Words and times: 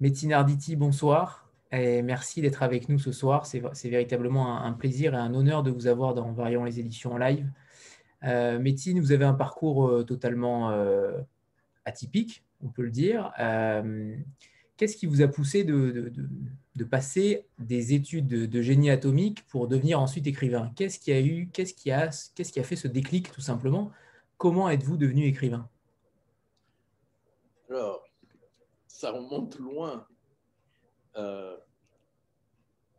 Métine 0.00 0.32
Arditi, 0.32 0.76
bonsoir 0.76 1.46
et 1.72 2.00
merci 2.00 2.40
d'être 2.40 2.62
avec 2.62 2.88
nous 2.88 2.98
ce 2.98 3.12
soir. 3.12 3.44
C'est 3.44 3.88
véritablement 3.90 4.62
un, 4.64 4.72
plaisir 4.72 5.12
et 5.12 5.18
un 5.18 5.34
honneur 5.34 5.62
de 5.62 5.70
vous 5.70 5.86
avoir 5.86 6.14
dans 6.14 6.32
Variant 6.32 6.64
les 6.64 6.80
éditions 6.80 7.12
en 7.12 7.18
live. 7.18 7.46
Euh, 8.24 8.58
Métine, 8.58 8.98
vous 8.98 9.12
avez 9.12 9.26
un 9.26 9.34
parcours 9.34 9.86
euh, 9.86 10.02
totalement 10.02 10.70
euh, 10.70 11.18
atypique, 11.84 12.42
on 12.64 12.68
peut 12.68 12.82
le 12.82 12.90
dire. 12.90 13.30
Euh, 13.38 14.16
qu'est-ce 14.78 14.96
qui 14.96 15.04
vous 15.04 15.20
a 15.20 15.28
poussé 15.28 15.64
de, 15.64 16.10
passer 16.90 17.46
des 17.58 17.92
études 17.92 18.26
de, 18.26 18.62
génie 18.62 18.88
atomique 18.88 19.46
pour 19.48 19.68
devenir 19.68 20.00
ensuite 20.00 20.26
écrivain? 20.26 20.72
Qu'est-ce 20.76 20.98
qui 20.98 21.12
a 21.12 21.20
eu, 21.20 21.50
qu'est-ce 21.52 21.74
qui 21.74 21.90
a, 21.90 22.08
qu'est-ce 22.34 22.52
qui 22.52 22.58
a 22.58 22.64
fait 22.64 22.76
ce 22.76 22.88
déclic 22.88 23.30
tout 23.32 23.42
simplement? 23.42 23.90
Comment 24.38 24.70
êtes-vous 24.70 24.96
devenu 24.96 25.26
écrivain? 25.26 25.68
Alors, 27.68 28.09
ça 29.00 29.12
remonte 29.12 29.58
loin. 29.58 30.06
Euh, 31.16 31.56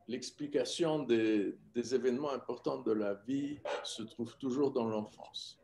l'explication 0.08 1.04
des, 1.04 1.56
événements 1.76 2.32
importants 2.32 2.82
de 2.82 2.92
la 2.92 3.14
vie 3.14 3.60
se 3.84 4.02
trouve 4.02 4.36
toujours 4.38 4.72
dans 4.72 4.88
l'enfance. 4.88 5.62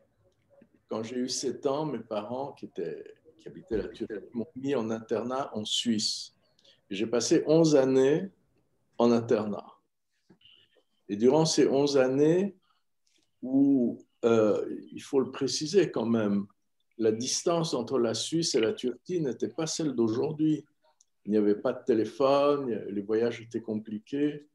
Quand 0.86 1.02
j'ai 1.02 1.16
eu 1.16 1.28
7 1.28 1.66
ans, 1.66 1.86
mes 1.86 1.98
parents, 1.98 2.52
qui, 2.52 2.70
habitaient 3.46 3.78
la 3.78 3.88
Turquie, 3.88 4.14
m'ont 4.32 4.46
mis 4.54 4.76
en 4.76 4.90
internat 4.90 5.50
en 5.56 5.64
Suisse. 5.64 6.36
J'ai 6.88 7.08
passé 7.08 7.42
11 7.48 7.74
années 7.74 8.30
en 8.96 9.10
internat. 9.10 9.80
Et 11.08 11.16
durant 11.16 11.46
ces 11.46 11.66
11 11.66 11.96
années, 11.96 12.56
où, 13.42 13.98
euh, 14.24 14.64
il 14.92 15.02
faut 15.02 15.18
le 15.18 15.32
préciser 15.32 15.90
quand 15.90 16.06
même, 16.06 16.46
la 16.98 17.12
distance 17.12 17.74
entre 17.74 17.98
la 17.98 18.14
Suisse 18.14 18.54
et 18.54 18.60
la 18.60 18.72
Turquie 18.72 19.20
n'était 19.20 19.48
pas 19.48 19.66
celle 19.66 19.94
d'aujourd'hui. 19.94 20.64
Il 21.24 21.30
n'y 21.30 21.38
avait 21.38 21.54
pas 21.54 21.72
de 21.72 21.84
téléphone, 21.84 22.84
les 22.88 23.02
voyages 23.02 23.40
étaient 23.40 23.60
compliqués. 23.60 24.48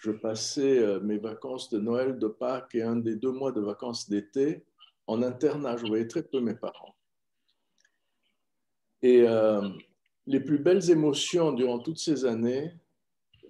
Je 0.00 0.12
passais 0.12 0.78
euh, 0.78 1.00
mes 1.00 1.18
vacances 1.18 1.70
de 1.70 1.78
Noël, 1.78 2.18
de 2.18 2.28
Pâques 2.28 2.74
et 2.74 2.82
un 2.82 2.96
des 2.96 3.16
deux 3.16 3.32
mois 3.32 3.50
de 3.50 3.60
vacances 3.60 4.08
d'été 4.08 4.64
en 5.08 5.22
internat. 5.22 5.76
Je 5.76 5.86
voyais 5.86 6.06
très 6.06 6.22
peu 6.22 6.40
mes 6.40 6.54
parents. 6.54 6.94
Et 9.02 9.22
euh, 9.26 9.68
les 10.26 10.40
plus 10.40 10.58
belles 10.58 10.90
émotions 10.90 11.52
durant 11.52 11.80
toutes 11.80 11.98
ces 11.98 12.24
années, 12.24 12.72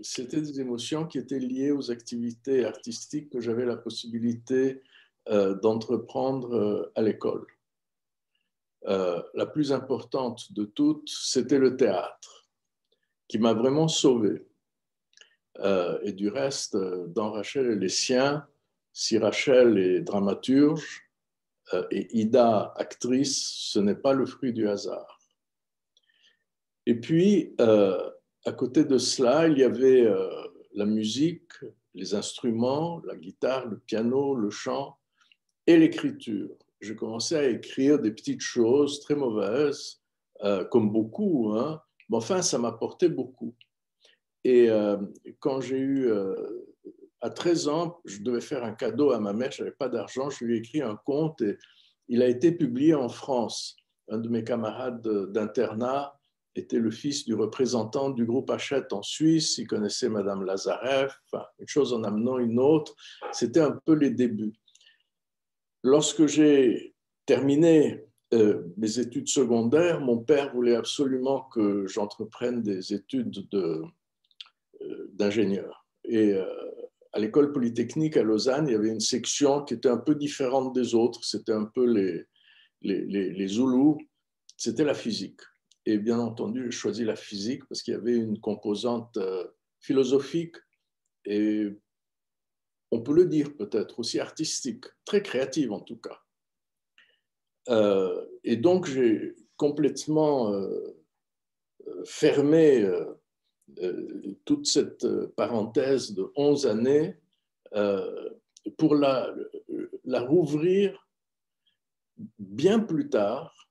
c'était 0.01 0.41
des 0.41 0.61
émotions 0.61 1.07
qui 1.07 1.19
étaient 1.19 1.41
liées 1.41 1.73
aux 1.73 1.91
activités 1.91 2.65
artistiques 2.65 3.31
que 3.31 3.41
j'avais 3.41 3.67
la 3.67 3.77
possibilité 3.77 4.83
euh, 5.29 5.55
d'entreprendre 5.55 6.91
à 6.95 7.03
l'école. 7.03 7.47
Euh, 8.87 9.23
la 9.35 9.47
plus 9.47 9.73
importante 9.73 10.53
de 10.53 10.65
toutes, 10.65 11.09
c'était 11.09 11.59
le 11.59 11.77
théâtre, 11.77 12.49
qui 13.27 13.39
m'a 13.39 13.53
vraiment 13.53 13.89
sauvé. 13.89 14.47
Euh, 15.61 15.99
et 16.03 16.13
du 16.13 16.29
reste, 16.29 16.77
dans 16.77 17.33
Rachel 17.33 17.67
et 17.73 17.77
les 17.77 17.89
siens, 17.89 18.47
si 18.93 19.19
Rachel 19.19 19.79
est 19.79 20.01
dramaturge 20.01 21.03
euh, 21.75 21.87
et 21.91 22.17
Ida 22.17 22.73
actrice, 22.77 23.49
ce 23.73 23.79
n'est 23.81 23.97
pas 23.97 24.13
le 24.13 24.27
fruit 24.27 24.53
du 24.53 24.69
hasard. 24.69 25.19
Et 26.87 26.95
puis, 26.95 27.55
à 27.59 28.53
côté 28.57 28.83
de 28.85 28.97
cela, 28.97 29.47
il 29.47 29.59
y 29.59 29.63
avait 29.63 30.11
la 30.73 30.87
musique, 30.87 31.53
les 31.93 32.15
instruments, 32.15 33.03
la 33.05 33.15
guitare, 33.15 33.67
le 33.67 33.79
piano, 33.79 34.35
le 34.35 34.49
chant 34.49 34.99
et 35.67 35.77
l'écriture 35.77 36.57
je 36.81 36.93
commençais 36.93 37.37
à 37.37 37.49
écrire 37.49 37.99
des 37.99 38.13
petites 38.13 38.41
choses 38.41 39.01
très 39.01 39.15
mauvaises, 39.15 40.01
euh, 40.45 40.65
comme 40.65 40.91
beaucoup, 40.91 41.53
hein. 41.53 41.81
mais 42.09 42.17
enfin, 42.17 42.43
ça 42.43 42.59
m'apportait 42.59 43.09
beaucoup. 43.09 43.55
Et 44.45 44.71
euh, 44.71 44.97
quand 45.41 45.61
j'ai 45.61 45.79
eu, 45.79 46.09
euh, 46.09 46.35
à 47.21 47.31
13 47.31 47.69
ans, 47.69 48.01
je 48.05 48.23
devais 48.23 48.41
faire 48.41 48.63
un 48.63 48.73
cadeau 48.73 49.11
à 49.11 49.19
ma 49.19 49.33
mère, 49.33 49.51
je 49.51 49.63
n'avais 49.63 49.75
pas 49.75 49.89
d'argent, 49.89 50.31
je 50.31 50.45
lui 50.45 50.55
ai 50.55 50.59
écrit 50.59 50.81
un 50.81 50.95
conte 50.95 51.41
et 51.43 51.59
il 52.07 52.23
a 52.23 52.29
été 52.29 52.53
publié 52.53 52.95
en 52.95 53.09
France. 53.09 53.77
Un 54.09 54.19
de 54.19 54.29
mes 54.29 54.45
camarades 54.45 55.07
d'internat 55.33 56.15
était 56.55 56.79
le 56.79 56.91
fils 56.91 57.25
du 57.25 57.35
représentant 57.35 58.11
du 58.11 58.25
groupe 58.25 58.51
Hachette 58.51 58.93
en 58.93 59.03
Suisse, 59.03 59.59
il 59.59 59.67
connaissait 59.67 60.09
Madame 60.09 60.45
Lazareff, 60.45 61.21
une 61.59 61.69
chose 61.69 61.93
en 61.93 62.05
amenant 62.05 62.39
une 62.39 62.59
autre, 62.59 62.95
c'était 63.33 63.61
un 63.61 63.79
peu 63.85 63.95
les 63.95 64.11
débuts 64.11 64.55
lorsque 65.83 66.27
j'ai 66.27 66.95
terminé 67.27 68.05
euh, 68.35 68.63
mes 68.77 68.99
études 68.99 69.29
secondaires, 69.29 70.01
mon 70.01 70.19
père 70.19 70.53
voulait 70.53 70.77
absolument 70.77 71.43
que 71.53 71.87
j'entreprenne 71.87 72.63
des 72.63 72.93
études 72.93 73.47
euh, 73.55 73.85
d'ingénieur. 75.13 75.87
Et 76.05 76.35
euh, 76.35 76.45
à 77.13 77.21
l'école 77.21 77.53
polytechnique 77.53 78.17
à 78.17 78.23
Lausanne, 78.23 78.69
il 78.69 78.73
y 78.73 78.77
avait 78.77 78.91
une 78.91 79.01
section 79.01 79.65
qui 79.65 79.75
était 79.75 79.89
un 79.89 79.97
peu 79.97 80.15
différente 80.15 80.75
des 80.75 80.95
autres. 80.95 81.25
C'était 81.25 81.53
un 81.53 81.65
peu 81.65 81.87
les, 81.87 82.27
les, 82.83 83.49
Zoulous. 83.49 83.99
C'était 84.57 84.85
la 84.85 84.95
physique. 84.95 85.41
Et 85.87 85.97
bien 85.97 86.19
entendu, 86.19 86.65
j'ai 86.65 86.79
choisi 86.79 87.05
la 87.05 87.17
physique 87.17 87.65
parce 87.67 87.83
qu'il 87.83 87.95
y 87.95 87.97
avait 87.97 88.17
une 88.17 88.39
composante 88.41 89.19
philosophique 89.81 90.57
et 91.25 91.69
on 92.91 93.01
peut 93.01 93.15
le 93.15 93.27
dire 93.27 93.55
peut-être, 93.57 93.99
aussi 93.99 94.19
artistique, 94.19 94.85
très 95.05 95.23
créative 95.23 95.73
en 95.73 95.81
tout 95.81 95.97
cas. 95.97 96.21
Euh, 97.69 98.25
et 98.45 98.57
donc 98.57 98.87
j'ai 98.87 99.35
complètement 99.57 100.53
euh, 100.53 100.97
fermé 102.05 102.83
euh, 102.83 104.37
toute 104.45 104.67
cette 104.67 105.07
parenthèse 105.37 106.15
de 106.15 106.33
11 106.37 106.67
années 106.67 107.17
pour 108.79 108.95
la, 108.95 109.35
rouvrir 110.07 111.07
bien 112.39 112.81
plus 112.81 113.11
tard, 113.11 113.69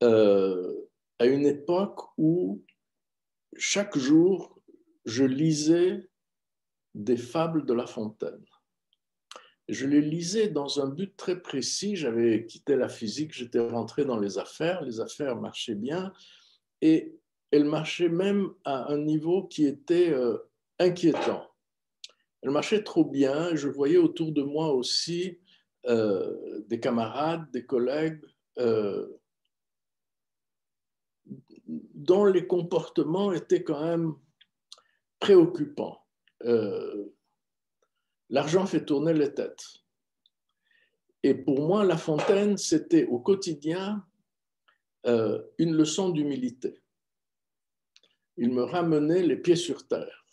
à 0.00 1.26
une 1.26 1.44
époque 1.44 2.00
où 2.16 2.64
chaque 3.58 3.98
jour 3.98 4.58
je 5.04 5.24
lisais 5.24 6.08
des 6.98 7.16
fables 7.16 7.64
de 7.64 7.72
La 7.72 7.86
Fontaine. 7.86 8.44
Je 9.68 9.86
les 9.86 10.00
lisais 10.00 10.48
dans 10.48 10.80
un 10.80 10.88
but 10.88 11.16
très 11.16 11.40
précis. 11.40 11.94
J'avais 11.94 12.44
quitté 12.44 12.74
la 12.74 12.88
physique, 12.88 13.32
j'étais 13.32 13.60
rentré 13.60 14.04
dans 14.04 14.18
les 14.18 14.38
affaires. 14.38 14.82
Les 14.82 15.00
affaires 15.00 15.36
marchaient 15.36 15.76
bien 15.76 16.12
et 16.80 17.14
elles 17.50 17.64
marchaient 17.64 18.08
même 18.08 18.50
à 18.64 18.92
un 18.92 18.98
niveau 18.98 19.46
qui 19.46 19.64
était 19.64 20.10
euh, 20.10 20.38
inquiétant. 20.78 21.46
Elles 22.42 22.50
marchaient 22.50 22.82
trop 22.82 23.04
bien. 23.04 23.54
Je 23.54 23.68
voyais 23.68 23.96
autour 23.96 24.32
de 24.32 24.42
moi 24.42 24.72
aussi 24.72 25.38
euh, 25.86 26.64
des 26.66 26.80
camarades, 26.80 27.48
des 27.52 27.64
collègues 27.64 28.20
euh, 28.58 29.06
dont 31.66 32.24
les 32.24 32.46
comportements 32.46 33.32
étaient 33.32 33.62
quand 33.62 33.84
même 33.84 34.14
préoccupants. 35.20 36.07
Euh, 36.44 37.06
l'argent 38.30 38.66
fait 38.66 38.84
tourner 38.84 39.12
les 39.12 39.34
têtes. 39.34 39.64
Et 41.22 41.34
pour 41.34 41.66
moi, 41.66 41.84
La 41.84 41.96
Fontaine, 41.96 42.56
c'était 42.56 43.06
au 43.06 43.18
quotidien 43.18 44.04
euh, 45.06 45.42
une 45.58 45.74
leçon 45.74 46.10
d'humilité. 46.10 46.80
Il 48.36 48.52
me 48.52 48.62
ramenait 48.62 49.22
les 49.22 49.36
pieds 49.36 49.56
sur 49.56 49.86
terre. 49.88 50.24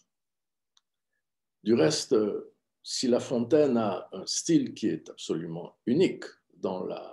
Du 1.64 1.74
reste, 1.74 2.16
si 2.84 3.08
La 3.08 3.20
Fontaine 3.20 3.78
a 3.78 4.08
un 4.12 4.26
style 4.28 4.76
qui 4.76 4.88
est 4.88 5.10
absolument 5.10 5.76
unique 5.88 6.26
dans 6.54 6.84
la, 6.86 7.12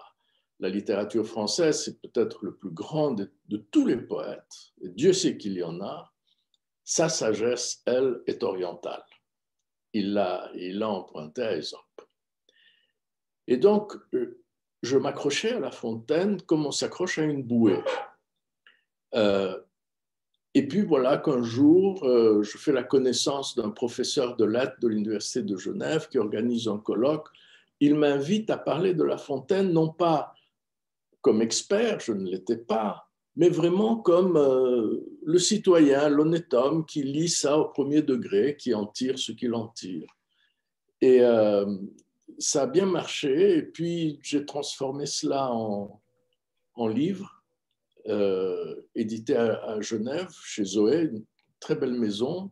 littérature 0.61 1.27
française, 1.27 1.83
c'est 1.83 2.01
peut-être 2.01 2.45
le 2.45 2.55
plus 2.55 2.71
grand 2.71 3.11
de, 3.11 3.33
de, 3.49 3.57
tous 3.57 3.85
les 3.85 3.97
poètes, 3.97 4.73
et 4.81 4.91
Dieu 4.91 5.13
sait 5.13 5.37
qu'il 5.37 5.55
y 5.55 5.63
en 5.65 5.81
a, 5.81 6.12
sa 6.85 7.09
sagesse, 7.09 7.83
elle, 7.87 8.23
est 8.27 8.43
orientale. 8.43 9.05
Il 9.93 10.15
l'a, 10.15 10.51
il 10.55 10.83
emprunté 10.83 11.43
à 11.43 11.57
Ésope. 11.57 11.81
Et 13.47 13.57
donc, 13.57 13.95
euh, 14.15 14.43
je 14.83 14.97
m'accrochais 14.97 15.53
à 15.53 15.61
la 15.61 15.71
fontaine 15.71 16.41
comme 16.43 16.67
on 16.67 16.73
s'accroche 16.73 17.19
à 17.19 17.23
une 17.23 17.43
bouée. 17.43 17.83
Euh, 19.15 19.61
et 20.55 20.67
puis 20.67 20.83
voilà 20.83 21.19
qu'un 21.19 21.43
jour, 21.43 22.05
euh, 22.05 22.43
je 22.43 22.59
fais 22.59 22.73
la 22.73 22.83
connaissance 22.83 23.55
d'un 23.57 23.71
professeur 23.71 24.37
de 24.37 24.45
lettres 24.45 24.79
de 24.81 24.89
l'Université 24.89 25.43
de 25.43 25.57
Genève 25.57 26.09
qui 26.09 26.19
organise 26.19 26.69
un 26.69 26.79
colloque. 26.79 27.29
Il 27.81 27.95
m'invite 27.95 28.51
à 28.51 28.59
parler 28.59 28.95
de 28.95 29.05
la 29.05 29.19
fontaine, 29.19 29.73
non 29.73 29.89
pas 29.89 30.35
comme 31.23 31.41
expert, 31.41 32.01
je 32.01 32.13
ne 32.13 32.29
l'étais 32.29 32.57
pas, 32.57 33.09
mais 33.37 33.49
vraiment 33.49 33.97
comme 33.97 34.37
euh, 34.37 35.01
le 35.25 35.39
citoyen, 35.39 36.09
l'honnête 36.09 36.53
homme 36.53 36.85
qui 36.85 37.03
lit 37.03 37.29
ça 37.29 37.59
au 37.59 37.67
premier 37.67 38.03
degré, 38.03 38.57
qui 38.57 38.75
en 38.75 38.87
tire 38.87 39.19
ce 39.19 39.33
qu'il 39.33 39.55
en 39.55 39.69
tire. 39.69 40.09
Et 41.01 41.23
euh, 41.23 41.77
ça 42.39 42.63
a 42.63 42.67
bien 42.67 42.87
marché, 42.87 43.59
et 43.59 43.63
puis 43.63 44.19
j'ai 44.23 44.45
transformé 44.45 45.07
cela 45.07 45.51
en, 45.53 45.99
livre. 46.89 47.43
édité 48.95 49.37
à, 49.37 49.81
Genève, 49.81 50.31
chez 50.45 50.65
Zoé, 50.65 51.03
une 51.03 51.25
très 51.61 51.77
belle 51.77 51.95
maison. 51.95 52.51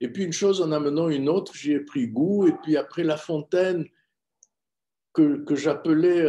Et 0.00 0.08
puis 0.08 0.24
une 0.24 0.32
chose 0.32 0.60
en 0.60 0.72
amenant 0.72 1.08
une 1.08 1.28
autre, 1.28 1.54
j'y 1.54 1.72
ai 1.72 1.80
pris 1.80 2.08
goût. 2.08 2.46
Et 2.46 2.52
puis 2.62 2.76
après 2.76 3.04
La 3.04 3.16
Fontaine, 3.16 3.86
que 5.14 5.54
j'appelais 5.54 6.22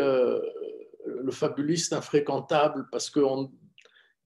le 1.23 1.31
fabuliste 1.31 1.93
infréquentable, 1.93 2.87
parce 2.91 3.09
que 3.09 3.19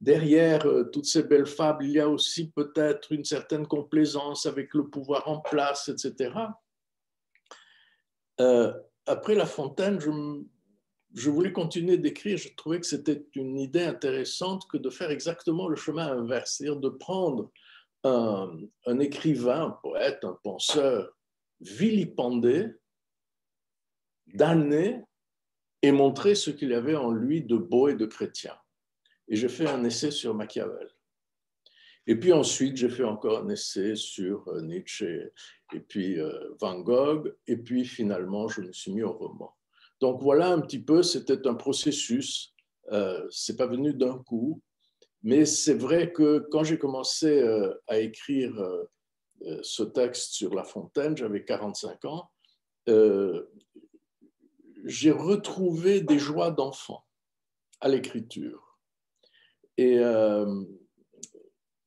derrière 0.02 0.66
euh, 0.66 0.86
toutes 0.86 1.06
ces 1.06 1.24
belles 1.24 1.48
fables, 1.48 1.86
il 1.86 1.92
y 1.92 2.00
a 2.00 2.10
aussi 2.10 2.52
peut-être 2.52 3.12
une 3.12 3.26
certaine 3.26 3.68
complaisance 3.68 4.46
avec 4.46 4.74
le 4.74 4.88
pouvoir 4.88 5.28
en 5.28 5.40
place, 5.40 5.90
etc. 5.90 6.34
Euh, 8.40 8.74
après 9.06 9.36
La 9.36 9.46
Fontaine, 9.46 10.00
je, 10.00 11.30
voulais 11.30 11.54
continuer 11.54 11.98
d'écrire. 11.98 12.38
Je 12.38 12.54
trouvais 12.56 12.80
que 12.80 12.86
c'était 12.86 13.26
une 13.36 13.58
idée 13.58 13.84
intéressante 13.84 14.68
que 14.70 14.78
de 14.78 14.90
faire 14.90 15.10
exactement 15.10 15.68
le 15.68 15.76
chemin 15.76 16.08
inverse, 16.08 16.58
c'est-à-dire 16.58 16.80
de 16.80 16.90
prendre 16.90 17.52
un, 18.04 19.00
écrivain, 19.00 19.66
un 19.66 19.72
poète, 19.72 20.24
un 20.24 20.38
penseur 20.44 21.12
vilipendé, 21.60 22.70
damné, 24.28 25.04
et 25.81 25.91
montrer 25.91 26.35
ce 26.35 26.50
qu'il 26.50 26.74
avait 26.74 26.95
en 26.95 27.12
lui 27.12 27.44
de 27.44 27.57
beau 27.57 27.88
et 27.88 27.95
de 27.95 28.06
chrétien. 28.06 28.56
Et 29.27 29.35
j'ai 29.35 29.50
fait 29.50 29.68
un 29.68 29.83
essai 29.83 30.12
sur 30.12 30.33
Machiavel. 30.33 30.89
Et 32.07 32.15
puis 32.15 32.31
ensuite, 32.31 32.77
j'ai 32.77 32.89
fait 32.89 33.03
encore 33.03 33.39
un 33.39 33.50
essai 33.50 33.95
sur 33.95 34.47
euh, 34.47 34.62
Nietzsche 34.62 35.29
et 35.74 35.79
puis 35.81 36.19
euh, 36.19 36.56
Van 36.59 36.79
Gogh. 36.79 37.35
Et 37.47 37.57
puis 37.57 37.85
finalement, 37.85 38.47
je 38.47 38.62
me 38.62 38.71
suis 38.71 38.94
mis 38.94 39.03
au 39.03 39.12
roman. 39.12 39.53
Donc 40.00 40.21
voilà 40.21 40.50
un 40.50 40.62
petit 40.62 40.81
peu, 40.81 41.03
c'était 41.03 41.45
un 41.47 41.56
processus. 41.56 42.53
Euh, 42.91 43.27
c'est 43.29 43.57
pas 43.57 43.68
venu 43.68 43.94
d'un 43.94 44.19
coup. 44.19 44.62
Mais 45.24 45.45
c'est 45.45 45.74
vrai 45.74 46.13
que 46.13 46.47
quand 46.51 46.63
j'ai 46.63 46.77
commencé 46.77 47.41
euh, 47.41 47.74
à 47.88 48.00
écrire 48.00 48.53
ce 49.62 49.83
texte 49.83 50.33
sur 50.33 50.56
La 50.56 50.63
Fontaine, 50.63 51.15
j'avais 51.18 51.44
45 51.44 52.06
ans 52.06 52.31
j'ai 54.88 55.12
retrouvé 55.12 56.01
des 56.01 56.19
joies 56.19 56.51
d'enfant 56.51 57.06
à 57.81 57.89
l'écriture. 57.89 58.80
Et, 59.78 60.00
euh, 60.00 60.63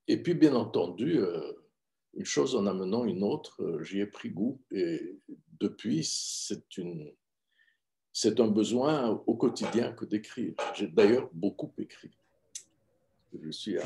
et 0.07 0.23
puis, 0.23 0.35
bien 0.35 0.55
entendu, 0.55 1.19
euh, 1.19 1.53
une 2.15 2.25
chose 2.25 2.55
en 2.55 2.67
amenant 2.67 3.05
une 3.05 3.23
autre, 3.23 3.63
euh, 3.63 3.83
j'y 3.83 4.01
ai 4.01 4.07
pris 4.07 4.31
goût. 4.31 4.61
Et 4.71 5.19
depuis, 5.59 6.05
c'est 6.05 6.77
une, 6.77 7.13
c'est 8.13 8.39
un 8.41 8.49
besoin 8.49 9.23
au 9.27 9.35
quotidien 9.35 9.93
que 9.93 10.05
d'écrire. 10.05 10.55
J'ai 10.75 10.87
d'ailleurs 10.87 11.29
beaucoup 11.33 11.73
écrit. 11.79 12.11
Je 13.41 13.51
suis 13.51 13.79
à 13.79 13.85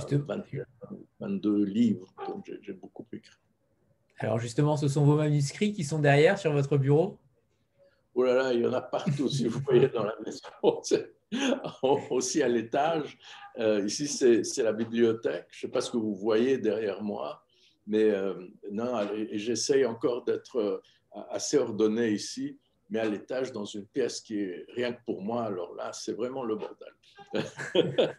22 1.21 1.65
livres, 1.65 2.15
donc 2.27 2.51
j'ai 2.63 2.73
beaucoup 2.73 3.07
écrit. 3.13 3.37
Alors 4.19 4.39
justement, 4.39 4.77
ce 4.77 4.89
sont 4.89 5.05
vos 5.05 5.17
manuscrits 5.17 5.73
qui 5.73 5.85
sont 5.85 5.99
derrière 5.99 6.39
sur 6.39 6.53
votre 6.53 6.79
bureau? 6.79 7.19
Oh 8.15 8.23
là 8.23 8.35
là, 8.35 8.53
il 8.53 8.61
y 8.61 8.67
en 8.67 8.73
a 8.73 8.81
partout, 8.81 9.29
si 9.29 9.49
vous 9.49 9.61
voyez 9.61 9.89
dans 9.89 10.05
la 10.05 10.15
maison, 10.25 10.41
aussi 12.11 12.43
à 12.43 12.49
l'étage. 12.49 13.19
Euh, 13.59 13.85
ici, 13.85 14.07
c'est 14.07 14.63
la 14.63 14.73
bibliothèque. 14.73 15.47
Je 15.51 15.59
ne 15.59 15.61
sais 15.69 15.73
pas 15.73 15.81
ce 15.81 15.91
que 15.91 15.97
vous 15.97 16.15
voyez 16.15 16.59
derrière 16.59 17.03
moi, 17.03 17.45
mais 17.87 18.05
euh, 18.11 18.35
non, 18.71 19.01
j'essaye 19.33 19.85
encore 19.85 20.25
d'être 20.25 20.59
euh, 20.59 20.81
assez 21.31 21.59
ordonné 21.59 22.11
ici, 22.11 22.57
mais 22.89 23.01
à 23.01 23.07
l'étage, 23.07 23.51
dans 23.51 23.65
une 23.65 23.87
pièce 23.87 24.21
qui 24.21 24.39
est 24.39 24.65
rien 24.75 24.93
que 24.93 25.03
pour 25.05 25.21
moi. 25.23 25.45
Alors 25.45 25.75
là, 25.75 25.93
c'est 25.93 26.13
vraiment 26.13 26.45
le 26.45 26.55
bordel. 26.55 26.93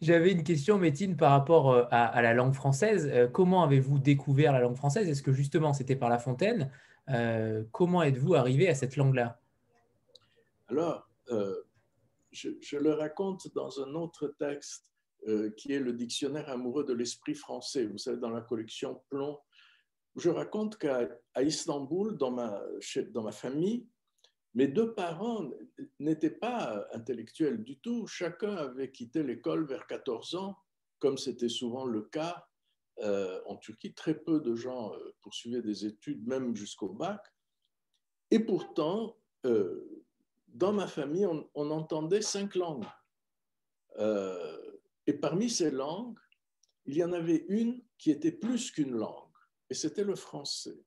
J'avais 0.00 0.32
une 0.32 0.44
question, 0.44 0.78
Métine, 0.78 1.16
par 1.16 1.32
rapport 1.32 1.88
à 1.90 2.22
la 2.22 2.32
langue 2.32 2.54
française. 2.54 3.12
Comment 3.32 3.64
avez-vous 3.64 3.98
découvert 3.98 4.52
la 4.52 4.60
langue 4.60 4.76
française? 4.76 5.08
Est-ce 5.08 5.22
que 5.22 5.32
justement 5.32 5.72
c'était 5.72 5.96
par 5.96 6.08
La 6.08 6.18
Fontaine? 6.18 6.70
Euh, 7.10 7.64
comment 7.72 8.02
êtes-vous 8.02 8.34
arrivé 8.34 8.68
à 8.68 8.74
cette 8.74 8.96
langue-là? 8.96 9.40
Alors, 10.68 11.08
euh, 11.30 11.62
je, 12.30 12.76
le 12.76 12.92
raconte 12.92 13.52
dans 13.54 13.80
un 13.80 13.94
autre 13.94 14.28
texte 14.38 14.92
euh, 15.28 15.50
qui 15.56 15.72
est 15.72 15.80
le 15.80 15.92
dictionnaire 15.92 16.48
amoureux 16.48 16.84
de 16.84 16.92
l'esprit 16.92 17.34
français, 17.34 17.86
vous 17.86 17.98
savez, 17.98 18.18
dans 18.18 18.30
la 18.30 18.40
collection 18.40 19.02
Plomb. 19.10 19.38
Je 20.16 20.30
raconte 20.30 20.78
qu'à 20.78 21.08
Istanbul, 21.40 22.16
dans 22.18 22.30
ma, 22.30 22.62
dans 23.12 23.22
ma 23.22 23.32
famille, 23.32 23.86
mes 24.54 24.68
deux 24.68 24.92
parents 24.92 25.50
n'étaient 25.98 26.30
pas 26.30 26.86
intellectuels 26.92 27.64
du 27.64 27.78
tout. 27.78 28.06
Chacun 28.06 28.54
avait 28.54 28.90
quitté 28.90 29.22
l'école 29.22 29.66
vers 29.66 29.86
14 29.86 30.34
ans, 30.34 30.58
comme 30.98 31.16
c'était 31.16 31.48
souvent 31.48 31.86
le 31.86 32.02
cas 32.02 32.46
euh, 33.02 33.40
en 33.46 33.56
Turquie, 33.56 33.92
très 33.94 34.14
peu 34.14 34.40
de 34.40 34.54
gens 34.54 34.94
euh, 34.94 35.14
poursuivaient 35.22 35.62
des 35.62 35.86
études, 35.86 36.26
même 36.26 36.54
jusqu'au 36.54 36.90
bac. 36.90 37.20
Et 38.30 38.38
pourtant, 38.38 39.18
euh, 39.44 40.04
dans 40.46 40.72
ma 40.72 40.86
famille, 40.86 41.26
on, 41.26 41.70
entendait 41.70 42.22
cinq 42.22 42.54
langues. 42.54 42.86
et 45.06 45.14
parmi 45.14 45.50
ces 45.50 45.70
langues, 45.70 46.18
il 46.86 46.96
y 46.96 47.04
en 47.04 47.12
avait 47.12 47.44
une 47.48 47.82
qui 47.98 48.10
était 48.10 48.32
plus 48.32 48.70
qu'une 48.70 48.96
langue, 48.96 49.36
et 49.68 49.74
c'était 49.74 50.04
le 50.04 50.14
français. 50.14 50.84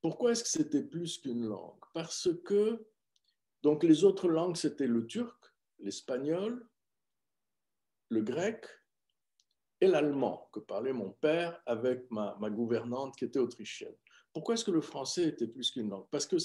Pourquoi 0.00 0.32
est-ce 0.32 0.44
que 0.44 0.48
c'était 0.48 0.84
plus 0.84 1.18
qu'une 1.18 1.46
langue? 1.46 1.82
Parce 1.92 2.28
que 2.44 2.86
donc 3.62 3.82
les 3.82 4.04
autres 4.04 4.28
langues, 4.28 4.56
c'était 4.56 4.86
le 4.86 5.06
turc, 5.06 5.36
l'espagnol, 5.80 6.68
le 8.10 8.22
grec, 8.22 8.64
et 9.80 9.86
l'allemand 9.86 10.48
que 10.52 10.60
parlait 10.60 10.92
mon 10.92 11.10
père 11.10 11.60
avec 11.66 12.10
ma, 12.10 12.36
gouvernante 12.50 13.16
qui 13.16 13.24
était 13.24 13.38
autrichienne. 13.38 13.94
Pourquoi 14.32 14.54
est-ce 14.54 14.64
que 14.64 14.70
le 14.70 14.80
français 14.80 15.28
était 15.28 15.46
plus 15.46 15.70
qu'une 15.70 15.90
langue? 15.90 16.06
Parce 16.10 16.26
que 16.26 16.36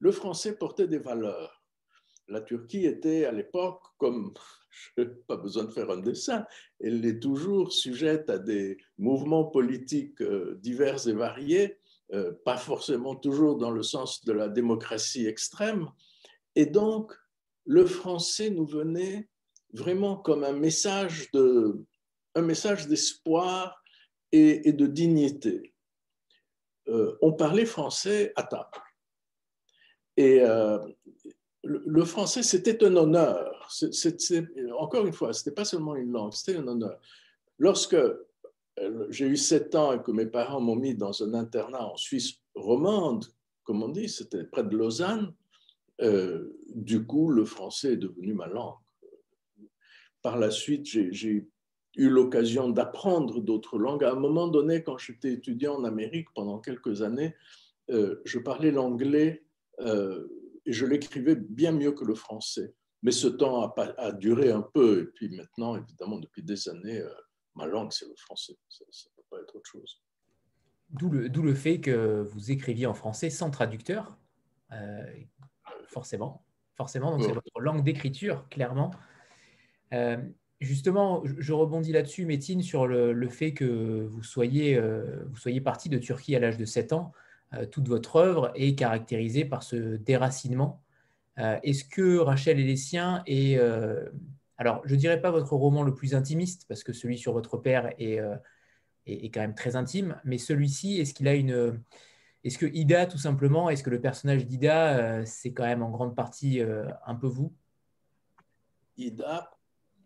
le 0.00 0.12
français 0.12 0.56
portait 0.56 0.88
des 0.88 0.98
valeurs. 0.98 1.62
La 2.28 2.40
Turquie 2.42 2.84
était 2.84 3.24
à 3.24 3.32
l'époque, 3.32 3.82
comme 3.96 4.34
je 4.96 5.02
n'ai 5.02 5.08
pas 5.26 5.36
besoin 5.36 5.64
de 5.64 5.70
faire 5.70 5.90
un 5.90 5.98
dessin, 5.98 6.44
elle 6.80 7.04
est 7.04 7.20
toujours 7.20 7.72
sujette 7.72 8.28
à 8.30 8.38
des 8.38 8.78
mouvements 8.98 9.44
politiques 9.44 10.20
euh, 10.20 10.58
divers 10.60 11.08
et 11.08 11.14
variés, 11.14 11.78
euh, 12.12 12.32
pas 12.44 12.56
forcément 12.56 13.16
toujours 13.16 13.56
dans 13.56 13.70
le 13.70 13.82
sens 13.82 14.24
de 14.24 14.32
la 14.32 14.48
démocratie 14.48 15.26
extrême. 15.26 15.88
Et 16.54 16.66
donc, 16.66 17.12
le 17.64 17.84
français 17.86 18.50
nous 18.50 18.66
venait 18.66 19.28
vraiment 19.72 20.16
comme 20.16 20.44
un 20.44 20.52
message 20.52 21.30
de, 21.32 21.84
un 22.38 22.42
message 22.42 22.86
d'espoir 22.86 23.82
et, 24.32 24.72
de 24.72 24.86
dignité. 24.86 25.74
Euh, 26.88 27.16
on 27.20 27.32
parlait 27.32 27.66
français 27.66 28.32
à 28.36 28.44
table. 28.44 28.78
Et 30.16 30.40
euh, 30.40 30.78
le, 31.64 32.04
français, 32.04 32.42
c'était 32.42 32.82
un 32.84 32.96
honneur. 32.96 33.68
encore 34.78 35.06
une 35.06 35.12
fois, 35.12 35.32
ce 35.32 35.40
n'était 35.40 35.54
pas 35.54 35.64
seulement 35.64 35.96
une 35.96 36.12
langue, 36.12 36.32
c'était 36.32 36.58
un 36.58 36.66
honneur. 36.66 37.00
Lorsque 37.58 37.94
euh, 37.94 39.06
j'ai 39.10 39.26
eu 39.26 39.36
sept 39.36 39.74
ans 39.74 39.92
et 39.92 40.02
que 40.02 40.12
mes 40.12 40.26
parents 40.26 40.60
m'ont 40.60 40.76
mis 40.76 40.94
dans 40.94 41.22
un 41.22 41.34
internat 41.34 41.86
en 41.86 41.96
Suisse 41.96 42.34
romande, 42.54 43.26
comme 43.64 43.82
on 43.82 43.88
dit, 43.88 44.08
c'était 44.08 44.44
près 44.44 44.64
de 44.64 44.76
Lausanne, 44.76 45.34
du 46.74 47.04
coup, 47.04 47.28
le 47.28 47.44
français 47.44 47.94
est 47.94 47.96
devenu 47.96 48.32
ma 48.32 48.46
langue. 48.46 48.76
Par 50.22 50.38
la 50.38 50.50
suite, 50.52 50.86
j'ai 50.86 51.48
eu 51.98 52.08
l'occasion 52.08 52.70
d'apprendre 52.70 53.40
d'autres 53.40 53.78
langues. 53.78 54.04
À 54.04 54.12
un 54.12 54.18
moment 54.18 54.46
donné, 54.46 54.82
quand 54.82 54.98
j'étais 54.98 55.32
étudiant 55.32 55.74
en 55.74 55.84
Amérique 55.84 56.28
pendant 56.34 56.60
quelques 56.60 57.02
années, 57.02 57.34
euh, 57.90 58.22
je 58.24 58.38
parlais 58.38 58.70
l'anglais 58.70 59.44
euh, 59.80 60.28
et 60.64 60.72
je 60.72 60.86
l'écrivais 60.86 61.34
bien 61.34 61.72
mieux 61.72 61.92
que 61.92 62.04
le 62.04 62.14
français. 62.14 62.72
Mais 63.02 63.10
ce 63.10 63.26
temps 63.26 63.74
a, 63.76 64.12
duré 64.12 64.50
un 64.50 64.62
peu. 64.62 65.02
Et 65.02 65.04
puis 65.06 65.28
maintenant, 65.36 65.76
évidemment, 65.76 66.18
depuis 66.18 66.42
des 66.42 66.68
années, 66.68 67.00
euh, 67.00 67.10
ma 67.56 67.66
langue, 67.66 67.92
c'est 67.92 68.06
le 68.06 68.16
français. 68.16 68.54
Ça 68.68 68.84
ne 68.84 69.16
peut 69.16 69.26
pas 69.30 69.42
être 69.42 69.56
autre 69.56 69.68
chose. 69.68 70.00
D'où 70.90 71.10
le, 71.10 71.28
le, 71.28 71.54
fait 71.54 71.80
que 71.80 72.22
vous 72.22 72.50
écriviez 72.50 72.86
en 72.86 72.94
français 72.94 73.28
sans 73.28 73.50
traducteur, 73.50 74.16
forcément. 75.88 76.44
Forcément, 76.76 77.10
donc 77.10 77.24
c'est 77.24 77.32
votre 77.32 77.60
langue 77.60 77.82
d'écriture, 77.82 78.48
clairement. 78.48 78.92
Justement, 80.60 81.22
je 81.24 81.52
rebondis 81.52 81.92
là-dessus, 81.92 82.26
Métine, 82.26 82.62
sur 82.62 82.88
le, 82.88 83.28
fait 83.28 83.52
que 83.52 84.04
vous 84.10 84.24
soyez, 84.24 84.76
euh, 84.76 85.24
soyez 85.36 85.60
parti 85.60 85.88
de 85.88 85.98
Turquie 85.98 86.34
à 86.34 86.40
l'âge 86.40 86.56
de 86.56 86.64
7 86.64 86.92
ans. 86.92 87.12
Euh, 87.54 87.64
toute 87.64 87.86
votre 87.86 88.16
œuvre 88.16 88.50
est 88.56 88.74
caractérisée 88.74 89.44
par 89.44 89.62
ce 89.62 89.96
déracinement. 89.96 90.82
Euh, 91.38 91.60
est-ce 91.62 91.84
que 91.84 92.18
Rachel 92.18 92.58
et 92.58 92.64
les 92.64 92.76
siens 92.76 93.22
est, 93.26 93.56
alors 94.56 94.82
je 94.84 94.94
ne 94.94 94.98
dirais 94.98 95.20
pas 95.20 95.30
votre 95.30 95.52
roman 95.52 95.84
le 95.84 95.94
plus 95.94 96.16
intimiste, 96.16 96.64
parce 96.66 96.82
que 96.82 96.92
celui 96.92 97.18
sur 97.18 97.32
votre 97.32 97.56
père 97.56 97.92
est, 98.00 98.18
est, 99.06 99.30
quand 99.30 99.40
même 99.40 99.54
très 99.54 99.76
intime, 99.76 100.20
mais 100.24 100.38
celui-ci, 100.38 100.98
est-ce 100.98 101.14
qu'il 101.14 101.28
a 101.28 101.34
une... 101.34 101.80
Est-ce 102.42 102.58
que 102.58 102.66
Ida, 102.66 103.06
tout 103.06 103.18
simplement, 103.18 103.70
est-ce 103.70 103.84
que 103.84 103.90
le 103.90 104.00
personnage 104.00 104.46
d'Ida, 104.46 105.24
c'est 105.24 105.52
quand 105.52 105.64
même 105.64 105.82
en 105.82 105.90
grande 105.90 106.16
partie 106.16 106.60
un 107.06 107.14
peu 107.14 107.28
vous? 107.28 107.52
Ida, 108.96 109.57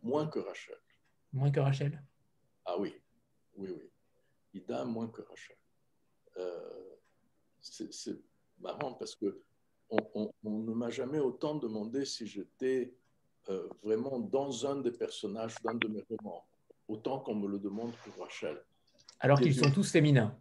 moins 0.03 0.27
que 0.27 0.39
Rachel. 0.39 0.77
Moins 1.33 1.51
que 1.51 1.61
Rachel 1.61 2.03
Ah 2.65 2.79
oui, 2.79 2.95
oui, 3.57 3.71
oui. 3.71 3.91
Ida, 4.55 4.85
moins 4.85 5.09
que 5.09 5.23
Rachel. 5.23 5.57
Euh, 6.37 6.97
c'est 7.61 8.19
marrant 8.61 8.95
parce 8.95 9.15
que 9.15 9.43
on, 9.91 10.33
ne 10.43 10.73
m'a 10.73 10.91
jamais 10.91 11.19
autant 11.19 11.55
demandé 11.57 12.05
si 12.05 12.27
j'étais 12.27 12.95
euh, 13.51 13.69
vraiment 13.83 14.19
dans 14.19 14.67
un 14.67 14.77
des 14.77 14.93
personnages 14.93 15.55
d'un 15.63 15.75
de 15.75 15.89
mes 15.89 16.03
romans, 16.09 16.47
autant 16.89 17.21
qu'on 17.21 17.35
me 17.35 17.49
le 17.49 17.59
demande 17.59 17.93
pour 17.97 18.25
Rachel. 18.25 18.63
Alors 19.21 19.39
qu'ils 19.39 19.55
sont 19.55 19.71
tous 19.71 19.91
féminins. 19.91 20.37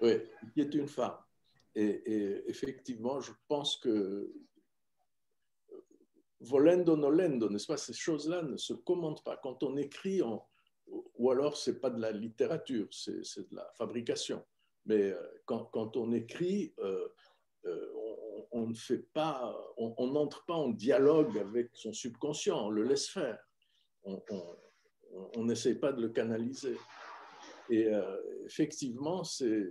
Oui, 0.00 0.14
qui 0.52 0.60
est 0.60 0.74
une 0.74 0.88
femme. 0.88 1.16
Et, 1.74 2.42
effectivement, 2.48 3.20
je 3.20 3.32
pense 3.48 3.76
que 3.76 4.30
volendo 6.42 6.96
nolendo, 6.96 7.48
n'est-ce 7.48 7.66
pas, 7.66 7.76
ces 7.76 7.92
choses-là 7.92 8.42
ne 8.42 8.56
se 8.56 8.72
commentent 8.72 9.24
pas. 9.24 9.36
Quand 9.36 9.62
on 9.62 9.76
écrit, 9.76 10.20
ou 10.86 11.30
alors 11.30 11.56
c'est 11.56 11.80
pas 11.80 11.90
de 11.90 12.00
la 12.00 12.12
littérature, 12.12 12.88
c'est 12.90 13.50
de 13.50 13.56
la 13.56 13.70
fabrication. 13.74 14.44
Mais 14.86 15.12
euh, 15.12 15.22
quand, 15.46 15.96
on 15.96 16.12
écrit, 16.12 16.74
euh, 16.80 17.08
on, 18.50 18.66
ne 18.66 18.74
fait 18.74 19.06
pas, 19.12 19.56
on 19.76 20.08
n'entre 20.08 20.44
pas 20.44 20.54
en 20.54 20.70
dialogue 20.70 21.38
avec 21.38 21.70
son 21.74 21.92
subconscient, 21.92 22.66
on 22.66 22.70
le 22.70 22.82
laisse 22.82 23.08
faire. 23.08 23.38
On 24.04 25.44
n'essaie 25.44 25.76
pas 25.76 25.92
de 25.92 26.02
le 26.02 26.08
canaliser. 26.08 26.76
Et 27.70 27.88
effectivement, 28.44 29.22
c'est 29.22 29.70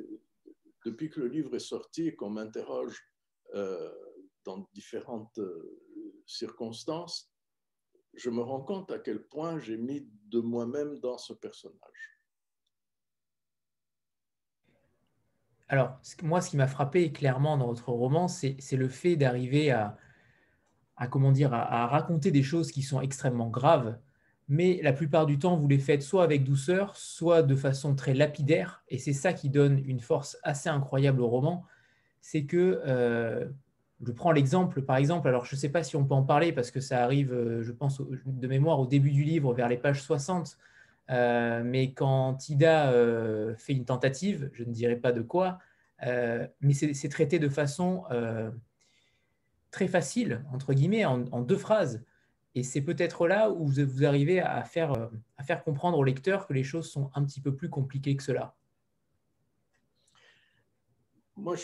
depuis 0.86 1.10
que 1.10 1.20
le 1.20 1.28
livre 1.28 1.56
est 1.56 1.60
sorti 1.60 2.16
qu'on 2.16 2.30
m'interroge 2.30 3.04
euh, 3.54 3.92
dans 4.46 4.68
différentes 4.74 5.38
euh, 5.38 5.80
circonstances, 6.32 7.32
je 8.14 8.30
me 8.30 8.42
rends 8.42 8.62
compte 8.62 8.92
à 8.92 9.00
quel 9.00 9.24
point 9.24 9.60
j'ai 9.60 9.78
mis 9.78 10.08
de 10.26 10.40
moi-même 10.40 11.00
dans 11.00 11.18
ce 11.18 11.34
personnage. 11.34 12.12
Alors, 15.72 15.98
moi, 16.22 16.42
ce 16.42 16.50
qui 16.50 16.58
m'a 16.58 16.68
frappé 16.68 17.14
clairement 17.14 17.56
dans 17.56 17.68
votre 17.68 17.90
roman, 17.94 18.28
c'est 18.28 18.58
le 18.74 18.90
fait 18.90 19.16
d'arriver 19.16 19.72
à, 19.72 19.98
comment 21.10 21.32
dire, 21.32 21.54
à, 21.54 21.88
raconter 21.88 22.30
des 22.30 22.44
choses 22.44 22.72
qui 22.72 22.82
sont 22.82 23.00
extrêmement 23.00 23.50
graves, 23.50 23.98
mais 24.50 24.82
la 24.84 24.92
plupart 24.92 25.26
du 25.26 25.40
temps, 25.40 25.56
vous 25.56 25.70
les 25.70 25.80
faites 25.80 26.02
soit 26.02 26.26
avec 26.26 26.44
douceur, 26.44 26.98
soit 26.98 27.42
de 27.42 27.56
façon 27.56 27.96
très 27.96 28.14
lapidaire, 28.14 28.84
et 28.90 28.98
c'est 28.98 29.14
ça 29.14 29.32
qui 29.32 29.50
donne 29.50 29.82
une 29.86 30.02
force 30.02 30.38
assez 30.44 30.68
incroyable 30.68 31.22
au 31.22 31.30
roman. 31.30 31.66
C'est 32.20 32.44
que, 32.44 32.82
euh, 32.86 33.48
je 34.06 34.12
prends 34.12 34.32
l'exemple, 34.32 34.82
par 34.82 34.98
exemple, 34.98 35.28
alors 35.28 35.46
je 35.46 35.56
ne 35.56 35.60
sais 35.60 35.70
pas 35.70 35.84
si 35.84 35.96
on 35.96 36.06
peut 36.06 36.14
en 36.14 36.24
parler, 36.24 36.52
parce 36.52 36.72
que 36.72 36.80
ça 36.80 37.04
arrive, 37.04 37.34
euh, 37.34 37.64
je 37.64 37.72
pense, 37.72 38.02
de 38.26 38.48
mémoire 38.48 38.80
au 38.80 38.86
début 38.86 39.12
du 39.12 39.24
livre, 39.24 39.54
vers 39.54 39.68
les 39.68 39.78
pages 39.78 40.02
60, 40.02 40.58
euh, 41.10 41.62
mais 41.64 41.94
quand 41.94 42.50
Ida 42.50 42.94
fait 43.58 43.74
une 43.74 43.86
tentative, 43.86 44.50
je 44.54 44.64
ne 44.64 44.72
dirai 44.72 44.96
pas 44.96 45.12
de 45.12 45.22
quoi, 45.22 45.60
mais 46.04 46.74
c'est 46.74 47.10
traité 47.10 47.38
de 47.40 47.50
façon 47.50 48.04
très 49.72 49.88
facile, 49.88 50.44
entre 50.54 50.74
guillemets, 50.74 51.06
en 51.06 51.42
deux 51.42 51.58
phrases. 51.58 52.04
Et 52.54 52.64
c'est 52.64 52.82
peut-être 52.82 53.28
là 53.28 53.50
où 53.50 53.66
vous 53.66 54.04
arrivez 54.04 54.42
à 54.42 54.64
faire, 54.64 54.94
euh, 54.94 55.08
à 55.38 55.44
faire 55.44 55.64
comprendre 55.64 55.98
au 55.98 56.04
lecteur 56.04 56.48
que 56.48 56.54
les 56.54 56.64
choses 56.64 56.90
sont 56.90 57.10
un 57.16 57.24
petit 57.24 57.40
peu 57.40 57.56
plus 57.56 57.70
compliquées 57.70 58.16
que 58.16 58.24
cela. 58.24 58.56
Moi, 61.38 61.56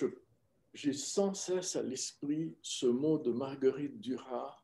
j'ai 0.74 0.94
sans 0.94 1.34
cesse 1.34 1.76
à 1.76 1.82
l'esprit 1.82 2.56
ce 2.62 2.86
mot 2.86 3.18
de 3.18 3.32
Marguerite 3.32 4.00
Duras 4.00 4.58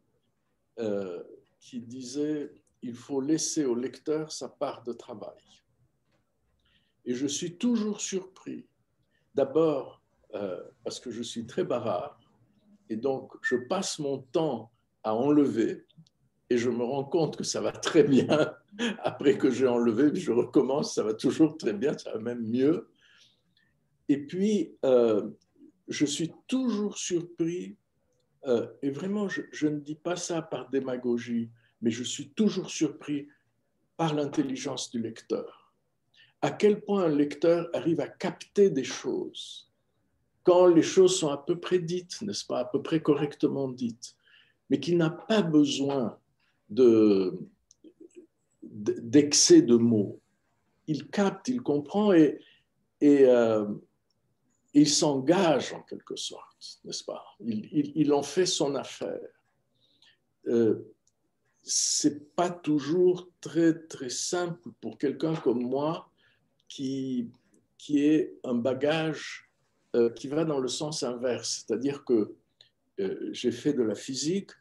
euh, 0.80 1.24
qui 1.60 1.80
disait 1.80 2.52
il 2.82 2.94
faut 2.94 3.22
laisser 3.22 3.66
au 3.66 3.76
lecteur 3.76 4.32
sa 4.32 4.50
part 4.50 4.84
de 4.84 4.94
travail. 4.94 5.42
Et 7.06 7.14
je 7.14 7.28
suis 7.28 7.58
toujours 7.58 8.02
surpris, 8.02 8.66
d'abord 9.34 10.02
euh, 10.36 10.62
parce 10.84 11.00
que 11.00 11.12
je 11.12 11.24
suis 11.24 11.46
très 11.46 11.64
bavard, 11.64 12.20
et 12.90 12.98
donc 12.98 13.34
je 13.42 13.56
passe 13.56 14.00
mon 14.00 14.20
temps 14.20 14.72
à 15.04 15.16
enlever 15.16 15.86
et 16.50 16.58
je 16.58 16.70
me 16.70 16.84
rends 16.84 17.04
compte 17.04 17.36
que 17.36 17.44
ça 17.44 17.62
va 17.62 17.72
très 17.72 18.04
bien. 18.04 18.54
Après 19.00 19.38
que 19.38 19.50
j'ai 19.50 19.68
enlevé, 19.68 20.14
je 20.14 20.32
recommence, 20.32 20.96
ça 20.96 21.04
va 21.04 21.14
toujours 21.14 21.58
très 21.58 21.74
bien, 21.74 21.98
ça 21.98 22.14
va 22.14 22.20
même 22.20 22.46
mieux. 22.48 22.90
Et 24.10 24.18
puis, 24.26 24.76
euh, 24.86 25.30
je 25.88 26.06
suis 26.06 26.32
toujours 26.48 26.98
surpris, 26.98 27.76
euh, 28.46 28.68
et 28.82 28.90
vraiment, 28.90 29.28
je, 29.30 29.68
ne 29.68 29.80
dis 29.80 29.96
pas 29.96 30.16
ça 30.16 30.42
par 30.42 30.70
démagogie, 30.70 31.50
mais 31.82 31.92
je 31.92 32.04
suis 32.04 32.30
toujours 32.30 32.70
surpris 32.70 33.28
par 33.98 34.14
l'intelligence 34.14 34.90
du 34.92 35.00
lecteur. 35.00 35.74
À 36.42 36.52
quel 36.52 36.82
point 36.82 37.06
un 37.06 37.16
lecteur 37.16 37.70
arrive 37.74 38.02
à 38.02 38.08
capter 38.08 38.70
des 38.70 38.84
choses 38.84 39.70
quand 40.44 40.68
les 40.68 40.82
choses 40.82 41.18
sont 41.18 41.30
à 41.30 41.38
peu 41.38 41.58
près 41.58 41.80
dites, 41.80 42.22
n'est-ce 42.22 42.46
pas, 42.46 42.60
à 42.60 42.66
peu 42.66 42.82
près 42.82 43.02
correctement 43.02 43.70
dites, 43.70 44.16
mais 44.70 44.80
qui 44.80 44.96
n'a 44.96 45.10
pas 45.10 45.42
besoin 45.42 46.18
d'excès 48.62 49.62
de, 49.62 49.76
mots. 49.78 50.20
Il 50.88 51.08
capte, 51.08 51.48
il 51.48 51.62
comprend 51.62 52.12
et, 52.12 52.40
et 53.00 53.26
euh, 53.26 53.66
il 54.74 54.90
s'engage 54.90 55.74
en 55.74 55.82
quelque 55.82 56.16
sorte, 56.16 56.80
n'est-ce 56.84 57.04
pas? 57.04 57.24
Il, 57.42 58.12
en 58.14 58.24
fait 58.24 58.46
son 58.46 58.76
affaire. 58.76 59.30
Euh, 60.48 60.94
c'est 61.62 62.36
pas 62.36 62.50
toujours 62.50 63.30
très 63.40 63.74
très 63.88 64.10
simple 64.10 64.70
pour 64.82 64.98
quelqu'un 64.98 65.36
comme 65.36 65.62
moi 65.64 66.10
qui 66.68 67.30
qui 67.78 68.06
est 68.06 68.40
un 68.44 68.56
bagage 68.56 69.50
euh, 69.96 70.10
qui 70.10 70.28
va 70.28 70.46
dans 70.46 70.60
le 70.60 70.70
sens 70.70 71.04
inverse, 71.04 71.66
c'est-à-dire 71.68 72.06
que 72.06 72.34
euh, 73.00 73.30
j'ai 73.32 73.52
fait 73.52 73.74
de 73.74 73.84
la 73.84 73.94
physique, 73.94 74.52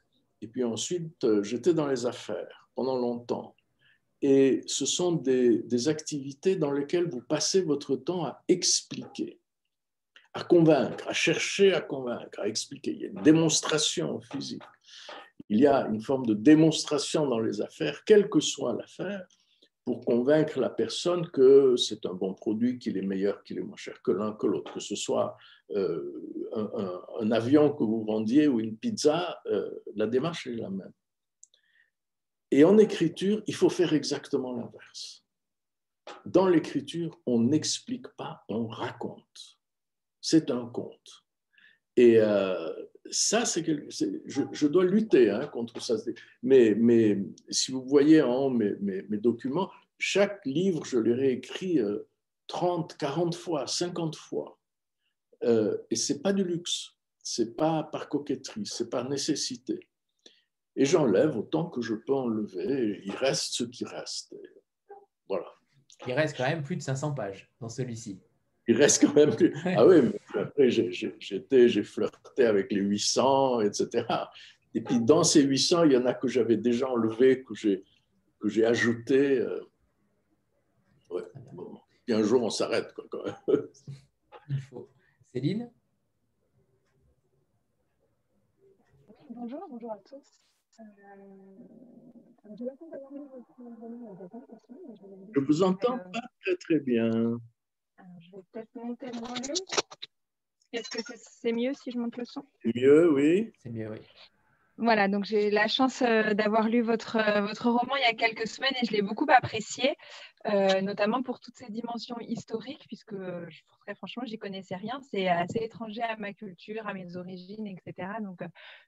et 0.40 0.49
puis 0.49 0.64
ensuite, 0.64 1.23
euh, 1.25 1.42
j'étais 1.42 1.73
dans 1.73 1.87
les 1.87 2.04
affaires 2.04 2.69
pendant 2.75 2.97
longtemps. 2.97 3.54
Et 4.23 4.62
ce 4.66 4.87
sont 4.87 5.12
des, 5.12 5.88
activités 5.88 6.57
dans 6.57 6.73
lesquelles 6.73 7.09
vous 7.09 7.21
passez 7.21 7.62
votre 7.62 7.97
temps 7.97 8.25
à 8.25 8.42
expliquer, 8.49 9.38
à 10.35 10.45
convaincre, 10.45 11.09
à 11.09 11.12
chercher 11.12 11.75
à 11.75 11.81
convaincre, 11.81 12.41
à 12.41 12.49
expliquer. 12.49 12.93
Il 12.93 13.01
y 13.01 13.05
a 13.05 13.09
une 13.09 13.23
démonstration 13.23 14.21
physique. 14.21 14.62
Il 15.49 15.61
y 15.61 15.67
a 15.67 15.87
une 15.87 16.01
forme 16.01 16.25
de 16.27 16.35
démonstration 16.35 17.27
dans 17.27 17.41
les 17.41 17.61
affaires, 17.61 18.05
quelle 18.05 18.31
que 18.31 18.41
soit 18.41 18.75
l'affaire, 18.75 19.27
pour 19.85 20.05
convaincre 20.05 20.61
la 20.61 20.71
personne 20.71 21.29
que 21.31 21.77
c'est 21.77 22.07
un 22.07 22.15
bon 22.15 22.35
produit, 22.35 22.79
qu'il 22.79 22.97
est 22.97 23.03
meilleur, 23.03 23.43
qu'il 23.43 23.59
est 23.59 23.62
moins 23.62 23.77
cher 23.77 24.01
que 24.03 24.12
l'un 24.12 24.33
que 24.33 24.47
l'autre, 24.47 24.73
que 24.73 24.81
ce 24.81 24.95
soit 24.95 25.37
euh, 25.73 26.49
un, 27.21 27.31
avion 27.33 27.73
que 27.73 27.83
vous 27.83 28.05
vendiez 28.05 28.47
ou 28.47 28.61
une 28.61 28.77
pizza, 28.77 29.41
euh, 29.47 29.71
la 29.97 30.07
démarche 30.07 30.47
est 30.47 30.55
la 30.55 30.71
même. 30.71 30.93
Et 32.51 32.65
en 32.65 32.79
écriture, 32.79 33.43
il 33.47 33.55
faut 33.55 33.71
faire 33.71 33.93
exactement 33.93 34.53
l'inverse. 34.53 35.25
Dans 36.27 36.47
l'écriture, 36.47 37.19
on 37.27 37.41
n'explique 37.41 38.09
pas, 38.09 38.45
on 38.49 38.67
raconte. 38.67 39.59
C'est 40.23 40.50
un 40.50 40.64
conte. 40.67 41.25
Et 41.97 42.17
euh, 42.19 42.73
ça, 43.11 43.45
c'est 43.45 43.62
que 43.62 43.87
je, 43.91 44.67
dois 44.67 44.85
lutter 44.85 45.29
hein, 45.29 45.47
contre 45.49 45.83
ça. 45.83 45.97
Mais, 46.43 46.75
mais 46.75 47.19
si 47.50 47.71
vous 47.73 47.85
voyez 47.85 48.23
en 48.23 48.49
mes, 48.49 48.75
mes, 48.81 49.19
documents, 49.19 49.71
chaque 49.99 50.41
livre, 50.47 50.87
je 50.87 50.99
l'ai 50.99 51.12
réécrit 51.12 51.79
30, 52.47 52.97
40 52.97 53.35
fois, 53.35 53.67
50 53.67 54.17
fois. 54.17 54.59
Euh, 55.45 55.76
et 55.91 55.97
c'est 55.97 56.23
pas 56.23 56.33
du 56.33 56.45
luxe, 56.45 56.97
c'est 57.23 57.57
pas 57.57 57.83
par 57.83 58.09
coquetterie, 58.09 58.67
c'est 58.67 58.91
par 58.91 59.09
nécessité. 59.09 59.88
Et 60.76 60.85
j'enlève 60.85 61.37
autant 61.37 61.69
que 61.69 61.83
je 61.83 61.95
peux 61.95 62.14
enlever. 62.14 63.02
il 63.05 63.14
reste 63.14 63.55
ce 63.55 63.64
qui 63.64 63.85
reste. 63.85 64.35
voilà. 65.29 65.52
Il 66.07 66.14
reste 66.14 66.37
quand 66.37 66.49
même 66.49 66.62
plus 66.62 66.76
de 66.76 66.83
500 66.83 67.12
pages 67.12 67.50
dans 67.61 67.69
celui-ci. 67.69 68.21
Il 68.73 68.79
reste 68.79 69.02
quand 69.02 69.14
même 69.14 69.37
plus. 69.37 69.55
Ah 69.76 69.87
oui, 69.87 70.00
mais 70.00 70.41
après, 70.41 70.71
j'ai 70.71 71.83
flirté 71.83 72.47
avec 72.47 72.73
les 72.73 72.81
800, 72.81 73.61
etc. 73.61 74.07
Et 74.75 74.81
puis, 74.81 74.99
dans 74.99 75.23
ces 75.25 75.43
800, 75.43 75.85
il 75.85 75.93
y 75.93 75.97
en 75.99 76.07
a 76.07 76.14
que 76.14 76.26
j'avais 76.26 76.57
déjà 76.57 76.88
enlevé, 76.88 77.45
que 77.45 77.55
j'ai 77.55 78.64
ajouté. 78.64 79.41
Euh, 79.41 79.61
ouais. 81.11 81.23
Bon. 81.52 81.79
Puis 82.07 82.14
un 82.14 82.23
jour, 82.23 82.43
on 82.43 82.49
s'arrête. 82.49 82.95
Il 84.49 84.61
faut. 84.62 84.88
Céline 85.35 85.71
Bonjour, 89.29 89.67
bonjour 89.69 89.93
à 89.93 89.99
tous. 89.99 90.41
Euh, 90.81 90.85
je 95.35 95.41
vous 95.41 95.62
entends 95.62 95.99
euh, 95.99 96.11
pas 96.11 96.29
très 96.41 96.57
très 96.57 96.81
bien. 96.81 97.38
Je 98.21 98.37
vais 98.37 98.42
peut-être 98.52 98.75
monter 98.75 99.06
le 99.06 99.21
volume. 99.21 99.64
Est-ce 100.73 100.90
que 100.90 101.02
c'est 101.16 101.52
mieux 101.52 101.73
si 101.75 101.90
je 101.90 101.99
monte 101.99 102.16
le 102.16 102.25
son? 102.25 102.44
C'est 102.62 102.75
mieux, 102.75 103.12
oui. 103.12 103.52
C'est 103.62 103.71
mieux, 103.71 103.90
oui. 103.90 103.99
Voilà, 104.79 105.07
donc 105.07 105.25
j'ai 105.25 105.50
la 105.50 105.69
chance 105.69 106.00
euh, 106.00 106.33
d'avoir 106.33 106.67
lu 106.67 106.81
votre, 106.81 107.17
euh, 107.17 107.43
votre 107.43 107.71
roman 107.71 107.95
il 107.97 108.02
y 108.02 108.11
a 108.11 108.14
quelques 108.14 108.47
semaines 108.47 108.73
et 108.81 108.87
je 108.87 108.93
l'ai 108.93 109.02
beaucoup 109.02 109.26
apprécié, 109.29 109.97
euh, 110.47 110.81
notamment 110.81 111.23
pour 111.23 111.41
toutes 111.41 111.57
ces 111.57 111.71
dimensions 111.71 112.17
historiques, 112.21 112.85
puisque 112.87 113.14
très 113.83 113.95
franchement, 113.95 114.23
j'y 114.25 114.38
connaissais 114.38 114.75
rien. 114.75 114.99
C'est 115.11 115.29
assez 115.29 115.59
étranger 115.59 116.00
à 116.02 116.17
ma 116.17 116.33
culture, 116.33 116.87
à 116.87 116.95
mes 116.95 117.17
origines, 117.17 117.67
etc. 117.67 118.09
Donc, 118.23 118.41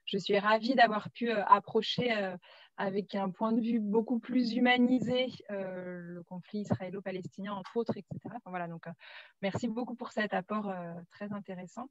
je 0.05 0.17
suis 0.17 0.39
ravie 0.39 0.73
d'avoir 0.73 1.11
pu 1.11 1.29
approcher 1.31 2.11
avec 2.77 3.13
un 3.13 3.29
point 3.29 3.51
de 3.51 3.61
vue 3.61 3.79
beaucoup 3.79 4.19
plus 4.19 4.53
humanisé 4.53 5.27
le 5.49 6.23
conflit 6.23 6.61
israélo-palestinien, 6.61 7.53
entre 7.53 7.77
autres, 7.77 7.95
etc. 7.97 8.35
voilà, 8.45 8.67
donc 8.67 8.85
merci 9.41 9.67
beaucoup 9.67 9.95
pour 9.95 10.11
cet 10.11 10.33
apport 10.33 10.73
très 11.11 11.31
intéressant. 11.31 11.87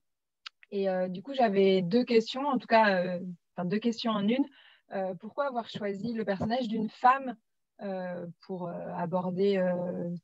Et 0.71 0.89
du 1.09 1.23
coup, 1.23 1.33
j'avais 1.35 1.81
deux 1.83 2.05
questions, 2.05 2.47
en 2.47 2.59
tout 2.59 2.67
cas 2.67 3.19
enfin, 3.57 3.65
deux 3.67 3.79
questions 3.79 4.13
en 4.13 4.27
une. 4.27 4.47
Euh, 4.93 5.15
pourquoi 5.15 5.47
avoir 5.47 5.69
choisi 5.69 6.13
le 6.13 6.25
personnage 6.25 6.69
d'une 6.69 6.91
femme 6.91 7.37
euh, 7.83 8.27
pour 8.47 8.69
euh, 8.69 8.73
aborder 8.97 9.61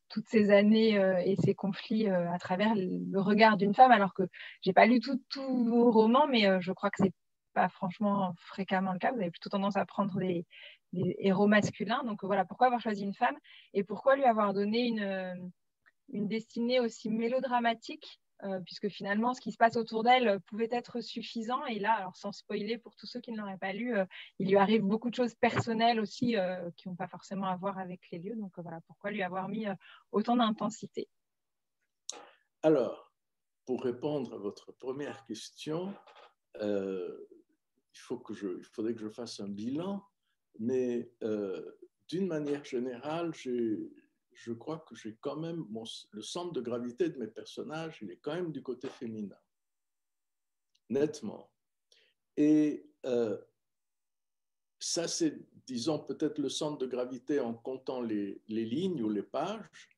toutes 0.09 0.29
ces 0.29 0.51
années 0.51 0.95
et 1.25 1.37
ces 1.37 1.55
conflits 1.55 2.09
à 2.09 2.39
travers 2.39 2.75
le 2.77 3.21
regard 3.21 3.57
d'une 3.57 3.75
femme, 3.75 3.93
alors 3.93 4.15
que 4.15 4.25
j'ai 4.63 4.73
pas 4.73 4.87
lu 4.87 5.01
tous 5.01 5.65
vos 5.65 5.91
romans, 5.91 6.27
mais 6.29 6.61
je 6.61 6.73
crois 6.73 6.91
que 6.91 7.03
c'est 7.03 7.15
pas 7.53 7.69
franchement 7.69 8.35
fréquemment 8.37 8.93
le 8.93 8.99
cas. 8.99 9.13
Vous 9.13 9.21
avez 9.21 9.31
plutôt 9.31 9.51
tendance 9.51 9.77
à 9.77 9.85
prendre 9.85 10.19
des, 10.19 10.47
héros 10.93 11.47
masculins. 11.47 12.03
Donc 12.05 12.25
voilà, 12.25 12.45
pourquoi 12.45 12.67
avoir 12.67 12.81
choisi 12.81 13.05
une 13.05 13.15
femme? 13.15 13.37
Et 13.75 13.85
pourquoi 13.85 14.17
lui 14.17 14.25
avoir 14.25 14.53
donné 14.53 14.87
une, 14.89 16.27
destinée 16.29 16.81
aussi 16.81 17.11
mélodramatique 17.11 18.21
puisque 18.65 18.89
finalement, 18.89 19.35
ce 19.35 19.41
qui 19.41 19.53
se 19.53 19.57
passe 19.57 19.77
autour 19.77 20.03
d'elle 20.03 20.41
pouvait 20.41 20.69
être 20.71 21.01
suffisant. 21.01 21.65
Et 21.67 21.79
là, 21.79 21.93
alors 21.93 22.17
sans 22.17 22.33
spoiler 22.33 22.79
pour 22.79 22.95
tous 22.97 23.07
ceux 23.07 23.21
qui 23.21 23.33
ne 23.33 23.39
l'auraient 23.39 23.59
pas 23.59 23.73
lu, 23.73 23.97
euh, 23.97 24.05
il 24.39 24.49
lui 24.49 24.57
arrive 24.57 24.83
beaucoup 24.83 25.11
de 25.11 25.15
choses 25.15 25.35
personnelles 25.35 26.01
aussi 26.01 26.37
euh, 26.37 26.71
qui 26.77 26.89
n'ont 26.89 26.97
pas 26.97 27.09
forcément 27.09 27.47
à 27.47 27.57
voir 27.57 27.79
avec 27.79 28.01
les 28.11 28.19
lieux. 28.19 28.37
Donc 28.37 28.53
voilà, 28.59 28.81
pourquoi 28.87 29.11
lui 29.11 29.23
avoir 29.23 29.49
mis 29.49 29.67
autant 30.13 30.37
d'intensité? 30.37 31.09
Alors, 32.63 33.13
pour 33.67 33.83
répondre 33.83 34.35
à 34.35 34.39
votre 34.39 34.73
première 34.73 35.25
question, 35.25 35.95
il, 36.61 37.17
faut 37.95 38.19
que 38.19 38.35
je, 38.35 38.59
il 38.59 38.65
faudrait 38.65 38.95
que 38.95 39.01
je 39.01 39.09
fasse 39.09 39.41
un 39.41 39.49
bilan, 39.49 40.05
mais 40.59 41.11
d'une 42.09 42.27
manière 42.27 42.65
générale, 42.65 43.33
j'ai 43.35 43.91
je 44.41 44.53
crois 44.55 44.79
que 44.79 44.95
j'ai 44.95 45.17
quand 45.17 45.37
même 45.37 45.67
le 46.13 46.23
centre 46.23 46.53
de 46.53 46.63
gravité 46.63 47.11
de 47.11 47.19
mes 47.19 47.27
personnages, 47.27 47.99
il 48.01 48.11
est 48.11 48.17
quand 48.17 48.35
même 48.35 48.53
du 48.53 48.63
côté 48.63 48.89
féminin, 48.89 49.39
nettement. 50.89 51.53
Et 52.39 52.91
euh, 53.05 53.39
ça, 54.79 55.09
c'est, 55.09 55.39
disons, 55.67 55.99
peut-être 55.99 56.39
le 56.39 56.49
centre 56.49 56.79
de 56.79 56.87
gravité 56.87 57.39
en 57.39 57.53
comptant 57.53 58.01
les, 58.01 58.41
lignes 58.49 59.03
ou 59.03 59.11
les 59.11 59.23
pages, 59.23 59.91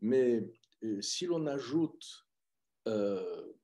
mais 0.00 0.46
euh, 0.84 1.00
si 1.00 1.24
l'on 1.24 1.46
ajoute 1.46 2.28
euh, 2.88 3.54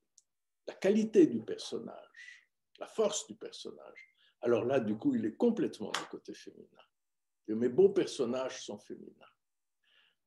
la 0.66 0.74
qualité 0.74 1.26
du 1.26 1.42
personnage, 1.42 2.46
la 2.78 2.86
force 2.86 3.26
du 3.26 3.34
personnage, 3.34 4.16
alors 4.40 4.64
là, 4.64 4.80
du 4.80 4.96
coup, 4.96 5.14
il 5.14 5.26
est 5.26 5.36
complètement 5.36 5.90
du 5.90 6.06
côté 6.10 6.32
féminin. 6.32 6.66
Mes 7.48 7.68
beaux 7.68 7.90
personnages 7.90 8.64
sont 8.64 8.78
féminins. 8.78 9.31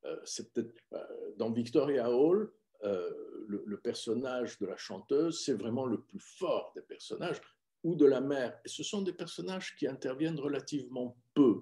Euh, 0.06 0.18
c'est 0.24 0.52
peut-être 0.54 0.74
euh, 0.94 0.98
dans 1.38 1.52
Victoria 1.52 2.10
Hall, 2.10 2.52
euh, 2.84 3.10
le, 3.48 3.78
personnage 3.78 4.58
de 4.60 4.66
la 4.66 4.78
chanteuse, 4.78 5.44
c'est 5.44 5.54
vraiment 5.54 5.86
le 5.86 6.02
plus 6.02 6.20
fort 6.20 6.72
des 6.76 6.82
personnages, 6.82 7.40
ou 7.84 7.96
de 7.96 8.06
la 8.06 8.22
mère. 8.22 8.60
Et 8.66 8.70
ce 8.70 8.84
sont 8.84 9.02
des 9.02 9.14
personnages 9.14 9.76
qui 9.76 9.88
interviennent 9.88 10.40
relativement 10.40 11.16
peu. 11.34 11.62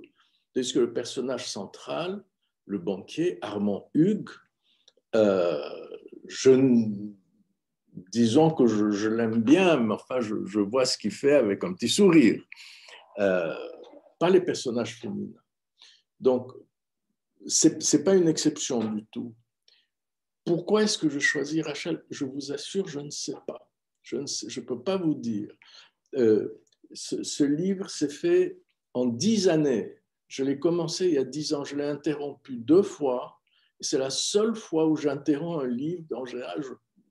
Tandis 0.53 0.73
que 0.73 0.79
le 0.79 0.93
personnage 0.93 1.49
central, 1.49 2.23
le 2.65 2.77
banquier, 2.77 3.37
Armand 3.41 3.89
Hugues, 3.93 4.29
je, 5.13 6.51
disons 8.11 8.51
que 8.51 8.65
je, 8.65 9.09
l'aime 9.09 9.41
bien, 9.41 9.77
mais 9.77 9.95
enfin, 9.95 10.21
je, 10.21 10.59
vois 10.59 10.85
ce 10.85 10.97
qu'il 10.97 11.11
fait 11.11 11.35
avec 11.35 11.63
un 11.63 11.73
petit 11.73 11.89
sourire. 11.89 12.41
pas 13.17 14.29
les 14.29 14.41
personnages 14.41 14.95
féminins. 14.99 15.41
Donc, 16.19 16.53
ce 17.47 17.67
n'est 17.67 18.03
pas 18.03 18.15
une 18.15 18.27
exception 18.27 18.83
du 18.83 19.05
tout. 19.11 19.35
Pourquoi 20.45 20.83
est-ce 20.83 20.97
que 20.97 21.09
je 21.09 21.19
choisis 21.19 21.63
Rachel? 21.63 22.03
Je 22.09 22.25
vous 22.25 22.51
assure, 22.51 22.87
je 22.87 22.99
ne 22.99 23.09
sais 23.09 23.35
pas. 23.47 23.69
Je 24.01 24.17
ne 24.17 24.65
peux 24.65 24.81
pas 24.81 24.97
vous 24.97 25.15
dire. 25.15 25.49
Euh, 26.15 26.61
ce, 26.93 27.43
livre 27.43 27.89
s'est 27.89 28.09
fait 28.09 28.59
en 28.93 29.05
dix 29.05 29.47
années. 29.47 29.95
Je 30.27 30.43
l'ai 30.43 30.59
commencé 30.59 31.07
il 31.07 31.13
y 31.13 31.17
a 31.17 31.23
dix 31.23 31.53
ans. 31.53 31.63
Je 31.63 31.75
l'ai 31.75 31.85
interrompu 31.85 32.57
deux 32.57 32.83
fois. 32.83 33.39
C'est 33.79 33.97
la 33.97 34.09
seule 34.09 34.55
fois 34.55 34.87
où 34.87 34.95
j'interromps 34.95 35.63
un 35.63 35.67
livre. 35.67 36.05
En 36.13 36.25
général, 36.25 36.61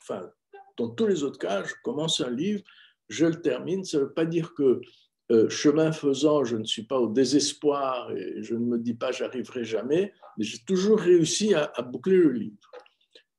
enfin, 0.00 0.30
dans 0.76 0.90
tous 0.90 1.06
les 1.06 1.22
autres 1.22 1.38
cas, 1.38 1.64
je 1.64 1.74
commence 1.82 2.20
un 2.20 2.30
livre, 2.30 2.62
je 3.08 3.26
le 3.26 3.40
termine. 3.40 3.84
Ça 3.84 3.98
ne 3.98 4.04
veut 4.04 4.12
pas 4.12 4.26
dire 4.26 4.54
que 4.54 4.80
euh, 5.32 5.48
chemin 5.48 5.92
faisant, 5.92 6.44
je 6.44 6.58
ne 6.58 6.64
suis 6.64 6.82
pas 6.82 7.00
au 7.00 7.08
désespoir 7.08 8.10
et 8.12 8.42
je 8.42 8.54
ne 8.54 8.66
me 8.66 8.78
dis 8.78 8.92
pas 8.92 9.12
j'arriverai 9.12 9.64
jamais, 9.64 10.12
mais 10.36 10.44
j'ai 10.44 10.58
toujours 10.58 10.98
réussi 10.98 11.54
à, 11.54 11.70
boucler 11.80 12.16
le 12.16 12.32
livre. 12.32 12.70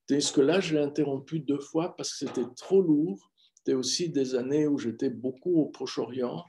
Tandis 0.08 0.32
que 0.32 0.42
là, 0.42 0.60
je 0.60 0.76
l'ai 0.76 0.82
interrompu 0.82 1.40
deux 1.40 1.60
fois 1.60 1.96
parce 1.96 2.12
que 2.12 2.26
c'était 2.26 2.50
trop 2.56 2.82
lourd. 2.82 3.32
C'était 3.56 3.76
aussi 3.76 4.10
des 4.10 4.34
années 4.34 4.68
où 4.68 4.80
j'étais 4.80 5.12
beaucoup 5.12 5.62
au 5.62 5.66
Proche-Orient 5.68 6.44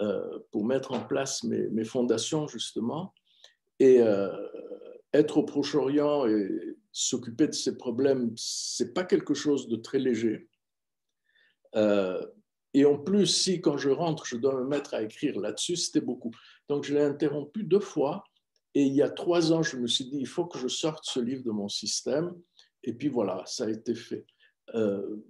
euh, 0.00 0.38
pour 0.50 0.64
mettre 0.64 0.92
en 0.92 1.00
place 1.00 1.44
mes, 1.44 1.84
fondations, 1.84 2.48
justement. 2.48 3.12
Et 3.78 4.00
euh, 4.00 4.32
être 5.12 5.36
au 5.36 5.44
Proche-Orient 5.44 6.26
et 6.26 6.48
s'occuper 6.90 7.48
de 7.48 7.52
ces 7.52 7.76
problèmes, 7.76 8.32
c'est 8.36 8.94
pas 8.94 9.04
quelque 9.04 9.34
chose 9.34 9.68
de 9.68 9.76
très 9.76 9.98
léger. 9.98 10.48
Et 12.76 12.84
en 12.84 12.98
plus, 12.98 13.26
si 13.26 13.62
quand 13.62 13.78
je 13.78 13.88
rentre, 13.88 14.26
je 14.26 14.36
dois 14.36 14.54
me 14.54 14.66
mettre 14.66 14.92
à 14.92 15.00
écrire 15.00 15.40
là-dessus, 15.40 15.76
c'était 15.76 16.02
beaucoup. 16.02 16.30
Donc, 16.68 16.84
je 16.84 16.92
l'ai 16.92 17.00
interrompu 17.00 17.64
deux 17.64 17.80
fois. 17.80 18.22
Et 18.74 18.82
il 18.82 18.94
y 18.94 19.00
a 19.00 19.08
trois 19.08 19.50
ans, 19.50 19.62
je 19.62 19.78
me 19.78 19.86
suis 19.86 20.04
dit, 20.04 20.18
il 20.18 20.26
faut 20.26 20.44
que 20.44 20.58
je 20.58 20.68
sorte 20.68 21.06
ce 21.06 21.18
livre 21.18 21.42
de 21.42 21.50
mon 21.52 21.70
système. 21.70 22.34
Et 22.84 22.92
puis 22.92 23.08
voilà, 23.08 23.42
ça 23.46 23.64
a 23.64 23.70
été 23.70 23.94
fait. 23.94 24.26
Euh, 24.74 25.24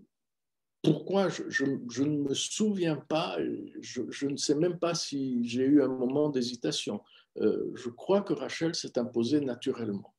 pourquoi 0.82 1.28
je, 1.28 1.64
ne 1.64 2.18
me 2.18 2.35
souviens 2.35 2.96
pas, 2.96 3.38
je, 3.80 4.02
je, 4.11 4.26
ne 4.26 4.37
sais 4.37 4.56
même 4.56 4.80
pas 4.80 4.96
si 4.96 5.46
j'ai 5.46 5.62
eu 5.62 5.80
un 5.82 5.88
moment 5.88 6.30
d'hésitation. 6.30 7.00
Euh, 7.37 7.70
je 7.76 7.90
crois 7.90 8.22
que 8.22 8.32
Rachel 8.32 8.74
s'est 8.74 8.98
imposée 8.98 9.40
naturellement. 9.40 10.16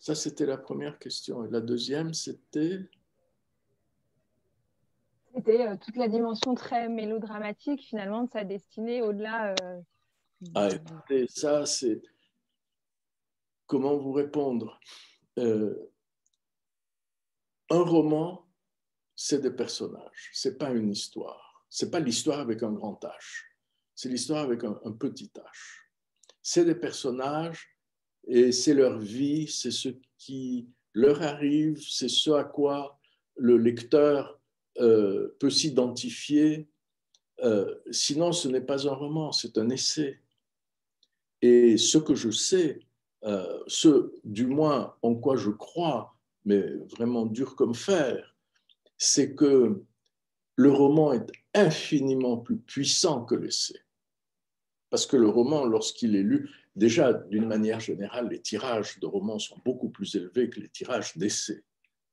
Ça, 0.00 0.16
c'était 0.16 0.46
la 0.46 0.58
première 0.58 0.98
question. 0.98 1.44
Et 1.44 1.48
la 1.48 1.60
deuxième, 1.60 2.12
c'était... 2.12 2.80
C'était 5.38 5.68
euh, 5.68 5.76
toute 5.76 5.96
la 5.96 6.08
dimension 6.08 6.56
très 6.56 6.88
mélodramatique 6.88 7.80
finalement 7.82 8.24
de 8.24 8.30
sa 8.30 8.42
destinée 8.42 9.02
au-delà. 9.02 9.54
Euh, 9.62 9.80
ah, 10.56 10.68
ça, 11.28 11.64
c'est. 11.64 12.02
Comment 13.66 13.96
vous 13.96 14.10
répondre 14.10 14.80
euh, 15.38 15.76
Un 17.70 17.82
roman, 17.82 18.48
c'est 19.14 19.40
des 19.40 19.52
personnages, 19.52 20.30
c'est 20.32 20.58
pas 20.58 20.70
une 20.70 20.90
histoire. 20.90 21.64
C'est 21.70 21.90
pas 21.90 22.00
l'histoire 22.00 22.40
avec 22.40 22.64
un 22.64 22.72
grand 22.72 22.98
H, 23.04 23.44
c'est 23.94 24.08
l'histoire 24.08 24.42
avec 24.42 24.64
un, 24.64 24.80
un 24.84 24.92
petit 24.92 25.30
H. 25.36 25.42
C'est 26.42 26.64
des 26.64 26.74
personnages 26.74 27.76
et 28.26 28.50
c'est 28.50 28.74
leur 28.74 28.98
vie, 28.98 29.46
c'est 29.46 29.70
ce 29.70 29.90
qui 30.16 30.68
leur 30.94 31.22
arrive, 31.22 31.80
c'est 31.80 32.08
ce 32.08 32.30
à 32.30 32.42
quoi 32.42 32.98
le 33.36 33.56
lecteur 33.56 34.37
euh, 34.80 35.36
peut 35.38 35.50
s'identifier. 35.50 36.68
Euh, 37.42 37.74
sinon, 37.90 38.32
ce 38.32 38.48
n'est 38.48 38.60
pas 38.60 38.88
un 38.88 38.94
roman, 38.94 39.32
c'est 39.32 39.58
un 39.58 39.70
essai. 39.70 40.20
Et 41.42 41.76
ce 41.76 41.98
que 41.98 42.14
je 42.14 42.30
sais, 42.30 42.80
euh, 43.24 43.58
ce 43.66 44.12
du 44.24 44.46
moins 44.46 44.94
en 45.02 45.14
quoi 45.14 45.36
je 45.36 45.50
crois, 45.50 46.14
mais 46.44 46.62
vraiment 46.96 47.26
dur 47.26 47.56
comme 47.56 47.74
fer, 47.74 48.36
c'est 48.96 49.34
que 49.34 49.82
le 50.56 50.72
roman 50.72 51.12
est 51.12 51.30
infiniment 51.54 52.36
plus 52.36 52.58
puissant 52.58 53.24
que 53.24 53.34
l'essai. 53.34 53.80
Parce 54.90 55.06
que 55.06 55.16
le 55.16 55.28
roman, 55.28 55.64
lorsqu'il 55.64 56.16
est 56.16 56.22
lu, 56.22 56.50
déjà 56.74 57.12
d'une 57.12 57.46
manière 57.46 57.80
générale, 57.80 58.28
les 58.30 58.40
tirages 58.40 58.98
de 59.00 59.06
romans 59.06 59.38
sont 59.38 59.58
beaucoup 59.64 59.90
plus 59.90 60.14
élevés 60.14 60.48
que 60.48 60.60
les 60.60 60.68
tirages 60.68 61.16
d'essais, 61.16 61.62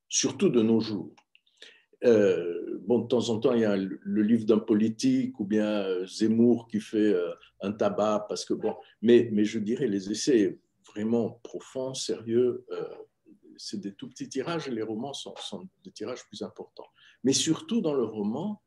surtout 0.10 0.50
de 0.50 0.62
nos 0.62 0.80
jours. 0.80 1.16
Euh, 2.06 2.80
bon, 2.86 3.00
de 3.00 3.08
temps 3.08 3.30
en 3.30 3.40
temps, 3.40 3.54
il 3.54 3.62
y 3.62 3.66
a 3.66 3.76
le 3.76 4.22
livre 4.22 4.46
d'un 4.46 4.60
politique 4.60 5.40
ou 5.40 5.46
bien 5.46 5.66
euh, 5.66 6.06
Zemmour 6.06 6.68
qui 6.68 6.80
fait 6.80 6.98
euh, 7.14 7.34
un 7.62 7.72
tabac, 7.72 8.28
parce 8.30 8.46
que 8.46 8.54
bon, 8.54 8.76
mais, 9.02 9.30
mais 9.32 9.44
je 9.44 9.60
dirais 9.60 9.88
les 9.88 10.12
essais 10.12 10.60
vraiment 10.86 11.40
profonds, 11.44 11.94
sérieux, 11.94 12.66
c'est 13.58 13.82
des 13.82 13.94
tout 13.94 14.08
petits 14.08 14.30
tirages 14.30 14.68
et 14.68 14.72
les 14.72 14.84
romans 14.84 15.14
sont, 15.14 15.34
des 15.84 15.92
tirages 15.92 16.26
plus 16.28 16.42
importants. 16.42 16.88
Mais 17.24 17.34
surtout 17.34 17.82
dans 17.82 17.94
le 17.94 18.04
roman, 18.04 18.62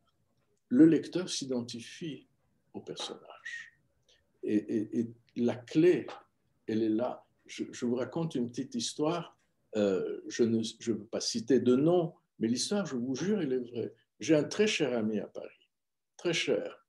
le 0.68 0.85
lecteur 0.85 1.31
s'identifie 1.31 2.27
au 2.74 2.81
personnage. 2.81 3.72
Et, 4.42 5.09
la 5.37 5.55
clé, 5.55 6.07
elle 6.66 6.83
est 6.83 6.88
là. 6.88 7.24
Je, 7.46 7.87
vous 7.87 7.94
raconte 7.94 8.35
une 8.35 8.51
petite 8.51 8.74
histoire. 8.74 9.38
Je 9.74 10.42
ne 10.42 10.62
je 10.81 10.92
veux 10.92 11.07
pas 11.07 11.20
citer 11.20 11.61
de 11.61 11.77
nom, 11.77 12.14
mais 12.38 12.48
l'histoire, 12.48 12.87
je 12.87 12.96
vous 12.96 13.14
jure, 13.14 13.40
elle 13.40 13.53
est 13.53 13.70
vraie. 13.70 13.94
J'ai 14.20 14.35
un 14.37 14.44
très 14.44 14.66
cher 14.66 14.96
ami 14.96 15.18
à 15.18 15.27
Paris, 15.27 15.68
très 16.16 16.33
cher, 16.33 16.87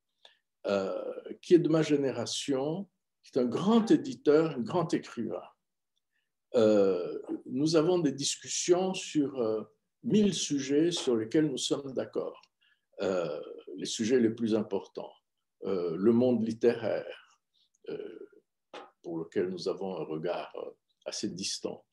euh, 0.67 1.13
qui 1.41 1.55
est 1.55 1.59
de 1.59 1.69
ma 1.69 1.81
génération, 1.81 2.87
qui 3.23 3.37
est 3.37 3.41
un 3.41 3.45
grand 3.45 3.89
éditeur, 3.91 4.51
un 4.51 4.61
grand 4.61 4.93
écrivain. 4.93 5.47
Euh, 6.55 7.19
nous 7.45 7.75
avons 7.75 7.99
des 7.99 8.11
discussions 8.11 8.93
sur 8.93 9.39
euh, 9.39 9.63
mille 10.03 10.33
sujets 10.33 10.91
sur 10.91 11.15
lesquels 11.15 11.47
nous 11.47 11.57
sommes 11.57 11.93
d'accord. 11.93 12.41
les 13.77 13.85
sujets 13.85 14.19
les 14.19 14.29
plus 14.29 14.55
importants, 14.55 15.13
le 15.63 16.11
monde 16.11 16.45
littéraire, 16.45 17.39
pour 19.01 19.19
lequel 19.19 19.47
nous 19.49 19.69
avons 19.69 19.95
un 19.95 20.03
regard 20.03 20.53
assez 21.05 21.29
distant, 21.29 21.85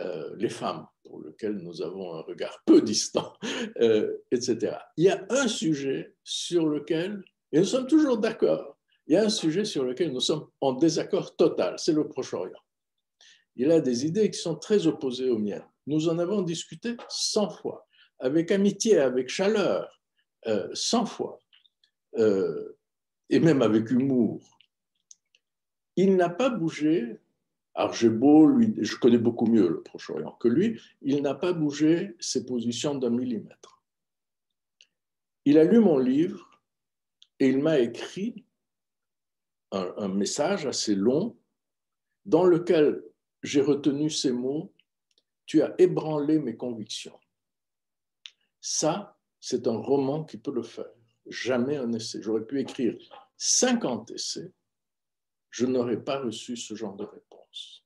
euh, 0.00 0.34
les 0.36 0.48
femmes, 0.48 0.86
pour 1.04 1.22
lesquelles 1.22 1.56
nous 1.56 1.82
avons 1.82 2.14
un 2.14 2.20
regard 2.22 2.62
peu 2.64 2.80
distant, 2.80 3.32
euh, 3.80 4.18
etc. 4.30 4.76
Il 4.96 5.04
y 5.04 5.10
a 5.10 5.26
un 5.30 5.48
sujet 5.48 6.14
sur 6.24 6.66
lequel, 6.66 7.22
et 7.52 7.58
nous 7.58 7.64
sommes 7.64 7.86
toujours 7.86 8.18
d'accord, 8.18 8.78
il 9.06 9.14
y 9.14 9.16
a 9.16 9.24
un 9.24 9.30
sujet 9.30 9.64
sur 9.64 9.84
lequel 9.84 10.12
nous 10.12 10.20
sommes 10.20 10.48
en 10.60 10.72
désaccord 10.72 11.34
total, 11.34 11.74
c'est 11.78 11.92
le 11.92 12.06
Proche-Orient. 12.06 12.60
Il 13.56 13.72
a 13.72 13.80
des 13.80 14.06
idées 14.06 14.30
qui 14.30 14.38
sont 14.38 14.54
très 14.54 14.86
opposées 14.86 15.30
aux 15.30 15.38
miennes. 15.38 15.66
Nous 15.86 16.08
en 16.08 16.18
avons 16.18 16.42
discuté 16.42 16.96
100 17.08 17.50
fois, 17.50 17.88
avec 18.18 18.52
amitié, 18.52 18.98
avec 18.98 19.28
chaleur, 19.30 20.00
euh, 20.46 20.68
100 20.74 21.06
fois, 21.06 21.40
euh, 22.18 22.76
et 23.30 23.40
même 23.40 23.62
avec 23.62 23.90
humour. 23.90 24.58
Il 25.96 26.14
n'a 26.16 26.28
pas 26.28 26.50
bougé 26.50 27.18
alors 27.78 27.94
j'ai 27.94 28.08
beau 28.08 28.44
lui, 28.44 28.74
je 28.80 28.96
connais 28.96 29.18
beaucoup 29.18 29.46
mieux 29.46 29.68
le 29.68 29.82
Proche-Orient 29.84 30.32
que 30.32 30.48
lui, 30.48 30.82
il 31.00 31.22
n'a 31.22 31.36
pas 31.36 31.52
bougé 31.52 32.16
ses 32.18 32.44
positions 32.44 32.96
d'un 32.96 33.10
millimètre. 33.10 33.84
Il 35.44 35.58
a 35.58 35.64
lu 35.64 35.78
mon 35.78 35.96
livre 35.96 36.60
et 37.38 37.48
il 37.48 37.62
m'a 37.62 37.78
écrit 37.78 38.44
un, 39.70 40.08
message 40.08 40.66
assez 40.66 40.96
long 40.96 41.38
dans 42.24 42.42
lequel 42.42 43.04
j'ai 43.44 43.60
retenu 43.60 44.10
ces 44.10 44.32
mots 44.32 44.74
Tu 45.46 45.62
as 45.62 45.72
ébranlé 45.78 46.40
mes 46.40 46.56
convictions. 46.56 47.18
Ça, 48.60 49.20
c'est 49.38 49.68
un 49.68 49.76
roman 49.76 50.24
qui 50.24 50.36
peut 50.36 50.52
le 50.52 50.64
faire. 50.64 50.90
Jamais 51.26 51.76
un 51.76 51.92
essai. 51.92 52.20
J'aurais 52.22 52.44
pu 52.44 52.60
écrire 52.60 52.98
50 53.36 54.10
essais 54.10 54.52
je 55.50 55.66
n'aurais 55.66 56.02
pas 56.02 56.20
reçu 56.20 56.56
ce 56.56 56.74
genre 56.74 56.96
de 56.96 57.04
réponse. 57.04 57.84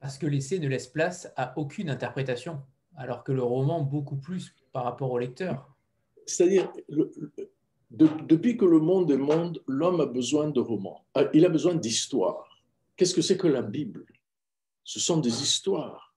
Parce 0.00 0.18
que 0.18 0.26
l'essai 0.26 0.58
ne 0.58 0.68
laisse 0.68 0.86
place 0.86 1.32
à 1.36 1.58
aucune 1.58 1.88
interprétation, 1.88 2.62
alors 2.96 3.24
que 3.24 3.32
le 3.32 3.42
roman 3.42 3.82
beaucoup 3.82 4.16
plus 4.16 4.54
par 4.72 4.84
rapport 4.84 5.10
au 5.10 5.18
lecteur. 5.18 5.74
C'est-à-dire, 6.26 6.70
depuis 7.90 8.56
que 8.56 8.64
le 8.64 8.80
monde 8.80 9.10
est 9.10 9.16
monde, 9.16 9.62
l'homme 9.66 10.00
a 10.00 10.06
besoin 10.06 10.50
de 10.50 10.60
romans. 10.60 11.04
Euh, 11.16 11.28
il 11.32 11.44
a 11.44 11.48
besoin 11.48 11.74
d'histoires. 11.74 12.48
Qu'est-ce 12.96 13.14
que 13.14 13.22
c'est 13.22 13.36
que 13.36 13.46
la 13.46 13.62
Bible? 13.62 14.04
Ce 14.84 15.00
sont 15.00 15.18
des 15.18 15.42
histoires. 15.42 16.14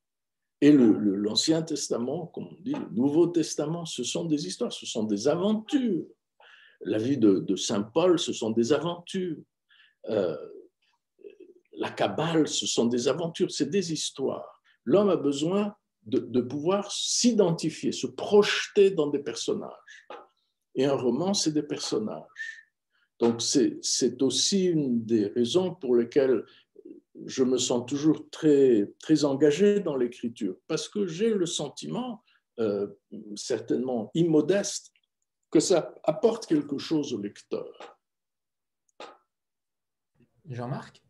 Et 0.59 0.71
l'Ancien 0.71 1.61
Testament, 1.61 2.27
comme 2.27 2.47
on 2.47 2.61
dit, 2.61 2.73
le 2.73 2.89
Nouveau 2.89 3.27
Testament, 3.27 3.85
ce 3.85 4.03
sont 4.03 4.25
des 4.25 4.47
histoires, 4.47 4.73
ce 4.73 4.85
sont 4.85 5.03
des 5.03 5.27
aventures 5.27 6.05
la 6.81 6.97
vie 6.97 7.17
de, 7.17 7.55
Saint 7.55 7.83
Paul, 7.83 8.19
ce 8.19 8.33
sont 8.33 8.51
des 8.51 8.73
aventures. 8.73 9.37
Euh, 10.09 10.37
la 11.73 11.89
Kabbale, 11.91 12.47
ce 12.47 12.65
sont 12.65 12.85
des 12.85 13.07
aventures, 13.07 13.51
c'est 13.51 13.69
des 13.69 13.93
histoires. 13.93 14.61
L'homme 14.85 15.09
a 15.09 15.15
besoin 15.15 15.75
de, 16.03 16.41
pouvoir 16.41 16.91
s'identifier, 16.91 17.91
se 17.91 18.07
projeter 18.07 18.91
dans 18.91 19.07
des 19.07 19.19
personnages. 19.19 19.71
Et 20.75 20.85
un 20.85 20.95
roman, 20.95 21.33
c'est 21.33 21.51
des 21.51 21.63
personnages. 21.63 22.23
Donc 23.19 23.41
c'est 23.41 24.21
aussi 24.21 24.65
une 24.65 25.03
des 25.03 25.27
raisons 25.27 25.73
pour 25.75 25.95
lesquelles 25.95 26.45
je 27.25 27.43
me 27.43 27.57
sens 27.57 27.85
toujours 27.87 28.29
très, 28.29 28.93
très 28.99 29.25
engagé 29.25 29.79
dans 29.79 29.95
l'écriture, 29.95 30.55
parce 30.67 30.87
que 30.87 31.07
j'ai 31.07 31.33
le 31.33 31.47
sentiment, 31.47 32.23
euh, 32.59 32.87
certainement 33.35 34.11
immodeste, 34.13 34.91
que 35.51 35.59
ça 35.59 35.93
apporte 36.03 36.45
quelque 36.45 36.77
chose 36.77 37.13
au 37.13 37.21
lecteur. 37.21 37.97
Jean-Marc? 40.49 41.01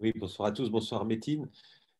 Oui, 0.00 0.12
bonsoir 0.16 0.48
à 0.48 0.52
tous, 0.52 0.70
bonsoir 0.70 1.04
Métine. 1.04 1.48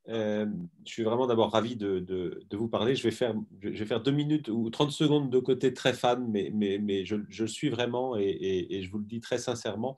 Euh, 0.09 0.47
je 0.87 0.91
suis 0.91 1.03
vraiment 1.03 1.27
d'abord 1.27 1.53
ravi 1.53 1.77
de, 1.77 1.99
de, 2.01 2.57
vous 2.57 2.69
parler. 2.69 2.95
Je 2.97 3.03
vais, 3.03 3.11
faire, 3.11 3.35
je 3.61 3.69
vais 3.69 3.87
faire 3.87 4.03
deux 4.03 4.11
minutes 4.11 4.49
ou 4.49 4.71
30 4.71 4.91
secondes 4.91 5.31
de 5.31 5.39
côté 5.39 5.75
très 5.75 5.93
fan, 5.93 6.27
mais, 6.29 6.51
mais, 6.53 6.79
mais 6.79 7.05
je, 7.05 7.17
je, 7.29 7.43
le 7.43 7.49
suis 7.49 7.69
vraiment 7.69 8.17
et, 8.17 8.67
et, 8.71 8.83
je 8.83 8.91
vous 8.91 8.99
le 8.99 9.05
dis 9.05 9.21
très 9.21 9.39
sincèrement 9.39 9.97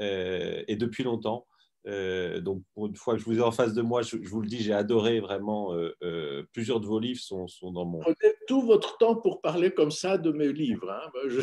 euh, 0.00 0.64
et 0.66 0.76
depuis 0.76 1.04
longtemps. 1.04 1.46
Euh, 1.86 2.40
donc, 2.40 2.62
pour 2.74 2.86
une 2.86 2.96
fois 2.96 3.14
que 3.14 3.20
je 3.20 3.24
vous 3.24 3.38
ai 3.38 3.42
en 3.42 3.50
face 3.50 3.74
de 3.74 3.82
moi, 3.82 4.02
je, 4.02 4.16
vous 4.16 4.40
le 4.40 4.48
dis, 4.48 4.58
j'ai 4.62 4.72
adoré 4.72 5.20
vraiment. 5.20 5.74
Euh, 5.74 5.94
euh, 6.02 6.44
plusieurs 6.52 6.80
de 6.80 6.86
vos 6.86 7.00
livres 7.00 7.20
sont, 7.20 7.48
sont, 7.48 7.72
dans 7.72 7.84
mon. 7.84 8.00
Prenez 8.00 8.34
tout 8.46 8.62
votre 8.62 8.98
temps 8.98 9.16
pour 9.16 9.40
parler 9.40 9.72
comme 9.72 9.90
ça 9.90 10.18
de 10.18 10.30
mes 10.30 10.52
livres. 10.52 10.90
Hein. 10.90 11.10
je... 11.28 11.40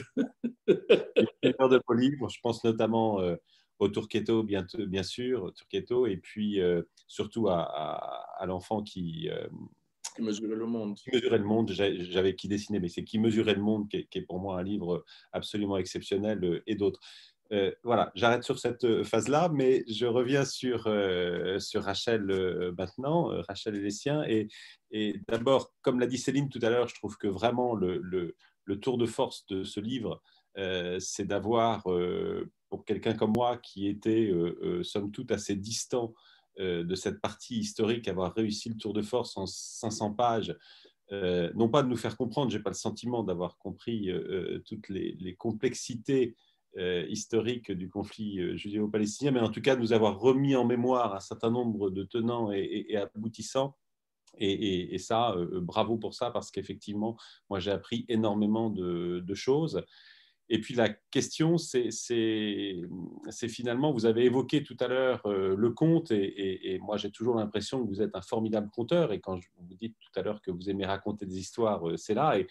plusieurs 1.41 1.69
de 1.69 1.81
vos 1.87 1.93
livres, 1.93 2.29
je 2.29 2.39
pense 2.41 2.63
notamment 2.63 3.21
au 3.79 3.89
Turquetto, 3.89 4.43
bien, 4.43 4.65
bien 4.87 5.03
sûr, 5.03 5.43
au 5.43 5.51
et 6.07 6.17
puis 6.17 6.59
surtout 7.07 7.49
à, 7.49 7.63
à, 8.37 8.45
l'enfant 8.45 8.81
qui. 8.81 9.29
qui 10.15 10.21
mesurait 10.21 10.55
le 10.55 10.65
monde. 10.65 10.95
Qui 10.95 11.11
mesurait 11.11 11.37
le 11.37 11.43
monde, 11.43 11.71
j'avais 11.71 12.35
qui 12.35 12.47
dessiné, 12.47 12.79
mais 12.79 12.87
c'est 12.87 13.03
Qui 13.03 13.19
mesurait 13.19 13.55
le 13.55 13.61
monde, 13.61 13.89
qui 13.89 13.97
est, 13.97 14.21
pour 14.21 14.39
moi 14.39 14.57
un 14.57 14.63
livre 14.63 15.03
absolument 15.33 15.77
exceptionnel, 15.77 16.61
et 16.65 16.75
d'autres. 16.75 17.01
Euh, 17.51 17.71
voilà, 17.83 18.11
j'arrête 18.13 18.43
sur 18.43 18.59
cette 18.59 18.83
euh, 18.83 19.03
phase-là, 19.03 19.49
mais 19.51 19.83
je 19.87 20.05
reviens 20.05 20.45
sur, 20.45 20.85
euh, 20.85 21.57
sur 21.59 21.83
Rachel 21.83 22.23
maintenant, 22.77 23.29
Rachel 23.47 23.75
et 23.75 23.81
les 23.81 23.91
siens. 23.91 24.23
Et, 24.23 24.47
d'abord, 25.27 25.73
comme 25.81 25.99
l'a 25.99 26.07
dit 26.07 26.17
Céline 26.17 26.49
tout 26.49 26.59
à 26.61 26.69
l'heure, 26.69 26.87
je 26.87 26.95
trouve 26.95 27.17
que 27.17 27.27
vraiment 27.27 27.75
le, 27.75 27.97
le, 27.97 28.79
tour 28.79 28.97
de 28.97 29.05
force 29.07 29.45
de 29.47 29.63
ce 29.63 29.79
livre, 29.79 30.21
c'est 30.99 31.25
d'avoir, 31.25 31.83
pour 32.69 32.85
quelqu'un 32.85 33.13
comme 33.13 33.33
moi 33.35 33.57
qui 33.57 33.87
était, 33.87 34.31
somme 34.83 35.11
toute, 35.11 35.31
assez 35.31 35.55
distant 35.55 36.13
de 36.57 36.95
cette 36.95 37.21
partie 37.21 37.59
historique, 37.59 38.07
avoir 38.07 38.33
réussi 38.33 38.69
le 38.69 38.77
tour 38.77 38.93
de 38.93 39.01
force 39.01 39.37
en 39.37 39.45
500 39.45 40.13
pages. 40.13 40.55
non 41.11 41.69
pas 41.69 41.83
de 41.83 41.87
nous 41.87 41.97
faire 41.97 42.17
comprendre, 42.17 42.51
je 42.51 42.57
n'ai 42.57 42.63
pas 42.63 42.71
le 42.71 42.75
sentiment 42.75 43.23
d'avoir 43.23 43.57
compris 43.57 44.11
toutes 44.65 44.89
les, 44.89 45.35
complexités 45.35 46.35
historique 46.77 47.71
du 47.71 47.89
conflit 47.89 48.39
euh, 48.39 48.55
judéo-palestinien, 48.55 49.31
mais 49.31 49.39
en 49.39 49.49
tout 49.49 49.61
cas 49.61 49.75
nous 49.75 49.93
avoir 49.93 50.19
remis 50.19 50.55
en 50.55 50.65
mémoire 50.65 51.15
un 51.15 51.19
certain 51.19 51.49
nombre 51.49 51.89
de 51.89 52.03
tenants 52.03 52.51
et, 52.51 52.95
aboutissants. 52.95 53.75
Et, 54.37 54.97
ça, 54.99 55.31
euh, 55.31 55.59
bravo 55.59 55.97
pour 55.97 56.13
ça, 56.13 56.31
parce 56.31 56.51
qu'effectivement, 56.51 57.17
moi 57.49 57.59
j'ai 57.59 57.71
appris 57.71 58.05
énormément 58.07 58.69
de, 58.69 59.33
choses. 59.33 59.83
Et 60.47 60.61
puis 60.61 60.75
la 60.75 60.89
question, 60.89 61.57
c'est 61.57 61.89
finalement, 63.49 63.91
vous 63.91 64.05
avez 64.05 64.25
évoqué 64.25 64.63
tout 64.63 64.77
à 64.79 64.87
l'heure 64.87 65.27
le 65.27 65.69
conte, 65.71 66.11
et, 66.11 66.79
moi 66.81 66.97
j'ai 66.97 67.11
toujours 67.11 67.35
l'impression 67.35 67.83
que 67.83 67.89
vous 67.89 68.01
êtes 68.01 68.15
un 68.15 68.21
formidable 68.21 68.69
conteur, 68.69 69.11
et 69.11 69.19
quand 69.19 69.41
je 69.41 69.47
vous 69.57 69.75
dis 69.75 69.95
tout 69.99 70.19
à 70.19 70.21
l'heure 70.21 70.41
que 70.41 70.51
vous 70.51 70.69
aimez 70.69 70.85
raconter 70.85 71.25
des 71.25 71.39
histoires, 71.39 71.83
c'est 71.97 72.13
là. 72.13 72.39
Et 72.39 72.47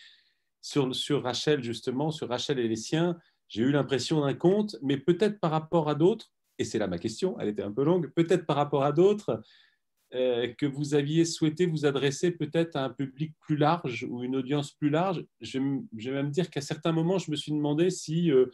sur 0.61 1.23
Rachel, 1.23 1.63
justement, 1.63 2.11
sur 2.11 2.29
Rachel 2.29 2.59
et 2.59 2.69
les 2.69 2.77
siens, 2.77 3.17
j'ai 3.49 3.63
eu 3.63 3.71
l'impression 3.71 4.21
d'un 4.21 4.35
conte, 4.35 4.77
mais 4.83 4.97
peut-être 4.97 5.41
par 5.41 5.51
rapport 5.51 5.89
à 5.89 5.95
d'autres, 5.95 6.33
et 6.59 6.65
c'est 6.65 6.79
là 6.79 6.87
ma 6.87 6.99
question, 6.99 7.39
elle 7.41 7.49
était 7.49 7.63
un 7.63 7.73
peu 7.73 7.85
longue, 7.85 8.13
peut-être 8.15 8.47
par 8.47 8.57
rapport 8.57 8.85
à 8.85 8.93
d'autres, 8.93 9.43
euh, 10.15 10.55
que 10.55 10.65
vous 10.65 10.95
aviez 10.95 11.27
souhaité 11.27 11.67
vous 11.67 11.85
adresser 11.85 12.31
peut-être 12.31 12.77
à 12.77 12.85
un 12.85 12.91
public 12.91 13.35
plus 13.41 13.57
large 13.57 14.07
ou 14.09 14.23
une 14.23 14.37
audience 14.37 14.73
plus 14.73 14.89
large. 14.89 15.23
Je, 15.43 15.59
vais 15.59 16.13
même 16.13 16.31
dire 16.31 16.49
qu'à 16.49 16.63
certains 16.63 16.93
moments, 16.93 17.19
je 17.19 17.31
me 17.31 17.37
suis 17.37 17.53
demandé 17.53 17.91
si, 17.91 18.31
euh, 18.31 18.47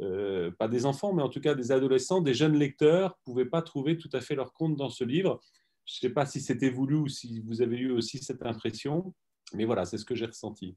euh, 0.00 0.50
pas 0.52 0.68
des 0.68 0.86
enfants, 0.86 1.12
mais 1.12 1.22
en 1.22 1.28
tout 1.28 1.40
cas 1.40 1.54
des 1.54 1.70
adolescents, 1.70 2.22
des 2.22 2.32
jeunes 2.32 2.56
lecteurs, 2.56 3.10
ne 3.10 3.24
pouvaient 3.24 3.48
pas 3.48 3.60
trouver 3.60 3.98
tout 3.98 4.08
à 4.14 4.20
fait 4.20 4.34
leur 4.34 4.54
compte 4.54 4.76
dans 4.76 4.88
ce 4.88 5.04
livre. 5.04 5.40
Je 5.84 5.96
ne 5.96 6.08
sais 6.08 6.14
pas 6.14 6.24
si 6.24 6.40
c'était 6.40 6.70
voulu 6.70 6.94
ou 6.94 7.08
si 7.08 7.40
vous 7.40 7.60
avez 7.60 7.76
eu 7.76 7.90
aussi 7.90 8.18
cette 8.18 8.44
impression, 8.46 9.14
mais 9.52 9.66
voilà, 9.66 9.84
c'est 9.84 9.98
ce 9.98 10.06
que 10.06 10.14
j'ai 10.14 10.26
ressenti. 10.26 10.76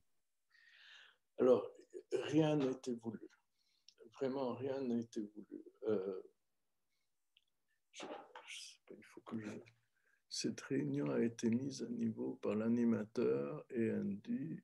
Alors, 1.39 1.65
rien 2.11 2.57
n'était 2.57 2.95
voulu 3.01 3.19
vraiment 4.15 4.53
rien 4.53 4.81
n'a 4.81 4.99
été 4.99 5.21
voulu. 5.21 5.63
Euh, 5.87 6.21
il 8.91 9.03
faut 9.03 9.21
que 9.21 9.35
Cette 10.29 10.61
réunion 10.61 11.11
a 11.11 11.21
été 11.21 11.49
mise 11.49 11.83
à 11.83 11.89
niveau 11.89 12.35
par 12.41 12.55
l'animateur 12.55 13.65
et 13.69 13.91
dit 14.03 14.59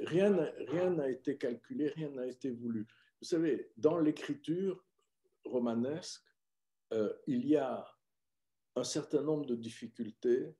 rien 0.00 0.90
n'a 0.90 1.10
été 1.10 1.36
calculé, 1.36 1.88
rien 1.88 2.10
n'a 2.10 2.26
été 2.26 2.50
voulu. 2.50 2.86
Vous 3.20 3.26
savez, 3.26 3.72
dans 3.76 3.98
l'écriture 3.98 4.84
romanesque, 5.44 6.22
euh, 6.92 7.12
il 7.26 7.46
y 7.46 7.56
a 7.56 7.86
un 8.76 8.84
certain 8.84 9.22
nombre 9.22 9.46
de 9.46 9.56
difficultés 9.56 10.54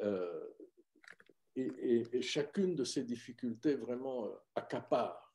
euh, 0.00 0.53
et, 1.56 2.22
chacune 2.22 2.74
de 2.74 2.84
ces 2.84 3.04
difficultés 3.04 3.74
vraiment 3.74 4.26
euh, 4.26 4.34
accapare. 4.54 5.34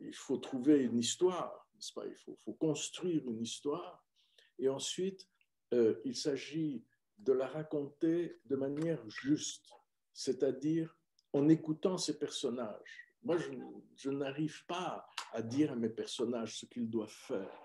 il 0.00 0.14
faut 0.14 0.38
trouver 0.38 0.82
une 0.82 0.98
histoire, 0.98 1.68
n'est-ce 1.74 1.92
pas? 1.92 2.06
Il 2.06 2.16
faut, 2.16 2.38
construire 2.54 3.28
une 3.28 3.42
histoire 3.42 4.04
et 4.58 4.68
ensuite 4.68 5.28
il 6.04 6.16
s'agit 6.16 6.84
de 7.18 7.32
la 7.32 7.46
raconter 7.46 8.40
de 8.46 8.56
manière 8.56 9.02
juste, 9.10 9.68
c'est-à-dire 10.12 10.96
en 11.32 11.48
écoutant 11.48 11.98
ces 11.98 12.18
personnages. 12.18 13.08
Moi, 13.22 13.36
je, 13.96 14.10
n'arrive 14.10 14.64
pas 14.66 15.06
à 15.32 15.42
dire 15.42 15.72
à 15.72 15.76
mes 15.76 15.88
personnages 15.88 16.58
ce 16.58 16.66
qu'ils 16.66 16.88
doivent 16.88 17.10
faire. 17.10 17.60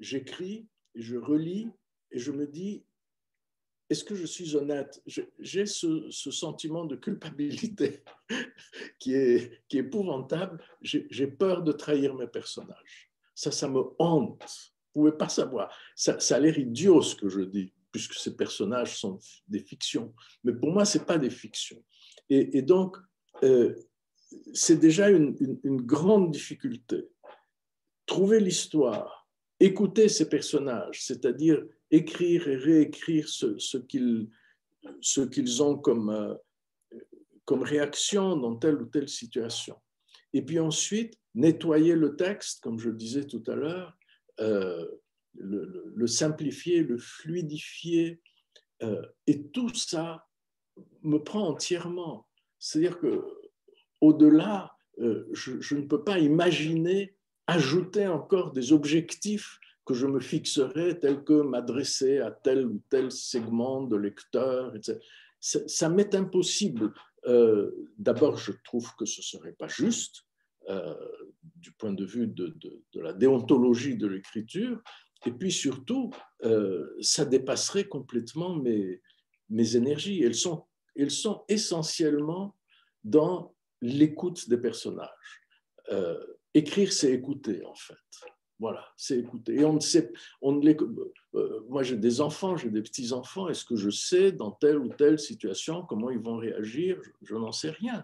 J'écris 0.00 0.68
et 0.94 1.02
je 1.02 1.16
relis 1.16 1.70
et 2.10 2.18
je 2.18 2.32
me 2.32 2.46
dis, 2.46 2.84
est-ce 3.88 4.04
que 4.04 4.14
je 4.14 4.26
suis 4.26 4.56
honnête? 4.56 5.00
J'ai 5.38 5.66
ce, 5.66 6.10
sentiment 6.10 6.84
de 6.84 6.96
culpabilité 6.96 8.02
qui 8.98 9.14
est, 9.14 9.62
épouvantable. 9.70 10.62
J'ai 10.82 11.26
peur 11.26 11.62
de 11.62 11.72
trahir 11.72 12.14
mes 12.14 12.26
personnages. 12.26 13.10
Ça, 13.34 13.52
ça 13.52 13.68
me 13.68 13.82
hante. 13.98 14.72
Vous 14.94 15.04
ne 15.04 15.10
pouvez 15.10 15.18
pas 15.18 15.28
savoir. 15.28 15.70
Ça, 15.94 16.18
ça 16.18 16.36
a 16.36 16.40
l'air 16.40 16.58
idiot 16.58 17.02
ce 17.02 17.14
que 17.14 17.28
je 17.28 17.42
dis, 17.42 17.72
puisque 17.92 18.14
ces 18.14 18.34
personnages 18.34 18.98
sont 18.98 19.18
des 19.46 19.60
fictions. 19.60 20.12
Mais 20.42 20.52
pour 20.52 20.72
moi, 20.72 20.84
ce 20.84 20.98
n'est 20.98 21.04
pas 21.04 21.18
des 21.18 21.30
fictions. 21.30 21.82
Et, 22.28 22.62
donc, 22.62 22.96
euh, 23.44 23.74
c'est 24.52 24.78
déjà 24.78 25.10
une, 25.10 25.36
grande 25.64 26.32
difficulté. 26.32 27.08
Trouver 28.04 28.40
l'histoire, 28.40 29.28
écouter 29.60 30.08
ces 30.08 30.28
personnages, 30.28 31.04
c'est-à-dire 31.04 31.62
écrire 31.90 32.48
et 32.48 32.56
réécrire 32.56 33.28
ce, 33.28 33.58
ce 33.58 33.78
qu'ils 33.78 35.62
ont 35.62 35.78
comme, 35.78 36.10
euh, 36.10 36.34
comme 37.44 37.62
réaction 37.62 38.36
dans 38.36 38.56
telle 38.56 38.76
ou 38.76 38.86
telle 38.86 39.08
situation. 39.08 39.76
Et 40.32 40.42
puis 40.42 40.58
ensuite, 40.58 41.14
nettoyer 41.34 41.94
le 41.94 42.16
texte, 42.16 42.62
comme 42.62 42.78
je 42.78 42.90
le 42.90 42.96
disais 42.96 43.26
tout 43.26 43.44
à 43.46 43.54
l'heure, 43.54 43.96
euh, 44.40 44.86
le, 45.34 46.06
simplifier, 46.06 46.82
le 46.82 46.98
fluidifier. 46.98 48.20
et 49.26 49.48
tout 49.48 49.74
ça 49.74 50.26
me 51.02 51.18
prend 51.18 51.48
entièrement. 51.48 52.26
C'est-à-dire 52.58 52.98
que 52.98 53.22
au-delà, 54.00 54.76
euh, 54.98 55.26
je, 55.32 55.74
ne 55.74 55.82
peux 55.82 56.02
pas 56.02 56.18
imaginer 56.18 57.14
ajouter 57.46 58.06
encore 58.06 58.52
des 58.52 58.72
objectifs 58.72 59.58
que 59.86 59.94
je 59.94 60.06
me 60.06 60.20
fixerais, 60.20 60.98
tels 60.98 61.24
que 61.24 61.40
m'adresser 61.42 62.18
à 62.18 62.30
tel 62.30 62.66
ou 62.66 62.82
tel 62.90 63.10
segment 63.10 63.82
de 63.82 63.96
lecteurs, 63.96 64.74
etc. 64.76 64.98
Ça, 65.40 65.88
m'est 65.88 66.14
impossible. 66.14 66.92
Euh, 67.26 67.70
d'abord, 67.98 68.36
je 68.36 68.52
trouve 68.64 68.94
que 68.96 69.04
ce 69.04 69.20
ne 69.20 69.24
serait 69.24 69.52
pas 69.52 69.68
juste 69.68 70.24
euh, 70.68 70.94
du 71.54 71.70
point 71.72 71.92
de 71.92 72.04
vue 72.04 72.26
de, 72.26 72.54
la 72.94 73.12
déontologie 73.12 73.96
de 73.96 74.08
l'écriture. 74.08 74.82
Et 75.24 75.32
puis 75.32 75.52
surtout, 75.52 76.10
ça 77.00 77.24
dépasserait 77.24 77.88
complètement 77.88 78.54
mes, 78.54 79.00
mes 79.48 79.76
énergies. 79.76 80.22
Elles 80.22 80.34
sont 80.34 80.66
ils 80.96 81.10
sont 81.10 81.44
essentiellement 81.48 82.56
dans 83.04 83.54
l'écoute 83.80 84.48
des 84.48 84.56
personnages. 84.56 85.10
Euh, 85.90 86.18
écrire, 86.54 86.92
c'est 86.92 87.12
écouter, 87.12 87.64
en 87.64 87.74
fait. 87.74 87.94
Voilà, 88.58 88.86
c'est 88.96 89.18
écouter. 89.18 89.64
On 89.64 89.74
ne 89.74 89.80
sait, 89.80 90.10
on 90.40 90.58
les, 90.58 90.76
euh, 91.34 91.60
moi 91.68 91.82
j'ai 91.82 91.96
des 91.96 92.22
enfants, 92.22 92.56
j'ai 92.56 92.70
des 92.70 92.80
petits-enfants, 92.80 93.48
est-ce 93.48 93.66
que 93.66 93.76
je 93.76 93.90
sais 93.90 94.32
dans 94.32 94.50
telle 94.50 94.78
ou 94.78 94.88
telle 94.88 95.18
situation 95.18 95.82
comment 95.82 96.10
ils 96.10 96.18
vont 96.18 96.38
réagir? 96.38 96.98
Je, 97.22 97.34
n'en 97.34 97.52
sais 97.52 97.70
rien. 97.70 98.02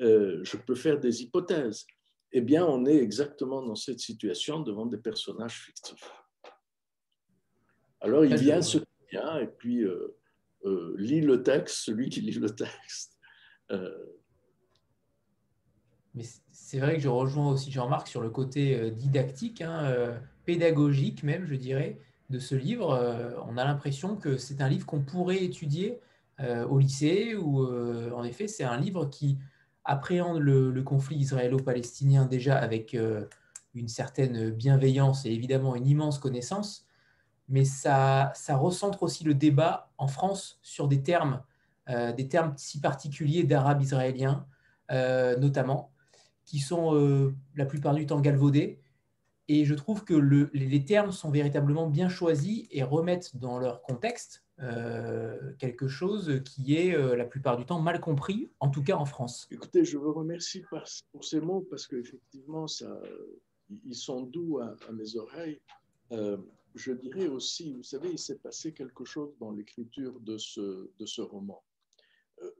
Euh, 0.00 0.40
je 0.44 0.56
peux 0.56 0.74
faire 0.74 0.98
des 0.98 1.22
hypothèses. 1.22 1.86
Eh 2.32 2.40
bien, 2.40 2.64
on 2.64 2.86
est 2.86 2.96
exactement 2.96 3.62
dans 3.62 3.74
cette 3.74 4.00
situation 4.00 4.60
devant 4.60 4.86
des 4.86 4.96
personnages 4.96 5.60
fictifs. 5.60 6.10
Alors, 8.00 8.24
il 8.24 8.34
vient 8.36 8.62
ce 8.62 8.78
qui 8.78 8.86
vient, 9.10 9.38
et 9.38 9.46
puis 9.46 9.84
euh, 9.84 10.96
lit 10.96 11.20
le 11.20 11.42
texte, 11.42 11.84
celui 11.84 12.08
qui 12.08 12.22
lit 12.22 12.32
le 12.32 12.48
texte. 12.50 13.18
Euh, 16.14 16.18
Mais 16.18 16.24
c'est 16.50 16.78
vrai 16.78 16.96
que 16.96 17.02
je 17.02 17.08
rejoins 17.08 17.50
aussi 17.50 17.70
Jean-Marc 17.70 18.08
sur 18.08 18.20
le 18.20 18.30
côté 18.30 18.78
euh, 18.78 18.90
didactique, 18.90 19.62
hein, 19.62 19.94
pédagogique 20.44 21.22
même, 21.22 21.46
je 21.46 21.54
dirais, 21.54 21.98
de 22.30 22.38
ce 22.38 22.54
livre. 22.54 23.44
on 23.46 23.56
a 23.58 23.64
l'impression 23.64 24.16
que 24.16 24.36
c'est 24.36 24.62
un 24.62 24.68
livre 24.68 24.86
qu'on 24.86 25.02
pourrait 25.02 25.44
étudier 25.44 26.00
au 26.68 26.78
lycée, 26.78 27.36
ou 27.36 27.64
en 27.64 28.24
effet, 28.24 28.48
c'est 28.48 28.64
un 28.64 28.76
livre 28.76 29.06
qui 29.06 29.38
appréhende 29.84 30.38
le 30.38 30.82
conflit 30.82 31.16
israélo-palestinien 31.16 32.24
déjà 32.24 32.56
avec 32.56 32.96
une 33.74 33.88
certaine 33.88 34.50
bienveillance 34.50 35.26
et 35.26 35.30
évidemment 35.30 35.76
une 35.76 35.86
immense 35.86 36.18
connaissance, 36.18 36.86
mais 37.48 37.64
ça, 37.64 38.32
ça 38.34 38.56
recentre 38.56 39.02
aussi 39.02 39.24
le 39.24 39.34
débat 39.34 39.90
en 39.98 40.08
France 40.08 40.58
sur 40.62 40.88
des 40.88 41.02
termes, 41.02 41.42
euh, 41.88 42.12
des 42.12 42.28
termes 42.28 42.54
si 42.56 42.80
particuliers 42.80 43.44
d'arabe 43.44 43.82
israélien, 43.82 44.46
euh, 44.90 45.36
notamment, 45.36 45.91
qui 46.44 46.58
sont 46.58 46.94
euh, 46.94 47.34
la 47.54 47.66
plupart 47.66 47.94
du 47.94 48.06
temps 48.06 48.20
galvaudés. 48.20 48.80
Et 49.48 49.64
je 49.64 49.74
trouve 49.74 50.04
que 50.04 50.14
le, 50.14 50.50
les 50.54 50.84
termes 50.84 51.12
sont 51.12 51.30
véritablement 51.30 51.88
bien 51.88 52.08
choisis 52.08 52.66
et 52.70 52.82
remettent 52.82 53.36
dans 53.36 53.58
leur 53.58 53.82
contexte 53.82 54.44
quelque 55.58 55.88
chose 55.88 56.40
qui 56.44 56.76
est 56.76 56.96
la 57.16 57.24
plupart 57.24 57.56
du 57.56 57.66
temps 57.66 57.80
mal 57.80 57.98
compris, 57.98 58.52
en 58.60 58.68
tout 58.68 58.84
cas 58.84 58.94
en 58.94 59.04
France. 59.04 59.48
Écoutez, 59.50 59.84
je 59.84 59.98
vous 59.98 60.12
remercie 60.12 60.62
pour 61.10 61.24
ces 61.24 61.40
mots 61.40 61.66
parce 61.68 61.88
qu'effectivement, 61.88 62.66
ils 63.84 63.96
sont 63.96 64.20
doux 64.22 64.60
à, 64.60 64.76
mes 64.92 65.16
oreilles 65.16 65.60
je 66.74 66.92
dirais 66.92 67.28
aussi, 67.28 67.72
vous 67.72 67.82
savez, 67.82 68.10
il 68.10 68.18
s'est 68.18 68.38
passé 68.38 68.72
quelque 68.72 69.04
chose 69.04 69.36
dans 69.38 69.50
l'écriture 69.50 70.18
de 70.20 70.38
ce, 70.38 70.90
de 70.98 71.06
ce 71.06 71.20
roman. 71.20 71.62
Euh, 72.42 72.50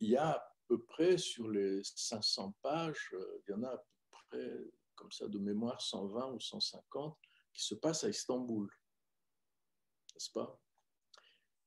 il 0.00 0.10
y 0.10 0.16
a 0.16 0.42
peu 0.68 0.82
près 0.82 1.18
sur 1.18 1.48
les 1.48 1.80
500 1.82 2.54
pages, 2.62 3.10
euh, 3.14 3.42
il 3.46 3.52
y 3.52 3.54
en 3.54 3.62
a 3.62 3.68
à 3.68 3.76
peu 3.76 3.84
près, 4.10 4.50
comme 4.94 5.12
ça 5.12 5.28
de 5.28 5.38
mémoire, 5.38 5.80
120 5.80 6.32
ou 6.32 6.40
150 6.40 7.16
qui 7.52 7.64
se 7.64 7.74
passent 7.74 8.04
à 8.04 8.08
Istanbul. 8.08 8.68
N'est-ce 10.14 10.30
pas? 10.30 10.60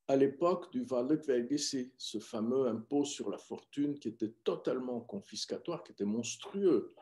À 0.08 0.16
l'époque 0.16 0.72
du 0.72 0.84
Valek 0.84 1.26
Vergesi, 1.26 1.94
ce 1.98 2.20
fameux 2.20 2.68
impôt 2.68 3.06
sur 3.06 3.30
la 3.30 3.38
fortune 3.38 4.00
qui 4.00 4.08
était 4.08 4.34
totalement 4.44 5.02
confiscatoire, 5.02 5.84
qui 5.84 5.92
était 5.92 6.06
monstrueux, 6.06 6.96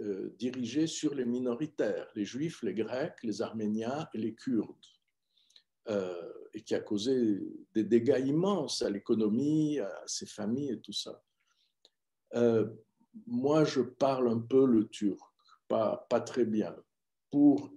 euh, 0.00 0.34
dirigé 0.38 0.86
sur 0.86 1.14
les 1.14 1.24
minoritaires, 1.24 2.08
les 2.14 2.24
juifs, 2.24 2.62
les 2.62 2.74
grecs, 2.74 3.22
les 3.22 3.42
arméniens 3.42 4.08
et 4.14 4.18
les 4.18 4.34
kurdes, 4.34 4.86
euh, 5.88 6.32
et 6.52 6.62
qui 6.62 6.74
a 6.74 6.80
causé 6.80 7.40
des 7.74 7.84
dégâts 7.84 8.22
immenses 8.24 8.82
à 8.82 8.90
l'économie, 8.90 9.78
à 9.80 10.02
ses 10.06 10.26
familles 10.26 10.72
et 10.72 10.80
tout 10.80 10.92
ça. 10.92 11.22
Euh, 12.34 12.68
moi, 13.26 13.64
je 13.64 13.80
parle 13.80 14.28
un 14.28 14.40
peu 14.40 14.66
le 14.66 14.88
turc, 14.88 15.20
pas, 15.68 16.06
pas 16.08 16.20
très 16.20 16.44
bien. 16.44 16.74
Pour 17.30 17.70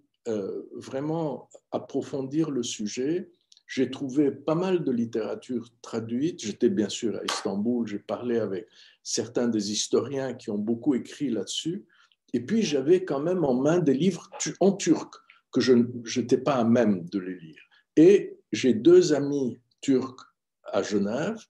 vraiment 0.74 1.50
approfondir 1.72 2.52
le 2.52 2.62
sujet, 2.62 3.32
j'ai 3.67 3.91
trouvé 3.91 4.32
pas 4.32 4.56
mal 4.56 4.84
de 4.84 4.91
littérature 4.91 5.70
traduite. 5.82 6.39
J'étais 6.39 6.70
bien 6.70 6.89
sûr 6.89 7.17
à 7.17 7.24
Istanbul, 7.26 7.86
j'ai 7.86 8.00
parlé 8.00 8.39
avec 8.39 8.67
certains 9.04 9.50
des 9.50 9.72
historiens 9.72 10.34
qui 10.34 10.50
ont 10.50 10.58
beaucoup 10.58 10.96
écrit 10.96 11.30
là-dessus. 11.30 11.86
Et 12.34 12.39
puis 12.39 12.63
j'avais 12.63 13.04
quand 13.04 13.20
même 13.20 13.43
en 13.43 13.54
main 13.54 13.80
des 13.80 13.93
livres 13.93 14.30
en 14.62 14.72
turc 14.72 15.13
que 15.52 15.60
je 15.62 15.74
n'étais 15.74 16.38
pas 16.38 16.56
à 16.56 16.63
même 16.63 17.06
de 17.10 17.20
les 17.20 17.36
lire. 17.36 17.62
Et 17.97 18.39
j'ai 18.51 18.73
deux 18.73 19.12
amis 19.12 19.60
turcs 19.81 20.33
à 20.63 20.83
Genève 20.83 21.43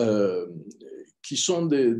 euh, 0.00 0.48
qui 1.22 1.36
sont 1.36 1.66
des, 1.66 1.94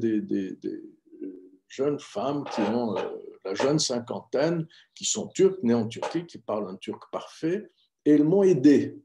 jeunes 1.69 2.01
femmes 2.01 2.45
qui 2.53 2.63
ont 2.63 2.97
euh, 2.97 3.03
la 3.45 3.55
jeune 3.55 3.79
cinquantaine, 3.79 4.67
qui 4.95 5.05
sont 5.05 5.29
turques, 5.29 5.63
nées 5.63 5.75
en 5.75 5.87
Turquie, 5.87 6.27
qui 6.27 6.39
parlent 6.39 6.69
un 6.69 6.77
turc 6.77 7.11
parfait, 7.13 7.71
et 8.05 8.13
elles 8.13 8.25
m'ont 8.25 8.43
aidé. 8.43 8.99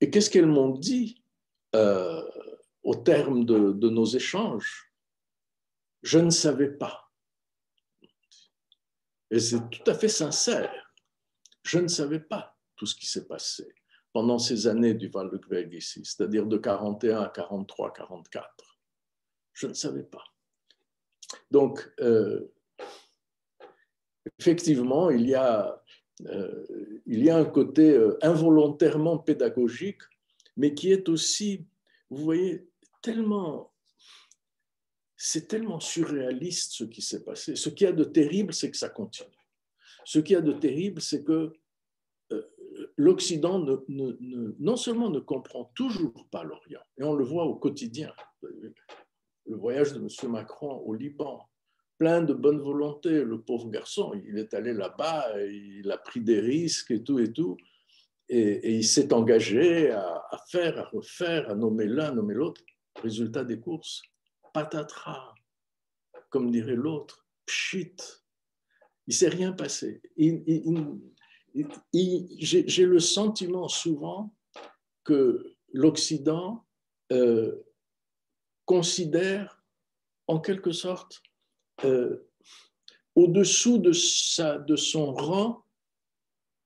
Et 0.00 0.10
qu'est-ce 0.10 0.30
qu'elles 0.30 0.46
m'ont 0.46 0.70
dit 0.70 1.22
euh, 1.74 2.26
au 2.82 2.94
terme 2.94 3.44
de, 3.44 3.88
nos 3.90 4.06
échanges, 4.06 4.90
je 6.02 6.18
ne 6.18 6.30
savais 6.30 6.70
pas. 6.70 7.10
Et 9.30 9.38
c'est 9.38 9.68
tout 9.68 9.90
à 9.90 9.94
fait 9.94 10.08
sincère. 10.08 10.94
Je 11.64 11.78
ne 11.78 11.88
savais 11.88 12.20
pas 12.20 12.57
tout 12.78 12.86
ce 12.86 12.94
qui 12.94 13.06
s'est 13.06 13.26
passé 13.26 13.68
pendant 14.12 14.38
ces 14.38 14.66
années 14.66 14.94
du 14.94 15.08
Val 15.08 15.30
de 15.30 15.74
ici, 15.76 16.00
c'est-à-dire 16.04 16.46
de 16.46 16.56
41 16.56 17.20
à 17.20 17.28
43, 17.28 17.92
44. 17.92 18.78
Je 19.52 19.66
ne 19.66 19.74
savais 19.74 20.02
pas. 20.02 20.24
Donc, 21.50 21.92
euh, 22.00 22.50
effectivement, 24.38 25.10
il 25.10 25.28
y, 25.28 25.34
a, 25.34 25.82
euh, 26.26 27.00
il 27.06 27.22
y 27.22 27.28
a 27.28 27.36
un 27.36 27.44
côté 27.44 27.90
euh, 27.90 28.16
involontairement 28.22 29.18
pédagogique, 29.18 30.02
mais 30.56 30.74
qui 30.74 30.90
est 30.90 31.08
aussi, 31.08 31.66
vous 32.08 32.24
voyez, 32.24 32.68
tellement 33.02 33.72
c'est 35.20 35.48
tellement 35.48 35.80
surréaliste 35.80 36.72
ce 36.72 36.84
qui 36.84 37.02
s'est 37.02 37.24
passé. 37.24 37.56
Ce 37.56 37.68
qu'il 37.70 37.86
y 37.86 37.90
a 37.90 37.92
de 37.92 38.04
terrible, 38.04 38.54
c'est 38.54 38.70
que 38.70 38.76
ça 38.76 38.88
continue. 38.88 39.28
Ce 40.04 40.20
qu'il 40.20 40.34
y 40.34 40.36
a 40.36 40.40
de 40.40 40.52
terrible, 40.52 41.02
c'est 41.02 41.24
que 41.24 41.52
l'Occident 42.98 43.64
non 43.88 44.76
seulement 44.76 45.08
ne 45.08 45.20
comprend 45.20 45.70
toujours 45.76 46.26
pas 46.30 46.42
l'Orient, 46.42 46.82
et 46.98 47.04
on 47.04 47.14
le 47.14 47.24
voit 47.24 47.44
au 47.44 47.54
quotidien, 47.54 48.12
le 48.42 49.56
voyage 49.56 49.92
de 49.92 50.00
M. 50.00 50.30
Macron 50.30 50.82
au 50.84 50.94
Liban, 50.94 51.48
plein 51.96 52.22
de 52.22 52.34
bonne 52.34 52.60
volonté, 52.60 53.22
le 53.22 53.40
pauvre 53.40 53.70
garçon, 53.70 54.12
il 54.26 54.36
est 54.36 54.52
allé 54.52 54.72
là-bas, 54.72 55.40
il 55.46 55.90
a 55.90 55.96
pris 55.96 56.20
des 56.20 56.40
risques 56.40 56.90
et 56.90 57.02
tout 57.02 57.20
et 57.20 57.32
tout, 57.32 57.56
et, 58.28 58.76
il 58.76 58.84
s'est 58.84 59.12
engagé 59.12 59.92
à, 59.92 60.44
faire, 60.50 60.78
à 60.78 60.84
refaire, 60.84 61.48
à 61.50 61.54
nommer 61.54 61.86
l'un, 61.86 62.12
nommer 62.12 62.34
l'autre. 62.34 62.62
Résultat 63.00 63.44
des 63.44 63.60
courses, 63.60 64.02
patatras, 64.52 65.34
comme 66.30 66.50
dirait 66.50 66.74
l'autre, 66.74 67.26
pchit. 67.46 67.96
Il 69.06 69.14
s'est 69.14 69.28
rien 69.28 69.52
passé. 69.52 70.02
J'ai 71.92 72.86
le 72.86 73.00
sentiment 73.00 73.68
souvent 73.68 74.34
que 75.04 75.56
l'Occident 75.72 76.64
euh, 77.12 77.64
considère 78.64 79.62
en 80.26 80.40
quelque 80.40 80.72
sorte 80.72 81.22
euh, 81.84 82.28
au-dessous 83.14 83.78
de, 83.78 83.92
de 84.64 84.76
son 84.76 85.12
rang 85.12 85.64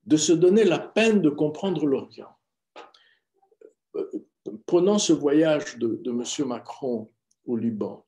de 0.04 0.16
se 0.16 0.32
donner 0.32 0.64
la 0.64 0.80
peine 0.80 1.22
de 1.22 1.30
comprendre 1.30 1.86
l'Orient. 1.86 2.36
Euh, 3.94 4.10
prenons 4.66 4.98
ce 4.98 5.12
voyage 5.12 5.78
de, 5.78 6.00
de 6.02 6.10
M. 6.10 6.48
Macron 6.48 7.10
au 7.46 7.56
Liban. 7.56 8.04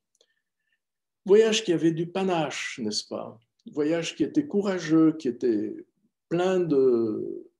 Voyage 1.24 1.64
qui 1.64 1.72
avait 1.72 1.92
du 1.92 2.06
panache, 2.06 2.80
n'est-ce 2.82 3.06
pas? 3.06 3.38
Voyage 3.72 4.14
qui 4.16 4.24
était 4.24 4.46
courageux, 4.46 5.12
qui 5.12 5.28
était 5.28 5.86
plein 6.28 6.60
de, 6.60 7.50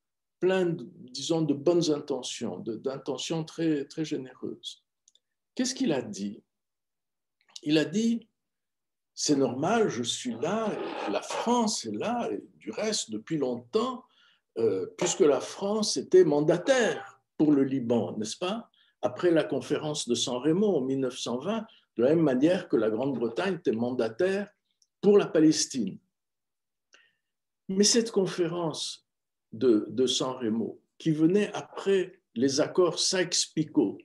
plein 0.40 0.66
de 0.66 1.54
bonnes 1.54 1.90
intentions, 1.90 2.58
d'intentions 2.58 3.44
très, 3.44 3.84
très 3.86 4.04
généreuses. 4.04 4.84
Qu'est-ce 5.54 5.74
qu'il 5.74 5.92
a 5.92 6.02
dit? 6.02 6.42
Il 7.62 7.78
a 7.78 7.84
dit, 7.84 8.28
c'est 9.14 9.36
normal, 9.36 9.88
je 9.88 10.02
suis 10.02 10.34
là, 10.40 10.70
la 11.10 11.22
France 11.22 11.86
est 11.86 11.96
là, 11.96 12.28
et 12.32 12.42
du 12.58 12.70
reste, 12.70 13.10
depuis 13.10 13.38
longtemps, 13.38 14.04
euh, 14.58 14.86
puisque 14.98 15.20
la 15.20 15.40
France 15.40 15.96
était 15.96 16.24
mandataire 16.24 17.20
pour 17.36 17.52
le 17.52 17.64
Liban, 17.64 18.16
n'est-ce 18.18 18.36
pas? 18.36 18.68
Après 19.02 19.30
la 19.30 19.44
conférence 19.44 20.08
de 20.08 20.14
San 20.14 20.36
Remo 20.36 20.76
en 20.76 20.80
1920, 20.80 21.64
de 21.96 22.02
la 22.02 22.10
même 22.10 22.24
manière 22.24 22.68
que 22.68 22.76
la 22.76 22.90
Grande-Bretagne 22.90 23.54
était 23.54 23.72
mandataire 23.72 24.48
pour 25.00 25.18
la 25.18 25.26
Palestine. 25.26 25.98
Mais 27.68 27.84
cette 27.84 28.10
conférence 28.10 29.06
de, 29.52 29.86
de 29.88 30.06
San 30.06 30.36
Remo, 30.36 30.80
qui 30.98 31.10
venait 31.10 31.52
après 31.52 32.20
les 32.34 32.60
accords 32.60 32.98
Sykes-Picot, 32.98 33.98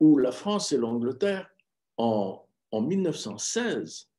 où 0.00 0.18
la 0.18 0.32
France 0.32 0.72
et 0.72 0.76
l'Angleterre, 0.76 1.48
en, 1.96 2.42
1916, 2.72 4.10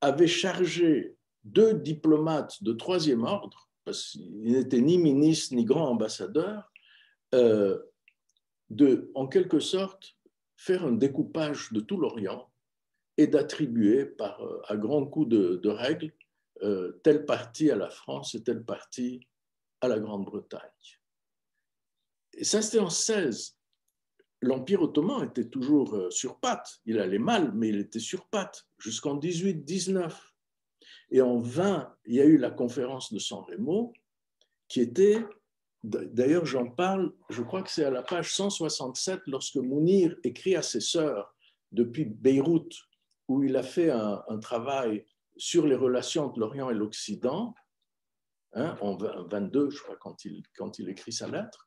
avaient 0.00 0.28
chargé 0.28 1.16
deux 1.42 1.74
diplomates 1.74 2.62
de 2.62 2.72
troisième 2.72 3.24
ordre, 3.24 3.68
parce 3.84 4.10
qu'ils 4.10 4.52
n'étaient 4.52 4.80
ni 4.80 4.98
ministres 4.98 5.56
ni 5.56 5.64
grands 5.64 5.90
ambassadeurs, 5.90 6.70
euh, 7.34 7.78
de, 8.68 9.10
en 9.14 9.26
quelque 9.26 9.58
sorte, 9.58 10.16
faire 10.56 10.84
un 10.84 10.92
découpage 10.92 11.72
de 11.72 11.80
tout 11.80 11.96
l'Orient 11.96 12.48
et 13.16 13.26
d'attribuer 13.26 14.04
par, 14.04 14.40
euh, 14.42 14.62
à 14.68 14.76
grands 14.76 15.06
coups 15.06 15.28
de, 15.28 15.68
règles 15.68 16.12
euh, 16.62 17.00
telle 17.02 17.24
partie 17.24 17.70
à 17.70 17.76
la 17.76 17.90
France 17.90 18.34
et 18.34 18.42
telle 18.42 18.64
partie 18.64 19.26
à 19.80 19.88
la 19.88 19.98
Grande-Bretagne. 19.98 20.60
Et 22.34 22.44
ça, 22.44 22.62
c'était 22.62 22.78
en 22.78 22.90
16 22.90 23.56
l'Empire 24.42 24.82
ottoman 24.82 25.24
était 25.24 25.48
toujours 25.48 25.94
euh, 25.94 26.10
sur 26.10 26.38
pattes. 26.38 26.80
Il 26.86 26.98
allait 26.98 27.18
mal, 27.18 27.52
mais 27.54 27.68
il 27.68 27.78
était 27.78 27.98
sur 27.98 28.26
pattes 28.26 28.66
jusqu'en 28.78 29.18
18-19. 29.18 30.12
Et 31.10 31.20
en 31.20 31.40
20, 31.40 31.94
il 32.06 32.14
y 32.14 32.20
a 32.20 32.24
eu 32.24 32.36
la 32.36 32.50
conférence 32.50 33.12
de 33.12 33.18
San 33.18 33.40
Remo, 33.40 33.92
qui 34.68 34.80
était, 34.80 35.24
d'ailleurs 35.82 36.46
j'en 36.46 36.70
parle, 36.70 37.12
je 37.28 37.42
crois 37.42 37.62
que 37.62 37.70
c'est 37.70 37.84
à 37.84 37.90
la 37.90 38.02
page 38.02 38.32
167, 38.32 39.22
lorsque 39.26 39.56
Mounir 39.56 40.16
écrit 40.22 40.54
à 40.54 40.62
ses 40.62 40.80
sœurs 40.80 41.34
depuis 41.72 42.04
Beyrouth, 42.04 42.74
où 43.28 43.42
il 43.42 43.56
a 43.56 43.62
fait 43.62 43.90
un, 43.90 44.38
travail 44.40 45.04
sur 45.40 45.66
les 45.66 45.74
relations 45.74 46.26
entre 46.26 46.38
l'Orient 46.38 46.68
et 46.68 46.74
l'Occident, 46.74 47.54
hein, 48.52 48.76
en 48.82 48.94
22, 48.96 49.70
je 49.70 49.82
crois, 49.82 49.96
quand 49.96 50.26
il, 50.26 50.88
écrit 50.88 51.12
sa 51.12 51.28
lettre 51.28 51.66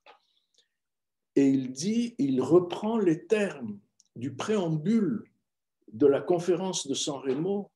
et 1.35 1.47
il 1.47 1.71
dit, 1.71 2.13
il 2.19 2.39
reprend 2.39 2.99
les 2.99 3.25
termes 3.25 3.79
du 4.15 4.35
préambule 4.35 5.23
de 5.91 6.05
la 6.05 6.21
conférence 6.21 6.85
de 6.85 6.93
San 6.93 7.15
Remo 7.15 7.71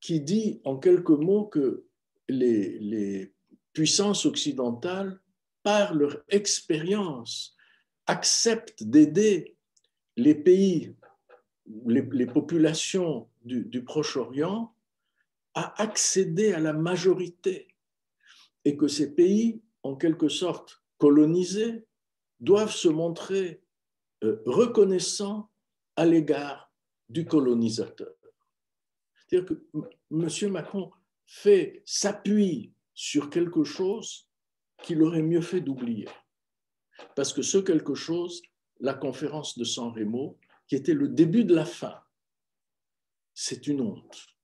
qui 0.00 0.20
dit 0.20 0.60
en 0.64 0.78
quelques 0.78 1.10
mots 1.10 1.46
que 1.46 1.86
les, 2.28 3.32
puissances 3.72 4.24
occidentales, 4.26 5.20
par 5.62 5.94
leur 5.94 6.22
expérience, 6.28 7.54
acceptent 8.06 8.82
d'aider 8.82 9.54
les 10.16 10.34
pays, 10.34 10.96
les, 11.84 12.26
populations 12.26 13.28
du 13.44 13.84
Proche-Orient 13.84 14.75
à 15.56 15.82
accéder 15.82 16.52
à 16.52 16.60
la 16.60 16.74
majorité 16.74 17.74
et 18.64 18.76
que 18.76 18.88
ces 18.88 19.14
pays, 19.14 19.62
en 19.82 19.96
quelque 19.96 20.28
sorte 20.28 20.82
colonisés, 20.98 21.86
doivent 22.40 22.74
se 22.74 22.88
montrer 22.88 23.62
euh, 24.22 24.42
reconnaissants 24.44 25.50
à 25.96 26.04
l'égard 26.04 26.70
du 27.08 27.24
colonisateur. 27.24 28.14
C'est-à-dire 29.26 29.48
que 29.48 29.66
M. 30.10 30.52
Macron 30.52 30.92
fait, 31.26 31.82
s'appuie 31.86 32.72
sur 32.94 33.30
quelque 33.30 33.64
chose 33.64 34.28
qu'il 34.82 35.02
aurait 35.02 35.22
mieux 35.22 35.40
fait 35.40 35.62
d'oublier. 35.62 36.08
Parce 37.14 37.32
que 37.32 37.42
ce 37.42 37.58
quelque 37.58 37.94
chose, 37.94 38.42
la 38.78 38.94
conférence 38.94 39.56
de 39.56 39.64
San 39.64 39.90
Remo, 39.90 40.38
qui 40.68 40.76
était 40.76 40.94
le 40.94 41.08
début 41.08 41.44
de 41.44 41.54
la 41.54 41.64
fin, 41.64 41.98
c'est 43.32 43.66
une 43.66 43.80
honte. 43.80 44.35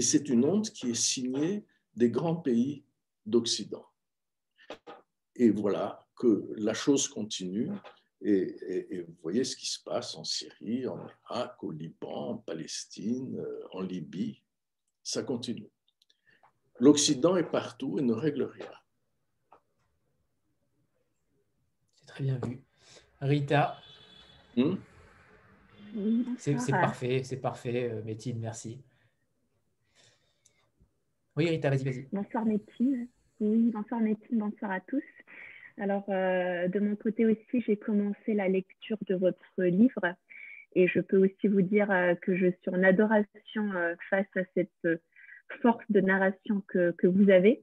Et 0.00 0.02
c'est 0.02 0.30
une 0.30 0.46
honte 0.46 0.70
qui 0.70 0.92
est 0.92 0.94
signée 0.94 1.62
des 1.94 2.08
grands 2.08 2.36
pays 2.36 2.86
d'Occident. 3.26 3.84
Et 5.36 5.50
voilà, 5.50 6.06
que 6.16 6.50
la 6.56 6.72
chose 6.72 7.06
continue. 7.06 7.70
Et, 8.22 9.04
vous 9.06 9.14
voyez 9.20 9.44
ce 9.44 9.54
qui 9.56 9.66
se 9.66 9.78
passe 9.82 10.14
en 10.14 10.24
Syrie, 10.24 10.86
en 10.86 11.06
Irak, 11.28 11.62
au 11.62 11.70
Liban, 11.70 12.30
en 12.30 12.36
Palestine, 12.38 13.36
euh, 13.40 13.62
en 13.72 13.82
Libye. 13.82 14.42
Ça 15.02 15.22
continue. 15.22 15.68
L'Occident 16.78 17.36
est 17.36 17.50
partout 17.50 17.98
et 17.98 18.02
ne 18.02 18.14
règle 18.14 18.44
rien. 18.44 18.72
C'est 21.96 22.06
très 22.06 22.24
bien 22.24 22.40
vu. 22.46 22.62
Rita 23.20 23.76
hmm? 24.56 24.76
C'est 26.38 26.70
parfait, 26.70 27.22
c'est 27.22 27.36
parfait, 27.36 27.90
euh, 27.90 28.02
Métine, 28.02 28.38
merci. 28.38 28.80
Oui, 31.36 31.48
Rita, 31.48 31.70
vas-y, 31.70 31.84
vas-y. 31.84 32.08
Bonsoir, 32.12 32.44
Métine. 32.44 33.08
Oui, 33.40 33.70
bonsoir, 33.72 34.00
Métine, 34.00 34.38
bonsoir 34.38 34.72
à 34.72 34.80
tous. 34.80 35.02
Alors, 35.78 36.04
euh, 36.08 36.68
de 36.68 36.80
mon 36.80 36.96
côté 36.96 37.24
aussi, 37.24 37.62
j'ai 37.66 37.76
commencé 37.76 38.34
la 38.34 38.48
lecture 38.48 38.98
de 39.08 39.14
votre 39.14 39.62
livre 39.62 40.14
et 40.74 40.88
je 40.88 41.00
peux 41.00 41.16
aussi 41.16 41.48
vous 41.48 41.62
dire 41.62 41.90
euh, 41.90 42.14
que 42.16 42.36
je 42.36 42.46
suis 42.46 42.70
en 42.70 42.82
adoration 42.82 43.72
euh, 43.72 43.94
face 44.10 44.26
à 44.36 44.42
cette 44.54 45.00
force 45.62 45.84
de 45.88 46.00
narration 46.00 46.62
que, 46.68 46.90
que, 46.92 47.06
vous 47.06 47.30
avez, 47.30 47.62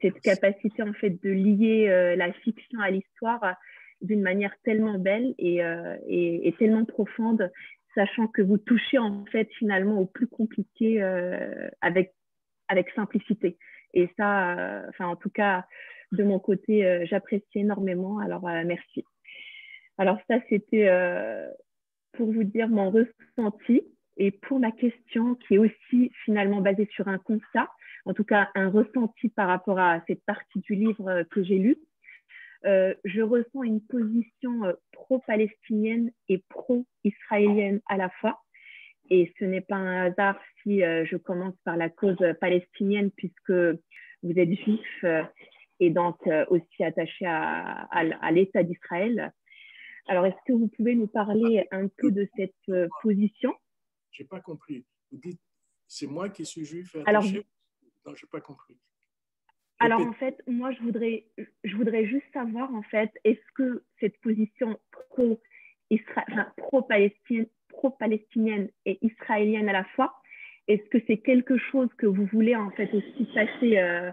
cette 0.00 0.20
capacité 0.20 0.82
en 0.82 0.92
fait 0.92 1.22
de 1.22 1.30
lier 1.30 2.14
la 2.16 2.32
fiction 2.32 2.80
à 2.80 2.90
l'histoire 2.90 3.54
d'une 4.00 4.22
manière 4.22 4.52
tellement 4.64 4.98
belle 4.98 5.34
et, 5.38 5.60
et, 6.08 6.48
et, 6.48 6.52
tellement 6.54 6.84
profonde, 6.84 7.48
sachant 7.94 8.26
que 8.26 8.42
vous 8.42 8.58
touchez 8.58 8.98
en 8.98 9.24
fait 9.26 9.48
finalement 9.56 10.00
au 10.00 10.06
plus 10.06 10.26
compliqué 10.26 11.00
avec, 11.80 12.12
avec 12.68 12.90
simplicité. 12.90 13.58
Et 13.94 14.08
ça, 14.16 14.84
enfin 14.88 15.06
en 15.06 15.16
tout 15.16 15.30
cas, 15.30 15.66
de 16.12 16.24
mon 16.24 16.38
côté, 16.38 16.86
euh, 16.86 17.04
j'apprécie 17.06 17.44
énormément. 17.54 18.18
Alors, 18.18 18.46
euh, 18.48 18.62
merci. 18.64 19.04
Alors, 19.98 20.18
ça, 20.28 20.36
c'était 20.48 20.88
euh, 20.88 21.48
pour 22.12 22.32
vous 22.32 22.44
dire 22.44 22.68
mon 22.68 22.90
ressenti. 22.90 23.82
Et 24.20 24.32
pour 24.32 24.58
ma 24.58 24.72
question, 24.72 25.36
qui 25.36 25.54
est 25.54 25.58
aussi 25.58 26.10
finalement 26.24 26.60
basée 26.60 26.88
sur 26.90 27.06
un 27.06 27.18
constat, 27.18 27.70
en 28.04 28.14
tout 28.14 28.24
cas 28.24 28.48
un 28.56 28.68
ressenti 28.68 29.28
par 29.28 29.46
rapport 29.46 29.78
à 29.78 30.02
cette 30.08 30.24
partie 30.24 30.58
du 30.58 30.74
livre 30.74 31.22
que 31.30 31.44
j'ai 31.44 31.58
lu, 31.58 31.76
euh, 32.64 32.94
je 33.04 33.20
ressens 33.20 33.62
une 33.62 33.80
position 33.80 34.64
euh, 34.64 34.72
pro-palestinienne 34.90 36.10
et 36.28 36.42
pro-israélienne 36.48 37.80
à 37.88 37.96
la 37.96 38.08
fois. 38.08 38.42
Et 39.10 39.32
ce 39.38 39.44
n'est 39.44 39.60
pas 39.60 39.76
un 39.76 40.06
hasard 40.06 40.38
si 40.62 40.82
euh, 40.82 41.04
je 41.06 41.16
commence 41.16 41.56
par 41.64 41.76
la 41.76 41.88
cause 41.88 42.18
palestinienne, 42.40 43.10
puisque 43.12 43.50
vous 43.50 44.32
êtes 44.36 44.52
juif 44.54 45.04
et 45.80 45.90
donc 45.90 46.16
aussi 46.48 46.84
attaché 46.84 47.24
à, 47.26 47.82
à 47.90 48.32
l'État 48.32 48.62
d'Israël. 48.62 49.32
Alors, 50.08 50.26
est-ce 50.26 50.42
que 50.46 50.52
vous 50.52 50.68
pouvez 50.68 50.94
nous 50.94 51.06
parler 51.06 51.66
un 51.70 51.88
peu 51.88 52.10
de 52.10 52.28
cette 52.36 52.90
position? 53.02 53.54
Je 54.10 54.22
n'ai 54.22 54.28
pas 54.28 54.40
compris. 54.40 54.84
Vous 55.12 55.18
dites, 55.18 55.40
c'est 55.86 56.06
moi 56.06 56.28
qui 56.28 56.44
suis 56.44 56.64
juif 56.64 56.94
et 56.94 57.02
attaché? 57.02 57.08
Alors, 57.08 57.24
Non, 58.04 58.14
je 58.14 58.24
n'ai 58.24 58.30
pas 58.30 58.40
compris. 58.40 58.76
Alors 59.80 60.00
en 60.00 60.12
fait, 60.12 60.42
moi 60.46 60.72
je 60.72 60.80
voudrais, 60.82 61.26
je 61.62 61.76
voudrais 61.76 62.04
juste 62.06 62.26
savoir 62.32 62.74
en 62.74 62.82
fait, 62.82 63.12
est-ce 63.22 63.52
que 63.54 63.84
cette 64.00 64.18
position 64.20 64.76
pro, 64.90 65.40
pro 66.56 66.80
-palestinienne, 66.80 67.46
pro 67.46 67.57
-palestinienne 67.86 68.68
et 68.84 68.98
israélienne 69.02 69.68
à 69.68 69.72
la 69.72 69.84
fois, 69.84 70.14
est-ce 70.68 70.86
que 70.90 70.98
c'est 71.06 71.18
quelque 71.18 71.56
chose 71.56 71.88
que 71.96 72.06
vous 72.06 72.26
voulez 72.26 72.54
en 72.54 72.70
fait 72.70 72.92
aussi 72.92 73.24
passer 73.34 73.78
euh, 73.78 74.10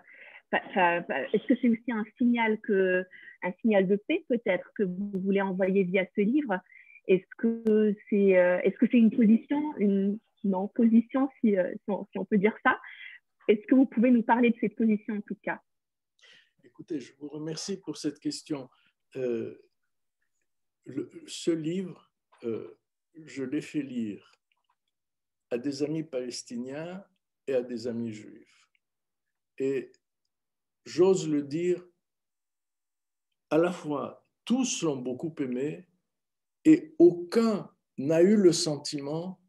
Est-ce 0.53 1.45
que 1.47 1.55
c'est 1.61 1.69
aussi 1.69 1.91
un 1.91 2.05
signal 2.17 2.59
que, 2.61 3.03
un 3.43 3.51
signal 3.61 3.87
de 3.87 3.97
paix 4.07 4.23
peut-être 4.29 4.71
que 4.75 4.83
vous 4.83 5.11
voulez 5.19 5.41
envoyer 5.41 5.83
via 5.83 6.05
ce 6.15 6.21
livre? 6.21 6.59
Est-ce 7.07 7.27
que 7.37 7.93
c'est, 8.09 8.37
euh, 8.37 8.59
est-ce 8.63 8.77
que 8.77 8.87
c'est 8.89 8.97
une 8.97 9.11
position, 9.11 9.77
une 9.77 10.17
non 10.45 10.69
position 10.69 11.29
si, 11.41 11.57
euh, 11.57 11.73
si 11.83 12.17
on 12.17 12.25
peut 12.25 12.37
dire 12.37 12.55
ça? 12.63 12.79
Est-ce 13.47 13.67
que 13.67 13.75
vous 13.75 13.85
pouvez 13.85 14.09
nous 14.09 14.23
parler 14.23 14.49
de 14.51 14.55
cette 14.61 14.75
position 14.75 15.15
en 15.15 15.21
tout 15.21 15.37
cas? 15.43 15.61
Écoutez, 16.63 16.99
je 16.99 17.13
vous 17.19 17.27
remercie 17.27 17.79
pour 17.81 17.97
cette 17.97 18.19
question. 18.19 18.69
Ce 19.13 19.57
livre, 21.51 22.11
je 23.23 23.43
l'ai 23.43 23.61
fait 23.61 23.81
lire 23.81 24.31
à 25.49 25.57
des 25.57 25.83
amis 25.83 26.03
palestiniens 26.03 27.03
et 27.47 27.53
à 27.53 27.61
des 27.61 27.87
amis 27.87 28.11
juifs. 28.11 28.69
Et 29.57 29.91
j'ose 30.85 31.29
le 31.29 31.43
dire, 31.43 31.83
à 33.49 33.57
la 33.57 33.71
fois, 33.71 34.27
tous 34.43 34.81
l'ont 34.83 34.97
beaucoup 34.97 35.33
aimé 35.39 35.87
et 36.65 36.95
aucun 36.99 37.71
n'a 37.97 38.21
eu 38.21 38.35
le 38.35 38.51
sentiment 38.51 39.39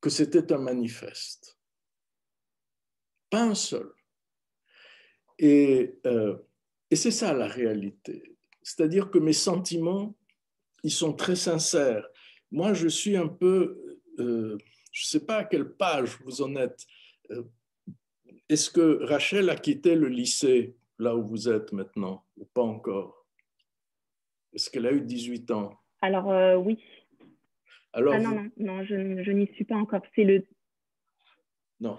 que 0.00 0.10
c'était 0.10 0.52
un 0.52 0.58
manifeste. 0.58 1.58
Pas 3.30 3.42
un 3.42 3.54
seul. 3.54 3.92
Et, 5.38 5.98
euh, 6.06 6.36
c'est 6.92 7.10
ça 7.10 7.34
la 7.34 7.46
réalité. 7.46 8.36
C'est-à-dire 8.62 9.10
que 9.10 9.18
mes 9.18 9.32
sentiments, 9.32 10.16
ils 10.82 10.92
sont 10.92 11.12
très 11.12 11.36
sincères. 11.36 12.08
Moi, 12.50 12.72
je 12.74 12.88
suis 12.88 13.16
un 13.16 13.28
peu, 13.28 13.98
euh, 14.18 14.58
je 14.92 15.04
ne 15.04 15.08
sais 15.08 15.26
pas 15.26 15.38
à 15.38 15.44
quelle 15.44 15.70
page 15.70 16.18
vous 16.24 16.42
en 16.42 16.56
êtes. 16.56 16.86
Euh, 17.30 17.42
est-ce 18.48 18.70
que 18.70 19.04
Rachel 19.04 19.50
a 19.50 19.56
quitté 19.56 19.94
le 19.94 20.08
lycée, 20.08 20.76
là 20.98 21.14
où 21.16 21.26
vous 21.26 21.48
êtes 21.48 21.72
maintenant, 21.72 22.24
ou 22.36 22.46
pas 22.46 22.62
encore? 22.62 23.26
Est-ce 24.54 24.70
qu'elle 24.70 24.86
a 24.86 24.92
eu 24.92 25.02
18 25.02 25.50
ans? 25.50 25.78
Alors, 26.00 26.64
oui. 26.64 26.82
Alors, 27.92 28.14
ah, 28.14 28.20
non, 28.20 28.30
non, 28.30 28.50
non, 28.56 28.84
je, 28.84 29.22
je 29.22 29.30
n'y 29.32 29.46
suis 29.54 29.64
pas 29.64 29.76
encore. 29.76 30.02
C'est 30.14 30.24
le 30.24 30.46
non. 31.80 31.96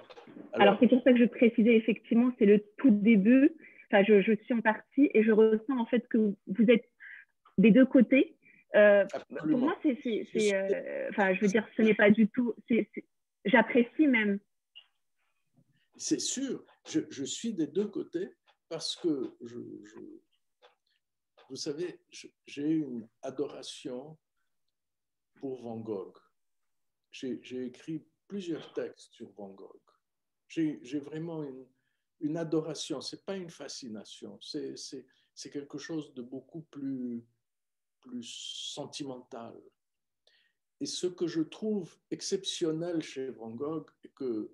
Alors, 0.54 0.78
c'est 0.80 0.88
pour 0.88 1.02
ça 1.04 1.14
que 1.14 1.20
je 1.20 1.26
précisais 1.26 1.76
effectivement, 1.76 2.32
c'est 2.38 2.46
le 2.46 2.64
tout 2.78 2.90
début. 2.90 3.52
Enfin, 3.92 4.04
je, 4.04 4.22
je, 4.22 4.34
suis 4.44 4.54
en 4.54 4.62
partie 4.62 5.10
et 5.14 5.24
je 5.24 5.32
ressens 5.32 5.78
en 5.78 5.86
fait 5.86 6.08
que 6.08 6.18
vous 6.18 6.66
êtes 6.68 6.86
des 7.58 7.72
deux 7.72 7.86
côtés. 7.86 8.36
Euh, 8.76 9.06
pour 9.28 9.58
moi, 9.58 9.78
c'est, 9.82 10.54
euh, 10.54 11.10
enfin, 11.10 11.34
je 11.34 11.42
veux 11.42 11.48
dire, 11.48 11.68
ce 11.76 11.82
n'est 11.82 11.96
pas 11.96 12.12
du 12.12 12.28
tout. 12.30 12.54
j'apprécie 13.46 14.08
même. 14.08 14.40
C'est 15.96 16.20
sûr, 16.20 16.64
je, 16.88 17.02
je, 17.10 17.24
suis 17.26 17.54
des 17.54 17.68
deux 17.68 17.88
côtés 17.88 18.30
parce 18.70 18.96
que 18.96 19.36
je, 19.42 19.58
vous 21.50 21.56
savez, 21.56 22.00
j'ai 22.46 22.70
une 22.70 23.08
adoration 23.22 24.18
pour 25.36 25.62
Van 25.62 25.78
Gogh. 25.78 26.16
J'ai 27.12 27.66
écrit 27.66 28.06
plusieurs 28.28 28.72
textes 28.74 29.14
sur 29.14 29.32
Van 29.32 29.50
Gogh. 29.50 29.82
J'ai 30.48 31.00
vraiment 31.00 31.44
une, 31.44 31.66
une 32.22 32.38
adoration, 32.38 33.02
ce 33.02 33.16
n'est 33.16 33.22
pas 33.24 33.36
une 33.36 33.50
fascination, 33.50 34.40
c'est 34.42 35.52
quelque 35.52 35.78
chose 35.78 36.14
de 36.14 36.22
beaucoup 36.22 36.62
plus, 36.64 37.26
plus 38.02 38.24
sentimental. 38.74 39.60
Et 40.80 40.86
ce 40.86 41.08
que 41.08 41.28
je 41.28 41.42
trouve 41.42 41.98
exceptionnel 42.10 43.02
chez 43.02 43.30
Van 43.32 43.52
Gogh, 43.52 43.90
et 44.04 44.10
que 44.10 44.54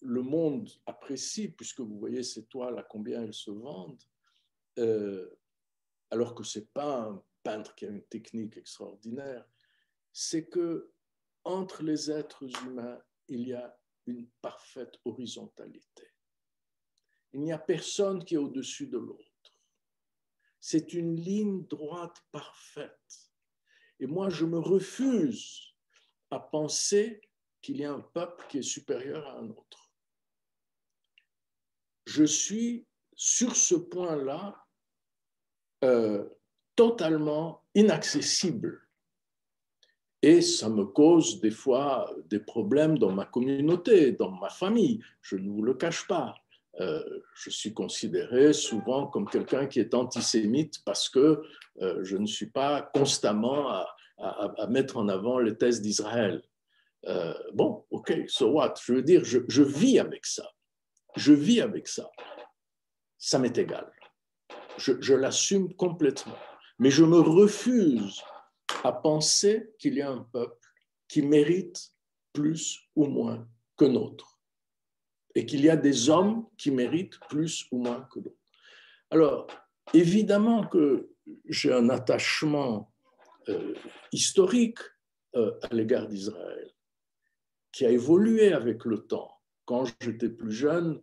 le 0.00 0.22
monde 0.22 0.70
apprécie, 0.86 1.48
puisque 1.48 1.80
vous 1.80 1.98
voyez 1.98 2.22
ces 2.22 2.46
toiles 2.46 2.78
à 2.78 2.82
combien 2.82 3.22
elles 3.22 3.34
se 3.34 3.50
vendent, 3.50 4.02
euh, 4.78 5.28
alors 6.10 6.34
que 6.34 6.44
ce 6.44 6.58
n'est 6.58 6.66
pas 6.66 7.02
un 7.02 7.22
peintre 7.42 7.74
qui 7.74 7.86
a 7.86 7.90
une 7.90 8.04
technique 8.04 8.56
extraordinaire, 8.56 9.46
c'est 10.12 10.46
que 10.46 10.90
entre 11.44 11.82
les 11.82 12.10
êtres 12.10 12.44
humains, 12.64 13.00
il 13.28 13.48
y 13.48 13.52
a 13.52 13.78
une 14.06 14.26
parfaite 14.40 14.98
horizontalité. 15.04 16.08
Il 17.32 17.40
n'y 17.40 17.52
a 17.52 17.58
personne 17.58 18.24
qui 18.24 18.34
est 18.34 18.38
au-dessus 18.38 18.86
de 18.86 18.98
l'autre. 18.98 19.35
C'est 20.60 20.92
une 20.92 21.16
ligne 21.16 21.66
droite 21.66 22.22
parfaite. 22.32 23.30
Et 24.00 24.06
moi, 24.06 24.28
je 24.28 24.44
me 24.44 24.58
refuse 24.58 25.74
à 26.30 26.40
penser 26.40 27.20
qu'il 27.62 27.78
y 27.78 27.84
a 27.84 27.92
un 27.92 28.00
peuple 28.00 28.44
qui 28.48 28.58
est 28.58 28.62
supérieur 28.62 29.26
à 29.26 29.38
un 29.38 29.48
autre. 29.50 29.92
Je 32.04 32.24
suis 32.24 32.86
sur 33.14 33.56
ce 33.56 33.74
point-là 33.74 34.66
euh, 35.84 36.28
totalement 36.74 37.64
inaccessible 37.74 38.86
et 40.22 40.40
ça 40.40 40.68
me 40.68 40.84
cause 40.84 41.40
des 41.40 41.50
fois 41.50 42.12
des 42.24 42.40
problèmes 42.40 42.98
dans 42.98 43.12
ma 43.12 43.26
communauté, 43.26 44.12
dans 44.12 44.30
ma 44.32 44.48
famille. 44.48 45.00
Je 45.20 45.36
ne 45.36 45.48
vous 45.48 45.62
le 45.62 45.74
cache 45.74 46.06
pas. 46.08 46.34
Euh, 46.80 47.02
je 47.34 47.50
suis 47.50 47.72
considéré 47.72 48.52
souvent 48.52 49.06
comme 49.06 49.28
quelqu'un 49.28 49.66
qui 49.66 49.80
est 49.80 49.94
antisémite 49.94 50.84
parce 50.84 51.08
que 51.08 51.42
euh, 51.80 52.04
je 52.04 52.16
ne 52.18 52.26
suis 52.26 52.50
pas 52.50 52.82
constamment 52.82 53.68
à, 53.68 53.86
mettre 54.68 54.96
en 54.96 55.08
avant 55.08 55.38
les 55.38 55.56
thèses 55.56 55.82
d'Israël. 55.82 56.42
Euh, 57.06 57.34
bon, 57.52 57.84
ok, 57.90 58.24
so 58.28 58.50
what? 58.50 58.74
Je 58.82 58.94
veux 58.94 59.02
dire, 59.02 59.22
je, 59.24 59.62
vis 59.62 59.98
avec 59.98 60.24
ça. 60.24 60.48
Je 61.16 61.34
vis 61.34 61.60
avec 61.60 61.86
ça. 61.86 62.10
Ça 63.18 63.38
m'est 63.38 63.56
égal. 63.58 63.90
Je, 64.78 64.92
je 65.00 65.12
l'assume 65.12 65.74
complètement. 65.74 66.38
Mais 66.78 66.90
je 66.90 67.04
me 67.04 67.18
refuse 67.18 68.22
à 68.84 68.92
penser 68.92 69.70
qu'il 69.78 69.94
y 69.94 70.02
a 70.02 70.10
un 70.10 70.26
peuple 70.32 70.66
qui 71.08 71.22
mérite 71.22 71.92
plus 72.32 72.80
ou 72.94 73.06
moins 73.06 73.46
que 73.76 73.84
nôtre, 73.84 74.35
et 75.36 75.46
qu'il 75.46 75.64
y 75.64 75.70
a 75.70 75.76
des 75.76 76.10
hommes 76.10 76.46
qui 76.56 76.72
méritent 76.72 77.20
plus 77.28 77.66
ou 77.70 77.78
moins 77.78 78.08
que 78.12 78.18
d'autres. 78.18 78.36
Alors, 79.10 79.46
évidemment 79.94 80.66
que 80.66 81.08
j'ai 81.48 81.72
un 81.72 81.88
attachement 81.90 82.92
euh, 83.48 83.74
historique 84.10 84.80
euh, 85.36 85.52
à 85.62 85.72
l'égard 85.72 86.08
d'Israël, 86.08 86.72
qui 87.70 87.86
a 87.86 87.90
évolué 87.90 88.52
avec 88.52 88.84
le 88.84 89.06
temps. 89.06 89.30
Quand 89.66 89.84
j'étais 90.00 90.30
plus 90.30 90.52
jeune, 90.52 91.00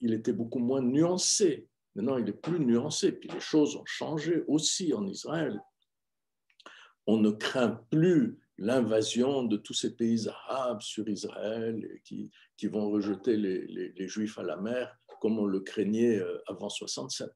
il 0.00 0.12
était 0.12 0.32
beaucoup 0.32 0.58
moins 0.58 0.80
nuancé. 0.80 1.68
Maintenant, 1.94 2.16
il 2.16 2.28
est 2.28 2.40
plus 2.40 2.58
nuancé. 2.58 3.12
Puis 3.12 3.28
les 3.28 3.40
choses 3.40 3.76
ont 3.76 3.84
changé 3.84 4.42
aussi 4.48 4.92
en 4.94 5.06
Israël 5.06 5.60
on 7.06 7.18
ne 7.18 7.30
craint 7.30 7.80
plus 7.90 8.38
l'invasion 8.58 9.44
de 9.44 9.56
tous 9.56 9.74
ces 9.74 9.94
pays 9.94 10.28
arabes 10.28 10.80
sur 10.80 11.08
Israël 11.08 12.00
qui, 12.04 12.30
qui 12.56 12.66
vont 12.68 12.90
rejeter 12.90 13.36
les, 13.36 14.08
Juifs 14.08 14.38
à 14.38 14.42
la 14.42 14.56
mer 14.56 14.96
comme 15.20 15.38
on 15.38 15.46
le 15.46 15.60
craignait 15.60 16.18
euh, 16.18 16.38
avant 16.46 16.68
67. 16.68 17.30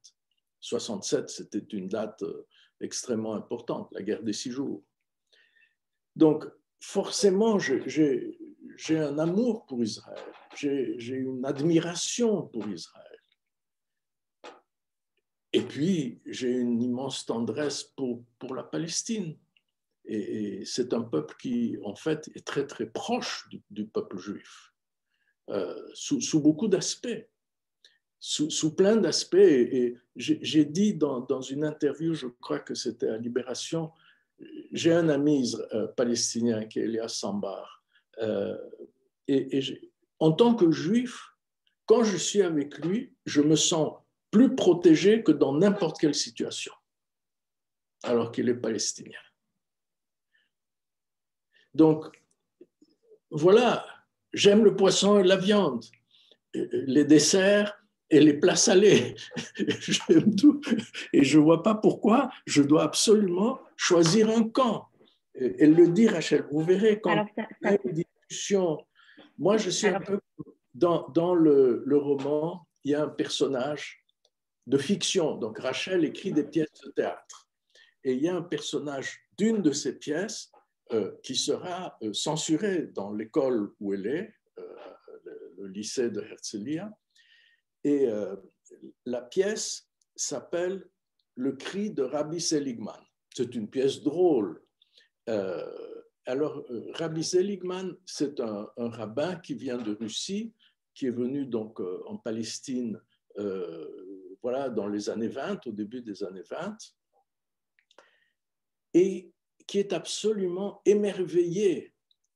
67, 0.59 1.29
c'était 1.29 1.75
une 1.75 1.87
date 1.87 2.21
euh, 2.23 2.47
extrêmement 2.79 3.33
importante, 3.33 3.89
la 3.91 4.03
guerre 4.03 4.23
des 4.23 4.33
six 4.33 4.51
jours. 4.51 4.83
Donc, 6.15 6.45
forcément, 6.79 7.57
j'ai 7.59 8.37
un 8.91 9.17
amour 9.17 9.65
pour 9.65 9.83
Israël, 9.83 10.23
j'ai 10.55 11.15
une 11.15 11.45
admiration 11.45 12.47
pour 12.47 12.67
Israël. 12.67 13.05
Et 15.53 15.61
puis, 15.61 16.21
j'ai 16.25 16.49
une 16.49 16.81
immense 16.81 17.25
tendresse 17.25 17.83
pour 17.83 18.55
la 18.55 18.63
Palestine. 18.63 19.37
Et, 20.11 20.65
c'est 20.65 20.93
un 20.93 21.01
peuple 21.01 21.35
qui, 21.39 21.77
en 21.83 21.95
fait, 21.95 22.29
est 22.35 22.45
très, 22.45 22.67
très 22.67 22.85
proche 22.85 23.47
du, 23.69 23.85
peuple 23.85 24.17
juif, 24.17 24.73
euh, 25.49 25.73
sous, 25.93 26.41
beaucoup 26.41 26.67
d'aspects. 26.67 27.29
Sous, 28.19 28.75
plein 28.75 28.97
d'aspects. 28.97 29.35
Et, 29.35 29.97
j'ai 30.17 30.65
dit 30.65 30.95
dans, 30.95 31.41
une 31.41 31.63
interview, 31.63 32.13
je 32.13 32.27
crois 32.27 32.59
que 32.59 32.75
c'était 32.75 33.07
à 33.07 33.17
Libération, 33.17 33.91
j'ai 34.71 34.91
un 34.91 35.07
ami 35.07 35.53
euh, 35.73 35.87
palestinien 35.87 36.65
qui 36.65 36.79
est 36.79 36.83
Elias 36.83 37.09
Sambar. 37.09 37.83
Euh, 38.17 38.57
et, 39.27 39.57
et 39.59 39.91
en 40.19 40.33
tant 40.33 40.55
que 40.55 40.71
juif, 40.71 41.29
quand 41.85 42.03
je 42.03 42.17
suis 42.17 42.41
avec 42.41 42.77
lui, 42.79 43.15
je 43.25 43.41
me 43.41 43.55
sens 43.55 43.93
plus 44.29 44.55
protégé 44.55 45.23
que 45.23 45.31
dans 45.31 45.53
n'importe 45.53 45.99
quelle 45.99 46.15
situation, 46.15 46.73
alors 48.03 48.31
qu'il 48.31 48.49
est 48.49 48.55
palestinien. 48.55 49.19
Donc, 51.73 52.05
voilà, 53.29 53.85
j'aime 54.33 54.63
le 54.63 54.75
poisson 54.75 55.19
et 55.19 55.23
la 55.23 55.37
viande, 55.37 55.85
les 56.53 57.05
desserts 57.05 57.81
et 58.09 58.19
les 58.19 58.33
plats 58.33 58.57
salés. 58.57 59.15
J'aime 59.57 60.35
tout. 60.35 60.59
Et 61.13 61.23
je 61.23 61.39
ne 61.39 61.43
vois 61.43 61.63
pas 61.63 61.75
pourquoi 61.75 62.29
je 62.45 62.61
dois 62.61 62.83
absolument 62.83 63.61
choisir 63.77 64.29
un 64.29 64.49
camp. 64.49 64.89
Elle 65.33 65.73
le 65.73 65.87
dit, 65.87 66.09
Rachel. 66.09 66.45
Vous 66.51 66.61
verrez 66.61 66.99
quand 66.99 67.25
il 67.37 67.45
y 67.63 67.67
a 67.67 67.77
une 67.85 67.93
discussion. 67.93 68.85
Moi, 69.37 69.55
je 69.57 69.69
suis 69.69 69.87
un 69.87 70.01
peu. 70.01 70.19
Dans, 70.73 71.09
dans 71.09 71.35
le, 71.35 71.83
le, 71.85 71.97
roman, 71.97 72.65
il 72.85 72.91
y 72.91 72.95
a 72.95 73.03
un 73.03 73.09
personnage 73.09 74.05
de 74.67 74.77
fiction. 74.77 75.35
Donc, 75.35 75.59
Rachel 75.59 76.05
écrit 76.05 76.31
des 76.31 76.45
pièces 76.45 76.81
de 76.85 76.91
théâtre. 76.91 77.49
Et 78.03 78.13
il 78.13 78.21
y 78.21 78.29
a 78.29 78.35
un 78.35 78.41
personnage 78.41 79.19
d'une 79.37 79.61
de 79.61 79.71
ces 79.71 79.99
pièces 79.99 80.50
euh, 80.50 80.50
qui 81.23 81.35
sera 81.35 81.97
euh, 82.03 82.13
censurée 82.13 82.87
dans 82.87 83.13
l'école 83.13 83.73
où 83.79 83.93
elle 83.93 84.07
est, 84.07 84.33
euh, 84.59 84.75
le, 85.57 85.67
lycée 85.67 86.09
de 86.09 86.21
Herzliya. 86.21 86.91
Et 87.83 88.07
la 89.05 89.21
pièce 89.21 89.89
s'appelle 90.15 90.87
Le 91.35 91.53
cri 91.53 91.89
de 91.89 92.03
Rabbi 92.03 92.39
Seligman. 92.39 92.99
C'est 93.35 93.55
une 93.55 93.69
pièce 93.69 94.01
drôle. 94.01 94.61
alors, 96.25 96.63
Rabbi 96.93 97.23
Seligman, 97.23 97.95
c'est 98.05 98.39
un, 98.39 98.67
rabbin 98.77 99.35
qui 99.37 99.55
vient 99.55 99.79
de 99.79 99.93
Russie, 99.93 100.53
qui 100.93 101.07
est 101.07 101.11
venu 101.11 101.47
donc 101.47 101.79
en 101.79 102.17
Palestine 102.17 103.01
voilà, 104.41 104.69
dans 104.69 104.87
les 104.87 105.09
années 105.09 105.27
20, 105.27 105.65
au 105.67 105.71
début 105.71 106.01
des 106.01 106.23
années 106.23 106.43
20. 106.49 106.77
Et 108.93 109.31
qui 109.71 109.79
est 109.79 109.93
absolument 109.93 110.81
émerveillé 110.83 111.93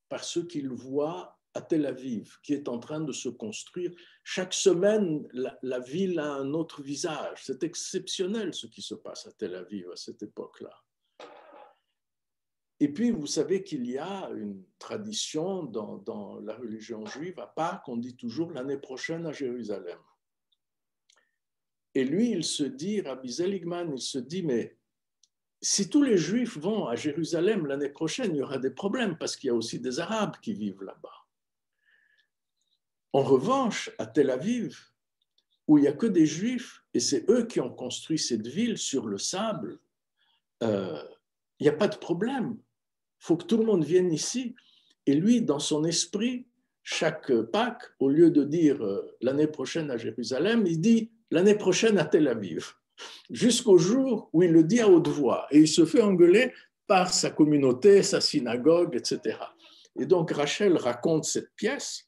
par 0.08 0.24
ce 0.24 0.40
qu'il 0.40 0.70
voit 0.70 1.38
à 1.54 1.62
Tel 1.62 1.86
Aviv, 1.86 2.38
qui 2.42 2.54
est 2.54 2.70
en 2.70 2.80
train 2.80 3.02
de 3.02 3.12
se 3.12 3.28
construire. 3.28 3.92
Chaque 4.24 4.54
semaine, 4.54 5.28
la, 5.34 5.80
ville 5.80 6.18
a 6.20 6.32
un 6.32 6.54
autre 6.54 6.82
visage. 6.82 7.42
C'est 7.44 7.64
exceptionnel 7.64 8.54
ce 8.54 8.68
qui 8.68 8.82
se 8.82 8.96
passe 8.96 9.28
à 9.28 9.34
Tel 9.34 9.54
Aviv 9.54 9.92
à 9.92 9.98
cette 9.98 10.24
époque-là. 10.24 10.72
Et 12.80 12.88
puis, 12.88 13.12
vous 13.12 13.28
savez 13.28 13.66
qu'il 13.66 13.86
y 13.86 13.98
a 13.98 14.30
une 14.30 14.64
tradition 14.80 15.64
dans, 15.64 15.98
dans, 15.98 16.40
la 16.40 16.56
religion 16.56 17.06
juive, 17.06 17.38
à 17.42 17.48
part 17.48 17.84
qu'on 17.84 17.98
dit 17.98 18.16
toujours 18.16 18.52
l'année 18.52 18.78
prochaine 18.78 19.26
à 19.26 19.34
Jérusalem. 19.34 20.00
Et 21.96 22.06
lui, 22.06 22.32
il 22.32 22.46
se 22.46 22.64
dit, 22.64 23.02
Rabbi 23.02 23.30
Zeligman, 23.30 23.92
il 23.94 24.02
se 24.02 24.20
dit, 24.20 24.44
mais 24.44 24.78
si 25.62 25.90
tous 25.90 26.04
les 26.04 26.18
Juifs 26.18 26.58
vont 26.58 26.88
à 26.88 26.96
Jérusalem 26.96 27.66
l'année 27.66 27.90
prochaine, 27.90 28.32
il 28.36 28.38
y 28.38 28.42
aura 28.42 28.58
des 28.58 28.70
problèmes 28.70 29.18
parce 29.18 29.36
qu'il 29.36 29.48
y 29.48 29.52
a 29.52 29.56
aussi 29.56 29.80
des 29.80 30.00
Arabes 30.00 30.36
qui 30.42 30.54
vivent 30.54 30.84
là-bas. 30.84 31.26
En 33.14 33.24
revanche, 33.24 33.90
à 33.98 34.06
Tel 34.06 34.30
Aviv, 34.30 34.78
où 35.68 35.78
il 35.78 35.82
n'y 35.82 35.88
a 35.88 35.94
que 35.94 36.06
des 36.06 36.26
Juifs, 36.26 36.84
et 36.94 37.00
c'est 37.00 37.30
eux 37.30 37.46
qui 37.46 37.60
ont 37.60 37.74
construit 37.74 38.20
cette 38.20 38.46
ville 38.46 38.78
sur 38.78 39.08
le 39.08 39.18
sable, 39.18 39.80
euh, 40.64 41.02
il 41.60 41.64
n'y 41.64 41.70
a 41.70 41.78
pas 41.78 41.88
de 41.88 41.98
problème. 41.98 42.58
Il 42.58 43.26
faut 43.26 43.38
que 43.38 43.46
tout 43.46 43.58
le 43.58 43.66
monde 43.66 43.84
vienne 43.84 44.12
ici. 44.12 44.56
Et 45.06 45.16
lui, 45.16 45.42
dans 45.42 45.60
son 45.60 45.86
esprit, 45.86 46.48
chaque 46.84 47.34
Pâques, 47.52 47.90
au 48.00 48.10
lieu 48.10 48.30
de 48.30 48.44
dire 48.44 48.84
euh, 48.84 49.16
l'année 49.22 49.48
prochaine 49.48 49.90
à 49.90 49.98
Jérusalem, 49.98 50.66
il 50.68 50.80
dit 50.80 51.12
l'année 51.32 51.56
prochaine 51.56 51.98
à 51.98 52.06
Tel 52.06 52.28
Aviv 52.28 52.76
jusqu'au 53.30 53.78
jour 53.78 54.30
où 54.34 54.44
il 54.44 54.52
le 54.52 54.64
dit 54.64 54.82
à 54.82 54.90
haute 54.90 55.08
voix 55.08 55.48
et 55.52 55.60
il 55.60 55.68
se 55.68 55.86
fait 55.86 56.02
engueuler 56.02 56.54
par 56.88 57.14
sa 57.14 57.32
communauté, 57.32 58.04
sa 58.04 58.22
synagogue, 58.22 58.96
etc. 58.96 59.38
Et 60.00 60.06
donc 60.06 60.32
Rachel 60.32 60.78
raconte 60.78 61.26
cette 61.26 61.54
pièce. 61.56 62.08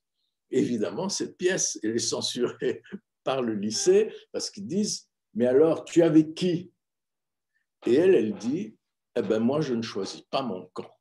Évidemment, 0.51 1.09
cette 1.09 1.37
pièce, 1.37 1.79
elle 1.83 1.95
est 1.95 1.99
censurée 1.99 2.81
par 3.23 3.41
le 3.41 3.53
lycée 3.53 4.13
parce 4.31 4.49
qu'ils 4.49 4.67
disent, 4.67 5.07
mais 5.33 5.45
alors, 5.45 5.85
tu 5.85 5.99
es 5.99 6.03
avec 6.03 6.33
qui? 6.33 6.71
Et 7.85 7.93
elle, 7.93 8.15
elle 8.15 8.33
dit, 8.35 8.75
eh 9.15 9.21
ben 9.21 9.39
moi, 9.39 9.61
je 9.61 9.73
ne 9.73 9.81
choisis 9.81 10.21
pas 10.21 10.41
mon 10.41 10.65
camp. 10.73 10.91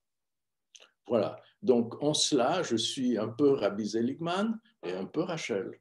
Voilà. 1.06 1.40
Donc, 1.62 2.02
en 2.02 2.12
cela, 2.12 2.62
je 2.62 2.76
suis 2.76 3.16
un 3.16 3.28
peu 3.28 3.52
Rabbi 3.52 3.86
Zeligman 3.86 4.58
et 4.84 4.92
un 4.92 5.06
peu 5.06 5.22
Rachel. 5.22 5.80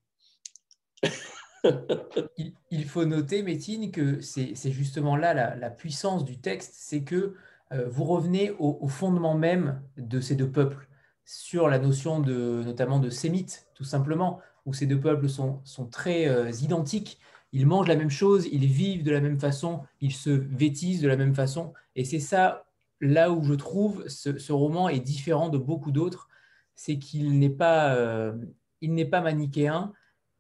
il, 2.72 2.86
faut 2.86 3.06
noter, 3.06 3.44
Métine, 3.44 3.92
que 3.92 4.22
c'est 4.22 4.72
justement 4.72 5.16
là 5.16 5.56
la, 5.56 5.70
puissance 5.70 6.26
du 6.26 6.38
texte, 6.40 6.74
c'est 6.76 7.04
que 7.04 7.36
euh, 7.72 7.88
vous 7.88 8.04
revenez 8.04 8.52
au, 8.60 8.88
fondement 8.88 9.36
même 9.36 9.82
de 9.98 10.20
ces 10.20 10.36
deux 10.36 10.50
peuples, 10.50 10.88
sur 11.26 11.68
la 11.68 11.80
notion 11.80 12.20
de, 12.20 12.62
notamment 12.64 13.00
de 13.00 13.10
sémites, 13.10 13.68
tout 13.74 13.84
simplement, 13.84 14.40
où 14.66 14.74
ces 14.74 14.86
deux 14.86 15.00
peuples 15.00 15.28
sont, 15.28 15.62
très 15.92 16.28
euh, 16.28 16.52
identiques. 16.62 17.20
Ils 17.52 17.66
mangent 17.66 17.88
la 17.88 17.96
même 17.96 18.10
chose, 18.10 18.48
ils 18.52 18.66
vivent 18.66 19.04
de 19.04 19.12
la 19.12 19.22
même 19.22 19.40
façon, 19.40 19.82
ils 20.02 20.14
se 20.14 20.30
vêtissent 20.30 21.02
de 21.02 21.08
la 21.08 21.16
même 21.16 21.34
façon. 21.34 21.74
Et 21.96 22.04
c'est 22.04 22.20
ça, 22.20 22.68
là 23.02 23.32
où 23.32 23.44
je 23.44 23.54
trouve 23.54 24.08
ce, 24.08 24.52
roman 24.52 24.90
est 24.90 25.00
différent 25.00 25.50
de 25.50 25.58
beaucoup 25.58 25.92
d'autres, 25.92 26.28
c'est 26.76 27.00
qu'il 27.00 27.40
n'est 27.40 27.50
pas, 27.50 27.96
euh, 27.96 28.34
il 28.82 28.94
n'est 28.94 29.06
pas 29.06 29.22
manichéen, 29.22 29.94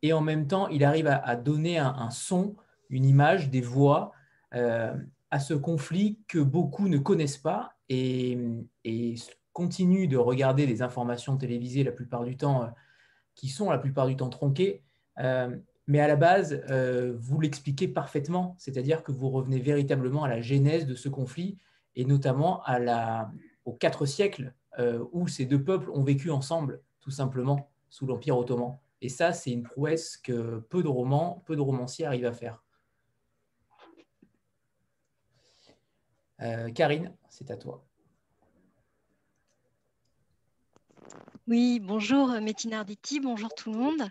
et 0.06 0.14
en 0.14 0.22
même 0.22 0.45
temps, 0.45 0.68
il 0.68 0.84
arrive 0.84 1.08
à, 1.08 1.36
donner 1.36 1.80
un, 1.80 2.12
son, 2.12 2.56
une 2.91 3.06
image, 3.06 3.49
des 3.49 3.62
voix 3.62 4.12
euh, 4.53 4.93
à 5.32 5.39
ce 5.39 5.56
conflit 5.56 6.20
que 6.28 6.38
beaucoup 6.38 6.88
ne 6.88 6.99
connaissent 6.99 7.39
pas 7.39 7.74
et, 7.89 8.38
continuent 9.51 10.08
de 10.08 10.18
regarder 10.18 10.68
des 10.68 10.84
informations 10.84 11.38
télévisées 11.38 11.84
la 11.84 11.91
plupart 11.91 12.24
du 12.24 12.38
temps, 12.38 12.64
euh, 12.64 12.68
qui 13.34 13.47
sont 13.47 13.72
la 13.72 13.80
plupart 13.80 14.06
du 14.06 14.16
temps 14.16 14.30
tronquées. 14.30 14.84
Euh, 15.18 15.58
mais 15.88 15.99
à 15.99 16.08
la 16.08 16.16
base, 16.16 16.64
vous 17.18 17.39
l'expliquez 17.39 17.88
parfaitement, 17.88 18.56
c'est-à-dire 18.60 19.01
que 19.01 19.12
vous 19.12 19.30
revenez 19.30 19.60
véritablement 19.60 20.24
à 20.24 20.28
la 20.28 20.41
genèse 20.41 20.86
de 20.86 20.93
ce 20.93 21.10
conflit 21.10 21.58
et 21.95 22.06
notamment 22.06 22.64
à 22.64 22.80
la, 22.80 23.32
aux 23.66 23.74
quatre 23.74 24.06
siècles 24.08 24.53
où 25.12 25.28
ces 25.28 25.45
deux 25.45 25.64
peuples 25.64 25.91
ont 25.91 26.03
vécu 26.03 26.32
ensemble, 26.32 26.82
tout 27.01 27.12
simplement, 27.12 27.70
sous 27.89 28.08
l'Empire 28.08 28.36
ottoman. 28.36 28.80
Et 29.01 29.09
ça, 29.09 29.33
c'est 29.33 29.51
une 29.51 29.63
prouesse 29.63 30.17
que 30.17 30.59
peu 30.69 30.81
de 30.81 30.87
romans, 30.87 31.43
peu 31.45 31.55
de 31.55 31.61
romanciers 31.61 32.05
arrivent 32.05 32.25
à 32.25 32.33
faire. 32.33 32.63
Euh, 36.41 36.71
Karine, 36.71 37.15
c'est 37.29 37.51
à 37.51 37.57
toi. 37.57 37.85
Oui, 41.47 41.79
bonjour 41.79 42.29
Métina 42.41 42.79
Arditi, 42.79 43.19
bonjour 43.19 43.53
tout 43.53 43.71
le 43.71 43.77
monde. 43.77 44.09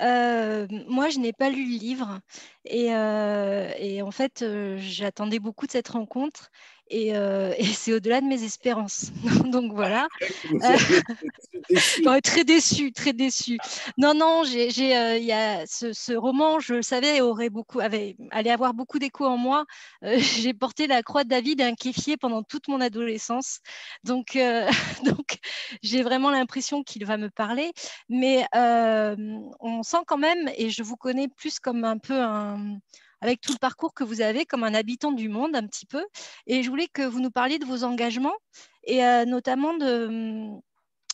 Euh, 0.00 0.68
moi, 0.86 1.08
je 1.08 1.18
n'ai 1.18 1.32
pas 1.32 1.50
lu 1.50 1.64
le 1.64 1.76
livre 1.76 2.20
et, 2.64 2.94
euh, 2.94 4.00
en 4.02 4.10
fait, 4.12 4.44
j'attendais 4.76 5.40
beaucoup 5.40 5.66
de 5.66 5.72
cette 5.72 5.88
rencontre 5.88 6.50
euh, 6.92 7.54
et, 7.56 7.64
c'est 7.64 7.92
au-delà 7.92 8.20
de 8.20 8.26
mes 8.26 8.42
espérances. 8.44 9.10
Donc 9.52 9.72
voilà. 9.72 10.08
Euh, 10.52 12.20
très 12.22 12.44
déçu, 12.44 12.92
très 12.92 13.12
déçu. 13.12 13.58
Non, 13.96 14.14
non, 14.14 14.42
j'ai, 14.44 14.96
euh, 14.96 15.16
il 15.16 15.24
y 15.24 15.32
a 15.32 15.66
ce, 15.66 16.14
roman, 16.16 16.60
je 16.60 16.74
le 16.74 16.82
savais, 16.82 17.20
aurait 17.20 17.50
beaucoup, 17.50 17.80
avait, 17.80 18.16
allait 18.30 18.50
avoir 18.50 18.74
beaucoup 18.74 18.98
d'écho 18.98 19.26
en 19.26 19.36
moi. 19.36 19.64
j'ai 20.02 20.54
porté 20.54 20.86
la 20.86 21.02
croix 21.02 21.24
de 21.24 21.28
David 21.28 21.60
et 21.60 21.64
un 21.64 21.74
kéfier 21.74 22.16
pendant 22.16 22.42
toute 22.42 22.68
mon 22.68 22.80
adolescence. 22.80 23.60
Donc, 24.04 24.38
donc 25.04 25.38
j'ai 25.82 26.02
vraiment 26.02 26.30
l'impression 26.30 26.82
qu'il 26.82 27.04
va 27.04 27.16
me 27.16 27.30
parler. 27.30 27.72
Mais 28.08 28.46
on 28.54 29.82
sent 29.82 30.04
quand 30.06 30.18
même, 30.18 30.50
et 30.56 30.70
je 30.70 30.82
vous 30.82 30.96
connais 30.96 31.28
plus 31.28 31.58
comme 31.58 31.84
un 31.84 31.98
peu 31.98 32.20
un 32.20 32.78
avec 33.20 33.40
tout 33.40 33.52
le 33.52 33.58
parcours 33.58 33.94
que 33.94 34.04
vous 34.04 34.20
avez 34.20 34.46
comme 34.46 34.64
un 34.64 34.74
habitant 34.74 35.12
du 35.12 35.28
monde 35.28 35.56
un 35.56 35.66
petit 35.66 35.86
peu. 35.86 36.04
Et 36.46 36.62
je 36.62 36.70
voulais 36.70 36.88
que 36.88 37.02
vous 37.02 37.20
nous 37.20 37.30
parliez 37.30 37.58
de 37.58 37.64
vos 37.64 37.84
engagements 37.84 38.36
et 38.84 39.04
euh, 39.04 39.24
notamment 39.24 39.74
de, 39.76 40.48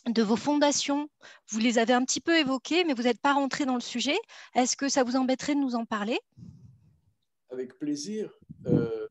de 0.07 0.23
vos 0.23 0.35
fondations. 0.35 1.07
Vous 1.49 1.59
les 1.59 1.77
avez 1.79 1.93
un 1.93 2.03
petit 2.03 2.21
peu 2.21 2.37
évoquées, 2.37 2.83
mais 2.83 2.93
vous 2.93 3.03
n'êtes 3.03 3.21
pas 3.21 3.33
rentré 3.33 3.65
dans 3.65 3.75
le 3.75 3.81
sujet. 3.81 4.17
Est-ce 4.53 4.75
que 4.75 4.89
ça 4.89 5.03
vous 5.03 5.15
embêterait 5.15 5.55
de 5.55 5.59
nous 5.59 5.75
en 5.75 5.85
parler? 5.85 6.19
Avec 7.51 7.77
plaisir. 7.79 8.31
Euh, 8.67 9.07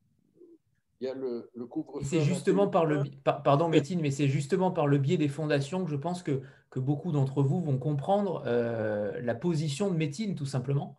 il 1.01 1.07
y 1.07 1.11
a 1.11 1.14
le, 1.14 1.51
le. 1.55 1.68
C'est 2.03 2.22
justement 2.22 2.68
par 2.68 2.86
le 2.86 3.03
pardon 3.24 3.68
Métine, 3.68 4.01
mais 4.01 4.11
c'est 4.11 4.28
justement 4.28 4.70
par 4.70 4.86
le 4.86 4.99
biais 4.99 5.16
des 5.16 5.28
fondations 5.28 5.84
que 5.84 5.90
je 5.90 5.97
pense 5.97 6.22
que, 6.22 6.40
que 6.70 6.78
beaucoup 6.78 7.12
d'entre 7.12 7.42
vous 7.42 7.61
vont 7.61 7.78
comprendre 7.78 8.42
euh, 8.47 9.20
la 9.20 9.34
position 9.34 9.90
de 9.90 9.97
Métine, 9.97 10.34
tout 10.34 10.47
simplement. 10.47 10.99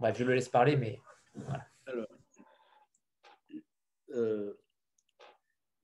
Bref, 0.00 0.16
je 0.16 0.24
le 0.24 0.34
laisse 0.34 0.48
parler, 0.48 0.76
mais. 0.76 0.98
Alors, 1.86 2.06
euh, 4.10 4.54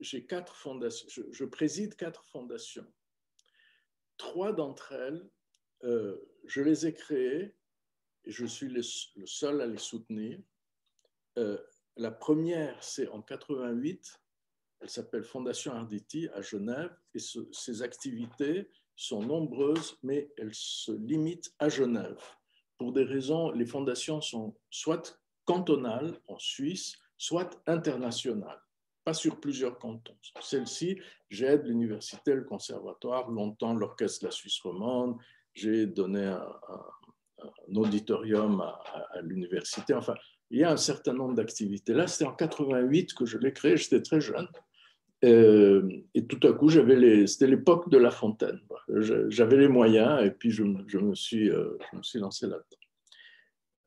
j'ai 0.00 0.26
quatre 0.26 0.56
fondations, 0.56 1.06
je, 1.30 1.44
préside 1.44 1.96
quatre 1.96 2.24
fondations. 2.24 2.86
Trois 4.16 4.52
d'entre 4.52 4.92
elles, 4.92 5.30
euh, 5.84 6.18
je 6.46 6.62
les 6.62 6.86
ai 6.86 6.94
créées 6.94 7.54
et 8.24 8.30
je 8.30 8.46
suis 8.46 8.68
le, 8.68 8.82
seul 8.82 9.60
à 9.60 9.66
les 9.66 9.78
soutenir. 9.78 10.40
Euh, 11.38 11.58
la 11.96 12.10
première, 12.10 12.82
c'est 12.82 13.08
en 13.08 13.20
88. 13.20 14.18
Elle 14.80 14.90
s'appelle 14.90 15.24
Fondation 15.24 15.72
Arditi 15.72 16.28
à 16.34 16.40
Genève 16.40 16.94
et 17.14 17.18
ses 17.18 17.82
activités 17.82 18.70
sont 18.94 19.22
nombreuses, 19.22 19.98
mais 20.02 20.32
elles 20.38 20.54
se 20.54 20.92
limitent 20.92 21.54
à 21.58 21.68
Genève. 21.68 22.22
Pour 22.78 22.92
des 22.92 23.04
raisons, 23.04 23.50
les 23.52 23.66
fondations 23.66 24.20
sont 24.20 24.54
soit 24.70 25.18
cantonales 25.44 26.18
en 26.28 26.38
Suisse, 26.38 26.96
soit 27.16 27.62
internationales, 27.66 28.60
pas 29.04 29.14
sur 29.14 29.40
plusieurs 29.40 29.78
cantons. 29.78 30.16
Celle-ci, 30.40 30.98
j'aide 31.30 31.66
l'université, 31.66 32.34
le 32.34 32.44
conservatoire, 32.44 33.30
longtemps 33.30 33.74
l'orchestre 33.74 34.22
de 34.22 34.26
la 34.26 34.32
Suisse 34.32 34.60
romande, 34.60 35.16
j'ai 35.54 35.86
donné 35.86 36.24
un, 36.26 36.46
auditorium 37.74 38.60
à, 38.60 38.80
à 39.12 39.20
l'université. 39.22 39.94
Enfin, 39.94 40.14
il 40.50 40.60
y 40.60 40.64
a 40.64 40.70
un 40.70 40.76
certain 40.76 41.12
nombre 41.12 41.34
d'activités. 41.34 41.92
Là, 41.92 42.06
c'était 42.06 42.24
en 42.24 42.34
88 42.34 43.14
que 43.14 43.24
je 43.24 43.38
l'ai 43.38 43.52
créé, 43.52 43.76
j'étais 43.76 44.02
très 44.02 44.20
jeune. 44.20 44.48
Euh, 45.24 45.88
et 46.14 46.26
tout 46.26 46.46
à 46.46 46.52
coup, 46.52 46.68
j'avais 46.68 46.96
les, 46.96 47.26
c'était 47.26 47.46
l'époque 47.46 47.88
de 47.88 47.98
La 47.98 48.10
Fontaine. 48.10 48.60
J'avais 49.28 49.56
les 49.56 49.68
moyens 49.68 50.24
et 50.24 50.30
puis 50.30 50.50
je, 50.50 50.62
me, 50.62 51.14
suis, 51.14 51.50
euh, 51.50 51.78
je 51.90 51.96
me 51.96 52.02
suis 52.02 52.18
lancé 52.18 52.46
là-dedans. 52.46 52.64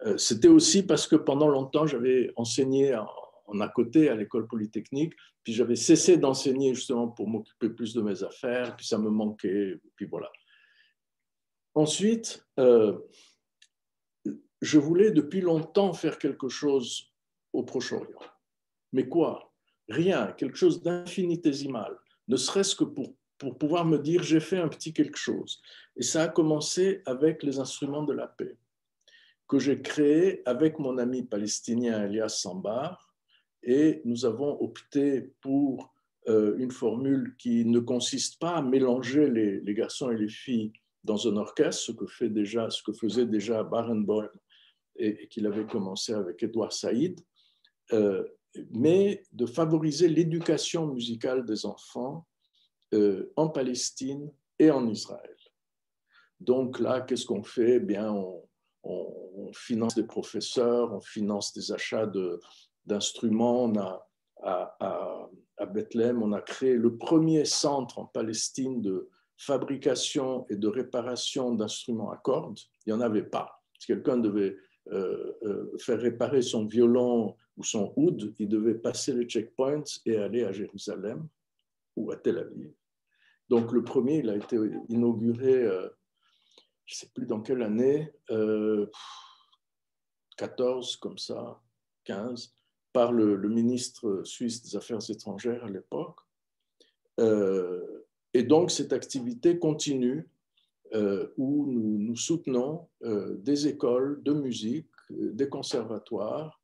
Euh, 0.05 0.17
c'était 0.17 0.47
aussi 0.47 0.83
parce 0.83 1.07
que 1.07 1.15
pendant 1.15 1.47
longtemps, 1.47 1.85
j'avais 1.85 2.31
enseigné 2.35 2.95
en, 2.95 3.59
à 3.59 3.69
côté 3.69 4.09
à 4.09 4.15
l'école 4.15 4.47
polytechnique, 4.47 5.13
puis 5.43 5.53
j'avais 5.53 5.75
cessé 5.75 6.17
d'enseigner 6.17 6.73
justement 6.73 7.07
pour 7.07 7.27
m'occuper 7.27 7.69
plus 7.69 7.93
de 7.93 8.01
mes 8.01 8.23
affaires, 8.23 8.75
puis 8.75 8.85
ça 8.85 8.97
me 8.97 9.09
manquait, 9.09 9.79
puis 9.95 10.05
voilà. 10.05 10.31
Ensuite, 11.75 12.45
je 14.61 14.79
voulais 14.79 15.11
depuis 15.11 15.41
longtemps 15.41 15.93
faire 15.93 16.17
quelque 16.17 16.49
chose 16.49 17.13
au 17.53 17.63
Proche-Orient. 17.63 18.19
Mais 18.93 19.07
quoi? 19.07 19.48
Rien, 19.89 20.33
quelque 20.37 20.57
chose 20.57 20.81
d'infinitésimal, 20.81 21.97
ne 22.27 22.37
serait-ce 22.37 22.75
que 22.75 22.83
pour, 22.83 23.15
pouvoir 23.57 23.85
me 23.85 23.97
dire 23.97 24.21
j'ai 24.23 24.39
fait 24.39 24.57
un 24.57 24.67
petit 24.67 24.93
quelque 24.93 25.17
chose. 25.17 25.61
Et 25.95 26.03
ça 26.03 26.23
a 26.23 26.27
commencé 26.27 27.01
avec 27.05 27.43
les 27.43 27.59
instruments 27.59 28.03
de 28.03 28.13
la 28.13 28.27
paix 28.27 28.57
que 29.47 29.57
j'ai 29.57 29.81
créé 29.81 30.43
avec 30.47 30.77
mon 30.77 30.99
ami 30.99 31.23
palestinien 31.23 32.05
Elias 32.05 32.29
Sambar. 32.29 33.15
Et 33.63 34.01
nous 34.05 34.25
avons 34.25 34.61
opté 34.61 35.33
pour 35.41 35.91
euh, 36.27 36.55
une 36.57 36.71
formule 36.71 37.35
qui 37.37 37.65
ne 37.65 37.79
consiste 37.79 38.39
pas 38.39 38.57
à 38.57 38.61
mélanger 38.61 39.29
les, 39.29 39.73
garçons 39.73 40.11
et 40.11 40.17
les 40.17 40.29
filles 40.29 40.71
dans 41.03 41.27
un 41.27 41.35
orchestre, 41.37 41.81
ce 41.81 41.91
que, 41.91 42.05
fait 42.05 42.29
déjà, 42.29 42.69
ce 42.69 42.83
que 42.83 42.93
faisait 42.93 43.25
déjà 43.25 43.63
Barenboim 43.63 44.29
et, 44.95 45.27
qu'il 45.29 45.47
avait 45.47 45.65
commencé 45.65 46.13
avec 46.13 46.43
Edouard 46.43 46.71
Saïd, 46.71 47.19
euh, 47.93 48.23
mais 48.71 49.23
de 49.31 49.45
favoriser 49.45 50.07
l'éducation 50.07 50.87
musicale 50.87 51.45
des 51.45 51.65
enfants 51.65 52.25
euh, 52.93 53.31
en 53.35 53.49
Palestine 53.49 54.31
et 54.57 54.71
en 54.71 54.87
Israël. 54.87 55.35
Donc 56.39 56.79
là, 56.79 57.01
qu'est-ce 57.01 57.25
qu'on 57.25 57.43
fait? 57.43 57.75
Eh 57.75 57.79
bien, 57.79 58.11
on, 58.11 58.43
finance 59.53 59.95
des 59.95 60.03
professeurs, 60.03 60.93
on 60.93 61.01
finance 61.01 61.53
des 61.53 61.71
achats 61.71 62.09
d'instruments. 62.85 63.63
On 63.63 63.75
a, 63.79 64.07
à, 64.43 65.29
à, 65.57 65.65
Bethléem, 65.65 66.21
on 66.21 66.31
a 66.33 66.41
créé 66.41 66.75
le 66.75 66.97
premier 66.97 67.45
centre 67.45 67.99
en 67.99 68.05
Palestine 68.05 68.81
de 68.81 69.09
fabrication 69.37 70.45
et 70.49 70.55
de 70.55 70.67
réparation 70.67 71.55
d'instruments 71.55 72.11
à 72.11 72.17
cordes. 72.17 72.59
Il 72.85 72.93
n'y 72.93 72.99
en 72.99 73.01
avait 73.01 73.23
pas. 73.23 73.63
Si 73.79 73.87
quelqu'un 73.87 74.17
devait 74.17 74.55
euh, 74.91 75.33
euh, 75.43 75.77
faire 75.77 75.99
réparer 75.99 76.41
son 76.41 76.65
violon 76.65 77.35
ou 77.59 77.63
son 77.63 77.93
oud, 77.95 78.33
il 78.39 78.49
devait 78.49 78.75
passer 78.75 79.13
les 79.13 79.25
checkpoints 79.25 79.83
et 80.05 80.17
aller 80.17 80.43
à 80.43 80.51
Jérusalem 80.51 81.27
ou 81.95 82.09
à 82.11 82.15
Tel 82.15 82.39
Aviv. 82.39 82.73
Donc 83.49 83.71
le 83.71 83.83
premier, 83.83 84.19
il 84.19 84.29
a 84.29 84.35
été 84.35 84.57
inauguré, 84.87 85.63
euh, 85.63 85.87
je 86.85 86.95
ne 86.95 86.97
sais 86.99 87.09
plus 87.13 87.27
dans 87.27 87.41
quelle 87.41 87.61
année, 87.61 88.11
14 90.37 90.95
comme 90.97 91.17
ça, 91.17 91.61
15, 92.05 92.55
par 92.93 93.11
le, 93.11 93.37
ministre 93.47 94.23
suisse 94.23 94.63
des 94.63 94.75
Affaires 94.75 95.07
étrangères 95.09 95.63
à 95.65 95.69
l'époque. 95.69 96.19
et 98.33 98.43
donc 98.43 98.71
cette 98.71 98.93
activité 98.93 99.59
continue 99.59 100.27
euh, 100.95 101.27
où 101.37 101.67
nous, 101.67 102.15
soutenons 102.15 102.87
euh, 103.03 103.35
des 103.37 103.67
écoles 103.67 104.23
de 104.23 104.33
musique, 104.33 104.89
euh, 105.11 105.31
des 105.33 105.47
conservatoires 105.47 106.58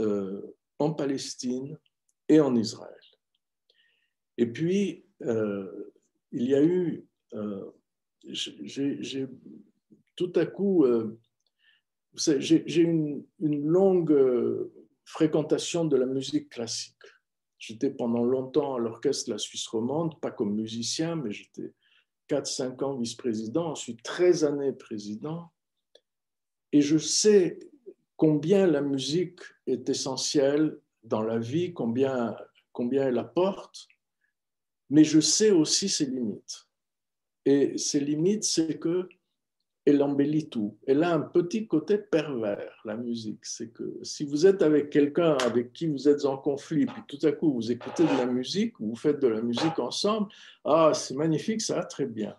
en 0.00 0.92
Palestine 0.92 1.78
et 2.28 2.40
en 2.40 2.54
Israël. 2.54 2.94
Et 4.38 4.46
puis, 4.46 5.04
il 5.20 6.42
y 6.42 6.54
a 6.54 6.62
eu, 6.62 7.06
j'ai 8.28 9.26
tout 10.16 10.32
à 10.34 10.46
coup, 10.46 10.84
j'ai 12.14 12.80
une, 12.80 13.24
une, 13.40 13.66
longue 13.66 14.70
fréquentation 15.04 15.84
de 15.84 15.96
la 15.96 16.06
musique 16.06 16.50
classique. 16.50 16.94
J'étais 17.58 17.90
pendant 17.90 18.24
longtemps 18.24 18.74
à 18.74 18.78
l'orchestre 18.78 19.28
de 19.28 19.32
la 19.32 19.38
Suisse 19.38 19.66
romande, 19.68 20.20
pas 20.20 20.30
comme 20.30 20.54
musicien, 20.54 21.16
mais 21.16 21.32
j'étais 21.32 21.72
4-5 22.28 22.84
ans 22.84 22.96
vice-président, 22.96 23.70
ensuite 23.70 24.02
13 24.02 24.44
années 24.44 24.72
président. 24.72 25.52
Et 26.72 26.82
je 26.82 26.98
sais 26.98 27.58
combien 28.16 28.66
la 28.66 28.80
musique 28.80 29.40
est 29.66 29.88
essentielle 29.88 30.78
dans 31.02 31.22
la 31.22 31.38
vie, 31.38 31.72
combien, 31.72 32.36
combien 32.72 33.08
elle 33.08 33.18
apporte, 33.18 33.88
mais 34.90 35.04
je 35.04 35.20
sais 35.20 35.50
aussi 35.50 35.88
ses 35.88 36.06
limites. 36.06 36.66
Et 37.44 37.78
ses 37.78 38.00
limites, 38.00 38.44
c'est 38.44 38.78
que 38.78 39.08
elle 39.86 40.02
embellit 40.02 40.48
tout. 40.48 40.76
Elle 40.84 41.04
a 41.04 41.14
un 41.14 41.20
petit 41.20 41.68
côté 41.68 41.96
pervers, 41.96 42.76
la 42.84 42.96
musique. 42.96 43.46
C'est 43.46 43.70
que 43.70 44.00
si 44.02 44.24
vous 44.24 44.44
êtes 44.44 44.62
avec 44.62 44.90
quelqu'un 44.90 45.36
avec 45.36 45.72
qui 45.72 45.86
vous 45.86 46.08
êtes 46.08 46.24
en 46.24 46.36
conflit, 46.36 46.86
puis 46.86 47.02
tout 47.06 47.24
à 47.24 47.30
coup 47.30 47.52
vous 47.52 47.70
écoutez 47.70 48.02
de 48.02 48.18
la 48.18 48.26
musique, 48.26 48.74
vous 48.80 48.96
faites 48.96 49.20
de 49.20 49.28
la 49.28 49.40
musique 49.40 49.78
ensemble, 49.78 50.28
ah, 50.64 50.90
c'est 50.92 51.14
magnifique, 51.14 51.62
ça 51.62 51.76
va 51.76 51.84
très 51.84 52.06
bien. 52.06 52.36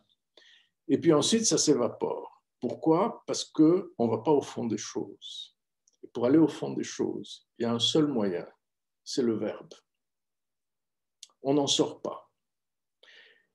Et 0.90 0.98
puis 0.98 1.14
ensuite, 1.14 1.46
ça 1.46 1.58
s'évapore. 1.58 2.44
Pourquoi? 2.60 3.24
Parce 3.26 3.46
qu'on 3.46 3.88
ne 4.00 4.10
va 4.10 4.18
pas 4.18 4.32
au 4.32 4.42
fond 4.42 4.66
des 4.66 4.78
choses. 4.78 5.57
Pour 6.18 6.26
aller 6.26 6.40
au 6.40 6.48
fond 6.48 6.74
des 6.74 6.84
choses, 6.84 7.48
il 7.60 7.62
y 7.62 7.66
a 7.66 7.72
un 7.72 7.78
seul 7.78 8.08
moyen, 8.08 8.48
c'est 9.04 9.22
le 9.22 9.36
verbe. 9.36 9.72
On 11.44 11.54
n'en 11.54 11.68
sort 11.68 12.02
pas. 12.02 12.32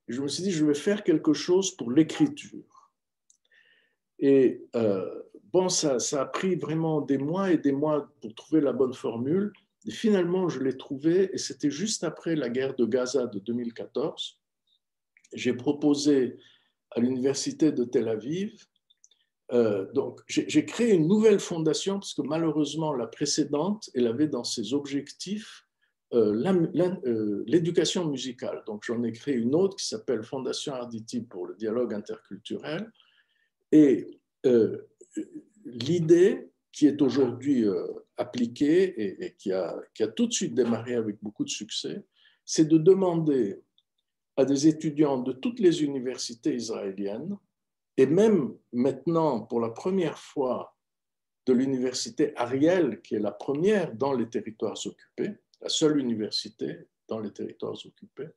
je 0.06 0.22
me 0.22 0.28
suis 0.28 0.44
dit, 0.44 0.52
je 0.52 0.64
vais 0.64 0.76
faire 0.76 1.02
quelque 1.02 1.32
chose 1.32 1.74
pour 1.74 1.90
l'écriture. 1.90 2.92
Et 4.20 4.64
euh, 4.76 5.24
bon, 5.52 5.68
ça, 5.68 5.98
ça, 5.98 6.22
a 6.22 6.24
pris 6.24 6.54
vraiment 6.54 7.00
des 7.00 7.18
mois 7.18 7.50
et 7.50 7.58
des 7.58 7.72
mois 7.72 8.08
pour 8.20 8.32
trouver 8.36 8.60
la 8.60 8.72
bonne 8.72 8.94
formule. 8.94 9.52
Et 9.88 9.90
finalement, 9.90 10.48
je 10.48 10.60
l'ai 10.60 10.76
trouvé, 10.76 11.34
et 11.34 11.38
c'était 11.38 11.68
juste 11.68 12.04
après 12.04 12.36
la 12.36 12.48
guerre 12.48 12.76
de 12.76 12.84
Gaza 12.84 13.26
de 13.26 13.40
2014. 13.40 14.38
J'ai 15.32 15.54
proposé 15.54 16.38
à 16.92 17.00
l'université 17.00 17.72
de 17.72 17.82
Tel 17.82 18.08
Aviv. 18.08 18.68
Euh, 19.52 19.90
donc, 19.92 20.20
j'ai 20.28 20.64
créé 20.64 20.92
une 20.92 21.06
nouvelle 21.06 21.40
fondation 21.40 21.94
parce 21.94 22.14
que 22.14 22.22
malheureusement, 22.22 22.94
la 22.94 23.06
précédente, 23.06 23.90
elle 23.94 24.06
avait 24.06 24.28
dans 24.28 24.44
ses 24.44 24.72
objectifs 24.72 25.66
euh, 26.14 27.42
l'éducation 27.46 28.06
musicale. 28.06 28.62
Donc, 28.66 28.84
j'en 28.84 29.02
ai 29.02 29.12
créé 29.12 29.34
une 29.34 29.54
autre 29.54 29.76
qui 29.76 29.86
s'appelle 29.86 30.22
Fondation 30.22 30.74
Arditi 30.74 31.22
pour 31.22 31.46
le 31.46 31.54
dialogue 31.54 31.94
interculturel. 31.94 32.90
Et 33.72 34.20
euh, 34.44 34.76
l'idée 35.64 36.50
qui 36.70 36.86
est 36.86 37.00
aujourd'hui 37.00 37.64
euh, 37.64 37.86
appliquée 38.18 39.24
et, 39.24 39.34
qui, 39.38 39.52
a, 39.52 39.82
tout 40.14 40.26
de 40.26 40.32
suite 40.32 40.54
démarré 40.54 40.94
avec 40.94 41.16
beaucoup 41.22 41.44
de 41.44 41.50
succès, 41.50 42.04
c'est 42.44 42.66
de 42.66 42.76
demander 42.76 43.62
à 44.36 44.44
des 44.44 44.66
étudiants 44.66 45.18
de 45.18 45.32
toutes 45.32 45.60
les 45.60 45.82
universités 45.82 46.54
israéliennes, 46.54 47.38
et 47.96 48.06
même 48.06 48.56
maintenant, 48.72 49.40
pour 49.42 49.60
la 49.60 49.70
première 49.70 50.18
fois, 50.18 50.76
de 51.46 51.52
l'université 51.52 52.36
Ariel, 52.36 53.02
qui 53.02 53.16
est 53.16 53.20
la 53.20 53.32
première 53.32 53.92
dans 53.94 54.12
les 54.12 54.28
territoires 54.28 54.78
occupés, 54.86 55.32
la 55.60 55.68
seule 55.68 55.98
université 55.98 56.86
dans 57.08 57.18
les 57.18 57.32
territoires 57.32 57.76
occupés, 57.84 58.28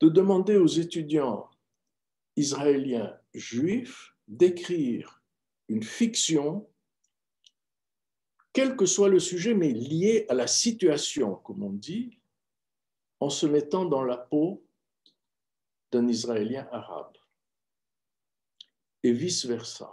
de 0.00 0.08
demander 0.08 0.56
aux 0.56 0.68
étudiants 0.68 1.50
israéliens 2.36 3.18
juifs 3.34 4.14
d'écrire 4.28 5.22
une 5.68 5.82
fiction, 5.82 6.68
quel 8.52 8.76
que 8.76 8.86
soit 8.86 9.08
le 9.08 9.18
sujet, 9.18 9.54
mais 9.54 9.72
lié 9.72 10.26
à 10.28 10.34
la 10.34 10.46
situation, 10.46 11.34
comme 11.36 11.62
on 11.62 11.72
dit, 11.72 12.20
en 13.20 13.30
se 13.30 13.46
mettant 13.46 13.84
dans 13.84 14.04
la 14.04 14.16
peau 14.16 14.64
d'un 15.90 16.06
Israélien 16.06 16.68
arabe 16.70 17.17
et 19.02 19.12
vice-versa. 19.12 19.92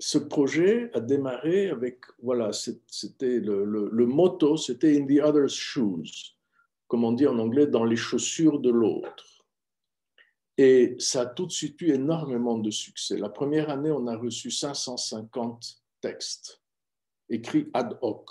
Ce 0.00 0.18
projet 0.18 0.90
a 0.94 1.00
démarré 1.00 1.70
avec, 1.70 2.00
voilà, 2.22 2.50
c'était 2.52 3.40
le, 3.40 3.64
le, 3.64 4.06
motto, 4.06 4.56
c'était 4.56 4.96
In 4.96 5.06
the 5.06 5.20
other's 5.20 5.54
shoes, 5.54 6.36
comme 6.86 7.04
on 7.04 7.12
dit 7.12 7.26
en 7.26 7.38
anglais, 7.38 7.66
dans 7.66 7.84
les 7.84 7.96
chaussures 7.96 8.60
de 8.60 8.70
l'autre. 8.70 9.44
Et 10.56 10.96
ça 10.98 11.22
a 11.22 11.26
tout 11.26 11.46
de 11.46 11.52
suite 11.52 11.80
eu 11.80 11.92
énormément 11.92 12.58
de 12.58 12.70
succès. 12.70 13.16
La 13.16 13.28
première 13.28 13.70
année, 13.70 13.90
on 13.90 14.06
a 14.06 14.16
reçu 14.16 14.50
550 14.50 15.82
textes 16.00 16.62
écrits 17.28 17.68
ad 17.74 17.98
hoc. 18.02 18.28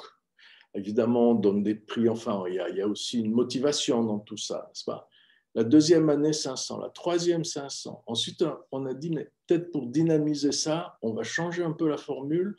Évidemment, 0.73 1.31
on 1.31 1.35
donne 1.35 1.63
des 1.63 1.75
prix, 1.75 2.07
enfin, 2.09 2.43
il 2.47 2.55
y 2.55 2.59
a, 2.59 2.69
il 2.69 2.77
y 2.77 2.81
a 2.81 2.88
aussi 2.88 3.19
une 3.19 3.31
motivation 3.31 4.03
dans 4.03 4.19
tout 4.19 4.38
ça, 4.38 4.65
n'est-ce 4.67 4.83
pas? 4.83 5.09
La 5.57 5.63
deuxième 5.63 6.07
année, 6.09 6.33
500. 6.33 6.79
La 6.81 6.89
troisième, 6.89 7.43
500. 7.43 8.03
Ensuite, 8.05 8.45
on 8.71 8.85
a 8.85 8.93
dit, 8.93 9.09
mais 9.09 9.31
peut-être 9.47 9.71
pour 9.71 9.87
dynamiser 9.87 10.51
ça, 10.51 10.99
on 11.01 11.13
va 11.13 11.23
changer 11.23 11.63
un 11.63 11.71
peu 11.71 11.89
la 11.89 11.97
formule 11.97 12.55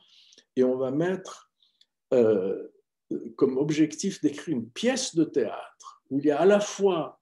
et 0.57 0.65
on 0.65 0.77
va 0.77 0.91
mettre 0.91 1.49
euh, 2.13 2.67
comme 3.37 3.57
objectif 3.57 4.21
d'écrire 4.21 4.57
une 4.57 4.69
pièce 4.69 5.15
de 5.15 5.23
théâtre 5.23 6.03
où 6.11 6.19
il 6.19 6.27
y 6.27 6.33
a 6.33 6.41
à 6.41 6.45
la 6.45 6.59
fois 6.59 7.21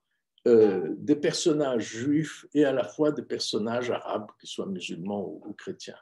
euh, 0.48 0.94
des 0.96 1.16
personnages 1.16 1.88
juifs 1.88 2.46
et 2.54 2.64
à 2.64 2.72
la 2.72 2.84
fois 2.84 3.12
des 3.12 3.22
personnages 3.22 3.90
arabes, 3.90 4.30
qu'ils 4.40 4.48
soient 4.48 4.64
musulmans 4.64 5.28
ou, 5.28 5.52
chrétiens. 5.52 5.98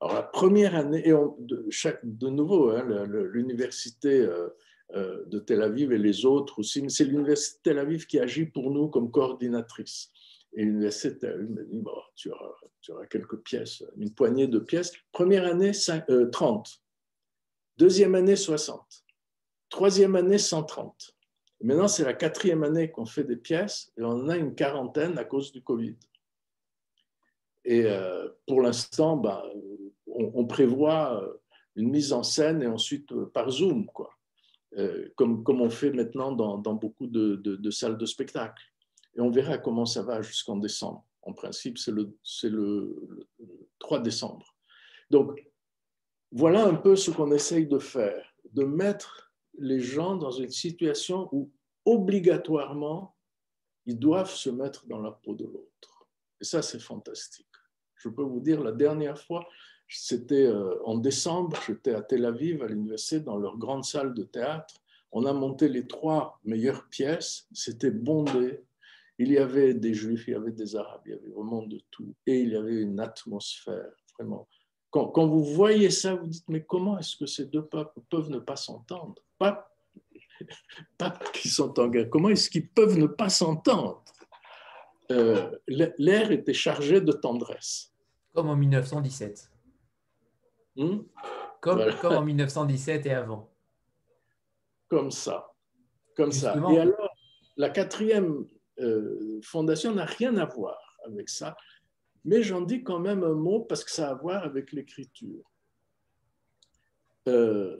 Alors 0.00 0.14
la 0.14 0.22
première 0.24 0.74
année, 0.74 1.06
et 1.06 1.12
de, 1.12 1.68
de, 2.02 2.28
nouveau, 2.28 2.70
hein, 2.70 3.06
l'université 3.06 4.22
euh, 4.22 4.48
de 4.94 5.38
Tel 5.38 5.62
Aviv 5.62 5.92
et 5.92 5.98
les 5.98 6.24
autres 6.24 6.58
aussi, 6.58 6.82
mais 6.82 6.88
c'est 6.88 7.04
l'Université 7.04 7.58
de 7.58 7.62
Tel 7.62 7.78
Aviv 7.78 8.06
qui 8.06 8.18
agit 8.18 8.46
pour 8.46 8.70
nous 8.70 8.88
comme 8.88 9.10
coordinatrice. 9.10 10.10
Et 10.52 10.64
l'Université 10.64 11.10
de 11.10 11.14
Tel 11.18 11.32
Aviv 11.32 11.50
m'a 11.50 11.62
dit, 11.62 11.78
bon, 11.78 11.92
tu, 12.16 12.30
auras, 12.30 13.06
quelques 13.06 13.38
pièces, 13.38 13.84
une 13.96 14.12
poignée 14.12 14.48
de 14.48 14.58
pièces. 14.58 14.92
Première 15.12 15.46
année, 15.46 15.72
30. 15.72 16.08
Euh, 16.10 16.30
Deuxième 17.76 18.14
année, 18.14 18.36
60. 18.36 19.04
Troisième 19.68 20.16
année, 20.16 20.38
130. 20.38 21.16
maintenant, 21.62 21.88
c'est 21.88 22.04
la 22.04 22.14
quatrième 22.14 22.64
année 22.64 22.90
qu'on 22.90 23.06
fait 23.06 23.24
des 23.24 23.36
pièces 23.36 23.92
et 23.96 24.02
on 24.02 24.10
en 24.10 24.28
a 24.28 24.36
une 24.36 24.54
quarantaine 24.54 25.16
à 25.18 25.24
cause 25.24 25.52
du 25.52 25.62
Covid. 25.62 25.96
Et 27.64 27.84
euh, 27.84 28.28
pour 28.46 28.62
l'instant, 28.62 29.16
ben, 29.16 29.42
on, 30.06 30.44
prévoit 30.46 31.22
une 31.76 31.90
mise 31.90 32.12
en 32.12 32.22
scène 32.22 32.62
et 32.62 32.66
ensuite 32.66 33.14
par 33.32 33.50
Zoom. 33.50 33.86
Quoi. 33.86 34.10
Euh, 34.78 35.08
comme, 35.16 35.42
comme, 35.42 35.60
on 35.60 35.70
fait 35.70 35.90
maintenant 35.90 36.30
dans, 36.30 36.56
dans 36.56 36.74
beaucoup 36.74 37.08
de, 37.08 37.36
de, 37.36 37.70
salles 37.70 37.98
de 37.98 38.06
spectacle. 38.06 38.62
Et 39.16 39.20
on 39.20 39.30
verra 39.30 39.58
comment 39.58 39.86
ça 39.86 40.02
va 40.02 40.22
jusqu'en 40.22 40.56
décembre. 40.56 41.04
En 41.22 41.32
principe, 41.32 41.76
c'est 41.76 41.90
le, 41.90 42.16
le, 42.44 43.20
le 43.38 43.68
3 43.80 44.00
décembre. 44.00 44.54
Donc, 45.10 45.44
voilà 46.30 46.64
un 46.64 46.74
peu 46.74 46.94
ce 46.94 47.10
qu'on 47.10 47.32
essaye 47.32 47.66
de 47.66 47.80
faire, 47.80 48.24
de 48.52 48.62
mettre 48.62 49.32
les 49.58 49.80
gens 49.80 50.14
dans 50.14 50.30
une 50.30 50.50
situation 50.50 51.28
où 51.32 51.50
obligatoirement, 51.84 53.16
ils 53.86 53.98
doivent 53.98 54.30
se 54.30 54.50
mettre 54.50 54.86
dans 54.86 55.00
la 55.00 55.10
peau 55.10 55.34
de 55.34 55.44
l'autre. 55.44 56.06
Et 56.40 56.44
ça, 56.44 56.62
c'est 56.62 56.80
fantastique. 56.80 57.46
Je 57.96 58.08
peux 58.08 58.22
vous 58.22 58.40
dire, 58.40 58.62
la 58.62 58.72
dernière 58.72 59.18
fois, 59.18 59.46
c'était 59.90 60.46
euh, 60.46 60.80
en 60.84 60.98
décembre, 60.98 61.58
j'étais 61.66 61.94
à 61.94 62.02
Tel 62.02 62.24
Aviv, 62.24 62.62
à 62.62 62.68
l'université, 62.68 63.20
dans 63.20 63.36
leur 63.36 63.58
grande 63.58 63.84
salle 63.84 64.14
de 64.14 64.22
théâtre. 64.22 64.74
On 65.12 65.26
a 65.26 65.32
monté 65.32 65.68
les 65.68 65.86
trois 65.86 66.38
meilleures 66.44 66.88
pièces, 66.88 67.48
c'était 67.52 67.90
bondé. 67.90 68.62
Il 69.18 69.32
y 69.32 69.38
avait 69.38 69.74
des 69.74 69.92
juifs, 69.92 70.28
il 70.28 70.30
y 70.30 70.34
avait 70.34 70.52
des 70.52 70.76
arabes, 70.76 71.02
il 71.06 71.10
y 71.10 71.14
avait 71.14 71.28
vraiment 71.28 71.66
de 71.66 71.80
tout. 71.90 72.14
Et 72.26 72.40
il 72.40 72.50
y 72.50 72.56
avait 72.56 72.80
une 72.80 73.00
atmosphère, 73.00 73.90
vraiment. 74.16 74.48
Quand, 74.90 75.26
vous 75.26 75.44
voyez 75.44 75.90
ça, 75.90 76.14
vous 76.14 76.26
dites, 76.26 76.48
mais 76.48 76.64
comment 76.64 76.98
est-ce 76.98 77.16
que 77.16 77.26
ces 77.26 77.46
deux 77.46 77.64
peuples 77.64 78.00
peuvent 78.08 78.30
ne 78.30 78.38
pas 78.38 78.56
s'entendre? 78.56 79.22
Pas, 79.38 79.72
pas 80.98 81.18
qu'ils 81.32 81.50
sont 81.50 81.78
en 81.78 81.88
guerre, 81.88 82.08
comment 82.08 82.28
est-ce 82.28 82.48
qu'ils 82.48 82.68
peuvent 82.68 82.98
ne 82.98 83.06
pas 83.06 83.28
s'entendre? 83.28 84.04
Euh, 85.10 85.50
L'air 85.66 86.30
était 86.30 86.54
chargé 86.54 87.00
de 87.00 87.12
tendresse. 87.12 87.92
Comme 88.32 88.48
en 88.48 88.56
1917. 88.56 89.49
Hmm? 90.80 91.02
Comme, 91.60 91.94
comme 92.00 92.14
en 92.14 92.22
1917 92.22 93.04
et 93.04 93.10
avant. 93.12 93.52
Comme 94.88 95.10
ça. 95.10 95.52
Comme 96.16 96.32
ça. 96.32 96.56
Et 96.72 96.78
alors, 96.78 97.14
la 97.58 97.68
quatrième 97.68 98.46
euh, 98.78 99.40
fondation 99.42 99.94
n'a 99.94 100.06
rien 100.06 100.38
à 100.38 100.46
voir 100.46 100.78
avec 101.04 101.28
ça, 101.28 101.54
mais 102.24 102.42
j'en 102.42 102.62
dis 102.62 102.82
quand 102.82 102.98
même 102.98 103.24
un 103.24 103.34
mot 103.34 103.60
parce 103.60 103.84
que 103.84 103.90
ça 103.90 104.08
a 104.08 104.12
à 104.12 104.14
voir 104.14 104.42
avec 104.42 104.72
l'écriture. 104.72 105.44
Euh, 107.28 107.76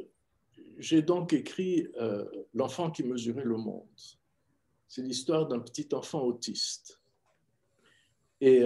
j'ai 0.76 1.00
donc 1.00 1.32
écrit 1.32 1.88
euh, 1.98 2.26
L'enfant 2.52 2.90
qui 2.90 3.02
mesurait 3.02 3.44
le 3.44 3.56
monde. 3.56 3.88
C'est 4.88 5.00
l'histoire 5.00 5.48
d'un 5.48 5.60
petit 5.60 5.88
enfant 5.94 6.20
autiste. 6.20 7.00
Et 8.42 8.62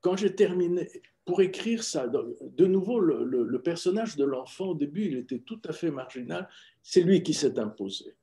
quand 0.00 0.16
j'ai 0.16 0.34
terminé, 0.34 0.88
pour 1.28 1.42
écrire 1.42 1.84
ça, 1.84 2.06
de 2.06 2.66
nouveau, 2.66 3.00
le, 3.00 3.60
personnage 3.60 4.16
de 4.16 4.24
l'enfant, 4.24 4.68
au 4.68 4.74
début, 4.74 5.08
il 5.08 5.18
était 5.18 5.40
tout 5.40 5.60
à 5.68 5.74
fait 5.74 5.90
marginal. 5.90 6.48
C'est 6.82 7.02
lui 7.02 7.22
qui 7.22 7.34
s'est 7.34 7.58
imposé. 7.58 8.16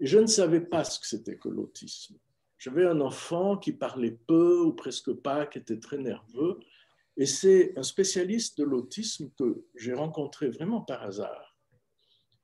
Et 0.00 0.06
je 0.06 0.18
ne 0.18 0.26
savais 0.26 0.60
pas 0.60 0.82
ce 0.82 0.98
que 0.98 1.06
c'était 1.06 1.36
que 1.36 1.48
l'autisme. 1.48 2.16
J'avais 2.58 2.84
un 2.84 3.00
enfant 3.00 3.56
qui 3.56 3.70
parlait 3.70 4.18
peu 4.26 4.58
ou 4.58 4.72
presque 4.72 5.12
pas, 5.12 5.46
qui 5.46 5.58
était 5.58 5.78
très 5.78 5.98
nerveux. 5.98 6.58
Et 7.16 7.26
c'est 7.26 7.78
un 7.78 7.84
spécialiste 7.84 8.58
de 8.58 8.64
l'autisme 8.64 9.30
que 9.38 9.62
j'ai 9.76 9.94
rencontré 9.94 10.48
vraiment 10.48 10.80
par 10.80 11.04
hasard, 11.04 11.56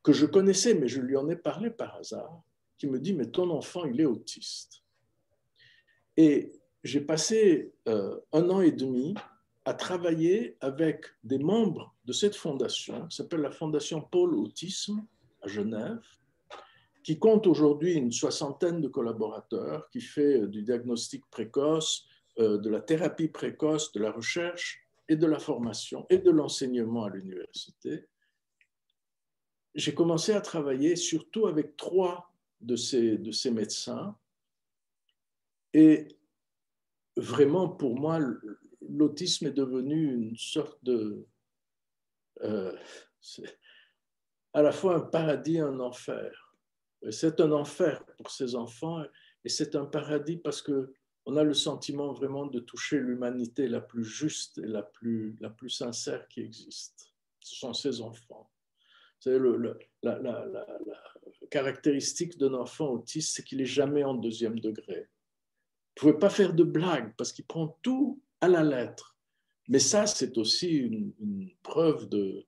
que 0.04 0.12
je 0.12 0.26
connaissais, 0.26 0.74
mais 0.74 0.86
je 0.86 1.00
lui 1.00 1.16
en 1.16 1.28
ai 1.28 1.34
parlé 1.34 1.70
par 1.70 1.96
hasard, 1.96 2.40
qui 2.78 2.86
me 2.86 3.00
dit, 3.00 3.14
mais 3.14 3.26
ton 3.26 3.50
enfant, 3.50 3.84
il 3.84 4.00
est 4.00 4.06
autiste. 4.06 4.84
Et 6.16 6.52
j'ai 6.84 7.00
passé 7.00 7.72
euh, 7.88 8.20
un 8.32 8.48
an 8.48 8.60
et 8.60 8.70
demi 8.70 9.16
à 9.68 9.74
travailler 9.74 10.56
avec 10.62 11.04
des 11.24 11.38
membres 11.38 11.94
de 12.06 12.14
cette 12.14 12.34
fondation, 12.34 13.06
qui 13.06 13.16
s'appelle 13.16 13.42
la 13.42 13.50
Fondation 13.50 14.00
Paul 14.00 14.34
Autisme 14.34 15.04
à 15.42 15.46
Genève, 15.46 16.00
qui 17.04 17.18
compte 17.18 17.46
aujourd'hui 17.46 17.92
une 17.92 18.10
soixantaine 18.10 18.80
de 18.80 18.88
collaborateurs, 18.88 19.90
qui 19.90 20.00
fait 20.00 20.46
du 20.46 20.62
diagnostic 20.62 21.22
précoce, 21.28 22.06
euh, 22.38 22.56
de 22.56 22.70
la 22.70 22.80
thérapie 22.80 23.28
précoce, 23.28 23.92
de 23.92 24.00
la 24.00 24.10
recherche 24.10 24.80
et 25.06 25.16
de 25.16 25.26
la 25.26 25.38
formation 25.38 26.06
et 26.08 26.16
de 26.16 26.30
l'enseignement 26.30 27.04
à 27.04 27.10
l'université. 27.10 28.06
J'ai 29.74 29.92
commencé 29.92 30.32
à 30.32 30.40
travailler 30.40 30.96
surtout 30.96 31.46
avec 31.46 31.76
trois 31.76 32.32
de 32.62 32.74
ces, 32.74 33.18
de 33.18 33.32
ces 33.32 33.50
médecins. 33.50 34.16
Et 35.74 36.08
vraiment, 37.18 37.68
pour 37.68 38.00
moi, 38.00 38.18
l'autisme 38.80 39.46
est 39.46 39.52
devenu 39.52 40.14
une 40.14 40.36
sorte 40.36 40.82
de... 40.84 41.26
Euh, 42.42 42.76
à 44.52 44.62
la 44.62 44.72
fois 44.72 44.96
un 44.96 45.00
paradis 45.00 45.56
et 45.56 45.60
un 45.60 45.80
enfer. 45.80 46.56
C'est 47.10 47.40
un 47.40 47.52
enfer 47.52 48.04
pour 48.16 48.30
ces 48.30 48.54
enfants 48.54 49.02
et 49.44 49.48
c'est 49.48 49.76
un 49.76 49.84
paradis 49.84 50.36
parce 50.36 50.62
que 50.62 50.92
on 51.26 51.36
a 51.36 51.44
le 51.44 51.52
sentiment 51.52 52.12
vraiment 52.12 52.46
de 52.46 52.58
toucher 52.58 52.98
l'humanité 52.98 53.68
la 53.68 53.82
plus 53.82 54.02
juste 54.02 54.56
et 54.58 54.66
la 54.66 54.82
plus, 54.82 55.36
la 55.40 55.50
plus 55.50 55.68
sincère 55.68 56.26
qui 56.28 56.40
existe. 56.40 57.12
Ce 57.40 57.56
sont 57.56 57.74
ces 57.74 58.00
enfants. 58.00 58.50
La, 59.26 60.46
caractéristique 61.50 62.38
d'un 62.38 62.54
enfant 62.54 62.88
autiste, 62.88 63.36
c'est 63.36 63.42
qu'il 63.42 63.60
est 63.60 63.66
jamais 63.66 64.04
en 64.04 64.14
deuxième 64.14 64.58
degré. 64.58 65.08
Vous 66.00 66.06
ne 66.06 66.12
pouvez 66.12 66.18
pas 66.18 66.30
faire 66.30 66.54
de 66.54 66.64
blagues 66.64 67.14
parce 67.16 67.32
qu'il 67.32 67.44
prend 67.44 67.78
tout 67.82 68.22
à 68.40 68.48
la 68.48 68.62
lettre. 68.62 69.16
Mais 69.68 69.78
ça, 69.78 70.06
c'est 70.06 70.38
aussi 70.38 70.76
une, 70.76 71.50
preuve 71.62 72.08
de, 72.08 72.46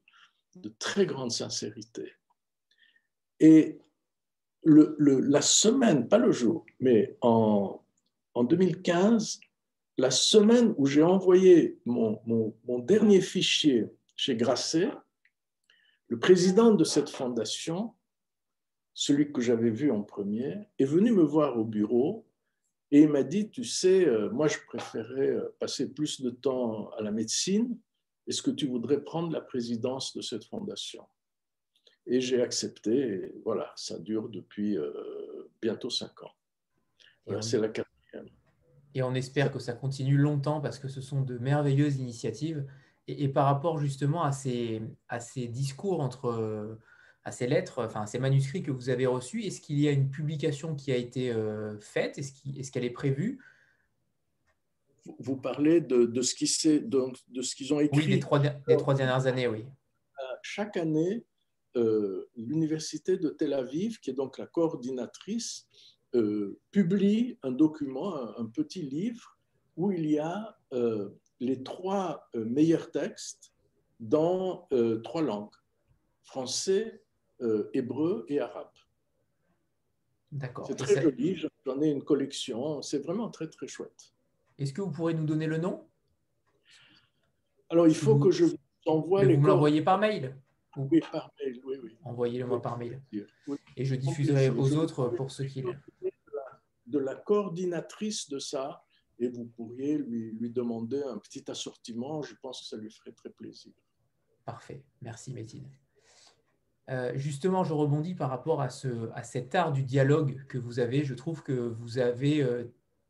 très 0.79 1.07
grande 1.07 1.31
sincérité. 1.31 2.13
Et 3.39 3.79
la 4.65 5.43
semaine, 5.43 6.09
pas 6.09 6.19
le 6.19 6.33
jour, 6.33 6.65
mais 6.81 7.17
en, 7.21 7.83
en 8.35 8.45
2015, 8.45 9.41
la 9.99 10.11
semaine 10.11 10.75
où 10.79 10.87
j'ai 10.87 11.03
envoyé 11.03 11.79
mon, 11.85 12.21
mon, 12.27 12.79
dernier 12.79 13.21
fichier 13.21 13.87
chez 14.17 14.35
Grasset, 14.35 14.91
le 16.09 16.19
président 16.19 16.73
de 16.73 16.85
cette 16.85 17.11
fondation, 17.11 17.93
celui 18.95 19.33
que 19.33 19.41
j'avais 19.41 19.71
vu 19.71 19.91
en 19.91 20.03
premier, 20.03 20.57
est 20.79 20.85
venu 20.85 21.13
me 21.13 21.23
voir 21.23 21.59
au 21.59 21.65
bureau 21.65 22.27
et 22.93 23.03
il 23.03 23.09
m'a 23.09 23.23
dit, 23.23 23.51
tu 23.51 23.65
sais, 23.65 24.07
euh, 24.07 24.31
moi 24.31 24.49
je 24.49 24.59
préférais 24.67 25.31
euh, 25.31 25.55
passer 25.61 25.93
plus 25.93 26.21
de 26.21 26.31
temps 26.31 26.91
à 26.91 27.03
la 27.03 27.13
médecine. 27.13 27.79
Est-ce 28.27 28.43
que 28.43 28.51
tu 28.51 28.67
voudrais 28.67 29.01
prendre 29.01 29.31
la 29.33 29.41
présidence 29.41 30.17
de 30.17 30.23
cette 30.23 30.45
fondation? 30.45 31.07
Et 32.07 32.21
j'ai 32.21 32.43
accepté. 32.43 32.97
Et 32.97 33.35
voilà, 33.45 33.73
ça 33.77 33.99
dure 33.99 34.29
depuis 34.29 34.77
euh, 34.77 34.93
bientôt 35.63 35.91
cinq 35.91 36.23
ans. 36.23 36.33
c'est 37.41 37.59
la 37.59 37.69
quatrième. 37.69 38.29
Et 38.95 39.03
on 39.05 39.15
espère 39.15 39.53
que 39.53 39.61
ça 39.61 39.73
continue 39.73 40.17
longtemps 40.17 40.61
parce 40.61 40.81
que 40.81 40.89
ce 40.89 41.01
sont 41.01 41.23
de 41.23 41.39
merveilleuses 41.39 41.97
initiatives. 41.97 42.67
Et, 43.07 43.29
par 43.29 43.47
rapport 43.47 43.79
justement 43.79 44.23
à 44.23 44.31
ces, 44.31 44.83
à 45.09 45.19
ces 45.19 45.49
discours 45.49 46.01
entre 46.01 46.79
à 47.25 47.33
ces 47.33 47.47
lettres, 47.47 47.85
enfin 47.85 48.03
à 48.03 48.07
ces 48.07 48.19
manuscrits 48.19 48.63
que 48.63 48.71
vous 48.71 48.89
avez 48.89 49.07
reçus. 49.07 49.45
Est-ce 49.45 49.61
qu'il 49.61 49.79
y 49.79 49.89
a 49.89 49.91
une 49.91 50.11
publication 50.11 50.75
qui 50.75 50.93
a 50.93 50.97
été 50.97 51.31
euh, 51.31 51.79
faite? 51.79 52.19
Est-ce 52.19 52.71
qu'elle 52.71 52.85
est, 52.85 52.91
prévue? 52.91 53.39
Vous 55.19 55.37
parlez 55.37 55.81
de, 55.81 56.07
de 56.07 56.23
ce 56.23 56.35
qu'ils 56.35 57.75
ont 57.75 57.81
écrit 57.81 57.99
Oui, 57.99 58.07
les 58.07 58.21
trois, 58.21 58.41
les 58.67 58.77
trois 58.77 58.95
dernières 58.95 59.27
années, 59.27 59.49
oui. 59.49 59.65
Euh, 59.65 60.23
chaque 60.43 60.77
année, 60.77 61.25
euh, 61.77 62.31
l'Université 62.37 63.17
de 63.17 63.29
Tel 63.29 63.53
Aviv, 63.53 64.01
qui 64.01 64.11
est 64.11 64.15
donc 64.15 64.39
la 64.39 64.47
coordinatrice, 64.47 65.69
publie 66.73 67.39
un 67.45 67.53
document, 67.53 68.37
un, 68.37 68.47
petit 68.47 68.83
livre, 68.83 69.39
où 69.77 69.93
il 69.93 70.11
y 70.11 70.19
a 70.19 70.59
les 71.39 71.63
trois 71.63 72.29
meilleurs 72.35 72.91
textes 72.91 73.53
dans 74.01 74.69
trois 75.05 75.23
langues 75.23 75.55
français, 76.23 77.01
euh, 77.43 77.71
hébreu 77.73 78.25
et 78.29 78.41
arabe. 78.41 78.71
D'accord. 80.33 80.67
C'est 80.67 80.77
très 80.77 81.03
joli, 81.03 81.37
j'en 81.67 81.81
ai 81.83 81.89
une 81.89 82.05
collection, 82.05 82.83
c'est 82.83 82.99
vraiment 82.99 83.31
très 83.31 83.49
très 83.49 83.67
chouette. 83.67 84.13
Est-ce 84.59 84.73
que 84.73 84.81
vous 84.81 84.91
pourrez 84.91 85.15
nous 85.15 85.25
donner 85.25 85.47
le 85.47 85.59
nom? 85.59 85.89
Alors 87.69 87.89
il 87.89 87.95
faut 87.95 88.19
que 88.19 88.31
je 88.31 88.45
vous 88.45 88.57
envoie 88.87 89.25
les. 89.25 89.35
Vous 89.35 89.43
me 89.43 89.49
l'envoyez 89.49 89.83
par 89.83 89.99
mail 89.99 90.37
Oui, 90.77 91.01
par 91.13 91.33
mail, 91.41 91.61
oui, 91.65 91.77
oui. 91.83 91.99
Envoyez-le-moi 92.05 92.63
par 92.63 92.79
mail. 92.79 93.03
Et 93.77 93.85
je 93.85 93.95
diffuserai 93.95 94.51
aux 94.51 94.77
autres 94.77 95.09
pour 95.09 95.31
ceux 95.31 95.45
qui. 95.45 95.65
De 96.87 96.99
la 96.99 97.15
coordinatrice 97.15 98.29
de 98.29 98.41
ça, 98.41 98.85
et 99.21 99.29
vous 99.29 99.45
pourriez 99.45 99.99
lui, 99.99 100.33
lui 100.33 100.51
demander 100.51 101.01
un 101.03 101.19
petit 101.19 101.49
assortiment, 101.49 102.23
je 102.23 102.35
pense 102.43 102.63
que 102.63 102.67
ça 102.67 102.77
lui 102.77 102.91
ferait 102.91 103.13
très 103.13 103.31
plaisir. 103.31 103.73
Parfait, 104.45 104.83
merci 105.01 105.33
Métine. 105.33 105.71
Euh, 106.91 107.13
justement, 107.15 107.63
je 107.63 107.73
rebondis 107.73 108.15
par 108.15 108.31
rapport 108.31 108.61
à, 108.61 108.69
cet 108.69 109.55
art 109.55 109.73
du 109.73 109.85
dialogue 109.85 110.45
que 110.49 110.59
vous 110.59 110.81
avez. 110.81 111.05
Je 111.05 111.15
trouve 111.15 111.43
que 111.43 111.53
vous 111.53 111.99
avez 111.99 112.43
euh, 112.43 112.65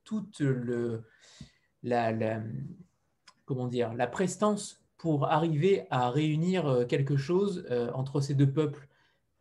toute 0.05 0.43
la, 1.83 2.43
comment 3.47 3.69
dire, 3.69 3.95
la 3.95 4.07
prestance 4.07 4.83
pour 4.99 5.29
arriver 5.29 5.87
à 5.91 6.11
réunir 6.11 6.67
euh, 6.67 6.85
quelque 6.85 7.17
chose 7.17 7.67
entre 7.95 8.21
ces 8.21 8.35
deux 8.35 8.51
peuples. 8.51 8.87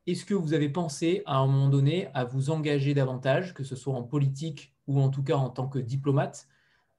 Est-ce 0.07 0.23
que 0.25 0.33
vous 0.33 0.53
avez 0.53 0.69
pensé 0.69 1.21
à 1.25 1.37
un 1.37 1.47
moment 1.47 1.67
donné 1.67 2.07
à 2.13 2.23
vous 2.23 2.49
engager 2.49 2.93
davantage, 2.93 3.53
que 3.53 3.65
ce 3.65 3.75
soit 3.75 3.93
en 3.93 4.03
politique 4.03 4.73
ou 4.87 5.01
en 5.01 5.09
tout 5.09 5.21
cas 5.21 5.35
en 5.35 5.49
tant 5.49 5.67
que 5.67 5.79
diplomate, 5.79 6.47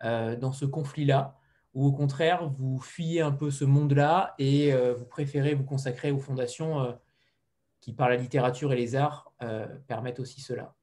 dans 0.02 0.52
ce 0.52 0.64
conflit-là? 0.64 1.36
Ou 1.74 1.86
au 1.86 1.92
contraire, 1.92 2.48
vous 2.48 2.78
fuyez 2.78 3.20
un 3.20 3.32
peu 3.32 3.50
ce 3.50 3.64
monde-là 3.64 4.34
et 4.38 4.72
vous 4.96 5.06
préférez 5.06 5.54
vous 5.54 5.64
consacrer 5.64 6.12
aux 6.12 6.20
fondations 6.20 6.94
qui, 7.80 7.92
par 7.92 8.08
la 8.08 8.16
littérature 8.16 8.72
et 8.72 8.76
les 8.76 8.94
arts, 8.94 9.32
euh, 9.42 9.66
permettent 9.86 10.20
aussi 10.20 10.40
cela 10.40 10.76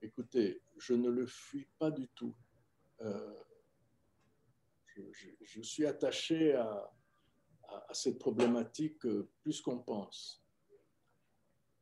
Écoutez, 0.00 0.62
je 0.78 0.94
ne 0.94 1.08
le 1.08 1.26
fuis 1.26 1.68
pas 1.78 1.90
du 1.90 2.08
tout. 2.08 2.34
Euh, 3.00 3.34
je, 5.42 5.60
suis 5.62 5.86
attaché 5.86 6.54
à, 6.54 6.90
cette 7.92 8.18
problématique 8.18 9.04
euh, 9.06 9.28
plus 9.42 9.60
qu'on 9.60 9.78
pense. 9.78 10.44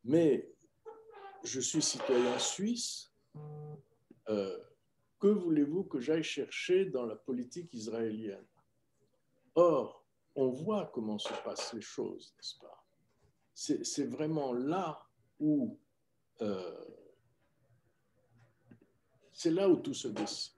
Mais 0.05 0.53
je 1.45 1.61
suis 1.61 1.83
citoyen 1.83 2.39
suisse. 2.39 3.13
que 4.27 5.29
voulez-vous 5.29 5.85
que 5.85 6.01
j'aille 6.01 6.23
chercher 6.23 6.87
dans 6.87 7.07
la 7.07 7.17
politique 7.17 7.73
israélienne? 7.75 8.47
Or, 9.55 10.05
on 10.35 10.51
voit 10.51 10.91
comment 10.95 11.19
se 11.19 11.33
passent 11.45 11.75
les 11.75 11.83
choses, 11.83 12.35
n'est-ce 12.37 12.59
pas? 12.59 12.82
C'est 13.55 14.07
vraiment 14.07 14.53
là 14.53 15.09
où 15.39 15.79
euh, 16.41 16.85
c'est 19.33 19.51
là 19.51 19.69
où 19.69 19.77
tout 19.77 19.95
se 19.95 20.09
décide. 20.09 20.55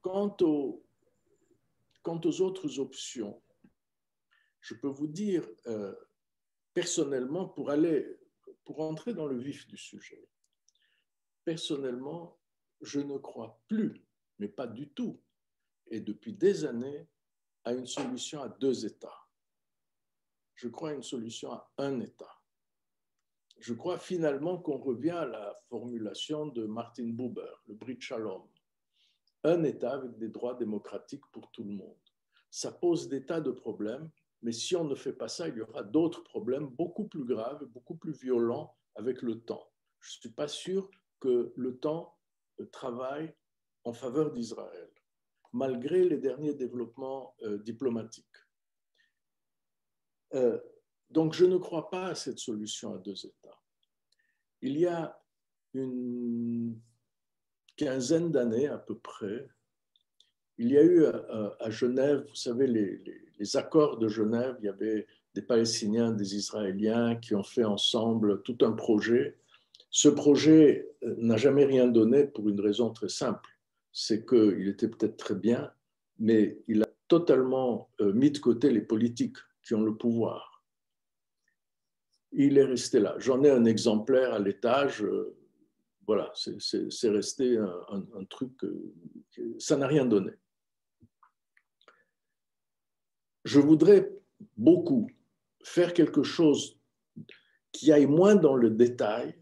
Quant 0.00 0.36
aux, 0.40 0.84
quant 2.02 2.20
aux 2.24 2.40
autres 2.40 2.78
options, 2.78 3.42
je 4.60 4.74
peux 4.74 4.88
vous 4.88 5.06
dire 5.06 5.46
euh, 5.66 5.94
personnellement, 6.72 7.48
pour 7.48 7.70
aller, 7.70 8.18
pour 8.64 8.80
entrer 8.80 9.14
dans 9.14 9.26
le 9.26 9.38
vif 9.38 9.66
du 9.66 9.76
sujet, 9.76 10.28
personnellement, 11.44 12.38
je 12.80 13.00
ne 13.00 13.18
crois 13.18 13.62
plus, 13.68 14.04
mais 14.38 14.48
pas 14.48 14.66
du 14.66 14.88
tout, 14.90 15.22
et 15.88 16.00
depuis 16.00 16.32
des 16.32 16.64
années, 16.64 17.08
à 17.64 17.72
une 17.72 17.86
solution 17.86 18.42
à 18.42 18.48
deux 18.48 18.84
États 18.84 19.23
je 20.54 20.68
crois, 20.68 20.92
une 20.92 21.02
solution 21.02 21.52
à 21.52 21.70
un 21.78 22.00
État. 22.00 22.40
Je 23.58 23.72
crois 23.74 23.98
finalement 23.98 24.58
qu'on 24.58 24.78
revient 24.78 25.10
à 25.10 25.26
la 25.26 25.56
formulation 25.68 26.46
de 26.46 26.66
Martin 26.66 27.08
Buber, 27.08 27.62
le 27.66 27.74
Brit 27.74 28.00
Shalom. 28.00 28.42
Un 29.44 29.62
État 29.64 29.94
avec 29.94 30.18
des 30.18 30.28
droits 30.28 30.54
démocratiques 30.54 31.26
pour 31.32 31.50
tout 31.50 31.64
le 31.64 31.72
monde. 31.72 31.96
Ça 32.50 32.72
pose 32.72 33.08
des 33.08 33.24
tas 33.24 33.40
de 33.40 33.50
problèmes, 33.50 34.10
mais 34.42 34.52
si 34.52 34.76
on 34.76 34.84
ne 34.84 34.94
fait 34.94 35.12
pas 35.12 35.28
ça, 35.28 35.48
il 35.48 35.56
y 35.56 35.60
aura 35.60 35.82
d'autres 35.82 36.22
problèmes 36.22 36.66
beaucoup 36.66 37.08
plus 37.08 37.24
graves, 37.24 37.64
beaucoup 37.66 37.96
plus 37.96 38.12
violents 38.12 38.76
avec 38.94 39.22
le 39.22 39.40
temps. 39.40 39.70
Je 40.00 40.16
ne 40.16 40.20
suis 40.20 40.32
pas 40.32 40.48
sûr 40.48 40.90
que 41.20 41.52
le 41.56 41.78
temps 41.78 42.16
travaille 42.70 43.34
en 43.84 43.92
faveur 43.92 44.32
d'Israël, 44.32 44.90
malgré 45.52 46.04
les 46.04 46.18
derniers 46.18 46.54
développements 46.54 47.34
euh, 47.42 47.58
diplomatiques. 47.58 48.43
Euh, 50.34 50.58
donc, 51.10 51.34
je 51.34 51.44
ne 51.44 51.58
crois 51.58 51.90
pas 51.90 52.06
à 52.06 52.14
cette 52.14 52.38
solution 52.38 52.94
à 52.94 52.98
deux 52.98 53.26
États. 53.26 53.60
Il 54.62 54.78
y 54.78 54.86
a 54.86 55.20
une 55.74 56.80
quinzaine 57.76 58.30
d'années 58.30 58.68
à 58.68 58.78
peu 58.78 58.96
près, 58.96 59.48
il 60.58 60.70
y 60.70 60.78
a 60.78 60.82
eu 60.82 61.04
à, 61.04 61.70
Genève, 61.70 62.24
vous 62.28 62.34
savez, 62.34 62.66
les, 62.66 63.56
accords 63.56 63.98
de 63.98 64.08
Genève, 64.08 64.56
il 64.60 64.66
y 64.66 64.68
avait 64.68 65.06
des 65.34 65.42
Palestiniens, 65.42 66.12
des 66.12 66.36
Israéliens 66.36 67.16
qui 67.16 67.34
ont 67.34 67.42
fait 67.42 67.64
ensemble 67.64 68.42
tout 68.42 68.58
un 68.62 68.72
projet. 68.72 69.36
Ce 69.90 70.08
projet 70.08 70.88
euh, 71.02 71.14
n'a 71.18 71.36
jamais 71.36 71.64
rien 71.64 71.88
donné 71.88 72.24
pour 72.24 72.48
une 72.48 72.60
raison 72.60 72.90
très 72.90 73.08
simple, 73.08 73.48
c'est 73.92 74.24
qu'il 74.26 74.68
était 74.68 74.88
peut-être 74.88 75.16
très 75.16 75.34
bien, 75.34 75.72
mais 76.18 76.58
il 76.68 76.82
a 76.82 76.88
totalement 77.08 77.90
euh, 78.00 78.12
mis 78.12 78.30
de 78.30 78.38
côté 78.38 78.70
les 78.70 78.80
politiques 78.80 79.36
qui 79.64 79.74
ont 79.74 79.82
le 79.82 79.96
pouvoir. 79.96 80.62
Il 82.32 82.58
est 82.58 82.64
resté 82.64 83.00
là. 83.00 83.14
J'en 83.18 83.42
ai 83.44 83.50
un 83.50 83.64
exemplaire 83.64 84.34
à 84.34 84.38
l'étage. 84.38 85.02
Euh, 85.02 85.36
voilà, 86.06 86.30
c'est 86.34 87.08
resté 87.08 87.56
un, 87.56 88.24
truc, 88.28 88.52
ça 89.58 89.76
n'a 89.76 89.86
rien 89.86 90.04
donné. 90.04 90.32
Je 93.44 93.58
voudrais 93.58 94.12
beaucoup 94.56 95.08
faire 95.62 95.94
quelque 95.94 96.22
chose 96.22 96.78
qui 97.72 97.90
aille 97.90 98.06
moins 98.06 98.34
dans 98.34 98.54
le 98.54 98.68
détail, 98.68 99.34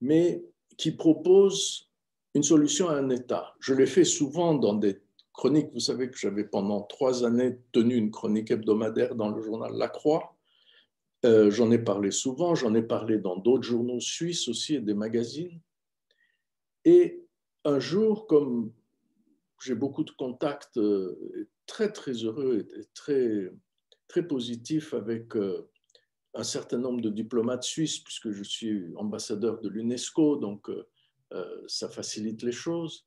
mais 0.00 0.44
qui 0.76 0.92
propose 0.92 1.90
une 2.34 2.44
solution 2.44 2.88
à 2.88 2.94
un 2.94 3.10
État. 3.10 3.56
Je 3.58 3.74
l'ai 3.74 3.86
fait 3.86 4.04
souvent 4.04 4.54
dans 4.54 4.74
des 4.74 5.02
chronique. 5.40 5.72
Vous 5.72 5.80
savez 5.80 6.10
que 6.10 6.18
j'avais 6.18 6.44
pendant 6.44 6.82
trois 6.82 7.24
années 7.24 7.58
tenu 7.72 7.94
une 7.94 8.10
chronique 8.10 8.50
hebdomadaire 8.50 9.14
dans 9.14 9.30
le 9.30 9.40
journal 9.40 9.72
La 9.74 9.88
Croix. 9.88 10.36
Euh, 11.24 11.50
j'en 11.50 11.70
ai 11.70 11.78
parlé 11.78 12.10
souvent, 12.10 12.54
j'en 12.54 12.74
ai 12.74 12.82
parlé 12.82 13.16
dans 13.16 13.36
d'autres 13.36 13.62
journaux 13.62 14.00
suisses 14.00 14.48
aussi 14.48 14.74
et 14.74 14.80
des 14.82 14.92
magazines. 14.92 15.58
Et 16.84 17.24
un 17.64 17.80
jour, 17.80 18.26
comme 18.26 18.70
j'ai 19.62 19.74
beaucoup 19.74 20.04
de 20.04 20.10
contacts 20.10 20.76
euh, 20.76 21.48
très 21.64 21.90
très 21.90 22.12
heureux 22.12 22.68
et 22.78 22.84
très, 22.92 23.50
très 24.08 24.26
positifs 24.28 24.92
avec 24.92 25.36
euh, 25.36 25.70
un 26.34 26.44
certain 26.44 26.76
nombre 26.76 27.00
de 27.00 27.08
diplomates 27.08 27.64
suisses, 27.64 28.00
puisque 28.00 28.30
je 28.30 28.42
suis 28.42 28.94
ambassadeur 28.94 29.58
de 29.62 29.70
l'UNESCO, 29.70 30.36
donc 30.36 30.70
ça 31.66 31.88
facilite 31.88 32.42
les 32.42 32.52
choses. 32.52 33.06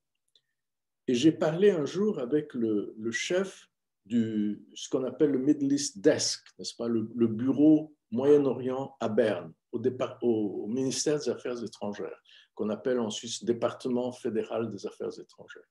Et 1.07 1.15
j'ai 1.15 1.31
parlé 1.31 1.71
un 1.71 1.85
jour 1.85 2.19
avec 2.19 2.53
le, 2.53 2.95
chef 3.11 3.69
du 4.05 4.65
ce 4.73 4.89
qu'on 4.89 5.03
appelle 5.03 5.31
le 5.31 5.39
Middle 5.39 5.71
East 5.71 5.99
Desk, 5.99 6.45
n'est-ce 6.57 6.75
pas, 6.75 6.87
le, 6.87 7.27
bureau 7.27 7.95
Moyen-Orient 8.11 8.95
à 8.99 9.09
Berne, 9.09 9.53
au, 9.71 10.67
ministère 10.67 11.19
des 11.19 11.29
Affaires 11.29 11.61
étrangères, 11.63 12.21
qu'on 12.55 12.69
appelle 12.69 12.99
en 12.99 13.09
Suisse 13.09 13.43
département 13.43 14.11
fédéral 14.11 14.69
des 14.69 14.85
Affaires 14.85 15.19
étrangères, 15.19 15.69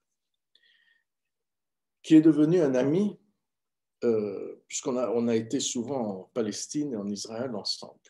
qui 2.02 2.16
est 2.16 2.20
devenu 2.20 2.60
un 2.60 2.74
ami, 2.74 3.18
euh, 4.04 4.62
puisqu'on 4.66 4.96
a, 4.96 5.10
on 5.10 5.28
a 5.28 5.36
été 5.36 5.60
souvent 5.60 6.00
en 6.00 6.30
Palestine 6.34 6.92
et 6.92 6.96
en 6.96 7.08
Israël 7.08 7.54
ensemble. 7.54 8.00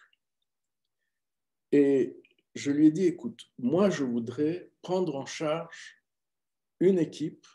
Et 1.71 2.17
je 2.55 2.71
lui 2.71 2.89
ai 2.89 2.91
dit, 2.91 3.05
écoute, 3.05 3.43
moi 3.59 3.91
je 3.91 4.03
voudrais 4.03 4.73
prendre 4.81 5.15
en 5.15 5.27
charge 5.27 6.02
une 6.83 6.99
équipe 6.99 7.47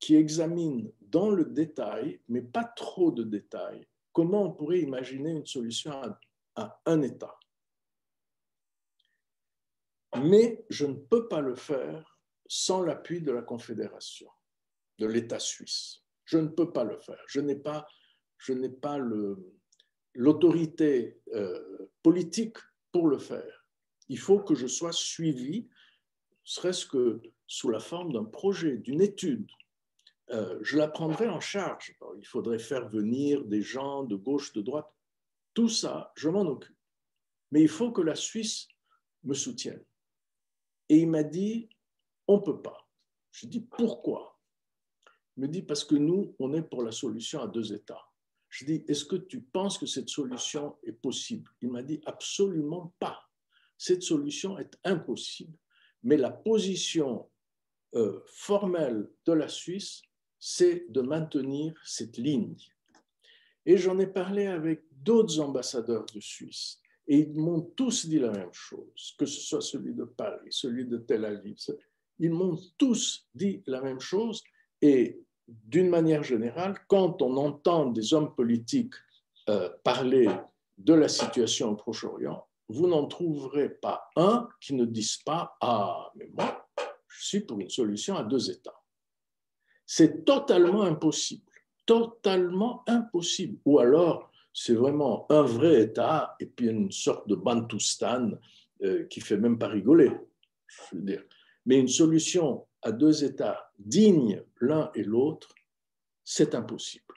qui 0.00 0.16
examine 0.16 0.92
dans 1.00 1.30
le 1.30 1.44
détail, 1.44 2.20
mais 2.28 2.42
pas 2.42 2.64
trop 2.64 3.12
de 3.12 3.22
détails, 3.22 3.86
comment 4.12 4.42
on 4.42 4.52
pourrait 4.52 4.80
imaginer 4.80 5.30
une 5.30 5.46
solution 5.46 5.92
à, 6.56 6.82
un 6.86 7.02
État. 7.02 7.38
Mais 10.20 10.66
je 10.68 10.86
ne 10.86 10.94
peux 10.94 11.28
pas 11.28 11.40
le 11.40 11.54
faire 11.54 12.18
sans 12.48 12.82
l'appui 12.82 13.20
de 13.20 13.30
la 13.30 13.42
Confédération, 13.42 14.28
de 14.98 15.06
l'État 15.06 15.38
suisse. 15.38 16.02
Je 16.24 16.38
ne 16.38 16.48
peux 16.48 16.72
pas 16.72 16.82
le 16.82 16.98
faire. 16.98 17.22
Je 17.28 17.40
n'ai 17.40 17.54
pas, 17.54 17.86
pas 18.82 18.98
l'autorité 20.14 21.22
euh, 21.34 21.88
politique 22.02 22.56
pour 22.90 23.06
le 23.06 23.18
faire. 23.18 23.66
Il 24.08 24.18
faut 24.18 24.40
que 24.40 24.56
je 24.56 24.66
sois 24.66 24.92
suivi, 24.92 25.68
serait-ce 26.42 26.84
que 26.84 27.22
sous 27.48 27.70
la 27.70 27.80
forme 27.80 28.12
d'un 28.12 28.24
projet, 28.24 28.76
d'une 28.76 29.00
étude. 29.00 29.50
Euh, 30.30 30.58
je 30.60 30.76
la 30.76 30.86
prendrai 30.86 31.28
en 31.28 31.40
charge. 31.40 31.96
Il 32.18 32.26
faudrait 32.26 32.58
faire 32.58 32.88
venir 32.88 33.44
des 33.44 33.62
gens 33.62 34.04
de 34.04 34.14
gauche, 34.14 34.52
de 34.52 34.60
droite. 34.60 34.92
Tout 35.54 35.70
ça, 35.70 36.12
je 36.14 36.28
m'en 36.28 36.42
occupe. 36.42 36.76
Mais 37.50 37.62
il 37.62 37.68
faut 37.68 37.90
que 37.90 38.02
la 38.02 38.14
Suisse 38.14 38.68
me 39.24 39.32
soutienne. 39.32 39.82
Et 40.90 40.98
il 40.98 41.08
m'a 41.08 41.22
dit, 41.22 41.70
on 42.28 42.36
ne 42.36 42.42
peut 42.42 42.60
pas. 42.60 42.86
Je 43.32 43.46
dis, 43.46 43.60
pourquoi? 43.60 44.38
Il 45.36 45.42
me 45.42 45.48
dit, 45.48 45.62
parce 45.62 45.84
que 45.84 45.94
nous, 45.94 46.36
on 46.38 46.52
est 46.52 46.62
pour 46.62 46.82
la 46.82 46.92
solution 46.92 47.40
à 47.40 47.46
deux 47.46 47.72
États. 47.72 48.04
Je 48.50 48.66
dis, 48.66 48.84
est-ce 48.88 49.06
que 49.06 49.16
tu 49.16 49.40
penses 49.40 49.78
que 49.78 49.86
cette 49.86 50.10
solution 50.10 50.76
est 50.82 50.92
possible? 50.92 51.50
Il 51.62 51.70
m'a 51.70 51.82
dit, 51.82 52.00
absolument 52.04 52.94
pas. 52.98 53.30
Cette 53.78 54.02
solution 54.02 54.58
est 54.58 54.78
impossible. 54.84 55.56
Mais 56.02 56.16
la 56.16 56.30
position 56.30 57.30
euh, 57.94 58.20
formelle 58.26 59.08
de 59.26 59.32
la 59.32 59.48
Suisse, 59.48 60.02
c'est 60.38 60.86
de 60.90 61.00
maintenir 61.00 61.74
cette 61.84 62.16
ligne. 62.16 62.56
Et 63.66 63.76
j'en 63.76 63.98
ai 63.98 64.06
parlé 64.06 64.46
avec 64.46 64.84
d'autres 64.90 65.40
ambassadeurs 65.40 66.06
de 66.14 66.20
Suisse. 66.20 66.80
Et 67.06 67.20
ils 67.20 67.34
m'ont 67.34 67.62
tous 67.62 68.06
dit 68.06 68.18
la 68.18 68.30
même 68.30 68.52
chose, 68.52 69.14
que 69.18 69.26
ce 69.26 69.40
soit 69.40 69.60
celui 69.60 69.94
de 69.94 70.04
Paris, 70.04 70.48
celui 70.50 70.84
de 70.84 70.98
Tel 70.98 71.24
Aviv. 71.24 71.56
Ils 72.18 72.30
m'ont 72.30 72.58
tous 72.76 73.26
dit 73.34 73.62
la 73.66 73.80
même 73.80 74.00
chose. 74.00 74.42
Et 74.82 75.20
d'une 75.46 75.88
manière 75.88 76.22
générale, 76.22 76.78
quand 76.86 77.22
on 77.22 77.36
entend 77.36 77.86
des 77.86 78.12
hommes 78.12 78.34
politiques 78.34 78.94
euh, 79.48 79.70
parler 79.82 80.28
de 80.76 80.92
la 80.92 81.08
situation 81.08 81.70
au 81.70 81.76
Proche-Orient, 81.76 82.46
vous 82.68 82.86
n'en 82.86 83.06
trouverez 83.06 83.70
pas 83.70 84.10
un 84.16 84.46
qui 84.60 84.74
ne 84.74 84.84
dise 84.84 85.16
pas 85.24 85.56
Ah, 85.62 86.12
mais 86.14 86.28
moi, 86.34 86.67
je 87.08 87.26
suis 87.26 87.40
pour 87.40 87.58
une 87.60 87.70
solution 87.70 88.16
à 88.16 88.24
deux 88.24 88.50
États. 88.50 88.82
C'est 89.86 90.24
totalement 90.24 90.82
impossible, 90.82 91.50
totalement 91.86 92.84
impossible. 92.86 93.58
Ou 93.64 93.78
alors, 93.78 94.30
c'est 94.52 94.74
vraiment 94.74 95.26
un 95.30 95.42
vrai 95.42 95.82
État 95.82 96.36
et 96.40 96.46
puis 96.46 96.68
une 96.68 96.92
sorte 96.92 97.28
de 97.28 97.34
Bantoustan 97.34 98.32
euh, 98.82 99.04
qui 99.04 99.20
fait 99.20 99.36
même 99.36 99.58
pas 99.58 99.68
rigoler. 99.68 100.12
Mais 100.92 101.78
une 101.78 101.88
solution 101.88 102.66
à 102.82 102.92
deux 102.92 103.24
États 103.24 103.72
dignes 103.78 104.42
l'un 104.60 104.90
et 104.94 105.02
l'autre, 105.02 105.48
c'est 106.24 106.54
impossible. 106.54 107.14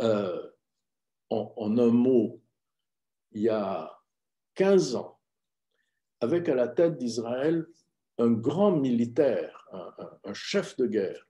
Euh, 0.00 0.50
en, 1.30 1.78
un 1.78 1.90
mot, 1.90 2.40
il 3.32 3.42
y 3.42 3.48
a 3.48 3.90
15 4.54 4.96
ans, 4.96 5.18
avec 6.20 6.48
à 6.48 6.54
la 6.54 6.68
tête 6.68 6.98
d'Israël 6.98 7.66
un 8.18 8.30
grand 8.30 8.72
militaire, 8.72 9.68
un, 10.24 10.34
chef 10.34 10.76
de 10.76 10.86
guerre, 10.86 11.28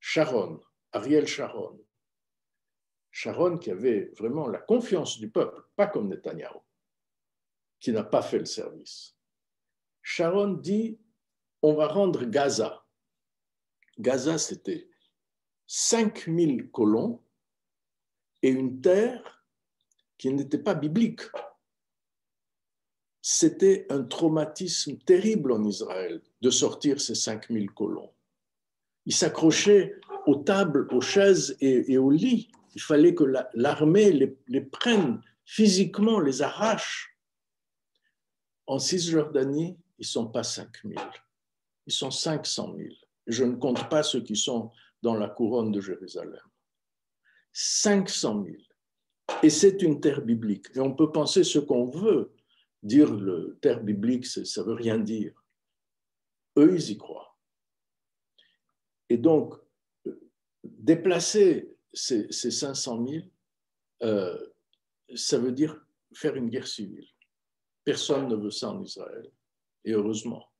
Sharon, 0.00 0.60
Ariel 0.92 1.26
Sharon. 1.26 1.80
Sharon 3.10 3.58
qui 3.58 3.70
avait 3.70 4.10
vraiment 4.16 4.48
la 4.48 4.58
confiance 4.58 5.18
du 5.18 5.30
peuple, 5.30 5.62
pas 5.76 5.86
comme 5.86 6.08
Netanyahu, 6.08 6.58
qui 7.78 7.92
n'a 7.92 8.04
pas 8.04 8.22
fait 8.22 8.38
le 8.38 8.46
service. 8.46 9.16
Sharon 10.02 10.54
dit 10.54 10.98
on 11.62 11.74
va 11.74 11.86
rendre 11.86 12.24
Gaza. 12.24 12.84
Gaza, 13.98 14.38
c'était 14.38 14.90
5000 15.66 16.70
colons 16.70 17.22
et 18.42 18.48
une 18.48 18.80
terre 18.80 19.46
qui 20.18 20.32
n'était 20.32 20.58
pas 20.58 20.74
biblique. 20.74 21.22
C'était 23.22 23.86
un 23.88 24.02
traumatisme 24.02 24.98
terrible 24.98 25.52
en 25.52 25.64
Israël 25.64 26.20
de 26.40 26.50
sortir 26.50 27.00
ces 27.00 27.14
5000 27.14 27.70
colons. 27.70 28.10
Ils 29.06 29.14
s'accrochaient 29.14 29.94
aux 30.26 30.36
tables, 30.36 30.88
aux 30.92 31.00
chaises 31.00 31.56
et, 31.60 31.96
aux 31.96 32.10
lits. 32.10 32.50
Il 32.74 32.80
fallait 32.80 33.14
que 33.14 33.24
l'armée 33.54 34.12
les, 34.12 34.36
les 34.48 34.60
prenne 34.60 35.22
physiquement, 35.44 36.20
les 36.20 36.42
arrache. 36.42 37.16
En 38.66 38.78
Cisjordanie, 38.78 39.76
ils 39.98 40.02
ne 40.02 40.06
sont 40.06 40.26
pas 40.26 40.42
5000 40.42 40.98
ils 41.86 41.92
sont 41.92 42.10
500 42.10 42.74
000. 42.76 42.88
Je 43.26 43.44
ne 43.44 43.56
compte 43.56 43.88
pas 43.88 44.02
ceux 44.02 44.20
qui 44.20 44.36
sont 44.36 44.70
dans 45.02 45.14
la 45.14 45.28
couronne 45.28 45.72
de 45.72 45.80
Jérusalem. 45.80 46.40
500 47.52 48.44
000. 48.44 48.56
Et 49.42 49.50
c'est 49.50 49.82
une 49.82 50.00
terre 50.00 50.22
biblique. 50.22 50.66
Et 50.74 50.80
on 50.80 50.94
peut 50.94 51.10
penser 51.12 51.44
ce 51.44 51.58
qu'on 51.58 51.86
veut. 51.86 52.32
Dire 52.82 53.12
le 53.14 53.58
terre 53.60 53.82
biblique, 53.82 54.26
ça 54.26 54.40
ne 54.40 54.66
veut 54.66 54.74
rien 54.74 54.98
dire. 54.98 55.32
Eux, 56.56 56.74
ils 56.74 56.90
y 56.90 56.98
croient. 56.98 57.36
Et 59.08 59.16
donc, 59.16 59.54
déplacer 60.64 61.76
ces, 61.92 62.30
500 62.30 63.06
000, 63.06 63.24
euh, 64.02 64.46
ça 65.14 65.38
veut 65.38 65.52
dire 65.52 65.84
faire 66.14 66.34
une 66.34 66.48
guerre 66.48 66.66
civile. 66.66 67.06
Personne 67.84 68.28
ne 68.28 68.36
veut 68.36 68.50
ça 68.50 68.70
en 68.70 68.82
Israël. 68.82 69.30
Et 69.84 69.92
heureusement. 69.92 70.52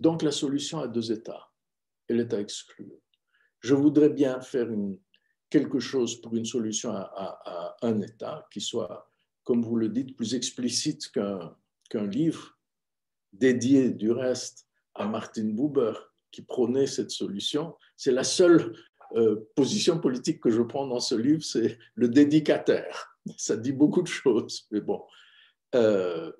Donc 0.00 0.22
la 0.22 0.32
solution 0.32 0.80
à 0.80 0.88
deux 0.88 1.12
États, 1.12 1.50
elle 2.08 2.20
est 2.20 2.32
à 2.32 2.40
exclure. 2.40 2.98
Je 3.60 3.74
voudrais 3.74 4.10
bien 4.10 4.40
faire 4.40 4.68
quelque 5.48 5.78
chose 5.78 6.20
pour 6.20 6.34
une 6.36 6.44
solution 6.44 6.90
à, 6.92 7.76
un 7.82 8.00
État 8.00 8.46
qui 8.50 8.60
soit, 8.60 9.10
comme 9.44 9.62
vous 9.62 9.76
le 9.76 9.88
dites, 9.88 10.16
plus 10.16 10.34
explicite 10.34 11.10
qu'un 11.12 12.06
livre 12.06 12.58
dédié 13.32 13.90
du 13.90 14.10
reste 14.10 14.66
à 14.94 15.06
Martin 15.06 15.44
Buber 15.44 15.92
qui 16.30 16.42
prônait 16.42 16.86
cette 16.86 17.10
solution. 17.10 17.76
C'est 17.96 18.12
la 18.12 18.24
seule 18.24 18.76
euh, 19.16 19.48
position 19.54 20.00
politique 20.00 20.40
que 20.40 20.50
je 20.50 20.62
prends 20.62 20.86
dans 20.86 21.00
ce 21.00 21.14
livre, 21.14 21.44
c'est 21.44 21.78
le 21.94 22.08
dédicataire. 22.08 23.16
Ça 23.36 23.56
dit 23.56 23.72
beaucoup 23.72 24.02
de 24.02 24.08
choses, 24.08 24.66
mais 24.70 24.80
bon. 24.80 25.02
Euh, 25.74 26.32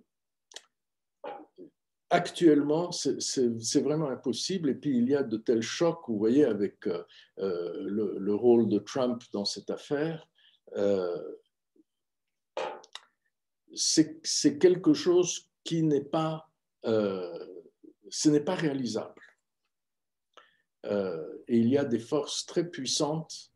actuellement, 2.11 2.91
c'est 2.93 3.81
vraiment 3.81 4.09
impossible. 4.09 4.71
Et 4.71 4.75
puis, 4.75 4.97
il 4.97 5.09
y 5.09 5.15
a 5.15 5.23
de 5.23 5.37
tels 5.37 5.63
chocs, 5.63 6.03
vous 6.09 6.19
voyez, 6.19 6.45
avec 6.45 6.87
euh, 6.87 7.05
le, 7.39 8.35
rôle 8.35 8.69
de 8.69 8.79
Trump 8.79 9.23
dans 9.33 9.45
cette 9.45 9.71
affaire. 9.71 10.29
C'est 13.75 14.59
quelque 14.59 14.95
chose 14.95 15.49
qui 15.65 15.83
n'est 15.83 16.05
pas, 16.05 16.51
ce 16.85 18.29
n'est 18.29 18.41
pas 18.41 18.55
réalisable. 18.55 19.23
et 20.85 21.59
il 21.59 21.69
y 21.69 21.79
a 21.79 21.85
des 21.85 21.99
forces 21.99 22.47
très 22.47 22.69
puissantes 22.69 23.53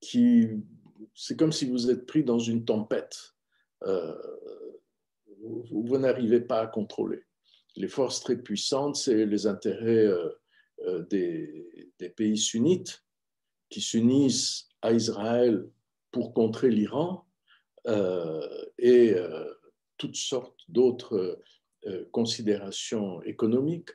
qui, 0.00 0.48
c'est 1.14 1.36
comme 1.38 1.52
si 1.52 1.68
vous 1.68 1.90
êtes 1.90 2.06
pris 2.06 2.24
dans 2.24 2.38
une 2.38 2.64
tempête 2.64 3.34
vous, 5.44 5.98
n'arrivez 5.98 6.40
pas 6.40 6.60
à 6.60 6.66
contrôler. 6.66 7.22
Les 7.76 7.88
forces 7.88 8.20
très 8.20 8.36
puissantes, 8.36 8.96
c'est 8.96 9.26
les 9.26 9.46
intérêts 9.46 10.06
euh, 10.06 10.28
euh, 10.86 11.02
des, 11.10 11.70
pays 12.16 12.36
sunnites 12.36 13.02
qui 13.70 13.80
s'unissent 13.80 14.68
à 14.82 14.92
Israël 14.92 15.66
pour 16.12 16.34
contrer 16.34 16.70
l'Iran 16.70 17.26
euh, 17.26 17.33
et 17.86 19.14
toutes 19.96 20.16
sortes 20.16 20.60
d'autres 20.68 21.40
considérations 22.12 23.22
économiques 23.22 23.90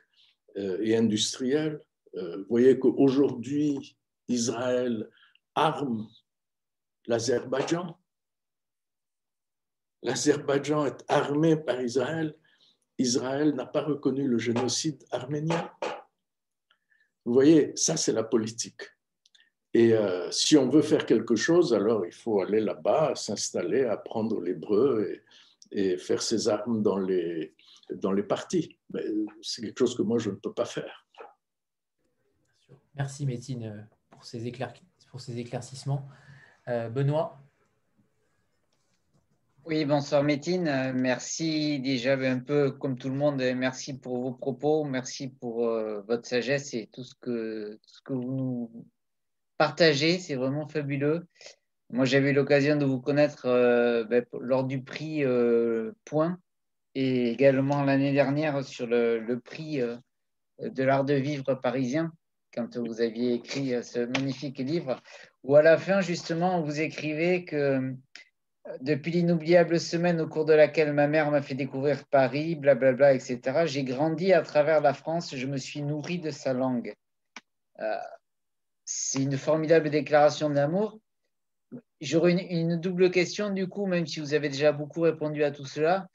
et 0.56 0.96
industrielles 0.96 1.80
vous 2.14 2.44
voyez 2.48 2.78
qu'aujourd'hui, 2.78 3.96
Israël 4.28 5.08
arme 5.54 6.08
l'Azerbaïdjan. 7.06 7.98
L'Azerbaïdjan 10.02 10.86
est 10.86 11.04
armé 11.08 11.56
par 11.56 11.80
Israël. 11.80 12.36
Israël 12.98 13.54
n'a 13.54 13.66
pas 13.66 13.82
reconnu 13.82 14.26
le 14.26 14.38
génocide 14.38 15.04
arménien. 15.10 15.70
Vous 17.24 17.32
voyez, 17.32 17.72
ça 17.76 17.96
c'est 17.96 18.12
la 18.12 18.24
politique. 18.24 18.82
Et 19.72 19.92
euh, 19.94 20.30
si 20.32 20.56
on 20.56 20.68
veut 20.68 20.82
faire 20.82 21.06
quelque 21.06 21.36
chose, 21.36 21.72
alors 21.72 22.04
il 22.04 22.12
faut 22.12 22.40
aller 22.40 22.60
là-bas, 22.60 23.14
s'installer, 23.14 23.84
apprendre 23.84 24.40
l'hébreu 24.40 25.22
et, 25.70 25.96
faire 25.96 26.20
ses 26.20 26.48
armes 26.48 26.82
dans 26.82 26.98
les, 26.98 27.54
dans 27.94 28.10
les 28.10 28.24
partis. 28.24 28.76
C'est 29.40 29.62
quelque 29.62 29.78
chose 29.78 29.96
que 29.96 30.02
moi, 30.02 30.18
je 30.18 30.30
ne 30.30 30.34
peux 30.34 30.52
pas 30.52 30.64
faire. 30.64 31.06
Merci, 32.96 33.24
Métine, 33.24 33.88
pour 34.10 34.24
ces, 34.24 34.52
pour 35.10 35.20
ces 35.20 35.38
éclaircissements. 35.38 36.08
Euh, 36.66 36.88
Benoît? 36.88 37.40
Oui, 39.64 39.84
bonsoir 39.84 40.24
Métine. 40.24 40.66
Euh, 40.66 40.92
merci 40.92 41.78
déjà 41.78 42.14
un 42.14 42.40
peu 42.40 42.72
comme 42.72 42.98
tout 42.98 43.08
le 43.08 43.14
monde. 43.14 43.40
Merci 43.54 43.96
pour 43.96 44.20
vos 44.20 44.32
propos. 44.32 44.82
Merci 44.82 45.28
pour 45.28 45.66
votre 46.08 46.26
sagesse 46.26 46.74
et 46.74 46.88
tout 46.92 47.04
ce 47.04 47.14
que, 47.14 47.74
tout 47.74 47.94
ce 47.94 48.02
que 48.02 48.12
vous 48.12 48.34
nous 48.34 48.86
partager, 49.60 50.18
c'est 50.18 50.36
vraiment 50.36 50.66
fabuleux. 50.66 51.26
Moi, 51.90 52.06
j'avais 52.06 52.30
eu 52.30 52.32
l'occasion 52.32 52.76
de 52.76 52.86
vous 52.86 52.98
connaître 52.98 53.44
euh, 53.44 54.04
ben, 54.04 54.24
lors 54.40 54.64
du 54.64 54.82
prix 54.82 55.22
euh, 55.22 55.92
Point 56.06 56.38
et 56.94 57.30
également 57.30 57.84
l'année 57.84 58.14
dernière 58.14 58.64
sur 58.64 58.86
le, 58.86 59.38
prix 59.44 59.82
euh, 59.82 59.98
de 60.60 60.82
l'art 60.82 61.04
de 61.04 61.12
vivre 61.12 61.52
parisien, 61.56 62.10
quand 62.54 62.78
vous 62.78 63.02
aviez 63.02 63.34
écrit 63.34 63.74
ce 63.84 63.98
magnifique 63.98 64.60
livre, 64.60 64.98
où 65.44 65.56
à 65.56 65.62
la 65.62 65.76
fin, 65.76 66.00
justement, 66.00 66.62
vous 66.62 66.80
écrivez 66.80 67.44
que 67.44 67.94
depuis 68.80 69.12
l'inoubliable 69.12 69.78
semaine 69.78 70.22
au 70.22 70.26
cours 70.26 70.46
de 70.46 70.54
laquelle 70.54 70.94
ma 70.94 71.06
mère 71.06 71.30
m'a 71.30 71.42
fait 71.42 71.54
découvrir 71.54 72.06
Paris, 72.06 72.54
blablabla, 72.54 73.12
etc., 73.12 73.66
j'ai 73.66 73.84
grandi 73.84 74.32
à 74.32 74.40
travers 74.40 74.80
la 74.80 74.94
France, 74.94 75.36
je 75.36 75.46
me 75.46 75.58
suis 75.58 75.82
nourri 75.82 76.18
de 76.18 76.30
sa 76.30 76.54
langue 76.54 76.94
c'est 78.92 79.22
une 79.22 79.38
formidable 79.38 79.88
déclaration 79.88 80.50
d'amour. 80.50 80.98
J'aurais 82.00 82.32
une, 82.32 82.80
double 82.80 83.12
question, 83.12 83.50
du 83.50 83.68
coup, 83.68 83.86
même 83.86 84.04
si 84.04 84.18
vous 84.18 84.34
avez 84.34 84.48
déjà 84.48 84.72
beaucoup 84.72 85.02
répondu 85.02 85.44
à 85.44 85.52
tout 85.52 85.64
cela. 85.64 86.08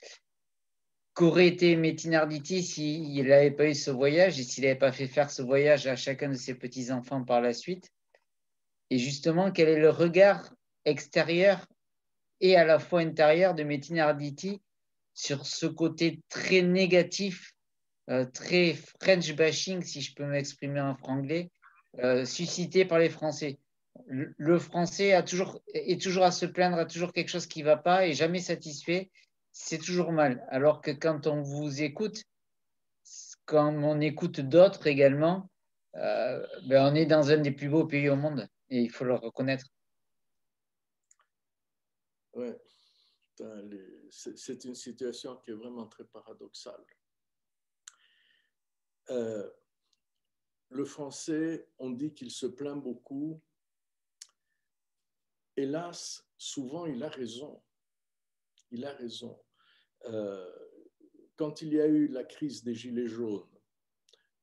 Qu'aurait 1.14 1.48
été 1.48 1.78
Métinarditi 1.78 2.62
s'il 2.62 3.28
n'avait 3.28 3.52
pas 3.52 3.70
eu 3.70 3.74
ce 3.74 3.92
voyage 3.92 4.38
et 4.42 4.44
s'il 4.44 4.66
n'avait 4.66 4.76
pas 4.76 4.92
fait 4.92 5.08
faire 5.08 5.32
ce 5.32 5.42
voyage 5.42 5.88
à 5.88 5.96
chacun 5.96 6.28
de 6.28 6.34
ses 6.34 6.56
petits-enfants 6.56 7.24
par 7.24 7.40
la 7.40 7.54
suite? 7.54 7.94
Et 8.90 8.98
justement, 8.98 9.52
quel 9.52 9.70
est 9.70 9.80
le 9.80 9.90
regard 9.90 10.54
extérieur 10.84 11.66
et 12.42 12.58
à 12.58 12.66
la 12.66 12.78
fois 12.78 13.00
intérieur 13.00 13.56
de 13.56 13.64
Métinarditi 13.64 14.62
sur 15.14 15.46
ce 15.46 15.66
côté 15.66 16.20
très 16.28 16.62
négatif, 16.62 17.54
euh, 18.10 18.26
très 18.26 18.74
French 19.02 19.34
bashing, 19.34 19.82
si 19.82 20.02
je 20.02 20.14
peux 20.14 20.26
m'exprimer 20.26 20.82
en 20.82 20.98
franglais, 20.98 21.50
euh, 22.00 22.26
suscité 22.26 22.86
par 22.86 23.00
les 23.00 23.10
Français. 23.10 23.60
Le, 24.08 24.60
Français 24.60 25.14
a 25.14 25.24
toujours, 25.24 25.62
est 25.74 26.02
toujours 26.02 26.24
à 26.24 26.32
se 26.32 26.46
plaindre, 26.46 26.78
a 26.78 26.86
toujours 26.86 27.14
quelque 27.14 27.30
chose 27.30 27.48
qui 27.48 27.62
ne 27.62 27.66
va 27.66 27.78
pas 27.78 28.06
et 28.06 28.14
jamais 28.14 28.40
satisfait. 28.40 29.10
C'est 29.52 29.78
toujours 29.78 30.12
mal. 30.12 30.46
Alors 30.50 30.82
que 30.82 30.92
quand 30.92 31.28
on 31.28 31.42
vous 31.42 31.82
écoute, 31.82 32.24
quand 33.46 33.74
on 33.74 34.02
écoute 34.02 34.42
d'autres 34.42 34.88
également, 34.88 35.50
euh, 35.96 36.46
ben 36.68 36.92
on 36.92 36.96
est 36.96 37.06
dans 37.06 37.32
un 37.32 37.38
des 37.38 37.52
plus 37.52 37.70
beaux 37.70 37.86
pays 37.86 38.10
au 38.10 38.18
monde 38.18 38.50
et 38.70 38.82
il 38.82 38.90
faut 38.90 39.06
le 39.06 39.16
reconnaître. 39.16 39.66
Oui, 42.34 42.50
c'est 44.10 44.66
une 44.66 44.76
situation 44.76 45.38
qui 45.38 45.52
est 45.52 45.56
vraiment 45.56 45.88
très 45.88 46.04
paradoxale. 46.04 46.84
Euh, 49.10 49.50
le 50.76 50.86
français, 50.86 51.68
on 51.80 51.90
dit 51.90 52.14
qu'il 52.14 52.32
se 52.32 52.46
plaint 52.46 52.82
beaucoup. 52.82 53.42
Hélas, 55.58 56.28
souvent, 56.38 56.86
il 56.86 57.02
a 57.04 57.10
raison. 57.10 57.62
Il 58.72 58.86
a 58.86 58.92
raison. 58.92 59.40
Euh, 60.06 60.52
quand 61.36 61.62
il 61.62 61.74
y 61.74 61.82
a 61.82 61.88
eu 61.88 62.08
la 62.08 62.24
crise 62.24 62.64
des 62.64 62.76
Gilets 62.76 63.08
jaunes, 63.08 63.48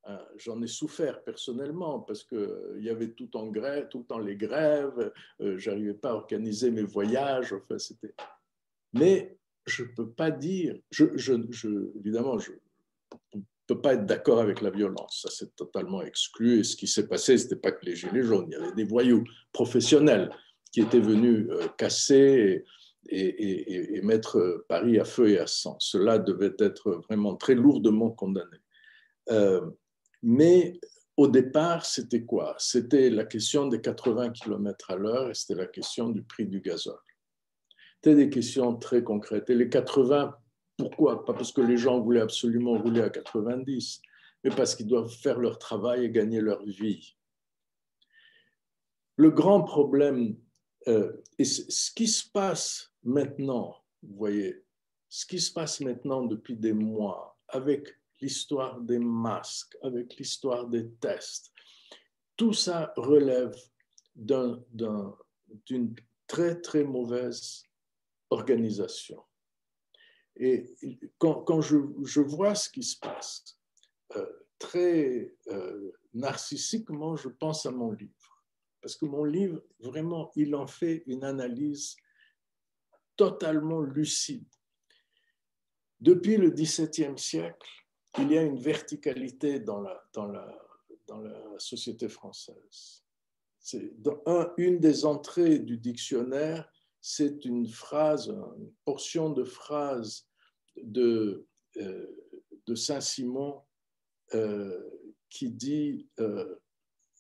hein, 0.05 0.27
j'en 0.37 0.61
ai 0.63 0.67
souffert 0.67 1.23
personnellement 1.23 2.01
parce 2.01 2.25
qu'il 2.25 2.39
euh, 2.39 2.81
y 2.81 2.89
avait 2.89 3.13
tout, 3.13 3.37
en 3.37 3.49
grève, 3.49 3.89
tout 3.89 4.01
le 4.01 4.05
temps 4.07 4.19
les 4.19 4.37
grèves, 4.37 5.13
euh, 5.41 5.59
j'arrivais 5.59 5.95
pas 5.95 6.11
à 6.11 6.15
organiser 6.15 6.71
mes 6.71 6.83
voyages, 6.83 7.53
enfin 7.53 7.79
c'était... 7.79 8.15
Mais 8.95 9.39
je 9.67 9.85
ne 9.85 9.89
peux 9.89 10.11
pas 10.11 10.31
dire, 10.31 10.79
je, 10.91 11.05
évidemment, 11.99 12.39
je 12.39 12.53
peut 13.67 13.81
pas 13.81 13.95
être 13.95 14.07
d'accord 14.07 14.41
avec 14.41 14.61
la 14.61 14.71
violence. 14.71 15.21
Ça, 15.23 15.31
c'est 15.31 15.55
totalement 15.55 16.03
exclu. 16.03 16.61
Et 16.61 16.65
ce 16.65 16.77
qui 16.77 16.87
s'est 16.87 17.07
passé, 17.07 17.39
ce 17.39 17.45
n'était 17.45 17.57
pas 17.57 17.73
que 17.73 17.85
les 17.85 17.95
Gilets 17.95 18.23
jaunes. 18.23 18.47
Il 18.49 18.53
y 18.53 18.57
avait 18.57 18.73
des 18.73 18.85
voyous 18.85 19.25
professionnels 19.53 20.31
qui 20.73 20.81
étaient 20.81 21.01
venus 21.01 21.47
euh, 21.51 21.69
casser 21.77 22.65
et, 23.09 24.01
mettre 24.03 24.65
Paris 24.69 24.99
à 24.99 25.05
feu 25.05 25.31
et 25.31 25.39
à 25.39 25.47
sang. 25.47 25.77
Cela 25.81 26.19
devait 26.19 26.55
être 26.59 27.03
vraiment 27.09 27.37
très 27.37 27.55
lourdement 27.55 28.11
condamné. 28.11 28.59
Euh, 29.31 29.61
mais 30.23 30.81
au 31.17 31.29
départ, 31.29 31.85
c'était 31.85 32.25
quoi? 32.25 32.55
C'était 32.59 33.11
la 33.11 33.25
question 33.25 33.67
des 33.67 33.81
80 33.81 34.31
km 34.31 34.91
à 34.91 34.97
l'heure 34.97 35.31
et 35.31 35.35
c'était 35.35 35.61
la 35.61 35.67
question 35.67 36.09
du 36.09 36.23
prix 36.23 36.47
du 36.47 36.61
gazole. 36.61 36.95
C'était 37.97 38.17
des 38.17 38.31
questions 38.31 38.77
très 38.77 39.03
concrètes. 39.03 39.51
Et 39.51 39.55
les 39.55 39.69
80 39.69 40.35
pourquoi? 40.77 41.25
Pas 41.25 41.35
parce 41.35 41.53
que 41.53 41.61
les 41.61 41.77
gens 41.77 42.01
voulaient 42.01 42.21
absolument 42.21 42.79
rouler 42.79 43.03
à 43.03 43.11
90, 43.11 44.01
mais 44.45 44.51
parce 44.51 44.75
qu'ils 44.75 44.87
doivent 44.87 45.13
faire 45.13 45.39
leur 45.39 45.59
travail 45.59 46.05
et 46.05 46.11
gagner 46.11 46.41
leur 46.41 46.65
vie. 46.65 47.17
Le 49.17 49.31
grand 49.31 49.63
problème, 49.63 50.37
euh, 50.89 51.13
et 51.39 51.45
ce 51.45 51.91
qui 51.93 52.09
se 52.09 52.29
passe 52.29 52.93
maintenant, 53.03 53.77
vous 54.03 54.17
voyez, 54.17 54.65
ce 55.09 55.27
qui 55.27 55.39
se 55.39 55.53
passe 55.53 55.81
maintenant 55.81 56.23
depuis 56.23 56.57
des 56.57 56.73
mois 56.73 57.39
avec 57.49 57.89
l'histoire 58.21 58.81
des 58.81 58.99
masques, 58.99 59.77
avec 59.83 60.17
l'histoire 60.17 60.67
des 60.67 60.89
tests, 61.01 61.53
tout 62.37 62.55
ça 62.55 62.93
relève 62.97 63.55
d'une 64.17 65.95
très 66.27 66.61
très 66.61 66.85
mauvaise 66.85 67.65
organisation. 68.31 69.23
Et 70.45 70.75
quand, 71.19 71.61
je, 71.61 72.21
vois 72.21 72.57
ce 72.57 72.69
qui 72.69 72.83
se 72.83 72.99
passe, 72.99 73.57
euh, 74.17 74.27
très 74.59 75.37
euh, 75.47 75.93
narcissiquement, 76.15 77.15
je 77.15 77.29
pense 77.29 77.65
à 77.65 77.71
mon 77.71 77.93
livre. 77.93 78.43
Parce 78.81 78.97
que 78.97 79.05
mon 79.05 79.23
livre, 79.23 79.63
vraiment, 79.79 80.33
il 80.35 80.57
en 80.57 80.67
fait 80.67 81.05
une 81.07 81.23
analyse 81.23 81.95
totalement 83.15 83.83
lucide. 83.83 84.49
Depuis 86.01 86.37
le 86.39 86.51
XVIIe 86.51 87.17
siècle, 87.17 87.71
il 88.19 88.33
y 88.33 88.37
a 88.37 88.43
une 88.43 88.59
verticalité 88.59 89.61
dans 89.61 89.81
la, 89.81 90.59
société 91.59 92.09
française. 92.09 93.05
Une 94.57 94.81
des 94.81 95.05
entrées 95.05 95.61
du 95.61 95.79
dictionnaire, 95.79 96.69
c'est 97.01 97.45
une 97.45 97.69
phrase, 97.69 98.29
une 98.29 98.73
portion 98.85 99.31
de 99.31 99.45
phrase 99.45 100.27
de, 100.77 101.47
euh, 101.79 102.07
Saint-Simon 102.75 103.61
euh, 104.35 104.81
qui 105.29 105.51
dit 105.51 106.09
euh, 106.21 106.55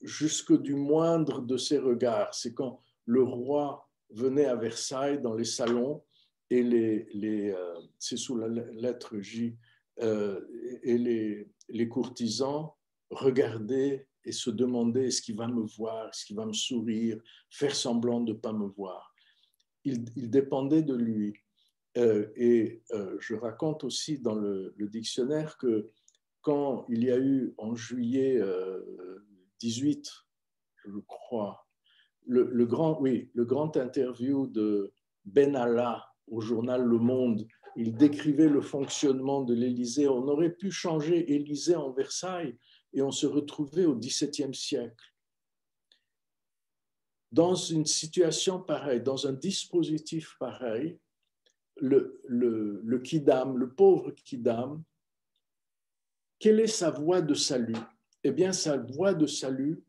jusque 0.00 0.58
du 0.60 0.74
moindre 0.74 1.42
de 1.42 1.56
ses 1.56 1.78
regards. 1.78 2.32
C'est 2.34 2.54
quand 2.54 2.80
le 3.04 3.22
roi 3.22 3.88
venait 4.10 4.46
à 4.46 4.56
Versailles 4.56 5.20
dans 5.20 5.34
les 5.34 5.44
salons 5.44 6.02
et 6.48 6.62
les, 6.62 7.06
les 7.12 7.54
c'est 7.98 8.16
sous 8.16 8.36
la 8.36 8.48
lettre 8.48 9.18
J, 9.20 9.56
et 9.98 10.98
les, 10.98 11.48
les 11.68 11.88
courtisans 11.88 12.72
regardaient 13.10 14.06
et 14.24 14.32
se 14.32 14.50
demandaient 14.50 15.06
est-ce 15.06 15.22
qu'il 15.22 15.36
va 15.36 15.48
me 15.48 15.62
voir, 15.76 16.08
est-ce 16.08 16.26
qu'il 16.26 16.36
va 16.36 16.46
me 16.46 16.52
sourire, 16.52 17.20
faire 17.50 17.74
semblant 17.74 18.20
de 18.20 18.32
ne 18.32 18.38
pas 18.38 18.52
me 18.52 18.66
voir 18.66 19.12
il, 19.84 20.30
dépendait 20.30 20.82
de 20.82 20.94
lui. 20.94 21.34
Euh, 21.98 22.28
et 22.36 22.82
euh, 22.93 23.16
je 23.20 23.35
raconte 23.35 23.85
aussi 23.85 24.19
dans 24.19 24.35
le, 24.35 24.74
dictionnaire 24.78 25.59
que 25.59 25.90
quand 26.40 26.86
il 26.89 27.05
y 27.05 27.10
a 27.10 27.19
eu 27.19 27.55
en 27.59 27.74
juillet 27.74 28.40
18, 29.60 30.09
euh, 30.86 30.90
je 30.90 30.98
crois, 31.06 31.66
le, 32.27 32.66
grand, 32.66 33.01
oui, 33.01 33.31
le 33.35 33.44
grand 33.44 33.77
interview 33.77 34.47
de 34.47 34.93
Benalla 35.24 36.09
au 36.28 36.40
journal 36.40 36.82
Le 36.82 36.98
Monde, 36.98 37.47
il 37.77 37.94
décrivait 37.94 38.48
le 38.48 38.60
fonctionnement 38.60 39.43
de 39.43 39.55
l'Élysée. 39.55 40.09
On 40.09 40.27
aurait 40.28 40.52
pu 40.52 40.70
changer 40.70 41.32
Élysée 41.32 41.77
en 41.77 41.93
Versailles, 41.93 42.56
et 42.93 43.02
on 43.02 43.10
se 43.10 43.27
retrouvait 43.27 43.86
au 43.86 43.97
XVIIe 43.97 44.55
siècle. 44.55 45.05
Dans 47.31 47.55
une 47.55 47.86
situation 47.86 48.60
pareille, 48.60 49.01
dans 49.01 49.27
un 49.27 49.32
dispositif 49.32 50.36
pareil, 50.39 50.98
le, 51.82 52.20
le, 52.28 52.80
le 52.84 53.02
le 53.59 53.70
pauvre 53.74 54.12
Kidam, 54.12 54.84
quelle 56.38 56.60
est 56.60 56.68
sa 56.68 56.90
voie 56.90 57.20
de 57.20 57.34
salut? 57.34 57.76
Eh 58.22 58.30
bien, 58.30 58.52
sa 58.52 58.76
voie 58.76 59.14
de 59.14 59.26
salut, 59.26 59.82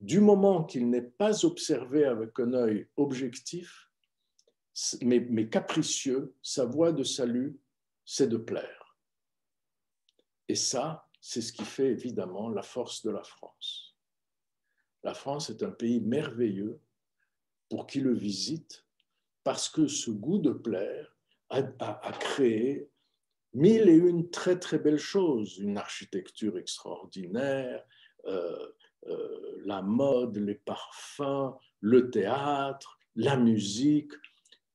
du 0.00 0.20
moment 0.20 0.64
qu'il 0.64 0.88
n'est 0.88 1.02
pas 1.02 1.44
observé 1.44 2.06
avec 2.06 2.40
un 2.40 2.54
œil 2.54 2.88
objectif, 2.96 3.90
mais, 5.02 5.20
mais 5.20 5.50
capricieux, 5.50 6.34
sa 6.42 6.64
voie 6.64 6.90
de 6.90 7.04
salut, 7.04 7.60
c'est 8.06 8.28
de 8.28 8.38
plaire. 8.38 8.96
Et 10.48 10.54
ça, 10.54 11.06
c'est 11.20 11.42
ce 11.42 11.52
qui 11.52 11.66
fait 11.66 11.90
évidemment 11.90 12.48
la 12.48 12.62
force 12.62 13.04
de 13.04 13.10
la 13.10 13.22
France. 13.22 13.94
La 15.02 15.12
France 15.12 15.50
est 15.50 15.62
un 15.62 15.70
pays 15.70 16.00
merveilleux 16.00 16.80
pour 17.68 17.86
qui 17.86 18.00
le 18.00 18.14
visite, 18.14 18.86
parce 19.44 19.68
que 19.68 19.86
ce 19.86 20.10
goût 20.10 20.38
de 20.38 20.52
plaire 20.52 21.16
a, 21.50 21.62
créé 22.12 22.88
mille 23.54 23.88
et 23.88 23.96
une 23.96 24.30
très 24.30 24.58
très 24.58 24.78
belles 24.78 24.98
choses, 24.98 25.58
une 25.58 25.78
architecture 25.78 26.56
extraordinaire, 26.58 27.84
euh, 28.26 28.68
euh, 29.08 29.62
la 29.64 29.82
mode, 29.82 30.36
les 30.36 30.54
parfums, 30.54 31.54
le 31.80 32.10
théâtre, 32.10 32.98
la 33.16 33.36
musique, 33.36 34.12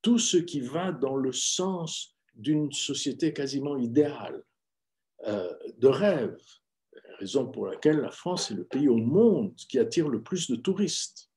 tout 0.02 0.20
ce 0.20 0.38
qui 0.38 0.60
va 0.60 0.92
dans 0.92 1.16
le 1.16 1.32
sens 1.32 2.16
d'une 2.34 2.72
société 2.72 3.34
quasiment 3.34 3.78
idéale, 3.78 4.44
euh, 5.28 5.54
de 5.78 5.88
rêve, 5.88 6.38
raison 7.20 7.48
pour 7.48 7.68
laquelle 7.68 8.02
la 8.02 8.12
France 8.12 8.52
est 8.52 8.56
le 8.56 8.66
pays 8.66 8.90
au 8.90 8.98
monde 8.98 9.56
qui 9.56 9.80
attire 9.80 10.10
le 10.10 10.22
plus 10.22 10.50
de 10.50 10.56
touristes. 10.56 11.32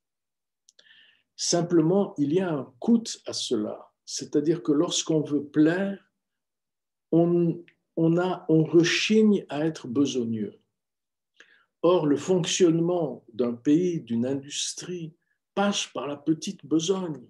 Simplement, 1.40 2.14
il 2.18 2.32
y 2.32 2.40
a 2.40 2.52
un 2.52 2.74
coût 2.80 3.04
à 3.24 3.32
cela, 3.32 3.92
c'est-à-dire 4.04 4.60
que 4.60 4.72
lorsqu'on 4.72 5.20
veut 5.20 5.44
plaire, 5.44 6.04
on, 7.12 7.64
on, 7.94 8.18
a, 8.18 8.44
on 8.48 8.64
rechigne 8.64 9.46
à 9.48 9.64
être 9.64 9.86
besogneux. 9.86 10.58
Or, 11.82 12.08
le 12.08 12.16
fonctionnement 12.16 13.24
d'un 13.32 13.52
pays, 13.52 14.00
d'une 14.00 14.26
industrie, 14.26 15.14
passe 15.54 15.86
par 15.86 16.08
la 16.08 16.16
petite 16.16 16.66
besogne. 16.66 17.28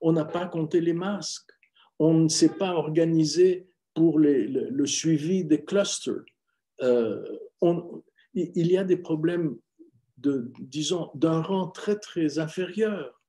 On 0.00 0.12
n'a 0.12 0.24
pas 0.24 0.46
compté 0.46 0.80
les 0.80 0.92
masques, 0.92 1.50
on 1.98 2.14
ne 2.14 2.28
s'est 2.28 2.56
pas 2.56 2.74
organisé 2.74 3.68
pour 3.94 4.20
le, 4.20 4.86
suivi 4.86 5.44
des 5.44 5.64
clusters. 5.64 6.22
Euh, 6.82 7.20
il 8.32 8.70
y 8.70 8.78
a 8.78 8.84
des 8.84 8.96
problèmes, 8.96 9.56
de, 10.18 10.52
disons, 10.60 11.10
d'un 11.16 11.42
rang 11.42 11.66
très, 11.66 11.98
très 11.98 12.38
inférieur 12.38 13.20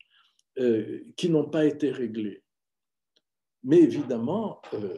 euh, 0.60 1.06
qui 1.16 1.30
n'ont 1.30 1.50
pas 1.50 1.66
été 1.66 1.92
réglés. 1.92 2.44
Mais 3.64 3.80
évidemment, 3.80 4.62
euh, 4.74 4.96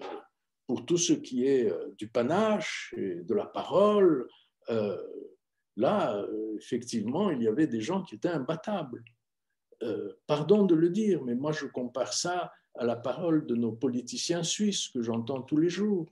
pour 0.67 0.85
tout 0.85 0.97
ce 0.97 1.13
qui 1.13 1.45
est 1.45 1.71
du 1.97 2.07
panache 2.09 2.93
et 2.97 3.15
de 3.15 3.33
la 3.33 3.45
parole, 3.45 4.27
Là, 5.77 6.17
euh, 6.17 6.55
effectivement, 6.57 7.29
il 7.29 7.43
y 7.43 7.47
avait 7.47 7.67
des 7.67 7.81
gens 7.81 8.01
qui 8.01 8.15
étaient 8.15 8.29
imbattables. 8.29 9.03
Euh, 9.83 10.13
pardon 10.25 10.65
de 10.65 10.73
le 10.73 10.89
dire, 10.89 11.23
mais 11.23 11.35
moi 11.35 11.51
je 11.51 11.67
compare 11.67 12.13
ça 12.13 12.51
à 12.73 12.83
la 12.83 12.95
parole 12.95 13.45
de 13.45 13.55
nos 13.55 13.71
politiciens 13.71 14.41
suisses 14.41 14.89
que 14.89 15.03
j'entends 15.03 15.43
tous 15.43 15.57
les 15.57 15.69
jours. 15.69 16.11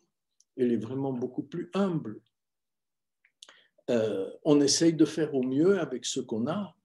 Elle 0.56 0.72
est 0.72 0.78
vraiment 0.78 1.12
beaucoup 1.12 1.42
plus 1.42 1.72
humble. 1.74 2.22
Euh, 3.90 4.30
on 4.44 4.62
essaye 4.62 4.94
de 4.94 5.06
faire 5.06 5.34
au 5.34 5.42
mieux 5.42 5.80
avec 5.80 6.06
ce 6.06 6.20
qu'on 6.20 6.48
a. 6.48 6.76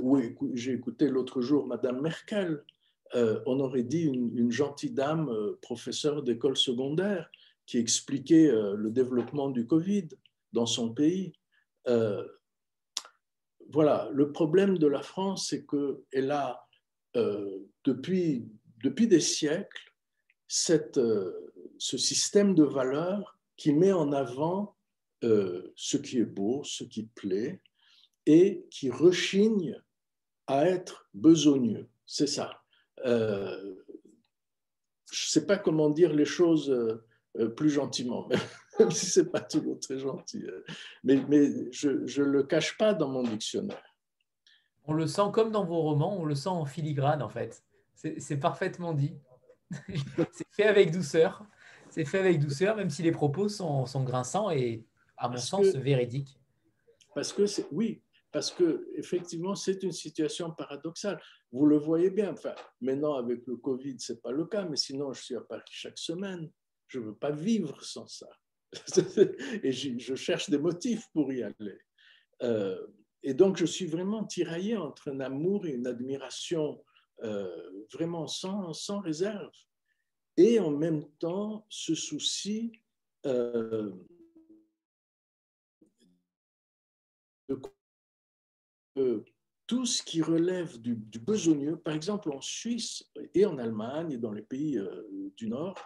oui, 0.00 0.36
j'ai 0.54 0.72
écouté 0.72 1.08
l'autre 1.08 1.40
jour 1.40 1.66
Madame 1.66 2.00
Merkel. 2.00 2.64
on 3.14 3.60
aurait 3.60 3.84
dit 3.84 4.02
une, 4.02 4.50
gentille 4.50 4.90
dame, 4.90 5.30
professeure 5.62 6.22
d'école 6.22 6.56
secondaire, 6.56 7.30
qui 7.66 7.78
expliquait 7.78 8.50
le 8.50 8.90
développement 8.90 9.50
du 9.50 9.66
Covid 9.66 10.08
dans 10.54 10.66
son 10.66 10.94
pays. 10.94 11.34
Euh, 11.88 12.26
voilà, 13.70 14.08
le 14.12 14.32
problème 14.32 14.78
de 14.78 14.86
la 14.86 15.02
France, 15.02 15.48
c'est 15.50 15.66
qu'elle 15.66 16.30
a, 16.30 16.66
euh, 17.16 17.58
depuis, 17.84 18.48
depuis 18.82 19.08
des 19.08 19.20
siècles, 19.20 19.92
euh, 20.70 21.32
ce 21.78 21.98
système 21.98 22.54
de 22.54 22.62
valeurs 22.62 23.38
qui 23.56 23.72
met 23.72 23.92
en 23.92 24.12
avant 24.12 24.76
ce 25.22 25.96
qui 25.96 26.18
est 26.18 26.26
beau, 26.26 26.62
ce 26.64 26.84
qui 26.84 27.04
plaît, 27.04 27.62
et 28.26 28.66
qui 28.70 28.90
rechigne 28.90 29.80
à 30.46 30.66
être 30.66 31.08
besogneux. 31.14 31.88
C'est 32.06 32.26
ça. 32.26 32.62
je 33.04 33.10
ne 33.62 33.76
sais 35.10 35.46
pas 35.46 35.58
comment 35.58 35.90
dire 35.90 36.12
les 36.12 36.24
choses 36.24 36.72
plus 37.56 37.70
gentiment, 37.70 38.28
même 38.78 38.90
si 38.90 39.06
ce 39.06 39.20
n'est 39.20 39.26
pas 39.26 39.40
toujours 39.40 39.78
très 39.80 39.98
gentil. 39.98 40.44
Euh. 40.46 40.64
Mais, 41.02 41.22
mais 41.28 41.70
je 41.72 41.88
ne 41.90 42.26
le 42.26 42.42
cache 42.44 42.76
pas 42.78 42.94
dans 42.94 43.08
mon 43.08 43.22
dictionnaire. 43.22 43.82
On 44.86 44.92
le 44.92 45.06
sent 45.06 45.30
comme 45.32 45.50
dans 45.50 45.64
vos 45.64 45.80
romans, 45.80 46.16
on 46.18 46.24
le 46.24 46.34
sent 46.34 46.50
en 46.50 46.64
filigrane 46.64 47.22
en 47.22 47.28
fait. 47.28 47.64
C'est 47.94 48.36
parfaitement 48.36 48.92
dit. 48.92 49.14
c'est 50.32 50.46
fait 50.50 50.64
avec 50.64 50.92
douceur. 50.92 51.44
C'est 51.88 52.04
fait 52.04 52.18
avec 52.18 52.38
douceur, 52.38 52.76
même 52.76 52.90
si 52.90 53.02
les 53.02 53.12
propos 53.12 53.48
sont, 53.48 53.86
sont 53.86 54.04
grinçants 54.04 54.50
et, 54.50 54.84
à 55.16 55.28
mon 55.28 55.38
sens, 55.38 55.66
véridiques. 55.68 56.38
Parce 57.14 57.32
que 57.32 57.44
oui, 57.70 58.02
parce 58.34 58.50
que 58.50 58.88
effectivement, 58.96 59.54
c'est 59.54 59.84
une 59.84 59.92
situation 59.92 60.50
paradoxale. 60.50 61.22
Vous 61.52 61.66
le 61.66 61.78
voyez 61.78 62.10
bien. 62.10 62.32
Enfin, 62.32 62.52
maintenant 62.80 63.14
avec 63.14 63.46
le 63.46 63.56
Covid, 63.56 63.94
c'est 64.00 64.20
pas 64.20 64.32
le 64.32 64.44
cas, 64.46 64.64
mais 64.64 64.74
sinon, 64.74 65.12
je 65.12 65.22
suis 65.22 65.36
à 65.36 65.40
Paris 65.40 65.62
chaque 65.70 65.96
semaine. 65.96 66.50
Je 66.88 66.98
veux 66.98 67.14
pas 67.14 67.30
vivre 67.30 67.80
sans 67.84 68.08
ça. 68.08 68.26
et 69.62 69.70
je 69.70 70.14
cherche 70.16 70.50
des 70.50 70.58
motifs 70.58 71.06
pour 71.12 71.32
y 71.32 71.44
aller. 71.44 71.78
Euh, 72.42 72.84
et 73.22 73.34
donc, 73.34 73.56
je 73.56 73.66
suis 73.66 73.86
vraiment 73.86 74.24
tiraillé 74.24 74.76
entre 74.76 75.12
un 75.12 75.20
amour 75.20 75.66
et 75.66 75.70
une 75.70 75.86
admiration 75.86 76.84
euh, 77.22 77.84
vraiment 77.92 78.26
sans, 78.26 78.72
sans, 78.72 78.98
réserve. 78.98 79.52
Et 80.36 80.58
en 80.58 80.72
même 80.72 81.04
temps, 81.20 81.66
ce 81.68 81.94
souci 81.94 82.72
euh, 83.26 83.92
tout 89.66 89.86
ce 89.86 90.02
qui 90.02 90.22
relève 90.22 90.80
du, 90.80 90.94
du, 90.94 91.18
besogneux, 91.18 91.76
par 91.76 91.94
exemple 91.94 92.30
en 92.30 92.40
Suisse 92.40 93.10
et 93.34 93.46
en 93.46 93.58
Allemagne 93.58 94.12
et 94.12 94.18
dans 94.18 94.32
les 94.32 94.42
pays 94.42 94.78
du 95.36 95.48
Nord, 95.48 95.76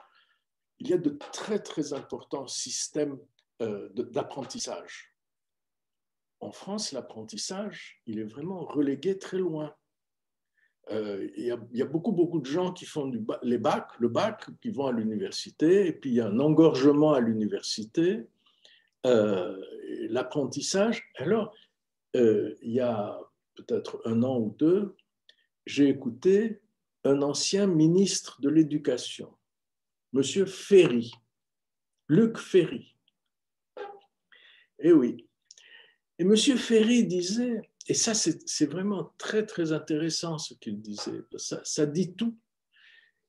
il 0.80 0.89
y 0.89 0.93
a 0.93 0.98
de 0.98 1.10
très, 1.32 1.59
très 1.59 1.93
importants 1.93 2.47
systèmes 2.47 3.18
euh, 3.60 3.89
d'apprentissage. 3.93 5.12
En 6.40 6.52
France, 6.52 6.93
l'apprentissage, 6.93 8.01
il 8.06 8.20
est 8.20 8.24
vraiment 8.24 8.64
relégué 8.64 9.18
très 9.18 9.39
loin. 9.39 9.74
Euh, 10.93 11.28
il, 11.36 11.44
y 11.44 11.82
a, 11.82 11.85
beaucoup, 11.85 12.12
beaucoup 12.12 12.39
de 12.39 12.47
gens 12.47 12.72
qui 12.72 12.86
font 12.86 13.10
les 13.43 13.59
bacs, 13.59 13.98
le 13.98 14.09
bac, 14.09 14.47
qui 14.60 14.70
vont 14.70 14.86
à 14.86 14.93
l'université, 14.93 15.89
et 15.89 15.93
puis 15.93 16.10
il 16.10 16.16
y 16.16 16.20
a 16.20 16.28
un 16.28 16.39
engorgement 16.39 17.12
à 17.12 17.20
l'université. 17.20 18.28
Euh, 19.05 19.60
l'apprentissage, 20.09 21.10
alors, 21.16 21.52
il 22.14 22.56
y 22.62 22.80
a 22.80 23.18
peut-être 23.55 24.01
un 24.05 24.22
an 24.22 24.39
ou 24.39 24.55
deux, 24.59 24.97
j'ai 25.66 25.89
écouté 25.89 26.60
un 27.05 27.22
ancien 27.22 27.66
ministre 27.66 28.40
de 28.40 28.48
l'Éducation 28.48 29.35
Monsieur 30.12 30.47
Ferry, 30.47 31.12
Luc 32.09 32.39
Ferry. 32.39 32.97
Eh 34.78 34.93
oui. 34.93 35.26
Et 36.18 36.24
Monsieur 36.24 36.56
Ferry 36.56 37.06
disait, 37.06 37.60
et 37.86 37.94
ça 37.94 38.14
c'est 38.14 38.66
vraiment 38.66 39.12
très 39.18 39.44
très 39.44 39.72
intéressant 39.72 40.39
ce 40.39 40.55
qu'il 40.55 40.80
disait, 40.80 41.20
ça, 41.36 41.86
dit 41.86 42.14
tout. 42.14 42.36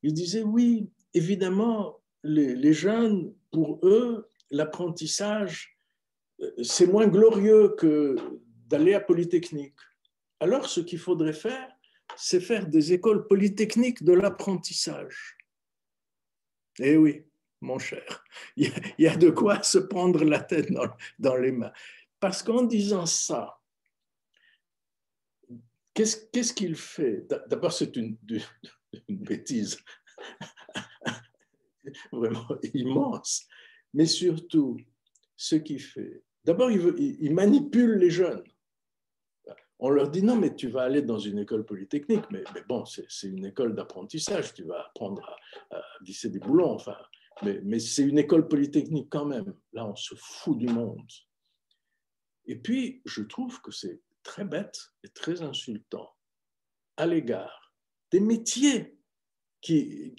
Il 0.03 0.13
disait, 0.13 0.43
oui, 0.43 0.89
évidemment, 1.13 1.99
les, 2.23 2.55
les 2.55 2.73
jeunes, 2.73 3.33
pour 3.51 3.79
eux, 3.85 4.29
l'apprentissage, 4.49 5.77
euh, 6.41 6.51
c'est 6.63 6.87
moins 6.87 7.07
glorieux 7.07 7.75
que 7.77 8.15
d'aller 8.69 8.93
à 8.93 8.99
Polytechnique. 8.99 9.79
Alors 10.39 10.69
ce 10.69 10.79
qu'il 10.79 10.99
faudrait 10.99 11.33
faire, 11.33 11.69
c'est 12.15 12.39
faire 12.39 12.67
des 12.67 12.93
écoles 12.93 13.27
polytechniques 13.27 14.03
de 14.03 14.13
l'apprentissage. 14.13 15.37
Eh 16.79 16.95
oui, 16.95 17.25
mon 17.61 17.79
cher, 17.79 18.23
il 18.55 18.71
y, 18.97 19.07
a, 19.07 19.17
de 19.17 19.29
quoi 19.31 19.63
se 19.63 19.79
prendre 19.79 20.23
la 20.23 20.39
tête 20.39 20.71
dans, 21.17 21.35
les 21.35 21.51
mains. 21.51 21.73
Parce 22.19 22.43
qu'en 22.43 22.63
disant 22.63 23.05
ça, 23.05 23.59
qu'est-ce 25.93 26.53
qu'il 26.53 26.75
fait? 26.75 27.27
D'abord, 27.47 27.73
c'est 27.73 27.95
une, 27.95 28.17
bêtise 29.09 29.79
vraiment 32.11 32.47
immense. 32.73 33.47
Mais 33.93 34.05
surtout, 34.05 34.77
ce 35.35 35.55
qu'il 35.55 35.81
fait, 35.81 36.23
D'abord, 36.45 36.71
il, 36.71 37.33
manipule 37.33 37.97
les 37.97 38.09
jeunes. 38.09 38.43
On 39.79 39.89
leur 39.89 40.09
dit 40.09 40.23
non, 40.23 40.35
mais 40.35 40.55
tu 40.55 40.67
vas 40.67 40.83
aller 40.83 41.01
dans 41.01 41.19
une 41.19 41.39
école 41.39 41.65
polytechnique, 41.65 42.25
mais, 42.31 42.43
bon, 42.67 42.83
c'est 42.85 43.27
une 43.27 43.45
école 43.45 43.75
d'apprentissage, 43.75 44.53
tu 44.53 44.63
vas 44.63 44.87
apprendre 44.87 45.23
à, 45.71 45.77
à, 45.77 45.81
visser 46.01 46.29
des 46.29 46.39
boulons, 46.39 46.71
enfin, 46.71 46.97
mais, 47.43 47.79
c'est 47.79 48.03
une 48.03 48.17
école 48.17 48.47
polytechnique 48.47 49.07
quand 49.09 49.25
même. 49.25 49.53
Là, 49.73 49.85
on 49.85 49.95
se 49.95 50.15
fout 50.15 50.57
du 50.57 50.67
monde. 50.67 51.09
Et 52.45 52.57
puis, 52.57 53.01
je 53.05 53.21
trouve 53.23 53.61
que 53.61 53.71
c'est 53.71 54.01
très 54.23 54.43
bête 54.43 54.91
et 55.03 55.09
très 55.09 55.41
insultant 55.41 56.09
à 56.97 57.05
l'égard 57.05 57.73
des 58.11 58.19
métiers 58.19 58.97
qui 59.61 60.15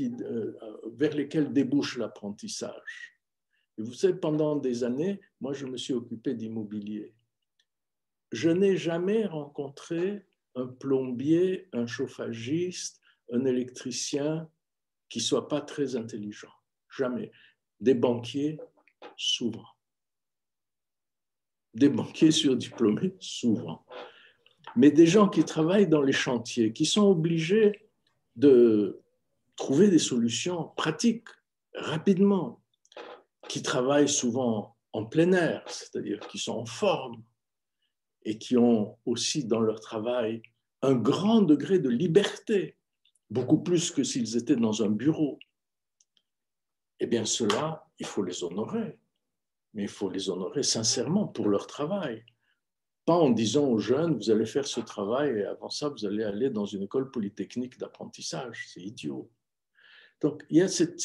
euh, 0.00 0.52
vers 0.92 1.14
lesquels 1.14 1.52
débouche 1.52 1.96
l'apprentissage. 1.98 3.18
Et 3.78 3.82
vous 3.82 3.92
savez, 3.92 4.14
pendant 4.14 4.56
des 4.56 4.84
années, 4.84 5.20
moi, 5.40 5.52
je 5.52 5.66
me 5.66 5.76
suis 5.76 5.94
occupé 5.94 6.34
d'immobilier. 6.34 7.14
Je 8.34 8.50
n'ai 8.50 8.76
jamais 8.76 9.26
rencontré 9.26 10.26
un 10.56 10.66
plombier, 10.66 11.68
un 11.72 11.86
chauffagiste, 11.86 13.00
un 13.32 13.44
électricien 13.44 14.50
qui 15.08 15.20
soit 15.20 15.46
pas 15.46 15.60
très 15.60 15.94
intelligent. 15.94 16.50
Jamais. 16.88 17.30
Des 17.78 17.94
banquiers, 17.94 18.58
souvent. 19.16 19.68
Des 21.74 21.88
banquiers 21.88 22.32
surdiplômés, 22.32 23.14
souvent. 23.20 23.86
Mais 24.74 24.90
des 24.90 25.06
gens 25.06 25.28
qui 25.28 25.44
travaillent 25.44 25.86
dans 25.86 26.02
les 26.02 26.12
chantiers, 26.12 26.72
qui 26.72 26.86
sont 26.86 27.06
obligés 27.06 27.88
de 28.34 29.00
trouver 29.54 29.90
des 29.90 30.00
solutions 30.00 30.72
pratiques, 30.76 31.28
rapidement, 31.72 32.60
qui 33.48 33.62
travaillent 33.62 34.08
souvent 34.08 34.76
en 34.92 35.04
plein 35.04 35.30
air, 35.34 35.62
c'est-à-dire 35.68 36.18
qui 36.26 36.38
sont 36.38 36.58
en 36.58 36.66
forme 36.66 37.22
et 38.24 38.38
qui 38.38 38.56
ont 38.56 38.98
aussi 39.04 39.44
dans 39.44 39.60
leur 39.60 39.80
travail 39.80 40.42
un 40.82 40.94
grand 40.94 41.42
degré 41.42 41.78
de 41.78 41.88
liberté, 41.88 42.76
beaucoup 43.30 43.62
plus 43.62 43.90
que 43.90 44.04
s'ils 44.04 44.36
étaient 44.36 44.56
dans 44.56 44.82
un 44.82 44.90
bureau. 44.90 45.38
Eh 47.00 47.06
bien, 47.06 47.24
cela, 47.24 47.86
il 47.98 48.06
faut 48.06 48.22
les 48.22 48.44
honorer, 48.44 48.98
mais 49.72 49.82
il 49.84 49.88
faut 49.88 50.10
les 50.10 50.30
honorer 50.30 50.62
sincèrement 50.62 51.26
pour 51.26 51.48
leur 51.48 51.66
travail. 51.66 52.24
Pas 53.04 53.16
en 53.16 53.30
disant 53.30 53.66
aux 53.66 53.78
jeunes, 53.78 54.16
vous 54.16 54.30
allez 54.30 54.46
faire 54.46 54.66
ce 54.66 54.80
travail 54.80 55.40
et 55.40 55.44
avant 55.44 55.68
ça, 55.68 55.88
vous 55.88 56.06
allez 56.06 56.24
aller 56.24 56.48
dans 56.48 56.64
une 56.64 56.82
école 56.82 57.10
polytechnique 57.10 57.78
d'apprentissage. 57.78 58.66
C'est 58.72 58.80
idiot. 58.80 59.30
Donc, 60.20 60.44
il 60.48 60.58
y 60.58 60.62
a 60.62 60.68
cette, 60.68 61.00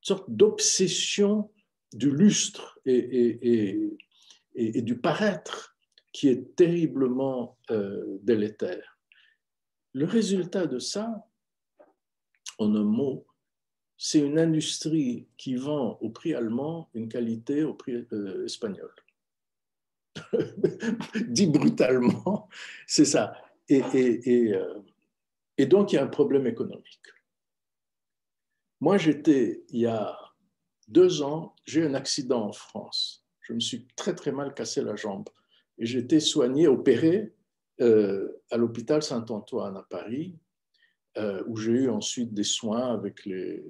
sorte 0.00 0.30
d'obsession 0.30 1.50
du 1.92 2.10
lustre 2.10 2.78
et, 2.84 3.96
du 4.54 4.98
paraître 4.98 5.77
qui 6.12 6.28
est 6.28 6.56
terriblement 6.56 7.58
euh, 7.70 8.18
délétère. 8.22 8.98
Le 9.92 10.04
résultat 10.04 10.66
de 10.66 10.78
ça, 10.78 11.26
en 12.58 12.74
un 12.74 12.84
mot, 12.84 13.26
c'est 13.96 14.20
une 14.20 14.38
industrie 14.38 15.26
qui 15.36 15.56
vend 15.56 15.98
au 16.00 16.10
prix 16.10 16.34
allemand 16.34 16.88
une 16.94 17.08
qualité 17.08 17.64
au 17.64 17.74
prix 17.74 18.06
euh, 18.12 18.44
espagnol. 18.44 18.92
Dit 21.28 21.48
brutalement, 21.48 22.48
c'est 22.86 23.04
ça. 23.04 23.34
Et, 23.68 23.82
euh, 24.54 24.82
et, 25.58 25.66
donc, 25.66 25.92
il 25.92 25.96
y 25.96 25.98
a 25.98 26.04
un 26.04 26.08
problème 26.08 26.46
économique. 26.46 27.02
Moi, 28.80 28.96
j'étais, 28.98 29.64
il 29.70 29.80
y 29.80 29.86
a 29.86 30.16
deux 30.86 31.22
ans, 31.22 31.54
j'ai 31.66 31.80
eu 31.80 31.86
un 31.86 31.94
accident 31.94 32.46
en 32.46 32.52
France. 32.52 33.26
Je 33.40 33.52
me 33.52 33.60
suis 33.60 33.86
très, 33.96 34.14
très 34.14 34.32
mal 34.32 34.54
cassé 34.54 34.80
la 34.80 34.96
jambe. 34.96 35.28
Et 35.78 35.86
j'étais 35.86 36.20
soigné, 36.20 36.66
opéré 36.66 37.32
euh, 37.80 38.40
à 38.50 38.56
l'hôpital 38.56 39.02
Saint-Antoine 39.02 39.76
à 39.76 39.82
Paris, 39.82 40.36
euh, 41.16 41.42
où 41.46 41.56
j'ai 41.56 41.72
eu 41.72 41.90
ensuite 41.90 42.34
des 42.34 42.44
soins 42.44 42.92
avec 42.92 43.24
les, 43.24 43.64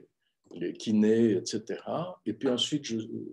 kinés, 0.79 1.33
etc. 1.33 1.79
Et 2.25 2.33
puis 2.33 2.49
ensuite, 2.49 2.87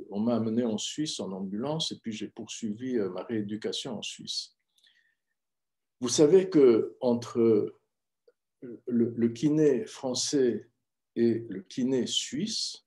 on 0.09 0.19
m'a 0.19 0.35
amené 0.35 0.65
en 0.65 0.77
Suisse 0.77 1.21
en 1.21 1.31
ambulance 1.31 1.93
et 1.93 1.99
puis 1.99 2.11
j'ai 2.11 2.27
poursuivi 2.27 2.97
euh, 2.97 3.09
ma 3.09 3.23
rééducation 3.23 3.97
en 3.97 4.01
Suisse. 4.01 4.57
Vous 6.01 6.09
savez 6.09 6.49
que 6.49 6.97
entre 6.99 7.73
le 8.87 9.27
kiné 9.29 9.85
français 9.85 10.69
et 11.15 11.45
le 11.49 11.61
kiné 11.61 12.07
suisse, 12.07 12.85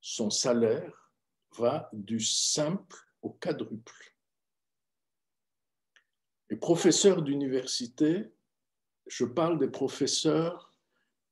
son 0.00 0.30
salaire 0.30 1.12
va 1.56 1.88
du 1.92 2.20
simple 2.20 2.96
au 3.22 3.30
quadruple. 3.30 4.15
Les 6.50 6.56
professeurs 6.56 7.22
d'université, 7.22 8.30
je 9.06 9.24
parle 9.24 9.58
des 9.58 9.68
professeurs 9.68 10.74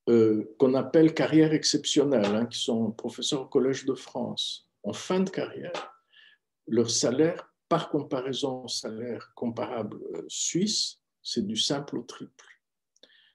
euh, 0.09 0.55
qu'on 0.59 0.75
appelle 0.75 1.15
carrière 1.15 1.53
exceptionnelle, 1.53 2.35
hein, 2.35 2.47
qui 2.47 2.59
sont 2.59 2.91
professeurs 2.93 3.43
au 3.43 3.47
Collège 3.47 3.85
de 3.85 3.95
France, 3.95 4.69
en 4.83 4.93
fin 4.93 5.21
de 5.21 5.31
carrière, 5.31 5.95
leur 6.67 6.91
salaire, 6.91 7.51
par 7.69 7.89
comparaison 7.89 8.65
au 8.65 8.69
salaire 8.69 9.33
comparable 9.35 9.99
euh, 10.15 10.25
suisse, 10.29 11.01
c'est 11.23 11.47
du 11.47 11.57
simple 11.57 11.97
au 11.97 12.03
triple. 12.03 12.61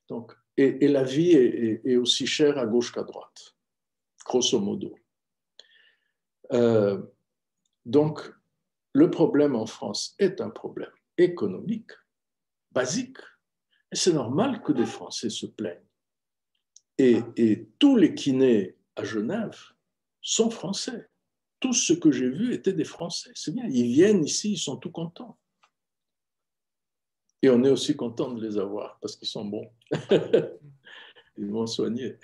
Donc, 0.08 0.34
et, 0.58 0.88
la 0.88 1.04
vie 1.04 1.32
est, 1.32 1.96
aussi 1.96 2.28
chère 2.28 2.58
à 2.58 2.66
gauche 2.66 2.92
qu'à 2.92 3.04
droite, 3.04 3.56
grosso 4.26 4.60
modo. 4.60 4.94
Euh, 6.52 7.02
donc, 7.86 8.20
le 8.94 9.10
problème 9.10 9.56
en 9.56 9.66
France 9.66 10.16
est 10.20 10.42
un 10.42 10.50
problème 10.50 10.92
économique, 11.24 11.92
basique, 12.72 13.18
et 13.92 13.96
c'est 13.96 14.14
normal 14.14 14.62
que 14.62 14.72
des 14.72 14.86
Français 14.86 15.30
se 15.30 15.46
plaignent. 15.46 15.86
Et, 16.98 17.70
tous 17.80 17.96
les 17.96 18.14
kinés 18.14 18.78
à 18.98 19.06
Genève 19.06 19.58
sont 20.22 20.50
français. 20.50 21.10
Tous 21.62 21.74
ceux 21.74 21.96
que 21.96 22.12
j'ai 22.12 22.30
vus 22.30 22.54
étaient 22.54 22.74
des 22.74 22.84
Français. 22.84 23.32
C'est 23.36 23.54
bien, 23.54 23.66
ils 23.68 23.94
viennent 23.94 24.24
ici, 24.24 24.54
ils 24.54 24.58
sont 24.58 24.76
tout 24.76 24.92
contents. 24.92 25.38
Et 27.42 27.50
on 27.50 27.64
est 27.64 27.70
aussi 27.70 27.96
content 27.96 28.34
de 28.34 28.46
les 28.46 28.58
avoir 28.58 29.00
parce 29.00 29.16
qu'ils 29.16 29.30
sont 29.30 29.46
bons. 29.46 29.72
ils 31.38 31.50
vont 31.50 31.68
soigner. 31.68 32.18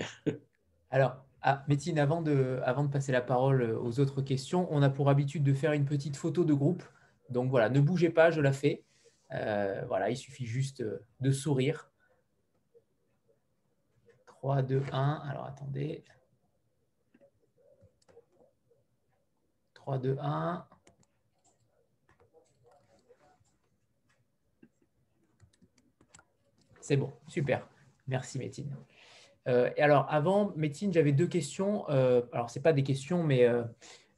Alors, 0.90 1.16
ah, 1.42 1.64
Métine, 1.70 1.98
avant 1.98 2.22
de, 2.22 2.60
avant 2.64 2.84
de 2.84 2.90
passer 2.90 3.14
la 3.14 3.22
parole 3.22 3.64
aux 3.64 4.00
autres 4.02 4.22
questions, 4.22 4.68
on 4.72 4.82
a 4.82 4.90
pour 4.90 5.10
habitude 5.10 5.44
de 5.44 5.54
faire 5.54 5.72
une 5.72 5.86
petite 5.86 6.18
photo 6.18 6.44
de 6.44 6.54
groupe. 6.54 6.84
Donc 7.30 7.50
voilà, 7.50 7.70
ne 7.70 7.80
bougez 7.80 8.10
pas, 8.10 8.32
je 8.32 8.42
la 8.42 8.52
fais. 8.52 8.84
Euh, 9.32 9.84
voilà, 9.88 10.10
il 10.10 10.18
suffit 10.18 10.46
juste 10.46 10.84
de 11.20 11.32
sourire. 11.32 11.92
3, 14.28 14.62
2, 14.62 14.84
1. 14.92 15.24
Alors 15.30 15.46
attendez. 15.46 16.04
3, 19.74 19.98
2, 19.98 20.18
1. 20.20 20.68
C'est 26.82 26.98
bon, 26.98 27.12
super. 27.28 27.68
Merci 28.08 28.38
Métine. 28.38 28.76
Euh, 29.48 29.72
et 29.76 29.82
alors 29.82 30.06
avant, 30.10 30.54
Métine, 30.56 30.94
j'avais 30.94 31.12
deux 31.12 31.28
questions. 31.28 31.90
Euh, 31.90 32.22
alors 32.32 32.50
ce 32.50 32.60
pas 32.60 32.74
des 32.74 32.84
questions, 32.84 33.24
mais 33.24 33.46
euh, 33.46 33.64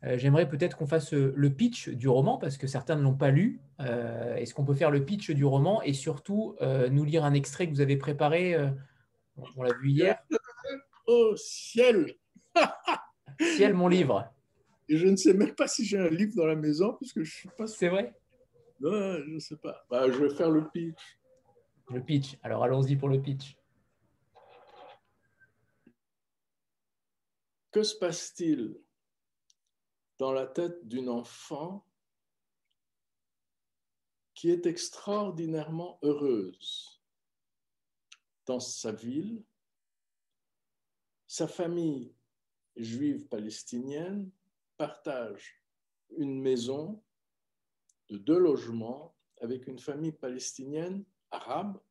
j'aimerais 0.04 0.48
peut-être 0.48 0.78
qu'on 0.78 0.88
fasse 0.88 1.14
le 1.14 1.50
pitch 1.50 1.90
du 1.90 2.08
roman 2.08 2.38
parce 2.38 2.58
que 2.58 2.68
certains 2.68 2.96
ne 2.96 3.02
l'ont 3.02 3.16
pas 3.16 3.32
lu. 3.32 3.62
Est-ce 3.80 4.54
qu'on 4.54 4.66
peut 4.66 4.76
faire 4.76 4.92
le 4.92 5.04
pitch 5.04 5.32
du 5.32 5.46
roman 5.46 5.82
et 5.82 5.94
surtout 5.94 6.56
nous 6.62 7.04
lire 7.04 7.26
un 7.26 7.34
extrait 7.34 7.68
que 7.68 7.74
vous 7.74 7.82
avez 7.82 7.98
préparé 7.98 8.56
on 9.56 9.64
l'a 9.64 9.74
vu 9.74 9.92
hier? 9.92 10.20
Oh, 11.06 11.36
ciel 11.36 12.16
Ciel, 13.56 13.74
mon 13.74 13.88
livre. 13.88 14.34
Et 14.90 14.98
je 14.98 15.08
ne 15.08 15.16
sais 15.16 15.34
même 15.34 15.54
pas 15.54 15.68
si 15.68 15.86
j'ai 15.86 16.00
un 16.00 16.10
livre 16.10 16.34
dans 16.36 16.46
la 16.46 16.56
maison, 16.56 16.94
puisque 16.94 17.18
je 17.18 17.20
ne 17.20 17.26
suis 17.26 17.50
pas 17.50 17.68
C'est 17.68 17.90
vrai? 17.90 18.14
Non, 18.80 19.18
je 19.20 19.30
ne 19.30 19.40
sais 19.40 19.58
pas. 19.58 19.86
Bah, 19.90 20.10
je 20.10 20.18
vais 20.18 20.34
faire 20.34 20.50
le 20.50 20.68
pitch. 20.70 21.20
Le 21.90 22.02
pitch. 22.02 22.38
Alors, 22.42 22.64
allons-y 22.64 22.96
pour 22.96 23.10
le 23.10 23.22
pitch. 23.22 23.58
Que 27.72 27.84
se 27.84 27.96
passe-t-il? 27.98 28.78
Dans 30.18 30.32
la 30.32 30.48
tête 30.48 30.88
d'une 30.88 31.10
enfant 31.10 31.86
qui 34.34 34.50
est 34.52 34.66
extraordinairement 34.66 36.00
heureuse 36.04 37.02
dans 38.46 38.60
sa 38.60 38.92
ville. 38.92 39.44
Sa 41.26 41.48
famille 41.48 42.16
juive 42.76 43.28
palestinienne 43.28 44.32
partage 44.78 45.62
une 46.18 46.40
maison 46.40 47.04
de 48.10 48.18
deux 48.18 48.38
logements 48.38 49.16
avec 49.42 49.68
une 49.68 49.80
famille 49.80 50.12
palestinienne 50.12 51.04
arabe 51.32 51.82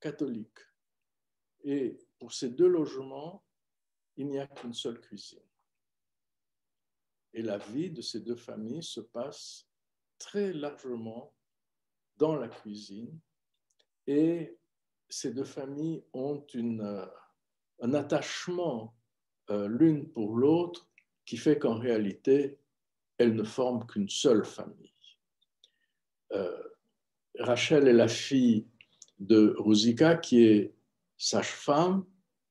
catholique. 0.00 0.58
Et 1.64 1.98
pour 2.18 2.32
ces 2.32 2.50
deux 2.50 2.68
logements, 2.68 3.44
il 4.16 4.28
n'y 4.28 4.38
a 4.38 4.46
qu'une 4.46 4.74
seule 4.74 5.00
cuisine. 5.00 5.47
Et 7.34 7.42
la 7.42 7.58
vie 7.58 7.90
de 7.90 8.00
ces 8.00 8.20
deux 8.20 8.36
familles 8.36 8.82
se 8.82 9.00
passe 9.00 9.68
très 10.18 10.52
largement 10.52 11.34
dans 12.16 12.36
la 12.36 12.48
cuisine 12.48 13.20
et 14.06 14.58
ces 15.08 15.32
deux 15.32 15.44
familles 15.44 16.04
ont 16.12 16.44
euh, 16.54 17.06
un 17.80 17.94
attachement 17.94 18.94
euh, 19.50 19.68
l'une 19.68 20.08
pour 20.10 20.36
l'autre 20.36 20.88
qui 21.24 21.36
fait 21.36 21.58
qu'en 21.58 21.78
réalité, 21.78 22.58
elles 23.18 23.34
ne 23.34 23.42
forment 23.42 23.86
qu'une 23.86 24.08
seule 24.08 24.44
famille. 24.44 24.92
Euh, 26.32 26.62
Rachel 27.38 27.88
est 27.88 27.92
la 27.92 28.08
fille 28.08 28.66
de 29.18 29.54
Ruzika 29.58 30.16
qui 30.16 30.44
est 30.44 30.74
sage-femme 31.16 32.04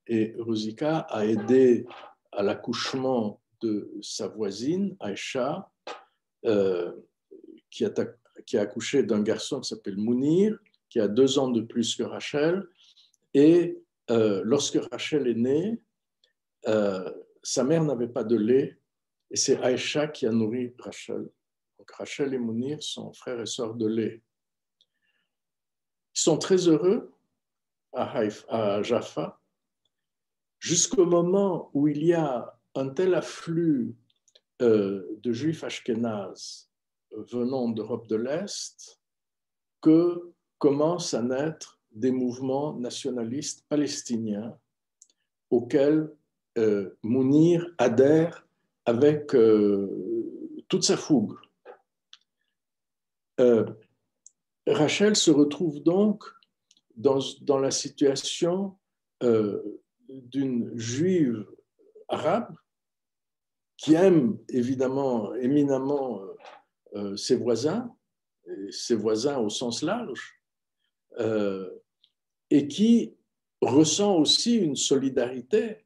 et 0.06 0.34
Ruzika 0.38 0.98
a 0.98 1.24
aidé 1.26 1.86
à 2.32 2.42
l'accouchement 2.42 3.40
de 3.60 3.90
sa 4.02 4.28
voisine, 4.28 4.96
Aïcha, 5.00 5.70
qui, 7.70 7.84
a, 7.84 7.90
qui 8.46 8.56
a 8.56 8.62
accouché 8.62 9.02
d'un 9.02 9.22
garçon 9.22 9.60
qui 9.60 9.68
s'appelle 9.68 9.96
Mounir, 9.96 10.58
qui 10.88 11.00
a 11.00 11.08
deux 11.08 11.38
ans 11.38 11.50
de 11.50 11.60
plus 11.60 11.96
que 11.96 12.02
Rachel. 12.02 12.66
Et 13.34 13.78
euh, 14.10 14.42
lorsque 14.44 14.78
Rachel 14.90 15.26
est 15.26 15.34
née, 15.34 15.80
euh, 16.66 17.12
sa 17.42 17.64
mère 17.64 17.84
n'avait 17.84 18.08
pas 18.08 18.24
de 18.24 18.36
lait 18.36 18.78
et 19.30 19.36
c'est 19.36 19.62
Aïcha 19.62 20.08
qui 20.08 20.26
a 20.26 20.30
nourri 20.30 20.74
Rachel. 20.78 21.28
Donc 21.78 21.90
Rachel 21.92 22.34
et 22.34 22.38
Mounir 22.38 22.82
sont 22.82 23.12
frères 23.12 23.40
et 23.40 23.46
sœurs 23.46 23.74
de 23.74 23.86
lait. 23.86 24.22
Ils 26.14 26.20
sont 26.20 26.38
très 26.38 26.68
heureux 26.68 27.12
à 27.92 28.82
Jaffa 28.82 29.40
jusqu'au 30.58 31.06
moment 31.06 31.70
où 31.74 31.88
il 31.88 32.04
y 32.04 32.12
a 32.12 32.57
un 32.78 32.88
tel 32.88 33.14
afflux 33.14 33.96
euh, 34.62 35.04
de 35.22 35.32
juifs 35.32 35.64
ashkénazes 35.64 36.70
venant 37.10 37.68
d'Europe 37.68 38.06
de 38.06 38.16
l'Est 38.16 39.00
que 39.80 40.32
commencent 40.58 41.14
à 41.14 41.22
naître 41.22 41.80
des 41.90 42.10
mouvements 42.10 42.74
nationalistes 42.74 43.64
palestiniens 43.68 44.56
auxquels 45.50 46.12
euh, 46.58 46.96
Mounir 47.02 47.66
adhère 47.78 48.46
avec 48.84 49.34
euh, 49.34 50.62
toute 50.68 50.84
sa 50.84 50.96
fougue. 50.96 51.36
Euh, 53.40 53.66
Rachel 54.66 55.16
se 55.16 55.30
retrouve 55.30 55.82
donc 55.82 56.24
dans 56.96 57.58
la 57.58 57.70
situation 57.70 58.76
d'une 60.08 60.76
juive 60.76 61.46
arabe 62.08 62.54
qui 63.78 63.94
aime 63.94 64.36
évidemment 64.50 65.34
éminemment 65.36 66.20
ses 67.16 67.36
voisins, 67.36 67.94
ses 68.70 68.94
voisins 68.94 69.38
au 69.38 69.48
sens 69.48 69.82
large, 69.82 70.38
euh, 71.18 71.68
et 72.50 72.68
qui 72.68 73.16
ressent 73.60 74.16
aussi 74.16 74.56
une 74.56 74.76
solidarité 74.76 75.84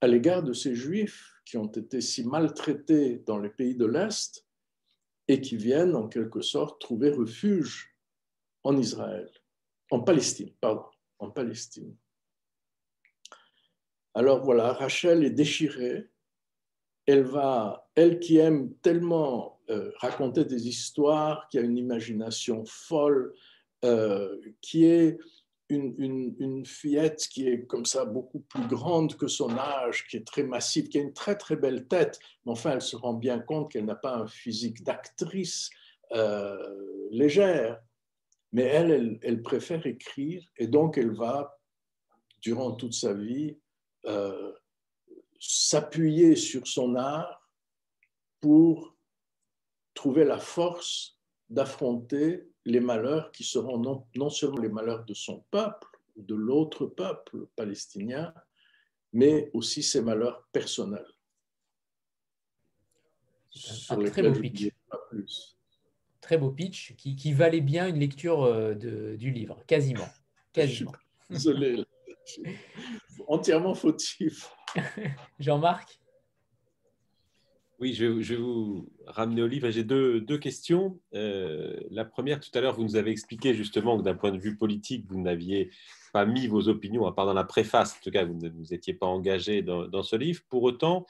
à 0.00 0.08
l'égard 0.08 0.42
de 0.42 0.52
ces 0.52 0.74
juifs 0.74 1.32
qui 1.44 1.56
ont 1.56 1.68
été 1.68 2.00
si 2.00 2.24
maltraités 2.24 3.22
dans 3.26 3.38
les 3.38 3.48
pays 3.48 3.76
de 3.76 3.86
l'Est 3.86 4.44
et 5.28 5.40
qui 5.40 5.56
viennent 5.56 5.94
en 5.94 6.08
quelque 6.08 6.40
sorte 6.40 6.80
trouver 6.80 7.10
refuge 7.10 7.96
en 8.64 8.76
Israël, 8.76 9.30
en 9.90 10.00
Palestine, 10.00 10.52
pardon, 10.60 10.84
en 11.18 11.30
Palestine. 11.30 11.96
Alors 14.14 14.42
voilà, 14.44 14.72
Rachel 14.72 15.24
est 15.24 15.30
déchirée. 15.30 16.10
Elle 17.06 17.22
va, 17.22 17.88
elle 17.94 18.20
qui 18.20 18.38
aime 18.38 18.74
tellement 18.82 19.60
euh, 19.70 19.90
raconter 19.98 20.44
des 20.44 20.68
histoires, 20.68 21.48
qui 21.48 21.58
a 21.58 21.62
une 21.62 21.78
imagination 21.78 22.64
folle, 22.66 23.32
euh, 23.84 24.36
qui 24.60 24.84
est 24.84 25.18
une, 25.68 26.34
une, 26.38 26.66
fillette 26.66 27.26
qui 27.28 27.48
est 27.48 27.66
comme 27.66 27.86
ça 27.86 28.04
beaucoup 28.04 28.40
plus 28.40 28.66
grande 28.66 29.16
que 29.16 29.26
son 29.26 29.56
âge, 29.56 30.06
qui 30.08 30.18
est 30.18 30.26
très 30.26 30.42
massive, 30.42 30.88
qui 30.88 30.98
a 30.98 31.00
une 31.00 31.14
très 31.14 31.36
très 31.36 31.56
belle 31.56 31.86
tête, 31.88 32.18
mais 32.44 32.52
enfin 32.52 32.72
elle 32.72 32.82
se 32.82 32.96
rend 32.96 33.14
bien 33.14 33.38
compte 33.38 33.72
qu'elle 33.72 33.86
n'a 33.86 33.94
pas 33.94 34.14
un 34.14 34.26
physique 34.26 34.82
d'actrice 34.84 35.70
euh, 36.12 37.08
légère. 37.10 37.80
Mais 38.52 38.64
elle, 38.64 39.18
elle, 39.22 39.40
préfère 39.40 39.86
écrire 39.86 40.44
et 40.58 40.66
donc 40.66 40.98
elle 40.98 41.14
va, 41.14 41.58
durant 42.42 42.72
toute 42.72 42.92
sa 42.92 43.14
vie, 43.14 43.56
s'appuyer 45.44 46.36
sur 46.36 46.68
son 46.68 46.94
art 46.94 47.50
pour 48.40 48.96
trouver 49.92 50.24
la 50.24 50.38
force 50.38 51.18
d'affronter 51.50 52.48
les 52.64 52.78
malheurs 52.78 53.32
qui 53.32 53.42
seront 53.42 53.76
non, 53.76 54.06
non, 54.14 54.30
seulement 54.30 54.60
les 54.60 54.68
malheurs 54.68 55.04
de 55.04 55.14
son 55.14 55.44
peuple, 55.50 55.88
de 56.16 56.36
l'autre 56.36 56.86
peuple 56.86 57.48
palestinien, 57.56 58.32
mais 59.12 59.50
aussi 59.52 59.82
ses 59.82 60.00
malheurs 60.00 60.46
personnels. 60.52 61.10
Un, 63.90 64.04
très 64.04 64.22
beau 64.22 64.40
pitch. 64.40 64.70
Très 66.20 66.38
beau 66.38 66.52
pitch 66.52 66.94
qui, 66.94 67.16
qui, 67.16 67.32
valait 67.32 67.60
bien 67.60 67.88
une 67.88 67.98
lecture 67.98 68.44
euh, 68.44 68.74
de, 68.74 69.16
du 69.16 69.32
livre, 69.32 69.60
quasiment. 69.66 70.08
quasiment. 70.52 70.92
Désolé, 71.30 71.84
entièrement 73.28 73.74
fautif. 73.74 74.50
Jean-Marc? 75.38 75.98
Oui, 77.82 77.94
je 77.94 78.04
vais, 78.04 78.36
vous 78.36 78.88
ramener 79.08 79.42
au 79.42 79.48
livre. 79.48 79.68
J'ai 79.70 79.82
deux, 79.82 80.20
deux, 80.20 80.38
questions. 80.38 81.00
Euh, 81.14 81.80
la 81.90 82.04
première, 82.04 82.38
tout 82.38 82.50
à 82.54 82.60
l'heure, 82.60 82.76
vous 82.76 82.84
nous 82.84 82.94
avez 82.94 83.10
expliqué 83.10 83.54
justement 83.54 83.98
que 83.98 84.04
d'un 84.04 84.14
point 84.14 84.30
de 84.30 84.38
vue 84.38 84.56
politique, 84.56 85.04
vous 85.08 85.20
n'aviez 85.20 85.70
pas 86.12 86.24
mis 86.24 86.46
vos 86.46 86.68
opinions, 86.68 87.06
à 87.06 87.12
part 87.12 87.26
dans 87.26 87.32
la 87.32 87.42
préface, 87.42 87.96
en 87.96 88.04
tout 88.04 88.12
cas, 88.12 88.24
vous 88.24 88.34
ne 88.34 88.50
vous 88.50 88.72
étiez 88.72 88.94
pas 88.94 89.06
engagé 89.06 89.62
dans, 89.62 90.02
ce 90.04 90.14
livre. 90.14 90.42
Pour 90.48 90.62
autant, 90.62 91.06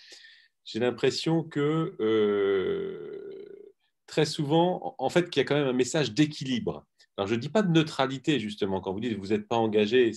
j'ai 0.64 0.78
l'impression 0.78 1.42
que 1.42 1.94
euh, 2.00 3.72
très 4.06 4.24
souvent, 4.24 4.94
en 4.96 5.10
fait, 5.10 5.28
qu'il 5.28 5.40
y 5.40 5.44
a 5.44 5.44
quand 5.44 5.56
même 5.56 5.68
un 5.68 5.74
message 5.74 6.12
d'équilibre 6.14 6.86
alors, 7.16 7.28
je 7.28 7.34
ne 7.34 7.40
dis 7.40 7.50
pas 7.50 7.62
de 7.62 7.70
neutralité, 7.70 8.40
justement, 8.40 8.80
quand 8.80 8.92
vous 8.92 9.00
dites 9.00 9.14
que 9.14 9.20
vous 9.20 9.28
n'êtes 9.28 9.46
pas 9.46 9.56
engagé, 9.56 10.12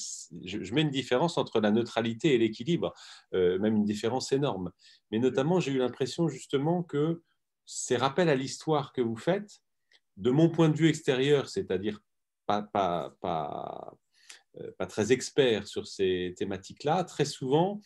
je, 0.46 0.74
mets 0.74 0.82
une 0.82 0.90
différence 0.90 1.38
entre 1.38 1.60
la 1.60 1.70
neutralité 1.72 2.34
et 2.34 2.38
l'équilibre, 2.38 2.94
euh, 3.34 3.60
même 3.60 3.76
une 3.76 3.84
différence 3.84 4.32
énorme. 4.32 4.72
Mais 5.12 5.20
notamment, 5.20 5.60
j'ai 5.60 5.74
eu 5.74 5.78
l'impression, 5.78 6.30
justement, 6.30 6.84
que 6.84 7.22
ces 7.66 7.98
rappels 7.98 8.30
à 8.30 8.36
l'histoire 8.36 8.94
que 8.94 9.02
vous 9.02 9.18
faites, 9.18 9.62
de 10.16 10.32
mon 10.32 10.50
point 10.50 10.70
de 10.70 10.78
vue 10.78 10.88
extérieur, 10.88 11.50
c'est-à-dire 11.50 12.00
pas, 12.46 12.62
pas, 12.62 13.98
euh, 14.58 14.86
très 14.88 15.12
expert 15.12 15.68
sur 15.68 15.88
ces 15.88 16.34
thématiques-là, 16.38 17.04
très 17.04 17.26
souvent, 17.26 17.82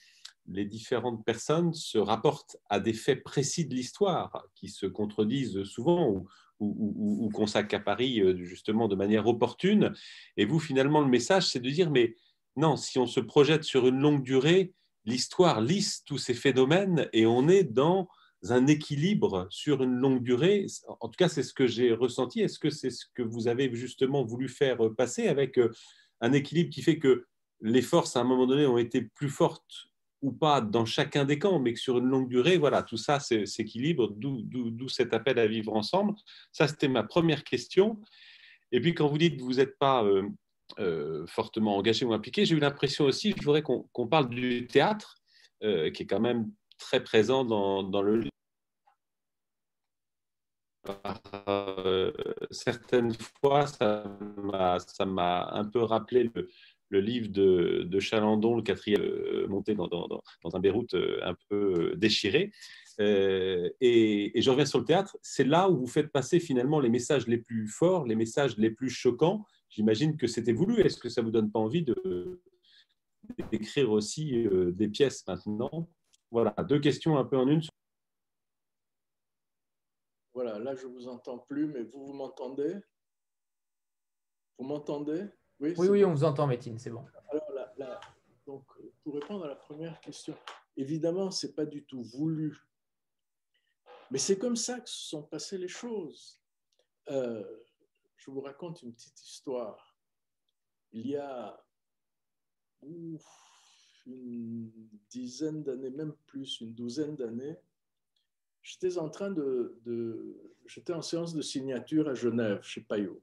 les 0.45 0.65
différentes 0.65 1.25
personnes 1.25 1.73
se 1.73 1.97
rapportent 1.97 2.57
à 2.69 2.79
des 2.79 2.93
faits 2.93 3.23
précis 3.23 3.65
de 3.65 3.73
l'histoire 3.73 4.45
qui 4.53 4.69
se 4.69 4.85
contredisent 4.85 5.63
souvent 5.63 6.07
ou, 6.09 6.27
ou, 6.59 7.29
qu'on 7.33 7.45
Paris 7.79 8.21
euh, 8.21 8.43
justement 8.43 8.87
de 8.87 8.95
manière 8.95 9.27
opportune. 9.27 9.93
Et 10.37 10.45
vous, 10.45 10.59
finalement, 10.59 11.01
le 11.01 11.07
message, 11.07 11.47
c'est 11.47 11.59
de 11.59 11.69
dire, 11.69 11.91
mais 11.91 12.15
non, 12.55 12.75
si 12.75 12.99
on 12.99 13.07
se 13.07 13.19
projette 13.19 13.63
sur 13.63 13.87
une 13.87 13.99
longue 13.99 14.23
durée, 14.23 14.73
l'histoire 15.05 15.61
lisse 15.61 16.03
tous 16.05 16.17
ces 16.17 16.33
phénomènes 16.33 17.07
et 17.13 17.25
on 17.25 17.47
est 17.47 17.63
dans 17.63 18.09
un 18.49 18.67
équilibre 18.67 19.47
sur 19.49 19.83
une 19.83 19.95
longue 19.95 20.23
durée. 20.23 20.65
En 20.99 21.07
tout 21.07 21.17
cas, 21.17 21.29
c'est 21.29 21.43
ce 21.43 21.53
que 21.53 21.67
j'ai 21.67 21.93
ressenti. 21.93 22.41
Est-ce 22.41 22.59
que 22.59 22.69
c'est 22.69 22.89
ce 22.89 23.05
que 23.13 23.21
vous 23.23 23.47
avez 23.47 23.73
justement 23.73 24.23
voulu 24.23 24.47
faire 24.47 24.77
passer 24.97 25.27
avec 25.27 25.57
euh, 25.57 25.71
un 26.21 26.33
équilibre 26.33 26.69
qui 26.69 26.81
fait 26.81 26.99
que 26.99 27.25
les 27.61 27.81
forces, 27.81 28.15
à 28.15 28.21
un 28.21 28.23
moment 28.23 28.47
donné, 28.47 28.65
ont 28.65 28.77
été 28.77 29.01
plus 29.01 29.29
fortes 29.29 29.88
ou 30.21 30.31
pas 30.31 30.61
dans 30.61 30.85
chacun 30.85 31.25
des 31.25 31.39
camps, 31.39 31.59
mais 31.59 31.73
que 31.73 31.79
sur 31.79 31.97
une 31.97 32.05
longue 32.05 32.29
durée, 32.29 32.57
voilà, 32.57 32.83
tout 32.83 32.97
ça 32.97 33.19
s'équilibre, 33.19 34.09
d'où 34.09 34.89
cet 34.89 35.13
appel 35.13 35.39
à 35.39 35.47
vivre 35.47 35.73
ensemble. 35.73 36.13
Ça, 36.51 36.67
c'était 36.67 36.87
ma 36.87 37.03
première 37.03 37.43
question. 37.43 37.99
Et 38.71 38.81
puis, 38.81 38.93
quand 38.93 39.07
vous 39.07 39.17
dites 39.17 39.37
que 39.37 39.43
vous 39.43 39.55
n'êtes 39.55 39.77
pas 39.77 40.03
euh, 40.03 40.27
euh, 40.79 41.25
fortement 41.27 41.77
engagé 41.77 42.05
ou 42.05 42.13
impliqué, 42.13 42.45
j'ai 42.45 42.55
eu 42.55 42.59
l'impression 42.59 43.05
aussi, 43.05 43.33
je 43.37 43.43
voudrais 43.43 43.63
qu'on 43.63 44.07
parle 44.07 44.29
du 44.29 44.67
théâtre, 44.67 45.15
euh, 45.63 45.89
qui 45.89 46.03
est 46.03 46.07
quand 46.07 46.19
même 46.19 46.51
très 46.77 47.03
présent 47.03 47.45
dans, 47.45 47.83
dans 47.83 48.01
le 48.01 48.23
certaines 52.51 53.13
fois, 53.41 53.67
ça 53.67 55.05
m'a 55.05 55.49
un 55.51 55.65
peu 55.65 55.83
rappelé 55.83 56.31
le, 56.33 56.49
le 56.89 57.01
livre 57.01 57.29
de, 57.29 57.99
Chalandon, 57.99 58.55
le 58.55 58.63
quatrième, 58.63 59.01
euh, 59.01 59.47
monté 59.47 59.75
dans, 59.75 59.89
un 60.53 60.59
Beyrouth 60.59 60.93
euh, 60.95 61.19
un 61.23 61.35
peu 61.47 61.91
euh, 61.91 61.95
déchiré. 61.95 62.51
et, 62.99 64.31
je 64.35 64.49
reviens 64.49 64.65
sur 64.65 64.79
le 64.79 64.85
théâtre, 64.85 65.17
c'est 65.21 65.45
là 65.45 65.69
où 65.69 65.77
vous 65.77 65.87
faites 65.87 66.11
passer 66.11 66.39
finalement 66.39 66.79
les 66.79 66.89
messages 66.89 67.27
les 67.27 67.37
plus 67.37 67.67
forts, 67.67 68.05
les 68.05 68.15
messages 68.15 68.57
les 68.57 68.71
plus 68.71 68.89
choquants. 68.89 69.45
J'imagine 69.69 70.17
que 70.17 70.27
c'était 70.27 70.53
voulu. 70.53 70.81
Est-ce 70.81 70.97
que 70.97 71.09
ça 71.09 71.21
vous 71.21 71.31
donne 71.31 71.51
pas 71.51 71.59
envie 71.59 71.83
de 71.83 72.41
d'écrire 73.51 73.91
aussi 73.91 74.47
des 74.71 74.87
pièces 74.87 75.25
maintenant? 75.27 75.87
Voilà, 76.31 76.55
deux 76.67 76.79
questions 76.79 77.17
un 77.17 77.25
peu 77.25 77.37
en 77.37 77.47
une. 77.47 77.61
Voilà, 80.33 80.57
là, 80.57 80.73
je 80.73 80.87
ne 80.87 80.93
vous 80.93 81.07
entends 81.07 81.37
plus, 81.37 81.67
mais 81.67 81.83
vous, 81.83 82.07
vous 82.07 82.13
m'entendez? 82.13 82.75
Vous 84.57 84.65
m'entendez? 84.65 85.25
Oui, 85.59 85.73
oui, 85.77 86.05
on 86.05 86.13
vous 86.13 86.23
entend, 86.23 86.47
Métine, 86.47 86.79
c'est 86.79 86.89
bon. 86.89 87.05
Alors, 87.77 87.99
donc, 88.45 88.65
pour 89.03 89.15
répondre 89.15 89.45
à 89.45 89.47
la 89.47 89.55
première 89.55 89.99
question, 89.99 90.35
évidemment, 90.77 91.31
ce 91.31 91.47
n'est 91.47 91.53
pas 91.53 91.65
du 91.65 91.83
tout 91.85 92.03
voulu. 92.03 92.57
Mais 94.11 94.17
c'est 94.17 94.39
comme 94.39 94.55
ça 94.55 94.79
que 94.79 94.89
se 94.89 95.09
sont 95.09 95.23
passées 95.23 95.57
les 95.57 95.67
choses. 95.67 96.41
Euh, 97.09 97.43
je 98.17 98.31
vous 98.31 98.41
raconte 98.41 98.81
une 98.81 98.93
petite 98.93 99.21
histoire. 99.21 99.97
Il 100.91 101.07
y 101.07 101.15
a 101.15 101.63
une 102.81 103.19
dizaine 105.09 105.63
d'années, 105.63 105.91
même 105.91 106.15
plus, 106.25 106.61
une 106.61 106.73
douzaine 106.73 107.15
d'années, 107.15 107.57
j'étais 108.61 108.97
en 108.97 109.09
train 109.09 109.31
de, 109.31 109.79
J'étais 110.65 110.93
en 110.93 111.01
séance 111.01 111.33
de 111.33 111.41
signature 111.41 112.07
à 112.07 112.13
Genève, 112.13 112.61
chez 112.61 112.81
Payot. 112.81 113.21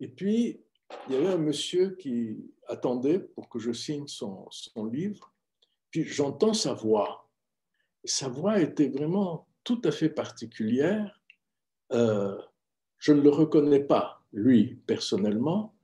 Et 0.00 0.08
puis, 0.08 0.60
il 1.08 1.14
y 1.14 1.16
avait 1.16 1.28
un 1.28 1.38
monsieur 1.38 1.90
qui 1.96 2.50
attendait 2.66 3.20
pour 3.20 3.48
que 3.48 3.58
je 3.58 3.72
signe 3.72 4.06
son, 4.06 4.48
livre. 4.90 5.32
Puis 5.90 6.04
j'entends 6.04 6.54
sa 6.54 6.72
voix. 6.72 7.28
sa 8.04 8.28
voix 8.28 8.60
était 8.60 8.88
vraiment 8.88 9.46
tout 9.64 9.80
à 9.84 9.90
fait 9.90 10.08
particulière. 10.08 11.20
Euh, 11.92 12.38
je 12.98 13.12
ne 13.12 13.20
le 13.20 13.30
reconnais 13.30 13.80
pas, 13.80 14.22
lui, 14.32 14.76
personnellement, 14.86 15.74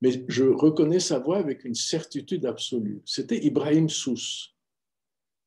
mais 0.00 0.24
je 0.28 0.44
reconnais 0.44 1.00
sa 1.00 1.18
voix 1.18 1.38
avec 1.38 1.64
une 1.64 1.74
certitude 1.74 2.46
absolue. 2.46 3.02
C'était 3.04 3.44
Ibrahim 3.44 3.88
Sous. 3.88 4.50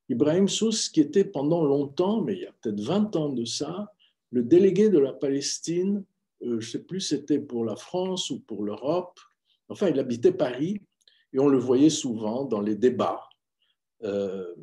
Ibrahim 0.08 0.48
Sous, 0.48 0.92
qui 0.94 1.02
était 1.02 1.26
pendant 1.26 1.64
longtemps, 1.64 2.22
mais 2.22 2.34
il 2.34 2.42
y 2.42 2.46
a 2.46 2.54
peut-être 2.62 2.80
20 2.80 3.16
ans 3.16 3.30
de 3.30 3.44
ça, 3.44 3.94
le 4.32 4.44
délégué 4.44 4.90
de 4.90 5.00
la 5.00 5.14
Palestine, 5.14 6.06
je 6.42 6.56
ne 6.56 6.62
sais 6.62 6.84
plus 6.84 7.02
c'était 7.02 7.40
pour 7.40 7.66
la 7.66 7.76
France 7.76 8.30
ou 8.30 8.40
pour 8.42 8.64
l'Europe, 8.64 9.20
enfin 9.70 9.90
il 9.90 10.00
habitait 10.00 10.32
Paris 10.32 10.82
et 11.34 11.40
on 11.40 11.48
le 11.48 11.58
voyait 11.58 11.90
souvent 11.90 12.46
dans 12.46 12.62
les 12.62 12.76
débats. 12.76 13.28
Euh, 14.04 14.56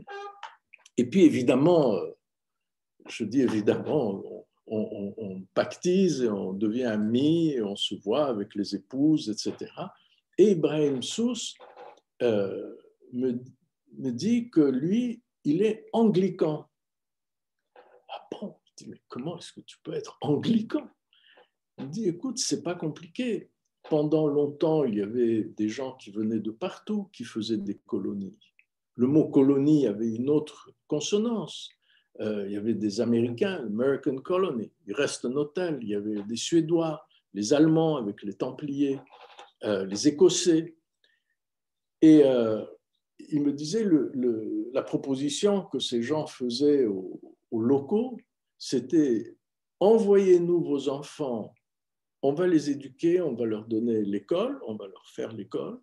et 0.97 1.05
puis 1.09 1.25
évidemment, 1.25 1.95
euh, 1.95 2.11
je 3.09 3.25
dis 3.25 3.43
évidemment, 3.43 4.23
on, 4.67 5.45
pactise 5.55 6.23
et 6.23 6.31
on 6.31 6.55
devient 6.55 6.85
amis 6.85 7.51
et 7.51 7.63
on 7.63 7.77
se 7.77 7.95
voit 7.97 8.27
avec 8.27 8.55
les 8.55 8.75
épouses, 8.75 9.29
etc. 9.29 9.71
Et 10.39 10.53
Ibrahim 10.53 11.03
Sous 11.03 11.35
euh, 12.23 12.75
me, 13.13 13.33
me, 13.99 14.11
dit 14.13 14.49
que 14.49 14.61
lui, 14.61 15.23
il 15.45 15.63
est 15.63 15.87
anglican. 15.93 16.71
Ah 18.09 18.27
bon? 18.31 18.57
Je 18.65 18.85
dis, 18.85 18.91
mais 18.91 19.03
comment 19.09 19.39
est-ce 19.39 19.53
que 19.53 19.61
tu 19.61 19.77
peux 19.83 19.93
être 19.93 20.17
anglican? 20.23 20.89
Il 21.83 21.91
dit, 21.91 22.09
écoute, 22.09 22.39
c'est 22.39 22.63
pas 22.63 22.75
compliqué. 22.75 23.51
Pendant 23.91 24.29
longtemps, 24.29 24.85
il 24.85 24.95
y 24.95 25.03
avait 25.03 25.43
des 25.43 25.69
gens 25.69 25.97
qui 25.97 26.11
venaient 26.11 26.39
de 26.39 26.53
partout, 26.53 27.09
qui 27.13 27.25
faisaient 27.25 27.59
des 27.59 27.79
colonies. 27.87 28.37
Le 28.95 29.07
mot 29.07 29.29
colonie 29.29 29.87
avait 29.87 30.15
une 30.15 30.31
autre 30.31 30.71
consonance. 30.87 31.71
Euh, 32.21 32.47
il 32.47 32.53
y 32.53 32.57
avait 32.57 32.75
des 32.75 33.01
Américains, 33.01 33.65
American 33.67 34.17
Colony, 34.17 34.71
il 34.87 34.95
reste 34.95 35.25
un 35.25 35.35
hôtel, 35.35 35.79
il 35.81 35.89
y 35.89 35.95
avait 35.95 36.23
des 36.23 36.37
Suédois, 36.37 37.07
les 37.33 37.55
Allemands 37.55 37.97
avec 37.97 38.23
les 38.23 38.35
Templiers, 38.35 39.01
euh, 39.65 39.87
les 39.87 40.09
Écossais. 40.09 40.77
Et 42.03 42.23
euh, 42.25 42.63
il 43.19 43.43
me 43.43 43.53
disait, 43.53 43.87
la 44.73 44.83
proposition 44.83 45.63
que 45.63 45.79
ces 45.79 46.03
gens 46.03 46.27
faisaient 46.27 46.85
aux, 46.85 47.21
locaux, 47.51 48.19
c'était 48.59 49.37
envoyez-nous 49.81 50.63
vos 50.63 50.89
enfants, 50.89 51.55
on 52.23 52.33
va 52.33 52.47
les 52.47 52.71
éduquer, 52.71 53.21
on 53.21 53.35
va 53.35 53.45
leur 53.47 53.67
donner 53.67 54.03
l'école, 54.03 54.61
on 54.67 54.77
va 54.77 54.87
leur 54.87 55.07
faire 55.09 55.33
l'école, 55.33 55.81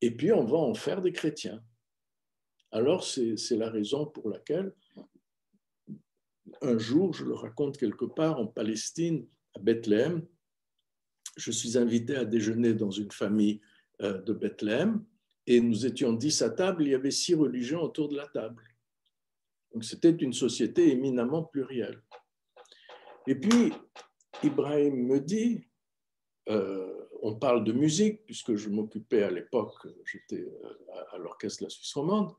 et 0.00 0.10
puis 0.10 0.32
on 0.32 0.44
va 0.44 0.58
en 0.58 0.74
faire 0.74 1.00
des 1.00 1.12
chrétiens. 1.12 1.62
Alors 2.70 3.04
c'est 3.04 3.56
la 3.56 3.70
raison 3.70 4.06
pour 4.06 4.28
laquelle 4.28 4.74
un 6.62 6.78
jour, 6.78 7.14
je 7.14 7.24
le 7.24 7.34
raconte 7.34 7.78
quelque 7.78 8.04
part 8.04 8.38
en 8.40 8.46
Palestine, 8.46 9.26
à 9.54 9.60
Bethléem, 9.60 10.26
je 11.36 11.50
suis 11.50 11.78
invité 11.78 12.16
à 12.16 12.24
déjeuner 12.24 12.74
dans 12.74 12.90
une 12.90 13.12
famille 13.12 13.60
euh, 14.02 14.20
de 14.22 14.32
Bethléem 14.32 15.04
et 15.46 15.60
nous 15.60 15.86
étions 15.86 16.12
dix 16.12 16.42
à 16.42 16.50
table, 16.50 16.82
il 16.84 16.90
y 16.90 16.94
avait 16.94 17.10
six 17.10 17.34
religions 17.34 17.80
autour 17.80 18.08
de 18.08 18.16
la 18.16 18.26
table. 18.26 18.62
Donc 19.72 19.84
c'était 19.84 20.10
une 20.10 20.32
société 20.32 20.90
éminemment 20.90 21.44
plurielle. 21.44 22.02
Et 23.26 23.34
puis, 23.34 23.72
Ibrahim 24.42 25.06
me 25.06 25.20
dit, 25.20 25.68
euh, 26.48 26.94
on 27.22 27.34
parle 27.34 27.64
de 27.64 27.72
musique, 27.72 28.24
puisque 28.24 28.54
je 28.54 28.68
m'occupais 28.68 29.22
à 29.22 29.30
l'époque, 29.30 29.86
j'étais 30.04 30.42
euh, 30.42 31.02
à 31.12 31.18
l'orchestre 31.18 31.60
de 31.60 31.66
la 31.66 31.70
Suisse 31.70 31.92
romande, 31.94 32.32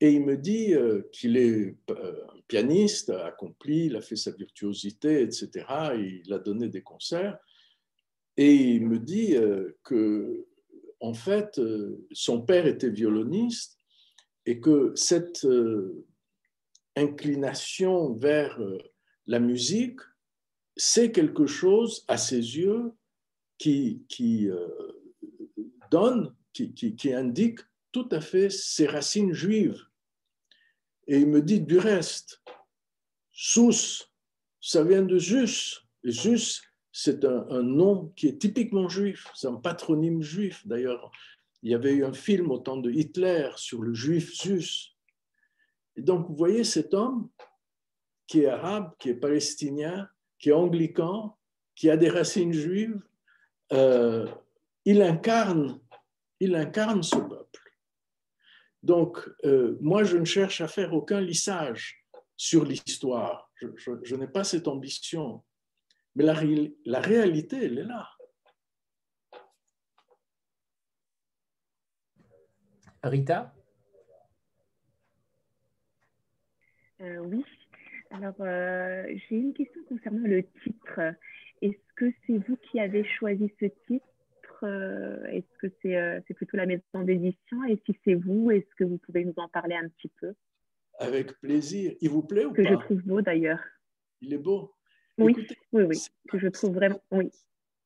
et 0.00 0.12
il 0.12 0.24
me 0.24 0.36
dit 0.36 0.74
euh, 0.74 1.02
qu'il 1.12 1.36
est 1.36 1.74
un 1.90 2.40
pianiste 2.46 3.10
accompli, 3.10 3.86
il 3.86 3.96
a 3.96 4.00
fait 4.00 4.16
sa 4.16 4.30
virtuosité, 4.30 5.22
etc. 5.22 5.66
Il 5.96 6.32
a 6.32 6.38
donné 6.38 6.68
des 6.68 6.82
concerts. 6.82 7.38
Et 8.36 8.54
il 8.54 8.86
me 8.86 9.00
dit 9.00 9.34
que, 9.82 10.46
en 11.00 11.12
fait, 11.12 11.60
son 12.12 12.40
père 12.42 12.66
était 12.66 12.90
violoniste 12.90 13.76
et 14.46 14.60
que 14.60 14.92
cette 14.94 15.44
inclination 16.94 18.12
vers 18.12 18.60
la 19.26 19.40
musique, 19.40 19.98
c'est 20.78 21.12
quelque 21.12 21.46
chose, 21.46 22.04
à 22.08 22.16
ses 22.16 22.36
yeux, 22.36 22.92
qui, 23.58 24.04
qui 24.08 24.48
donne, 25.90 26.34
qui, 26.52 26.72
qui 26.72 27.12
indique 27.12 27.60
tout 27.92 28.08
à 28.12 28.20
fait 28.20 28.48
ses 28.48 28.86
racines 28.86 29.32
juives. 29.32 29.82
Et 31.06 31.18
il 31.18 31.26
me 31.26 31.42
dit 31.42 31.60
du 31.60 31.78
reste, 31.78 32.42
Sous, 33.32 34.06
ça 34.60 34.84
vient 34.84 35.02
de 35.02 35.18
Zeus. 35.18 35.84
Et 36.04 36.10
c'est 36.92 37.24
un, 37.24 37.62
nom 37.62 38.12
qui 38.16 38.28
est 38.28 38.38
typiquement 38.38 38.88
juif, 38.88 39.26
c'est 39.34 39.48
un 39.48 39.56
patronyme 39.56 40.22
juif. 40.22 40.66
D'ailleurs, 40.66 41.10
il 41.62 41.70
y 41.70 41.74
avait 41.74 41.92
eu 41.92 42.04
un 42.04 42.12
film 42.12 42.50
au 42.50 42.58
temps 42.58 42.76
de 42.76 42.90
Hitler 42.90 43.50
sur 43.56 43.82
le 43.82 43.94
juif 43.94 44.34
Zeus. 44.34 44.96
Et 45.96 46.02
donc, 46.02 46.28
vous 46.28 46.36
voyez 46.36 46.62
cet 46.62 46.94
homme 46.94 47.30
qui 48.26 48.40
est 48.42 48.46
arabe, 48.46 48.92
qui 48.98 49.08
est 49.08 49.14
palestinien, 49.14 50.08
qui 50.38 50.50
est 50.50 50.52
anglican, 50.52 51.38
qui 51.74 51.90
a 51.90 51.96
des 51.96 52.08
racines 52.08 52.52
juives, 52.52 53.00
euh, 53.72 54.26
il 54.84 55.02
incarne, 55.02 55.80
il 56.40 56.54
incarne 56.54 57.02
ce 57.02 57.16
peuple. 57.16 57.72
Donc, 58.82 59.18
euh, 59.44 59.76
moi, 59.80 60.04
je 60.04 60.16
ne 60.16 60.24
cherche 60.24 60.60
à 60.60 60.68
faire 60.68 60.94
aucun 60.94 61.20
lissage 61.20 62.04
sur 62.36 62.64
l'histoire. 62.64 63.50
Je, 63.54 64.14
n'ai 64.14 64.28
pas 64.28 64.44
cette 64.44 64.68
ambition. 64.68 65.44
Mais 66.14 66.24
la, 66.24 66.34
la 66.84 67.00
réalité, 67.00 67.64
elle 67.64 67.78
est 67.78 67.84
là. 67.84 68.08
Rita? 73.02 73.54
Euh, 77.00 77.18
Oui. 77.18 77.44
Alors, 78.10 78.34
euh, 78.40 79.04
j'ai 79.08 79.36
une 79.36 79.52
question 79.52 79.82
concernant 79.88 80.26
le 80.26 80.42
titre. 80.64 81.00
Est-ce 81.60 81.94
que 81.96 82.10
c'est 82.26 82.38
vous 82.38 82.56
qui 82.56 82.80
avez 82.80 83.04
choisi 83.04 83.52
ce 83.60 83.66
titre 83.86 84.06
euh, 84.62 85.24
est-ce 85.26 85.46
que 85.58 85.88
euh, 85.88 86.20
c'est 86.26 86.34
plutôt 86.34 86.56
la 86.56 86.66
maison 86.66 86.82
d'édition? 87.02 87.64
Et 87.68 87.80
si 87.86 87.96
c'est 88.04 88.14
vous, 88.14 88.50
est-ce 88.50 88.74
que 88.76 88.84
vous 88.84 88.98
pouvez 88.98 89.24
nous 89.24 89.34
en 89.36 89.48
parler 89.48 89.74
un 89.74 89.88
petit 89.88 90.10
peu? 90.20 90.34
Avec 90.98 91.38
plaisir. 91.40 91.94
Il 92.00 92.10
vous 92.10 92.22
plaît 92.22 92.44
ou 92.44 92.52
que 92.52 92.62
pas? 92.62 92.68
Que 92.68 92.74
je 92.74 92.84
trouve 92.84 93.02
beau 93.02 93.20
d'ailleurs. 93.20 93.62
Il 94.20 94.32
est 94.32 94.38
beau. 94.38 94.74
Oui, 95.18 95.34
oui, 95.72 95.84
oui. 95.84 95.98
Que 96.28 96.38
je 96.38 96.48
trouve 96.48 96.74
vraiment. 96.74 97.00
Oui. 97.10 97.30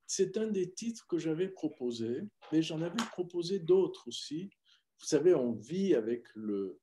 C'est 0.06 0.36
un 0.36 0.48
des 0.48 0.70
titres 0.70 1.06
que 1.06 1.18
j'avais 1.18 1.48
proposé, 1.48 2.22
mais 2.52 2.62
j'en 2.62 2.80
avais 2.82 3.04
proposé 3.12 3.58
d'autres 3.58 4.08
aussi. 4.08 4.50
Vous 4.98 5.06
savez, 5.06 5.34
on 5.34 5.52
vit 5.52 5.94
avec 5.94 6.24
le, 6.34 6.78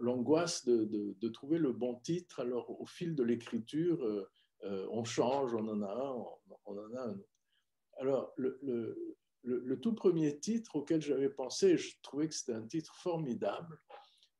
l'angoisse 0.00 0.64
de, 0.64 1.14
de, 1.18 1.28
trouver 1.28 1.58
le 1.58 1.72
bon 1.72 1.94
titre. 1.96 2.40
Alors, 2.40 2.80
au 2.80 2.86
fil 2.86 3.14
de 3.14 3.22
l'écriture, 3.22 4.02
euh, 4.64 4.86
on 4.90 5.04
change, 5.04 5.54
on 5.54 5.66
en 5.68 5.82
a 5.82 5.92
un, 5.92 6.24
on 6.66 6.78
en 6.78 6.94
a 6.94 7.02
un 7.02 7.18
autre. 7.18 7.28
Alors, 7.98 8.32
le, 8.36 9.80
tout 9.80 9.94
premier 9.94 10.38
titre 10.38 10.76
auquel 10.76 11.00
j'avais 11.00 11.30
pensé, 11.30 11.76
je 11.76 11.96
trouvais 12.02 12.28
que 12.28 12.34
c'était 12.34 12.52
un 12.52 12.66
titre 12.66 12.94
formidable, 12.96 13.78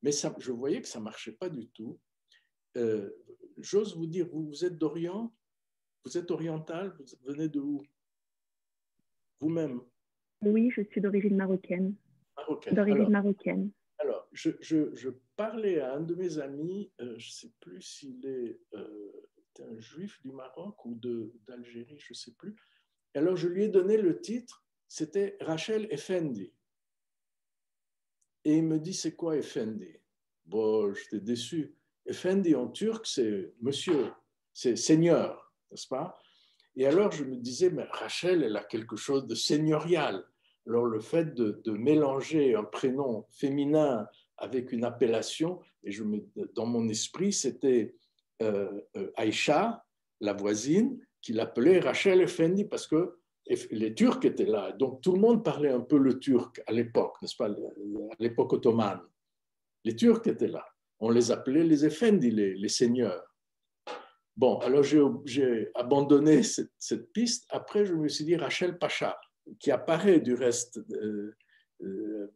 mais 0.02 0.12
ça, 0.12 0.34
je 0.38 0.52
voyais 0.52 0.80
que 0.80 0.88
ça 0.88 0.98
ne 0.98 1.04
marchait 1.04 1.32
pas 1.32 1.48
du 1.48 1.68
tout. 1.68 1.98
Euh, 2.76 3.10
j'ose 3.58 3.96
vous 3.96 4.06
dire, 4.06 4.28
vous, 4.28 4.46
vous 4.46 4.64
êtes 4.64 4.78
d'Orient? 4.78 5.34
Vous 6.04 6.16
êtes 6.16 6.30
oriental? 6.30 6.96
Vous 6.98 7.32
venez 7.32 7.48
de 7.48 7.60
où? 7.60 7.82
Vous-même? 9.40 9.80
Oui, 10.42 10.70
je 10.70 10.82
suis 10.82 11.00
d'origine 11.00 11.36
marocaine. 11.36 11.94
Marocaine. 12.36 12.74
D'origine 12.74 13.10
marocaine. 13.10 13.70
Je, 14.32 15.08
parlais 15.36 15.80
à 15.80 15.94
un 15.94 16.00
de 16.00 16.14
mes 16.14 16.38
amis, 16.38 16.92
euh, 17.00 17.14
je 17.18 17.28
ne 17.28 17.32
sais 17.32 17.52
plus 17.60 17.82
s'il 17.82 18.24
est 18.26 18.60
euh, 18.74 19.28
un 19.60 19.78
juif 19.78 20.20
du 20.22 20.32
Maroc 20.32 20.84
ou 20.84 20.98
d'Algérie, 21.46 21.98
je 21.98 22.12
ne 22.12 22.16
sais 22.16 22.32
plus. 22.32 22.56
Alors 23.14 23.36
je 23.36 23.48
lui 23.48 23.64
ai 23.64 23.68
donné 23.68 23.96
le 23.96 24.20
titre, 24.20 24.64
c'était 24.86 25.36
Rachel 25.40 25.88
Effendi. 25.90 26.52
Et 28.44 28.56
il 28.56 28.64
me 28.64 28.78
dit, 28.78 28.94
c'est 28.94 29.14
quoi 29.14 29.36
Effendi? 29.36 29.96
Bon, 30.46 30.94
j'étais 30.94 31.20
déçu. 31.20 31.74
Effendi 32.06 32.54
en 32.54 32.68
turc, 32.68 33.06
c'est 33.06 33.52
monsieur, 33.60 34.12
c'est 34.52 34.76
seigneur, 34.76 35.52
n'est-ce 35.70 35.86
pas? 35.86 36.18
Et 36.76 36.86
alors 36.86 37.12
je 37.12 37.24
me 37.24 37.36
disais, 37.36 37.70
mais 37.70 37.84
Rachel, 37.84 38.42
elle 38.42 38.56
a 38.56 38.64
quelque 38.64 38.96
chose 38.96 39.26
de 39.26 39.34
seigneurial. 39.34 40.24
Alors 40.66 40.86
le 40.86 41.00
fait 41.00 41.34
de, 41.34 41.70
mélanger 41.72 42.54
un 42.54 42.64
prénom 42.64 43.26
féminin 43.30 44.06
avec 44.40 44.72
une 44.72 44.84
appellation, 44.84 45.60
et 45.84 45.92
je 45.92 46.02
me, 46.02 46.18
dans 46.54 46.66
mon 46.66 46.88
esprit, 46.88 47.32
c'était 47.32 47.94
euh, 48.42 48.80
euh, 48.96 49.10
Aïcha, 49.16 49.84
la 50.20 50.32
voisine, 50.32 50.98
qui 51.20 51.32
l'appelait 51.32 51.80
Rachel 51.80 52.20
Effendi 52.22 52.64
parce 52.64 52.86
que 52.86 53.16
les 53.70 53.94
Turcs 53.94 54.24
étaient 54.24 54.46
là. 54.46 54.72
Donc 54.72 55.02
tout 55.02 55.12
le 55.12 55.20
monde 55.20 55.44
parlait 55.44 55.70
un 55.70 55.80
peu 55.80 55.98
le 55.98 56.18
turc 56.18 56.62
à 56.66 56.72
l'époque, 56.72 57.16
n'est-ce 57.20 57.36
pas, 57.36 57.46
à 57.46 58.16
l'époque 58.18 58.52
ottomane. 58.52 59.00
Les 59.84 59.96
Turcs 59.96 60.26
étaient 60.26 60.48
là. 60.48 60.64
On 61.00 61.10
les 61.10 61.30
appelait 61.30 61.64
les 61.64 61.84
Effendi, 61.84 62.30
les, 62.30 62.68
seigneurs. 62.68 63.24
Bon, 64.36 64.58
alors 64.58 64.82
j'ai 64.82 65.68
abandonné 65.74 66.42
cette, 66.42 67.12
piste. 67.12 67.46
Après, 67.50 67.84
je 67.86 67.94
me 67.94 68.08
suis 68.08 68.24
dit 68.24 68.36
Rachel 68.36 68.78
Pacha, 68.78 69.18
qui 69.58 69.70
apparaît 69.70 70.20
du 70.20 70.34
reste, 70.34 70.78
euh, 70.92 71.34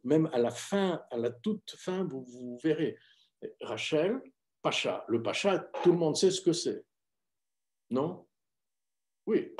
même 0.03 0.29
à 0.33 0.39
la 0.39 0.51
fin, 0.51 1.03
à 1.11 1.17
la 1.17 1.31
toute 1.31 1.75
fin, 1.77 2.03
vous, 2.03 2.57
verrez. 2.63 2.97
Rachel 3.61 4.21
Pacha. 4.61 5.05
Le 5.07 5.21
Pacha, 5.21 5.59
tout 5.83 5.91
le 5.91 5.97
monde 5.97 6.15
sait 6.15 6.31
ce 6.31 6.41
que 6.41 6.53
c'est. 6.53 6.83
Non? 7.91 8.25
Oui. 9.27 9.55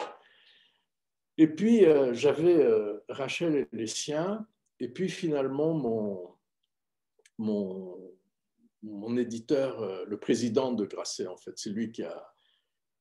Et 1.37 1.47
puis, 1.47 1.85
euh, 1.85 2.13
j'avais 2.13 2.63
euh, 2.63 3.03
Rachel 3.09 3.55
et 3.55 3.67
les 3.71 3.87
siens, 3.87 4.47
et 4.79 4.89
puis 4.89 5.09
finalement, 5.09 5.73
mon, 5.73 6.35
mon, 7.37 8.15
mon 8.81 9.17
éditeur, 9.17 9.81
euh, 9.81 10.05
le 10.07 10.17
président 10.17 10.71
de 10.71 10.85
Grasset, 10.85 11.27
en 11.27 11.37
fait, 11.37 11.57
c'est 11.57 11.71
lui 11.71 11.91
qui 11.91 12.03
a 12.03 12.34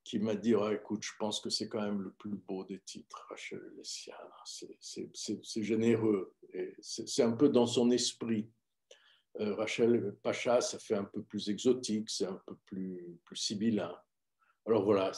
qui 0.05 0.19
m'a 0.19 0.35
dit 0.35 0.55
oh, 0.55 0.71
écoute, 0.71 1.03
je 1.03 1.13
pense 1.19 1.41
que 1.41 1.51
c'est 1.51 1.69
quand 1.69 1.81
même 1.81 2.03
le 2.03 2.13
plus 2.13 2.37
beau 2.37 2.65
des 2.65 2.81
titres, 2.81 3.27
Rachel 3.31 3.61
et 3.73 3.77
les 3.77 3.85
siens. 3.85 4.15
C'est 4.45 5.63
généreux. 5.63 6.35
C'est 6.81 7.23
un 7.23 7.33
peu 7.33 7.49
dans 7.49 7.67
son 7.67 7.91
esprit. 7.91 8.51
Rachel 9.37 10.15
Pacha, 10.23 10.61
ça 10.61 10.79
fait 10.79 10.95
un 10.95 11.05
peu 11.05 11.23
plus 11.23 11.49
exotique, 11.49 12.09
c'est 12.11 12.27
un 12.27 12.41
peu 12.47 12.55
plus, 12.67 13.19
plus 13.25 13.37
sibyllin. 13.37 13.93
Alors 14.67 14.85
voilà, 14.85 15.11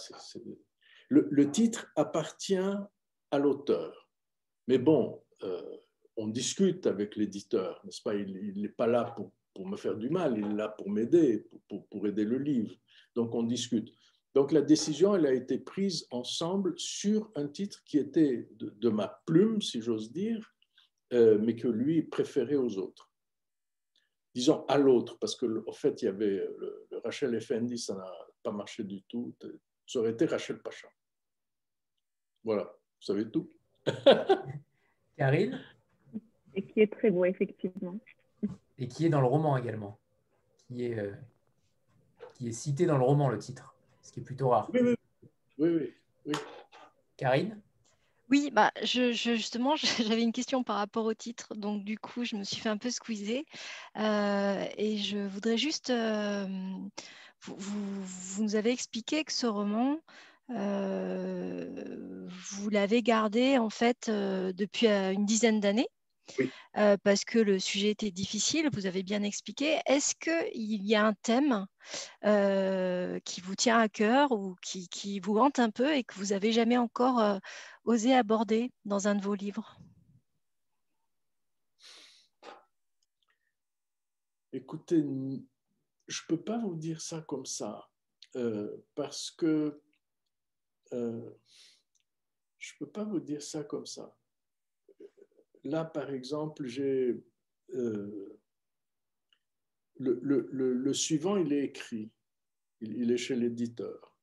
Le, 1.08 1.28
le, 1.30 1.50
titre 1.50 1.92
appartient 1.96 2.56
à 2.56 3.38
l'auteur. 3.38 4.10
Mais 4.66 4.78
bon, 4.78 5.22
euh, 5.42 5.76
on 6.16 6.28
discute 6.28 6.86
avec 6.86 7.16
l'éditeur, 7.16 7.80
n'est-ce 7.84 8.02
pas? 8.02 8.14
Il 8.14 8.60
n'est 8.60 8.68
pas 8.68 8.86
là 8.86 9.04
pour, 9.16 9.32
pour, 9.54 9.68
me 9.68 9.76
faire 9.76 9.96
du 9.96 10.10
mal, 10.10 10.36
il 10.36 10.44
est 10.44 10.54
là 10.54 10.68
pour 10.68 10.90
m'aider, 10.90 11.46
pour, 11.68 11.86
pour, 11.88 12.06
aider 12.06 12.24
le 12.24 12.38
livre. 12.38 12.74
Donc 13.14 13.34
on 13.34 13.42
discute. 13.42 13.92
Donc 14.36 14.52
la 14.52 14.60
décision, 14.60 15.16
elle 15.16 15.24
a 15.24 15.32
été 15.32 15.56
prise 15.56 16.06
ensemble 16.10 16.78
sur 16.78 17.32
un 17.36 17.48
titre 17.48 17.82
qui 17.86 17.96
était 17.96 18.46
de, 18.58 18.90
ma 18.90 19.08
plume, 19.24 19.62
si 19.62 19.80
j'ose 19.80 20.12
dire, 20.12 20.54
euh, 21.14 21.38
mais 21.38 21.56
que 21.56 21.68
lui 21.68 22.02
préférait 22.02 22.56
aux 22.56 22.76
autres. 22.76 23.10
Disons 24.34 24.66
à 24.66 24.76
l'autre, 24.76 25.18
parce 25.18 25.36
que 25.36 25.64
en 25.66 25.72
fait, 25.72 26.02
il 26.02 26.04
y 26.04 26.08
avait 26.08 26.36
le, 26.58 26.86
le 26.90 26.98
Rachel 26.98 27.34
Effendi, 27.34 27.78
ça 27.78 27.94
n'a 27.94 28.12
pas 28.42 28.52
marché 28.52 28.84
du 28.84 29.02
tout. 29.04 29.34
Ça 29.86 30.00
aurait 30.00 30.10
été 30.10 30.26
Rachel 30.26 30.58
Pacha. 30.58 30.88
Voilà. 32.44 32.64
Vous 32.64 33.06
savez 33.06 33.30
tout. 33.30 33.50
Karine? 35.16 35.58
Et 36.52 36.66
qui 36.66 36.82
est 36.82 36.92
très 36.92 37.10
beau, 37.10 37.24
effectivement. 37.24 37.98
Et 38.76 38.86
qui 38.86 39.06
est 39.06 39.08
dans 39.08 39.22
le 39.22 39.28
roman 39.28 39.56
également. 39.56 39.98
Qui 40.68 40.84
est, 40.84 40.98
euh, 40.98 41.14
qui 42.34 42.48
est 42.48 42.52
cité 42.52 42.84
dans 42.84 42.98
le 42.98 43.04
roman, 43.04 43.30
le 43.30 43.38
titre. 43.38 43.72
Ce 44.06 44.12
qui 44.12 44.20
est 44.20 44.22
plutôt 44.22 44.50
rare. 44.50 44.70
Oui, 44.72 44.80
oui. 44.82 44.94
oui, 45.58 45.92
oui, 46.26 46.34
Karine? 47.16 47.60
Oui, 48.30 48.50
bah, 48.52 48.70
je, 48.84 49.10
justement, 49.10 49.74
j'avais 49.98 50.22
une 50.22 50.32
question 50.32 50.62
par 50.62 50.76
rapport 50.76 51.06
au 51.06 51.14
titre, 51.14 51.56
donc 51.56 51.84
du 51.84 51.98
coup, 51.98 52.24
je 52.24 52.36
me 52.36 52.44
suis 52.44 52.60
fait 52.60 52.68
un 52.68 52.76
peu 52.76 52.90
squeezer. 52.90 53.44
Euh, 53.98 54.64
et 54.76 54.98
je 54.98 55.18
voudrais 55.18 55.58
juste. 55.58 55.90
Euh, 55.90 56.46
vous, 57.42 57.56
vous, 57.58 58.42
nous 58.44 58.54
avez 58.54 58.70
expliqué 58.70 59.24
que 59.24 59.32
ce 59.32 59.46
roman 59.46 59.98
euh, 60.50 62.28
vous 62.28 62.70
l'avez 62.70 63.02
gardé 63.02 63.58
en 63.58 63.70
fait 63.70 64.08
euh, 64.08 64.52
depuis 64.52 64.86
euh, 64.86 65.12
une 65.12 65.26
dizaine 65.26 65.58
d'années. 65.58 65.88
Parce 67.02 67.24
que 67.24 67.38
le 67.38 67.58
sujet 67.58 67.90
était 67.90 68.10
difficile, 68.10 68.68
vous 68.72 68.86
avez 68.86 69.02
bien 69.02 69.22
expliqué. 69.22 69.78
Est-ce 69.86 70.14
qu'il 70.14 70.84
y 70.84 70.94
a 70.94 71.06
un 71.06 71.14
thème 71.14 71.66
qui 73.24 73.40
vous 73.40 73.54
tient 73.54 73.78
à 73.78 73.88
cœur 73.88 74.32
ou 74.32 74.56
qui, 74.62 74.88
qui, 74.88 75.20
vous 75.20 75.38
hante 75.38 75.58
un 75.58 75.70
peu 75.70 75.94
et 75.94 76.04
que 76.04 76.14
vous 76.14 76.26
n'avez 76.26 76.52
jamais 76.52 76.76
encore 76.76 77.40
osé 77.84 78.14
aborder 78.14 78.72
dans 78.84 79.08
un 79.08 79.14
de 79.14 79.22
vos 79.22 79.34
livres? 79.34 79.78
Écoutez, 84.52 85.04
je 86.08 86.22
ne 86.22 86.26
peux 86.28 86.42
pas 86.42 86.58
vous 86.58 86.76
dire 86.76 87.00
ça 87.00 87.20
comme 87.20 87.46
ça, 87.46 87.88
parce 88.94 89.30
que 89.30 89.82
euh, 90.92 91.30
je 92.58 92.72
ne 92.72 92.78
peux 92.78 92.90
pas 92.90 93.04
vous 93.04 93.20
dire 93.20 93.42
ça 93.42 93.64
comme 93.64 93.86
ça. 93.86 94.16
Là, 95.66 95.84
par 95.84 96.10
exemple, 96.10 96.66
j'ai 96.66 97.22
euh, 97.74 98.38
le, 99.98 100.18
le, 100.22 100.48
le, 100.72 100.92
suivant, 100.94 101.36
il 101.36 101.52
est 101.52 101.64
écrit, 101.64 102.10
il, 102.80 103.10
est 103.10 103.16
chez 103.16 103.36
l'éditeur. 103.36 104.16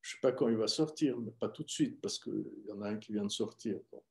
Je 0.00 0.10
ne 0.10 0.14
sais 0.14 0.20
pas 0.20 0.32
quand 0.32 0.48
il 0.48 0.56
va 0.56 0.66
sortir, 0.66 1.18
mais 1.18 1.30
pas 1.30 1.48
tout 1.48 1.62
de 1.62 1.70
suite, 1.70 2.00
parce 2.00 2.18
qu'il 2.18 2.44
y 2.66 2.72
en 2.72 2.82
a 2.82 2.88
un 2.88 2.98
qui 2.98 3.12
vient 3.12 3.24
de 3.24 3.30
sortir. 3.30 3.80
Donc. 3.92 4.04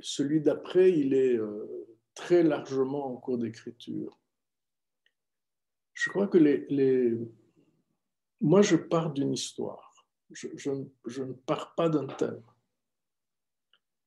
celui 0.00 0.40
d'après, 0.40 0.92
il 0.92 1.14
est 1.14 1.36
euh, 1.36 1.86
très 2.14 2.42
largement 2.42 3.06
en 3.06 3.16
cours 3.16 3.38
d'écriture. 3.38 4.18
Je 5.94 6.10
crois 6.10 6.28
que 6.28 6.38
les, 6.38 6.66
les... 6.68 7.18
moi, 8.40 8.62
je 8.62 8.76
pars 8.76 9.12
d'une 9.12 9.32
histoire 9.32 9.92
je, 10.34 11.20
ne 11.22 11.32
pars 11.32 11.74
pas 11.74 11.88
d'un 11.88 12.06
thème. 12.06 12.42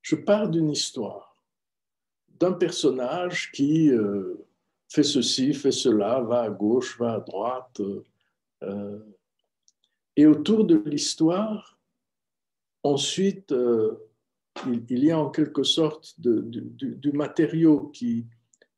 Je 0.06 0.16
pars 0.16 0.48
d'une 0.48 0.70
histoire, 0.70 1.36
d'un 2.40 2.54
personnage 2.54 3.52
qui 3.52 3.90
euh, 3.90 4.36
fait 4.88 5.02
ceci, 5.02 5.52
fait 5.52 5.72
cela, 5.72 6.22
va 6.22 6.42
à 6.42 6.50
gauche, 6.52 7.00
va 7.00 7.14
à 7.14 7.20
droite. 7.22 7.82
Euh, 8.62 9.00
et 10.16 10.28
autour 10.28 10.66
de 10.66 10.76
l'histoire, 10.86 11.80
ensuite, 12.84 13.52
euh, 13.52 13.98
il, 14.68 15.04
y 15.04 15.10
a 15.10 15.18
en 15.18 15.32
quelque 15.32 15.64
sorte 15.64 16.14
du, 16.20 17.12
matériau 17.12 17.88
qui, 17.88 18.28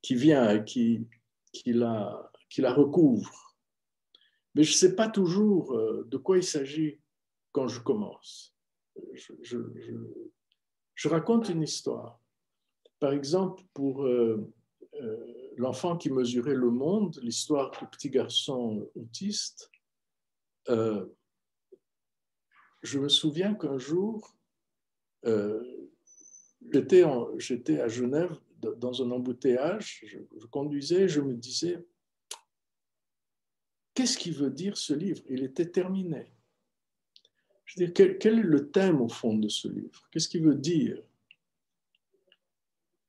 qui 0.02 0.16
vient 0.16 0.60
qui, 0.60 1.10
qui, 1.52 1.74
la, 1.74 2.32
qui 2.50 2.62
la 2.62 2.74
recouvre. 2.74 3.54
Mais 4.56 4.64
je 4.64 4.72
ne 4.72 4.78
sais 4.78 4.96
pas 4.96 5.10
toujours 5.10 5.78
de 5.78 6.18
quoi 6.18 6.38
il 6.38 6.44
s'agit 6.46 7.02
quand 7.52 7.68
je 7.68 7.82
commence. 7.82 8.56
Je, 9.14 9.34
je, 9.42 9.58
raconte 11.06 11.50
une 11.50 11.62
histoire. 11.62 12.20
Par 13.00 13.14
exemple, 13.14 13.64
pour 13.74 14.04
euh, 14.04 14.52
euh, 14.96 15.54
l'enfant 15.58 15.96
qui 15.96 16.10
mesurait 16.10 16.56
le 16.56 16.72
monde, 16.72 17.20
l'histoire 17.22 17.70
du 17.72 17.86
petit 17.86 18.10
garçon 18.10 18.90
autiste, 18.96 19.70
euh, 20.70 21.06
je 22.82 23.00
me 23.00 23.10
souviens 23.10 23.54
qu'un 23.54 23.78
jour, 23.78 24.36
j'étais 27.38 27.80
à 27.80 27.88
Genève 27.88 28.36
dans 28.78 29.04
un 29.04 29.12
embouteillage, 29.12 30.04
je, 30.06 30.18
je 30.40 30.46
conduisais, 30.48 31.08
je 31.08 31.22
me 31.22 31.36
disais, 31.36 31.86
qu'est-ce 33.94 34.18
qui 34.18 34.32
veut 34.32 34.50
dire 34.50 34.78
ce 34.78 34.94
livre? 34.94 35.22
Il 35.30 35.44
était 35.44 35.70
terminé. 35.70 36.37
Je 37.68 37.80
veux 37.80 37.88
dire, 37.88 38.18
quel, 38.20 38.40
est 38.40 38.44
le 38.44 38.72
thème 38.72 39.02
au 39.02 39.10
fond 39.10 39.36
de 39.36 39.50
ce 39.50 39.68
livre? 39.68 40.08
Qu'est-ce 40.10 40.30
qu'il 40.30 40.44
veut 40.44 40.56
dire? 40.56 41.02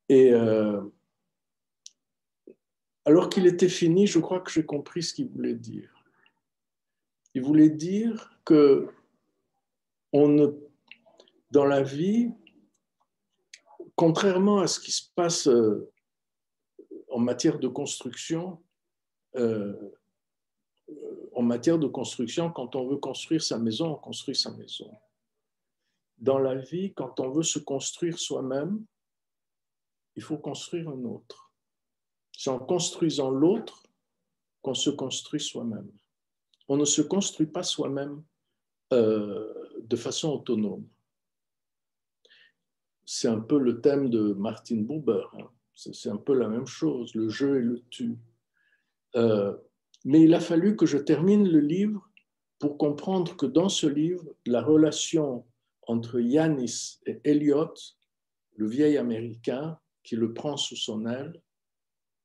Et 0.08 0.32
euh, 0.32 0.82
alors 3.04 3.28
qu'il 3.28 3.46
était 3.46 3.68
fini, 3.68 4.06
je 4.08 4.18
crois 4.18 4.40
que 4.40 4.50
j'ai 4.50 4.66
compris 4.66 5.02
ce 5.02 5.14
qu'il 5.14 5.28
voulait 5.28 5.54
dire. 5.54 5.94
Il 7.34 7.42
voulait 7.42 7.70
dire 7.70 8.36
que 8.44 8.88
dans 10.12 11.64
la 11.64 11.82
vie, 11.82 12.32
contrairement 13.94 14.58
à 14.58 14.66
ce 14.66 14.80
qui 14.80 14.90
se 14.90 15.04
passe 15.14 15.46
euh, 15.46 15.88
en 17.10 17.20
matière 17.20 17.60
de 17.60 17.68
construction, 17.68 18.60
euh, 19.36 19.76
en 21.38 21.42
matière 21.42 21.78
de 21.78 21.86
construction, 21.86 22.50
quand 22.50 22.74
on 22.74 22.88
veut 22.88 22.96
construire 22.96 23.44
sa 23.44 23.58
maison, 23.60 23.92
on 23.92 23.94
construit 23.94 24.34
sa 24.34 24.50
maison. 24.50 24.92
Dans 26.16 26.40
la 26.40 26.56
vie, 26.56 26.92
quand 26.94 27.20
on 27.20 27.30
veut 27.30 27.44
se 27.44 27.60
construire 27.60 28.18
soi-même, 28.18 28.84
il 30.16 30.22
faut 30.24 30.36
construire 30.36 30.88
un 30.88 31.04
autre. 31.04 31.52
C'est 32.36 32.50
en 32.50 32.58
construisant 32.58 33.30
l'autre 33.30 33.84
qu'on 34.62 34.74
se 34.74 34.90
construit 34.90 35.38
soi-même. 35.40 35.88
On 36.66 36.76
ne 36.76 36.84
se 36.84 37.02
construit 37.02 37.46
pas 37.46 37.62
soi-même 37.62 38.24
euh, 38.92 39.78
de 39.80 39.94
façon 39.94 40.30
autonome. 40.32 40.88
C'est 43.04 43.28
un 43.28 43.38
peu 43.38 43.60
le 43.60 43.80
thème 43.80 44.10
de 44.10 44.32
Martin 44.32 44.82
Buber. 44.82 45.22
Hein. 45.34 45.48
C'est 45.76 46.10
un 46.10 46.16
peu 46.16 46.34
la 46.34 46.48
même 46.48 46.66
chose, 46.66 47.14
le 47.14 47.28
jeu 47.28 47.60
et 47.60 47.62
le 47.62 47.80
tu. 47.90 48.18
Euh, 49.14 49.56
mais 50.08 50.22
il 50.22 50.32
a 50.32 50.40
fallu 50.40 50.74
que 50.74 50.86
je 50.86 50.96
termine 50.96 51.46
le 51.46 51.60
livre 51.60 52.08
pour 52.58 52.78
comprendre 52.78 53.36
que 53.36 53.44
dans 53.44 53.68
ce 53.68 53.86
livre, 53.86 54.24
la 54.46 54.62
relation 54.62 55.44
entre 55.82 56.18
Yanis 56.18 56.98
et 57.04 57.20
Elliot, 57.24 57.74
le 58.56 58.66
vieil 58.66 58.96
Américain 58.96 59.78
qui 60.02 60.16
le 60.16 60.32
prend 60.32 60.56
sous 60.56 60.76
son 60.76 61.04
aile, 61.04 61.38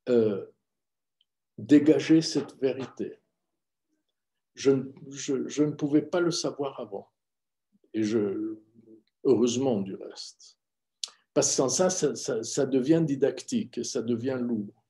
euh, 0.08 0.46
dégageait 1.58 2.22
cette 2.22 2.56
vérité. 2.56 3.18
Je, 4.54 4.70
ne 4.70 5.70
pouvais 5.72 6.00
pas 6.00 6.20
le 6.20 6.30
savoir 6.30 6.80
avant. 6.80 7.10
Et 7.92 8.02
je, 8.02 8.56
heureusement 9.24 9.82
du 9.82 9.94
reste. 9.94 10.58
Parce 11.34 11.48
que 11.48 11.68
sans 11.68 11.68
ça, 11.68 11.90
ça 11.90 12.64
devient 12.64 13.02
didactique 13.06 13.76
et 13.76 13.84
ça 13.84 14.00
devient 14.00 14.38
lourd. 14.40 14.86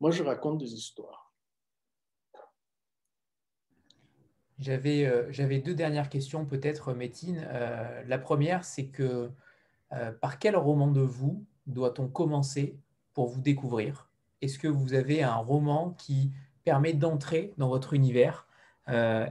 Moi, 0.00 0.12
je 0.12 0.22
raconte 0.22 0.60
des 0.60 0.72
histoires. 0.72 1.27
Euh, 4.66 5.26
j'avais 5.30 5.58
deux 5.58 5.74
dernières 5.74 6.08
questions 6.08 6.44
peut-être, 6.44 6.92
Métine. 6.92 7.46
Euh, 7.48 8.02
la 8.06 8.18
première, 8.18 8.64
c'est 8.64 8.86
que 8.86 9.30
euh, 9.92 10.12
par 10.12 10.38
quel 10.38 10.56
roman 10.56 10.88
de 10.88 11.00
vous 11.00 11.44
doit-on 11.66 12.08
commencer 12.08 12.76
pour 13.14 13.28
vous 13.28 13.40
découvrir? 13.40 14.08
Est-ce 14.42 14.58
que 14.58 14.68
vous 14.68 14.94
avez 14.94 15.22
un 15.22 15.36
roman 15.36 15.90
qui 15.98 16.32
permet 16.64 16.92
d'entrer 16.92 17.52
dans 17.58 17.68
votre 17.68 17.94
univers? 17.94 18.46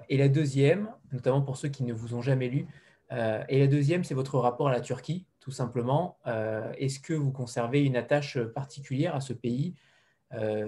Et 0.07 0.17
la 0.17 0.29
deuxième, 0.29 0.91
notamment 1.11 1.41
pour 1.41 1.57
ceux 1.57 1.69
qui 1.69 1.83
ne 1.83 1.91
vous 1.91 2.13
ont 2.13 2.21
jamais 2.21 2.47
lu, 2.47 2.67
et 3.09 3.57
la 3.57 3.65
deuxième, 3.65 4.03
c'est 4.03 4.13
votre 4.13 4.37
rapport 4.37 4.67
à 4.67 4.71
la 4.71 4.81
Turquie, 4.81 5.25
tout 5.39 5.49
simplement. 5.49 6.19
Est-ce 6.77 6.99
que 6.99 7.13
vous 7.13 7.31
conservez 7.31 7.83
une 7.83 7.95
attache 7.95 8.37
particulière 8.37 9.15
à 9.15 9.21
ce 9.21 9.33
pays, 9.33 9.73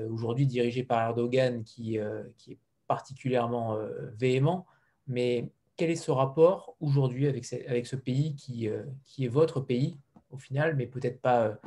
aujourd'hui 0.10 0.48
dirigé 0.48 0.84
par 0.84 1.04
Erdogan, 1.04 1.64
qui, 1.64 2.00
qui 2.38 2.54
est 2.54 2.58
particulièrement 2.90 3.76
euh, 3.76 4.10
véhément, 4.18 4.66
mais 5.06 5.52
quel 5.78 5.92
est 5.92 5.96
ce 5.96 6.10
rapport 6.10 6.76
aujourd'hui 6.82 7.28
avec, 7.28 7.46
avec, 7.68 7.86
ce 7.86 7.96
pays 7.96 8.36
qui, 8.36 8.68
euh, 8.68 8.84
qui, 9.06 9.26
est 9.26 9.30
votre 9.30 9.62
pays 9.62 10.00
au 10.32 10.38
final, 10.38 10.76
mais 10.76 10.88
peut-être 10.88 11.22
pas 11.22 11.60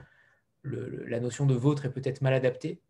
euh, 0.64 1.04
la 1.06 1.20
notion 1.20 1.46
de 1.46 1.54
vôtre 1.54 1.86
est 1.86 1.92
peut-être 1.92 2.22
mal 2.22 2.34
adaptée? 2.34 2.80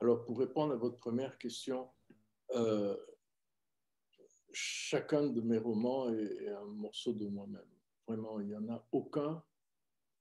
Alors 0.00 0.24
pour 0.24 0.38
répondre 0.40 0.72
à 0.72 0.76
votre 0.76 0.96
première 0.96 1.38
question, 1.38 1.88
chacun 4.52 5.26
de 5.28 5.40
mes 5.40 5.58
romans 5.58 6.12
est, 6.12 6.48
un 6.48 6.64
morceau 6.66 7.12
de 7.12 7.26
moi-même. 7.26 7.70
Vraiment, 8.08 8.40
il 8.40 8.48
n'y 8.48 8.56
en 8.56 8.68
a 8.68 8.84
aucun 8.90 9.42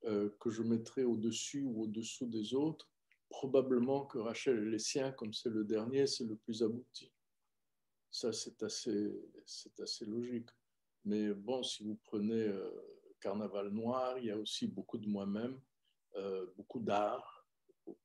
que 0.03 0.49
je 0.49 0.61
mettrais 0.61 1.03
au-dessus 1.03 1.63
ou 1.63 1.83
au-dessous 1.83 2.27
des 2.27 2.53
autres 2.53 2.87
probablement 3.29 4.05
que 4.05 4.17
Rachel 4.17 4.67
et 4.67 4.69
les 4.69 4.79
siens, 4.79 5.11
comme 5.11 5.33
c'est 5.33 5.49
le 5.49 5.63
dernier, 5.63 6.07
c'est 6.07 6.25
le 6.25 6.35
plus 6.35 6.63
abouti. 6.63 7.11
Ça, 8.09 8.31
c'est 8.31 8.63
assez, 8.63 9.13
assez 9.79 10.05
logique. 10.05 10.49
Mais 11.05 11.33
bon, 11.33 11.63
si 11.63 11.83
vous 11.83 11.95
prenez 12.03 12.47
euh, 12.47 12.69
Carnaval 13.19 13.69
Noir, 13.69 14.17
il 14.17 14.25
y 14.25 14.31
a 14.31 14.37
aussi 14.37 14.67
beaucoup 14.67 14.97
de 14.97 15.07
moi-même, 15.07 15.59
euh, 16.15 16.45
beaucoup 16.55 16.79
d'art, 16.79 17.47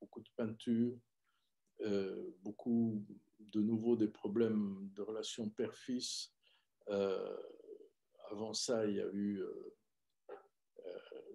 beaucoup 0.00 0.20
de 0.20 0.28
peinture, 0.36 0.96
euh, 1.80 2.30
beaucoup 2.42 3.04
de 3.40 3.60
nouveau 3.60 3.96
des 3.96 4.08
problèmes 4.08 4.90
de 4.94 5.02
relation 5.02 5.48
père-fils. 5.48 6.32
avant 6.86 8.54
ça, 8.54 8.86
il 8.86 8.96
y 8.96 9.00
a 9.00 9.08
eu 9.12 9.42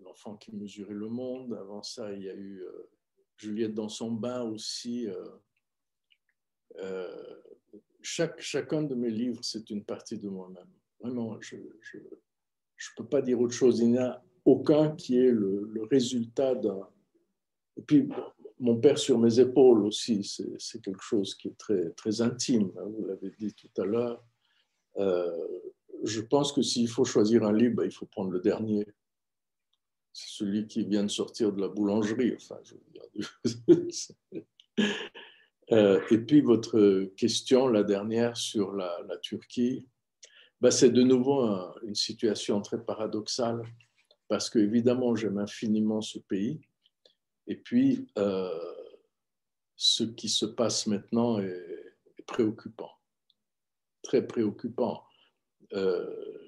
L'enfant 0.03 0.37
qui 0.37 0.55
mesurait 0.55 0.93
le 0.93 1.09
monde. 1.09 1.53
Avant 1.53 1.83
ça, 1.83 2.13
il 2.13 2.23
y 2.23 2.29
a 2.29 2.35
eu 2.35 2.65
Juliette 3.37 3.73
dans 3.73 3.89
son 3.89 4.11
bain 4.11 4.43
aussi. 4.43 5.07
Euh, 5.07 5.25
euh, 6.79 7.41
chaque, 8.01 8.39
chacun 8.39 8.83
de 8.83 8.95
mes 8.95 9.09
livres, 9.09 9.39
c'est 9.43 9.69
une 9.69 9.83
partie 9.83 10.17
de 10.17 10.29
moi-même. 10.29 10.69
Vraiment, 10.99 11.39
je 11.41 11.57
ne 11.57 12.01
peux 12.95 13.05
pas 13.05 13.21
dire 13.21 13.39
autre 13.39 13.53
chose. 13.53 13.79
Il 13.79 13.91
n'y 13.91 13.97
a 13.97 14.23
aucun 14.45 14.95
qui 14.95 15.17
est 15.17 15.31
le, 15.31 15.83
résultat 15.89 16.55
d'un... 16.55 16.87
Et 17.75 17.81
puis, 17.81 18.09
mon 18.59 18.77
père 18.77 18.97
sur 18.97 19.19
mes 19.19 19.39
épaules 19.39 19.85
aussi, 19.85 20.23
c'est 20.57 20.81
quelque 20.81 21.03
chose 21.03 21.35
qui 21.35 21.49
est 21.49 21.57
très, 21.57 21.91
très 21.91 22.21
intime, 22.21 22.71
hein, 22.77 22.85
vous 22.85 23.05
l'avez 23.05 23.31
dit 23.37 23.53
tout 23.53 23.81
à 23.81 23.85
l'heure. 23.85 24.23
Euh, 24.97 25.47
je 26.03 26.21
pense 26.21 26.51
que 26.51 26.61
s'il 26.61 26.87
faut 26.87 27.05
choisir 27.05 27.43
un 27.43 27.53
livre, 27.53 27.75
ben, 27.75 27.85
il 27.85 27.91
faut 27.91 28.07
prendre 28.07 28.31
le 28.31 28.39
dernier 28.39 28.87
celui 30.25 30.67
qui 30.67 30.83
vient 30.83 31.03
de 31.03 31.09
sortir 31.09 31.53
de 31.53 31.61
la 31.61 31.67
boulangerie. 31.67 32.35
Enfin. 32.35 32.59
Euh, 35.73 35.99
et 36.11 36.19
puis 36.19 36.39
votre 36.39 37.11
question, 37.17 37.67
la 37.67 37.83
dernière 37.83 38.37
sur 38.37 38.71
la, 38.71 39.17
Turquie, 39.21 39.85
bah, 40.61 40.71
c'est 40.71 40.91
de 40.91 41.03
nouveau 41.03 41.45
une 41.83 41.93
situation 41.93 42.61
très 42.61 42.81
paradoxale 42.81 43.63
parce 44.29 44.49
que 44.49 44.59
évidemment 44.59 45.13
j'aime 45.13 45.39
infiniment 45.39 45.99
ce 45.99 46.19
pays. 46.19 46.61
Et 47.47 47.57
puis 47.57 48.07
euh, 48.17 48.73
ce 49.75 50.05
qui 50.05 50.29
se 50.29 50.45
passe 50.45 50.87
maintenant 50.87 51.39
est, 51.39 51.95
préoccupant, 52.27 52.93
très 54.03 54.25
préoccupant. 54.25 55.03
Euh, 55.73 56.47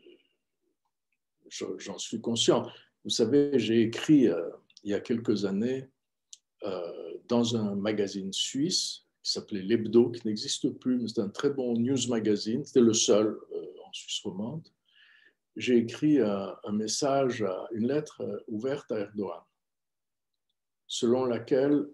j'en 1.49 1.97
suis 1.97 2.21
conscient. 2.21 2.65
Vous 3.10 3.15
savez, 3.15 3.57
j'ai 3.57 3.81
écrit 3.81 4.27
euh, 4.27 4.52
il 4.84 4.91
y 4.91 4.94
a 4.94 4.99
quelques 4.99 5.44
années 5.44 5.90
euh, 6.61 7.18
dans 7.27 7.56
un 7.56 7.73
magazine 7.73 8.31
suisse 8.31 9.07
qui 9.23 9.31
s'appelait 9.31 9.64
L'Hebdo, 9.64 10.11
qui 10.11 10.27
n'existe 10.27 10.69
plus, 10.77 10.99
mais 10.99 11.07
c'est 11.07 11.22
un 11.22 11.30
très 11.30 11.49
bon 11.49 11.76
news 11.76 11.98
magazine, 12.07 12.64
c'était 12.64 12.81
le 12.81 12.94
seul 12.94 13.26
euh, 13.26 13.65
en 13.84 13.91
Suisse 13.94 14.22
romande. 14.23 14.68
J'ai 15.56 15.77
écrit 15.77 16.19
un, 16.22 16.56
message, 16.72 17.44
une 17.72 17.88
lettre 17.88 18.22
ouverte 18.48 18.91
à 18.91 18.99
Erdogan, 18.99 19.41
selon 20.86 21.26
laquelle 21.26 21.88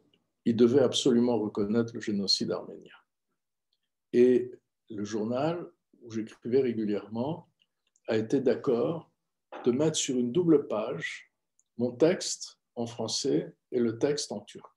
il 0.43 0.57
devait 0.57 0.81
absolument 0.81 1.39
reconnaître 1.39 1.93
le 1.93 2.01
génocide 2.01 2.51
arménien. 2.51 2.97
Et 4.11 4.51
le 4.89 5.05
journal 5.05 5.65
où 6.01 6.11
j'écrivais 6.11 6.59
régulièrement 6.59 7.47
a 8.09 8.17
été 8.17 8.41
d'accord 8.41 9.14
de 9.65 9.71
mettre 9.71 9.97
sur 9.97 10.15
une 10.17 10.31
double 10.31 10.67
page 10.67 11.31
mon 11.77 11.91
texte 11.91 12.59
en 12.75 12.85
français 12.85 13.53
et 13.71 13.79
le 13.79 13.97
texte 13.97 14.31
en 14.31 14.39
turc. 14.41 14.71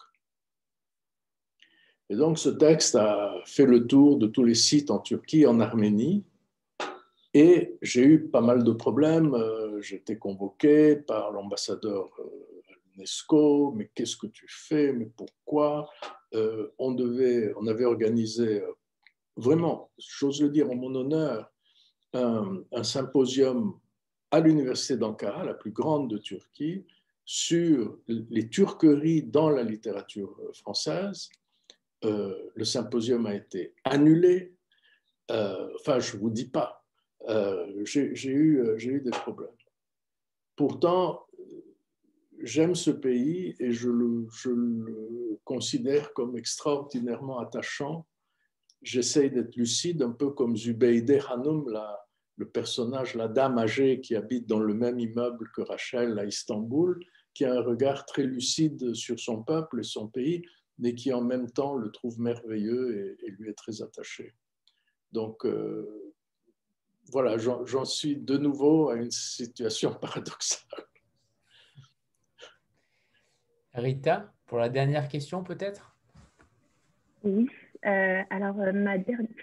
Et 2.11 2.17
donc 2.17 2.39
ce 2.39 2.49
texte 2.49 2.95
a 2.95 3.35
fait 3.45 3.67
le 3.67 3.87
tour 3.87 4.17
de 4.17 4.27
tous 4.27 4.45
les 4.45 4.55
sites 4.55 4.91
en 4.91 4.99
Turquie, 4.99 5.47
en 5.47 5.61
Arménie, 5.61 6.25
et 7.35 7.77
j'ai 7.83 8.03
eu 8.03 8.29
pas 8.29 8.41
mal 8.41 8.65
de 8.65 8.73
problèmes. 8.73 9.35
Euh, 9.35 9.81
été 9.93 10.19
convoqué 10.19 10.97
par 10.97 11.31
l'ambassadeur 11.31 12.11
euh, 12.19 12.63
à 12.69 12.73
l'UNESCO, 12.97 13.73
mais 13.77 13.91
qu'est-ce 13.95 14.17
que 14.17 14.27
tu 14.27 14.47
fais, 14.49 14.93
mais 14.93 15.07
pourquoi? 15.17 15.89
Euh, 16.35 16.69
on, 16.79 16.93
devait, 16.93 17.53
on 17.57 17.67
avait 17.69 17.85
organisé, 17.85 18.63
vraiment, 19.37 19.91
j'ose 19.99 20.43
le 20.43 20.49
dire 20.49 20.71
en 20.71 20.75
mon 20.75 20.95
honneur, 20.95 21.53
un 22.15 22.83
symposium 22.83 23.79
à 24.31 24.41
l'université 24.41 24.97
d'Ankara, 24.97 25.45
la 25.45 25.55
plus 25.55 25.71
grande 25.71 26.11
de 26.11 26.19
Turquie, 26.19 26.85
sur 27.25 27.99
les 28.07 28.49
turqueries 28.49 29.23
dans 29.23 29.51
la 29.51 29.63
littérature 29.63 30.35
française. 30.55 31.29
Euh, 32.05 32.35
le 32.55 32.65
symposium 32.65 33.27
a 33.27 33.35
été 33.35 33.75
annulé. 33.85 34.55
Euh, 35.31 35.69
enfin, 35.75 35.99
je 35.99 36.17
ne 36.17 36.23
vous 36.23 36.31
dis 36.31 36.49
pas. 36.49 36.85
Euh, 37.29 37.67
j'ai 37.85 38.31
eu, 38.31 39.01
des 39.05 39.11
problèmes. 39.11 39.51
Pourtant, 40.57 41.27
j'aime 42.41 42.75
ce 42.75 42.91
pays 42.91 43.55
et 43.59 43.73
je 43.73 43.91
le, 43.91 44.27
je 44.33 44.51
le, 44.51 45.39
considère 45.45 46.15
comme 46.15 46.37
extraordinairement 46.37 47.41
attachant. 47.41 48.07
J'essaye 48.81 49.31
d'être 49.31 49.57
lucide, 49.57 50.03
un 50.03 50.13
peu 50.13 50.31
comme 50.31 50.57
Zubeide 50.57 51.21
Hanum, 51.29 51.69
la, 51.69 52.08
le 52.39 52.49
personnage, 52.49 53.17
la 53.17 53.27
dame 53.27 53.59
âgée 53.59 54.01
qui 54.01 54.15
habite 54.15 54.47
dans 54.47 54.61
le 54.61 54.73
même 54.73 55.01
immeuble 55.01 55.51
que 55.53 55.61
Rachel 55.61 56.19
à 56.19 56.25
Istanbul, 56.25 57.05
qui 57.35 57.45
a 57.45 57.53
un 57.53 57.63
regard 57.63 58.07
très 58.07 58.23
lucide 58.23 58.95
sur 58.95 59.19
son 59.19 59.43
peuple 59.43 59.81
et 59.81 59.85
son 59.85 60.09
pays. 60.09 60.43
mais 60.81 60.95
qui 60.95 61.13
en 61.13 61.23
même 61.23 61.51
temps 61.51 61.75
le 61.75 61.91
trouve 61.91 62.21
merveilleux 62.21 63.19
et, 63.21 63.31
lui 63.33 63.51
est 63.51 63.55
très 63.55 63.83
attaché. 63.83 64.33
Donc, 65.11 65.45
euh, 65.45 66.15
voilà, 67.11 67.37
j'en 67.37 67.85
suis 67.85 68.15
de 68.17 68.37
nouveau 68.37 68.91
à 68.91 68.95
une 68.95 69.11
situation 69.11 69.93
paradoxale. 70.01 70.85
Rita, 73.75 74.33
pour 74.47 74.59
la 74.59 74.69
dernière 74.69 75.09
question 75.09 75.43
peut-être? 75.43 75.97
Oui, 77.25 77.49
euh, 77.87 78.23
alors 78.31 78.61
euh, 78.61 78.73
ma, 78.73 78.97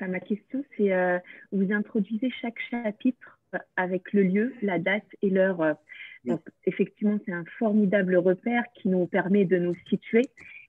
ma 0.07 0.19
question 0.19 0.63
c'est, 0.77 1.21
vous 1.51 1.71
introduisez 1.71 2.29
chaque 2.41 2.59
chapitre 2.69 3.39
avec 3.77 4.11
le 4.13 4.23
lieu, 4.23 4.53
la 4.61 4.79
date 4.79 5.07
et 5.21 5.29
l'heure. 5.29 5.77
Donc, 6.25 6.41
effectivement, 6.65 7.19
c'est 7.25 7.31
un 7.31 7.45
formidable 7.59 8.17
repère 8.17 8.63
qui 8.73 8.89
nous 8.89 9.05
permet 9.05 9.45
de 9.45 9.57
nous 9.57 9.75
situer. 9.87 10.23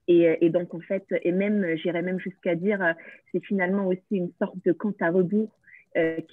Et, 0.07 0.37
et 0.45 0.51
donc, 0.51 0.75
en 0.75 0.81
fait, 0.81 1.05
et 1.23 1.33
même, 1.33 1.77
j'irais 1.77 2.03
même 2.03 2.21
jusqu'à 2.21 2.55
dire, 2.55 2.95
c'est 3.33 3.45
finalement 3.45 3.87
aussi 3.87 4.03
une 4.11 4.31
sorte 4.39 4.57
de 4.65 4.73
compte 4.73 5.01
à 5.01 5.11
rebours 5.11 5.51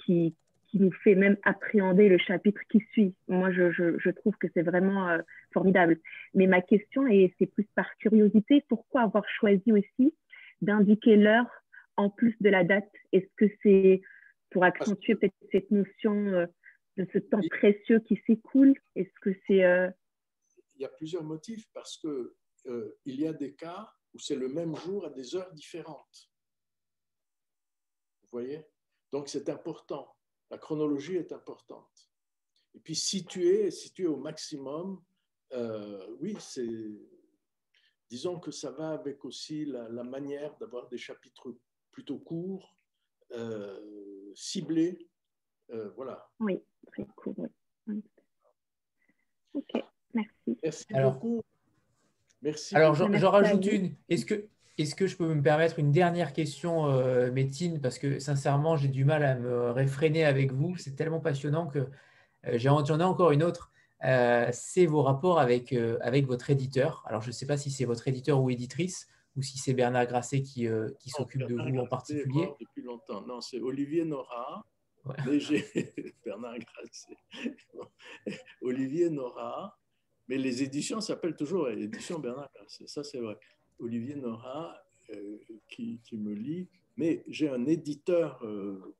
qui, 0.04 0.34
qui 0.74 0.80
nous 0.80 0.90
fait 0.90 1.14
même 1.14 1.36
appréhender 1.44 2.08
le 2.08 2.18
chapitre 2.18 2.60
qui 2.68 2.80
suit. 2.90 3.14
Moi, 3.28 3.52
je, 3.52 3.70
je, 3.70 4.10
trouve 4.10 4.34
que 4.38 4.48
c'est 4.54 4.62
vraiment 4.62 5.08
euh, 5.08 5.18
formidable. 5.52 5.98
Mais 6.34 6.48
ma 6.48 6.60
question, 6.62 7.06
et 7.06 7.32
c'est 7.38 7.46
plus 7.46 7.66
par 7.76 7.86
curiosité, 7.98 8.64
pourquoi 8.68 9.02
avoir 9.02 9.22
choisi 9.28 9.70
aussi 9.70 10.12
d'indiquer 10.64 11.16
l'heure 11.16 11.46
en 11.96 12.10
plus 12.10 12.36
de 12.40 12.48
la 12.48 12.64
date 12.64 12.90
Est-ce 13.12 13.28
que 13.36 13.46
c'est 13.62 14.02
pour 14.50 14.64
accentuer 14.64 15.14
peut-être 15.14 15.34
cette 15.52 15.70
notion 15.70 16.14
euh, 16.14 16.46
de 16.96 17.06
ce 17.12 17.18
temps 17.18 17.40
précieux 17.50 18.00
qui 18.00 18.20
s'écoule? 18.26 18.74
Est-ce 18.96 19.20
que 19.20 19.30
c'est... 19.46 19.64
Euh, 19.64 19.90
il 20.76 20.82
y 20.82 20.84
a 20.84 20.88
plusieurs 20.88 21.22
motifs 21.22 21.68
parce 21.72 21.98
que 21.98 22.34
il 23.04 23.20
y 23.20 23.26
a 23.26 23.34
des 23.34 23.54
cas 23.54 23.92
où 24.14 24.18
c'est 24.18 24.36
le 24.36 24.48
même 24.48 24.74
jour 24.74 25.04
à 25.04 25.10
des 25.10 25.36
heures 25.36 25.52
différentes. 25.52 26.30
Vous 28.22 28.28
voyez? 28.32 28.64
Donc 29.12 29.28
c'est 29.28 29.50
important. 29.50 30.16
La 30.50 30.58
chronologie 30.58 31.16
est 31.16 31.32
importante. 31.32 32.10
Et 32.74 32.80
puis 32.80 32.94
situer, 32.94 33.70
situer 33.70 34.06
au 34.06 34.16
maximum, 34.16 35.02
euh, 35.52 36.16
oui, 36.20 36.36
c'est. 36.40 36.68
Disons 38.08 38.38
que 38.38 38.50
ça 38.50 38.70
va 38.70 38.90
avec 38.90 39.24
aussi 39.24 39.64
la, 39.64 40.04
manière 40.04 40.56
d'avoir 40.58 40.88
des 40.88 40.98
chapitres 40.98 41.56
plutôt 41.90 42.18
courts, 42.18 42.76
euh, 43.32 44.32
ciblés. 44.34 45.08
Euh, 45.70 45.90
voilà. 45.96 46.28
Oui, 46.40 46.62
très 46.86 47.06
court. 47.16 47.34
Ok, 49.54 49.72
merci. 50.12 50.58
Merci 50.62 50.86
beaucoup. 50.94 51.42
Merci. 52.42 52.76
Alors, 52.76 52.94
j'en 52.94 53.30
rajoute 53.30 53.64
une. 53.66 53.94
Est-ce 54.08 54.26
que, 54.26 54.48
est-ce 54.76 54.94
que 54.94 55.06
je 55.06 55.16
peux 55.16 55.32
me 55.32 55.42
permettre 55.42 55.78
une 55.78 55.92
dernière 55.92 56.32
question, 56.32 56.90
euh, 56.90 57.30
Métine 57.32 57.80
Parce 57.80 57.98
que 57.98 58.18
sincèrement, 58.18 58.76
j'ai 58.76 58.88
du 58.88 59.04
mal 59.04 59.24
à 59.24 59.36
me 59.36 59.70
réfréner 59.70 60.24
avec 60.24 60.52
vous. 60.52 60.76
C'est 60.76 60.94
tellement 60.94 61.20
passionnant 61.20 61.66
que 61.66 61.78
euh, 62.46 62.58
j'en 62.58 62.84
ai 62.84 63.04
encore 63.04 63.30
une 63.30 63.42
autre. 63.42 63.70
Euh, 64.04 64.48
c'est 64.52 64.86
vos 64.86 65.02
rapports 65.02 65.38
avec, 65.38 65.72
euh, 65.72 65.98
avec 66.00 66.26
votre 66.26 66.50
éditeur. 66.50 67.02
Alors, 67.06 67.22
je 67.22 67.28
ne 67.28 67.32
sais 67.32 67.46
pas 67.46 67.56
si 67.56 67.70
c'est 67.70 67.84
votre 67.84 68.06
éditeur 68.08 68.40
ou 68.40 68.50
éditrice 68.50 69.08
ou 69.36 69.42
si 69.42 69.58
c'est 69.58 69.74
Bernard 69.74 70.06
Grasset 70.06 70.42
qui, 70.42 70.68
qui 71.00 71.10
s'occupe 71.10 71.42
de 71.42 71.54
vous 71.54 71.78
en 71.78 71.86
particulier. 71.86 72.48
Depuis 72.60 72.82
longtemps. 72.82 73.22
Non, 73.26 73.40
c'est 73.40 73.60
Olivier 73.60 74.04
Nora. 74.04 74.64
Bernard 76.24 76.58
Grasset. 76.58 77.16
Olivier 78.62 79.10
Nora. 79.10 79.76
Mais 80.28 80.38
les 80.38 80.62
éditions 80.62 81.00
s'appellent 81.00 81.36
toujours 81.36 81.68
Éditions 81.68 82.18
Bernard 82.18 82.50
Grasset. 82.54 82.86
Ça, 82.86 83.02
c'est 83.02 83.18
vrai. 83.18 83.36
Olivier 83.78 84.14
Nora 84.14 84.84
euh, 85.10 85.38
qui, 85.68 86.00
me 86.12 86.32
lit, 86.32 86.68
mais 86.96 87.24
j'ai 87.28 87.48
un 87.48 87.66
éditeur. 87.66 88.42
Euh, 88.44 88.94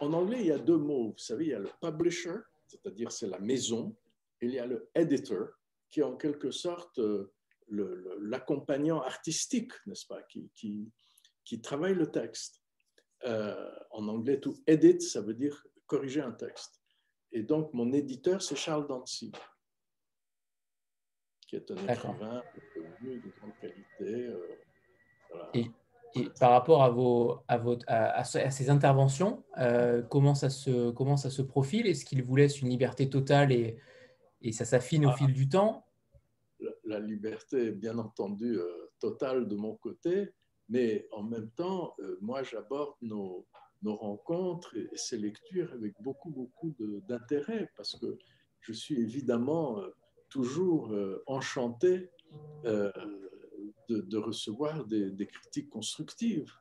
en 0.00 0.12
anglais, 0.12 0.38
il 0.40 0.46
y 0.46 0.52
a 0.52 0.58
deux 0.58 0.78
mots. 0.78 1.12
Vous 1.12 1.18
savez, 1.18 1.44
il 1.44 1.50
y 1.50 1.54
a 1.54 1.58
le 1.58 1.68
publisher, 1.80 2.36
c'est-à-dire 2.66 3.12
c'est 3.12 3.28
la 3.28 3.38
maison, 3.38 3.96
il 4.40 4.50
y 4.50 4.58
a 4.58 4.66
le 4.66 4.88
editor, 4.94 5.48
qui 5.88 6.00
est 6.00 6.04
en 6.04 6.16
quelque 6.16 6.50
sorte 6.50 6.98
euh, 6.98 7.32
l'accompagnant 7.68 9.00
artistique, 9.00 9.72
n'est-ce 9.86 10.06
pas, 10.06 10.22
qui, 10.24 10.50
qui, 10.54 10.90
qui, 11.44 11.60
travaille 11.60 11.94
le 11.94 12.10
texte. 12.10 12.62
en 13.24 14.08
anglais, 14.08 14.38
tout 14.38 14.56
edit, 14.66 15.00
ça 15.00 15.20
veut 15.20 15.34
dire 15.34 15.66
corriger 15.86 16.20
un 16.20 16.32
texte. 16.32 16.80
Et 17.32 17.42
donc, 17.42 17.72
mon 17.74 17.92
éditeur, 17.92 18.40
c'est 18.40 18.56
Charles 18.56 18.86
Dancy 18.86 19.32
qui 21.46 21.56
est 21.56 21.70
un 21.70 21.76
écrivain 21.76 22.42
de 23.02 23.30
grande 23.38 23.56
qualité. 23.60 24.26
Euh, 24.26 24.58
et, 25.54 25.70
par 26.38 26.50
rapport 26.50 26.82
à, 26.82 26.90
vos, 26.90 27.38
à, 27.48 27.58
vos, 27.58 27.78
à, 27.86 28.24
ces 28.24 28.70
interventions, 28.70 29.44
euh, 29.58 30.02
comment, 30.02 30.34
ça 30.34 30.50
se, 30.50 30.90
comment 30.90 31.16
ça 31.16 31.30
se 31.30 31.42
profile? 31.42 31.86
Est-ce 31.86 32.04
qu'il 32.04 32.22
vous 32.22 32.36
laisse 32.36 32.60
une 32.60 32.68
liberté 32.68 33.08
totale 33.08 33.52
et, 33.52 33.76
et 34.42 34.52
ça 34.52 34.64
s'affine 34.64 35.06
au 35.06 35.10
ah. 35.10 35.16
fil 35.16 35.32
du 35.32 35.48
temps? 35.48 35.84
La, 36.84 37.00
liberté 37.00 37.66
est 37.66 37.72
bien 37.72 37.98
entendu 37.98 38.58
euh, 38.58 38.90
totale 39.00 39.48
de 39.48 39.56
mon 39.56 39.74
côté, 39.74 40.32
mais 40.68 41.06
en 41.12 41.22
même 41.22 41.50
temps, 41.50 41.94
moi 42.20 42.42
j'aborde 42.42 42.94
nos, 43.02 43.46
nos, 43.82 43.96
rencontres 43.96 44.76
et, 44.76 44.88
ces 44.94 45.18
lectures 45.18 45.72
avec 45.72 45.94
beaucoup, 46.00 46.30
beaucoup 46.30 46.74
d'intérêt 47.08 47.70
parce 47.76 47.98
que 47.98 48.18
je 48.60 48.72
suis 48.72 49.00
évidemment 49.00 49.80
toujours 50.28 50.92
euh, 50.92 51.22
enchanté 51.26 52.10
euh, 53.90 54.02
de, 54.02 54.18
recevoir 54.18 54.84
des, 54.84 55.26
critiques 55.26 55.70
constructives. 55.70 56.52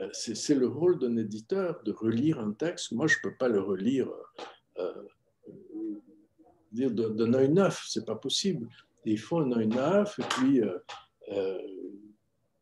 Euh, 0.00 0.08
c'est 0.12 0.54
le 0.54 0.68
rôle 0.68 0.98
d'un 0.98 1.16
éditeur 1.16 1.82
de 1.84 1.92
relire 1.92 2.38
un 2.38 2.52
texte. 2.52 2.92
Moi, 2.92 3.06
je 3.06 3.16
ne 3.16 3.30
peux 3.30 3.36
pas 3.36 3.48
le 3.48 3.60
relire 3.60 4.08
d'un 6.72 7.34
œil 7.34 7.50
neuf, 7.50 7.84
c'est 7.88 8.04
pas 8.04 8.14
possible. 8.14 8.68
il 9.04 9.18
faut 9.18 9.38
un 9.38 9.52
œil 9.52 9.66
neuf, 9.66 10.18
et 10.18 10.22
puis, 10.30 10.60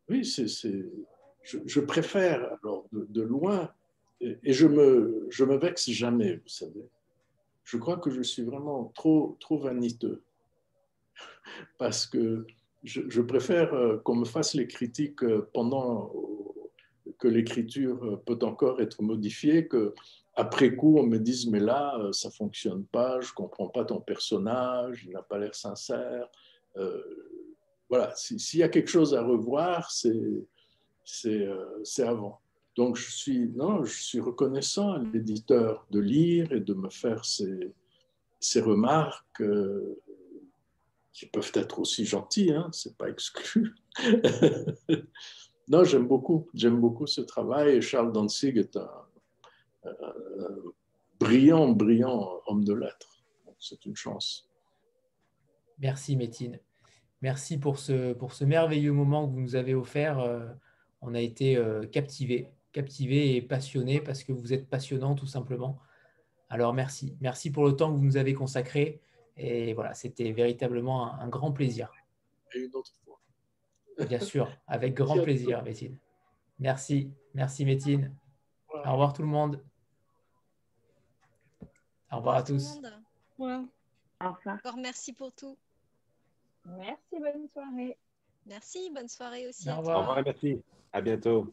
oui, 0.09 0.25
c'est, 0.25 0.47
je, 1.43 1.59
je, 1.67 1.81
préfère, 1.81 2.57
alors, 2.63 2.87
de, 2.93 3.23
loin, 3.23 3.71
et, 4.21 4.39
et, 4.43 4.53
je 4.53 4.67
me, 4.67 5.27
je 5.29 5.45
me 5.45 5.57
vexe 5.57 5.91
jamais, 5.91 6.37
vous 6.37 6.49
savez 6.49 6.89
je 7.67 7.77
crois 7.77 7.97
que 7.99 8.11
je 8.11 8.23
suis 8.23 8.45
vraiment 8.45 8.93
trop, 8.95 9.37
trop 9.41 9.59
vaniteux. 9.59 10.23
Parce 11.79 12.07
que 12.07 12.47
je, 12.85 13.21
préfère 13.21 13.75
euh, 13.75 13.99
qu'on 13.99 14.17
me 14.17 14.25
fasse 14.25 14.55
les 14.55 14.67
critiques 14.67 15.23
euh, 15.23 15.49
pendant 15.53 16.13
que 17.19 17.29
l'écriture 17.29 18.03
euh, 18.05 18.17
peut 18.17 18.39
encore 18.43 18.81
être 18.81 19.03
modifiée, 19.03 19.67
que 19.67 19.95
après 20.35 20.77
coup, 20.77 20.99
on 20.99 21.05
me 21.05 21.19
dise, 21.19 21.49
mais 21.49 21.61
là, 21.61 21.99
ça 22.13 22.31
fonctionne 22.31 22.85
pas, 22.85 23.21
je 23.23 23.33
comprends 23.33 23.69
pas 23.69 23.87
ton 23.87 24.01
personnage, 24.01 25.05
il 25.07 25.13
n'a 25.13 25.23
pas 25.23 25.39
l'air 25.39 25.55
sincère. 25.55 26.29
voilà, 27.89 28.13
s'il 28.15 28.61
y 28.61 28.63
a 28.63 28.69
quelque 28.69 28.91
chose 28.91 29.15
à 29.15 29.23
revoir, 29.23 29.91
c'est 29.91 30.47
avant. 32.03 32.43
Donc, 32.77 32.97
je 32.97 33.11
suis, 33.11 33.49
non, 33.55 33.83
je 33.85 34.03
suis 34.03 34.21
reconnaissant 34.21 34.93
à 34.93 34.99
l'éditeur 34.99 35.87
de 35.91 36.01
lire 36.01 36.53
et 36.53 36.61
de 36.61 36.75
me 36.75 36.91
faire 36.91 37.25
ces 37.25 38.61
remarques 38.61 39.41
euh, 39.41 39.99
qui 41.17 41.25
peuvent 41.25 41.53
être 41.55 41.79
aussi 41.79 42.05
gentilles, 42.05 42.53
hein, 42.53 42.69
c'est 42.73 42.95
pas 42.99 43.09
exclu. 43.09 43.75
non, 45.69 45.83
j'aime 45.83 46.07
beaucoup, 46.07 46.47
j'aime 46.53 46.79
beaucoup 46.79 47.07
ce 47.07 47.23
travail 47.23 47.81
Charles 47.81 48.13
Danzig 48.13 48.59
est 48.59 48.77
un, 48.77 48.91
brillant, 51.19 51.71
brillant 51.71 52.43
homme 52.47 52.65
de 52.65 52.75
lettres. 52.75 53.25
C'est 53.59 53.87
une 53.87 53.97
chance. 53.97 54.51
Merci 55.79 56.17
Métine. 56.17 56.61
Merci 57.23 57.57
pour 57.57 57.79
ce, 57.79 58.13
pour 58.13 58.35
ce 58.35 58.45
merveilleux 58.45 58.93
moment 58.93 59.27
que 59.27 59.33
vous 59.33 59.41
nous 59.41 59.57
avez 59.57 59.75
offert. 59.75 60.19
Euh, 60.19 60.47
on 61.01 61.15
a 61.15 61.21
été 61.21 61.57
euh, 61.57 61.87
captivés 61.87 62.51
captivé 62.73 63.37
et 63.37 63.41
passionné 63.41 64.03
parce 64.03 64.23
que 64.23 64.33
vous 64.33 64.53
êtes 64.53 64.69
passionnant 64.69 65.15
tout 65.15 65.27
simplement. 65.27 65.79
Alors 66.51 66.75
merci. 66.75 67.17
Merci 67.23 67.51
pour 67.51 67.65
le 67.65 67.75
temps 67.75 67.91
que 67.91 67.97
vous 67.97 68.05
nous 68.05 68.19
avez 68.19 68.35
consacré. 68.35 69.01
Et 69.37 69.75
voilà, 69.75 69.95
c'était 69.95 70.33
véritablement 70.33 71.15
un, 71.15 71.29
grand 71.29 71.53
plaisir. 71.53 71.93
Et 72.55 72.61
une 72.61 72.75
autre 72.75 72.93
fois. 73.05 73.21
Bien 74.07 74.21
sûr, 74.21 74.51
avec 74.67 74.95
grand 74.95 75.23
plaisir, 75.23 75.63
Métine. 75.63 75.99
Merci. 76.59 77.13
Merci, 77.35 77.65
Métine. 77.65 78.15
Au 78.69 78.93
revoir 78.93 79.13
tout 79.13 79.23
le 79.23 79.29
monde. 79.29 79.63
Au 82.11 82.17
revoir 82.17 82.37
à 82.37 82.43
tous. 82.43 82.81
Au 83.39 83.45
revoir. 83.45 84.77
merci 84.77 85.13
pour 85.13 85.33
tout. 85.33 85.57
Merci, 86.65 86.99
bonne 87.13 87.49
soirée. 87.53 87.97
Merci, 88.47 88.91
bonne 88.95 89.09
soirée 89.09 89.49
aussi. 89.49 89.69
Au 89.71 89.77
revoir, 89.77 90.23
merci. 90.25 90.63
À 90.93 91.01
bientôt. 91.01 91.53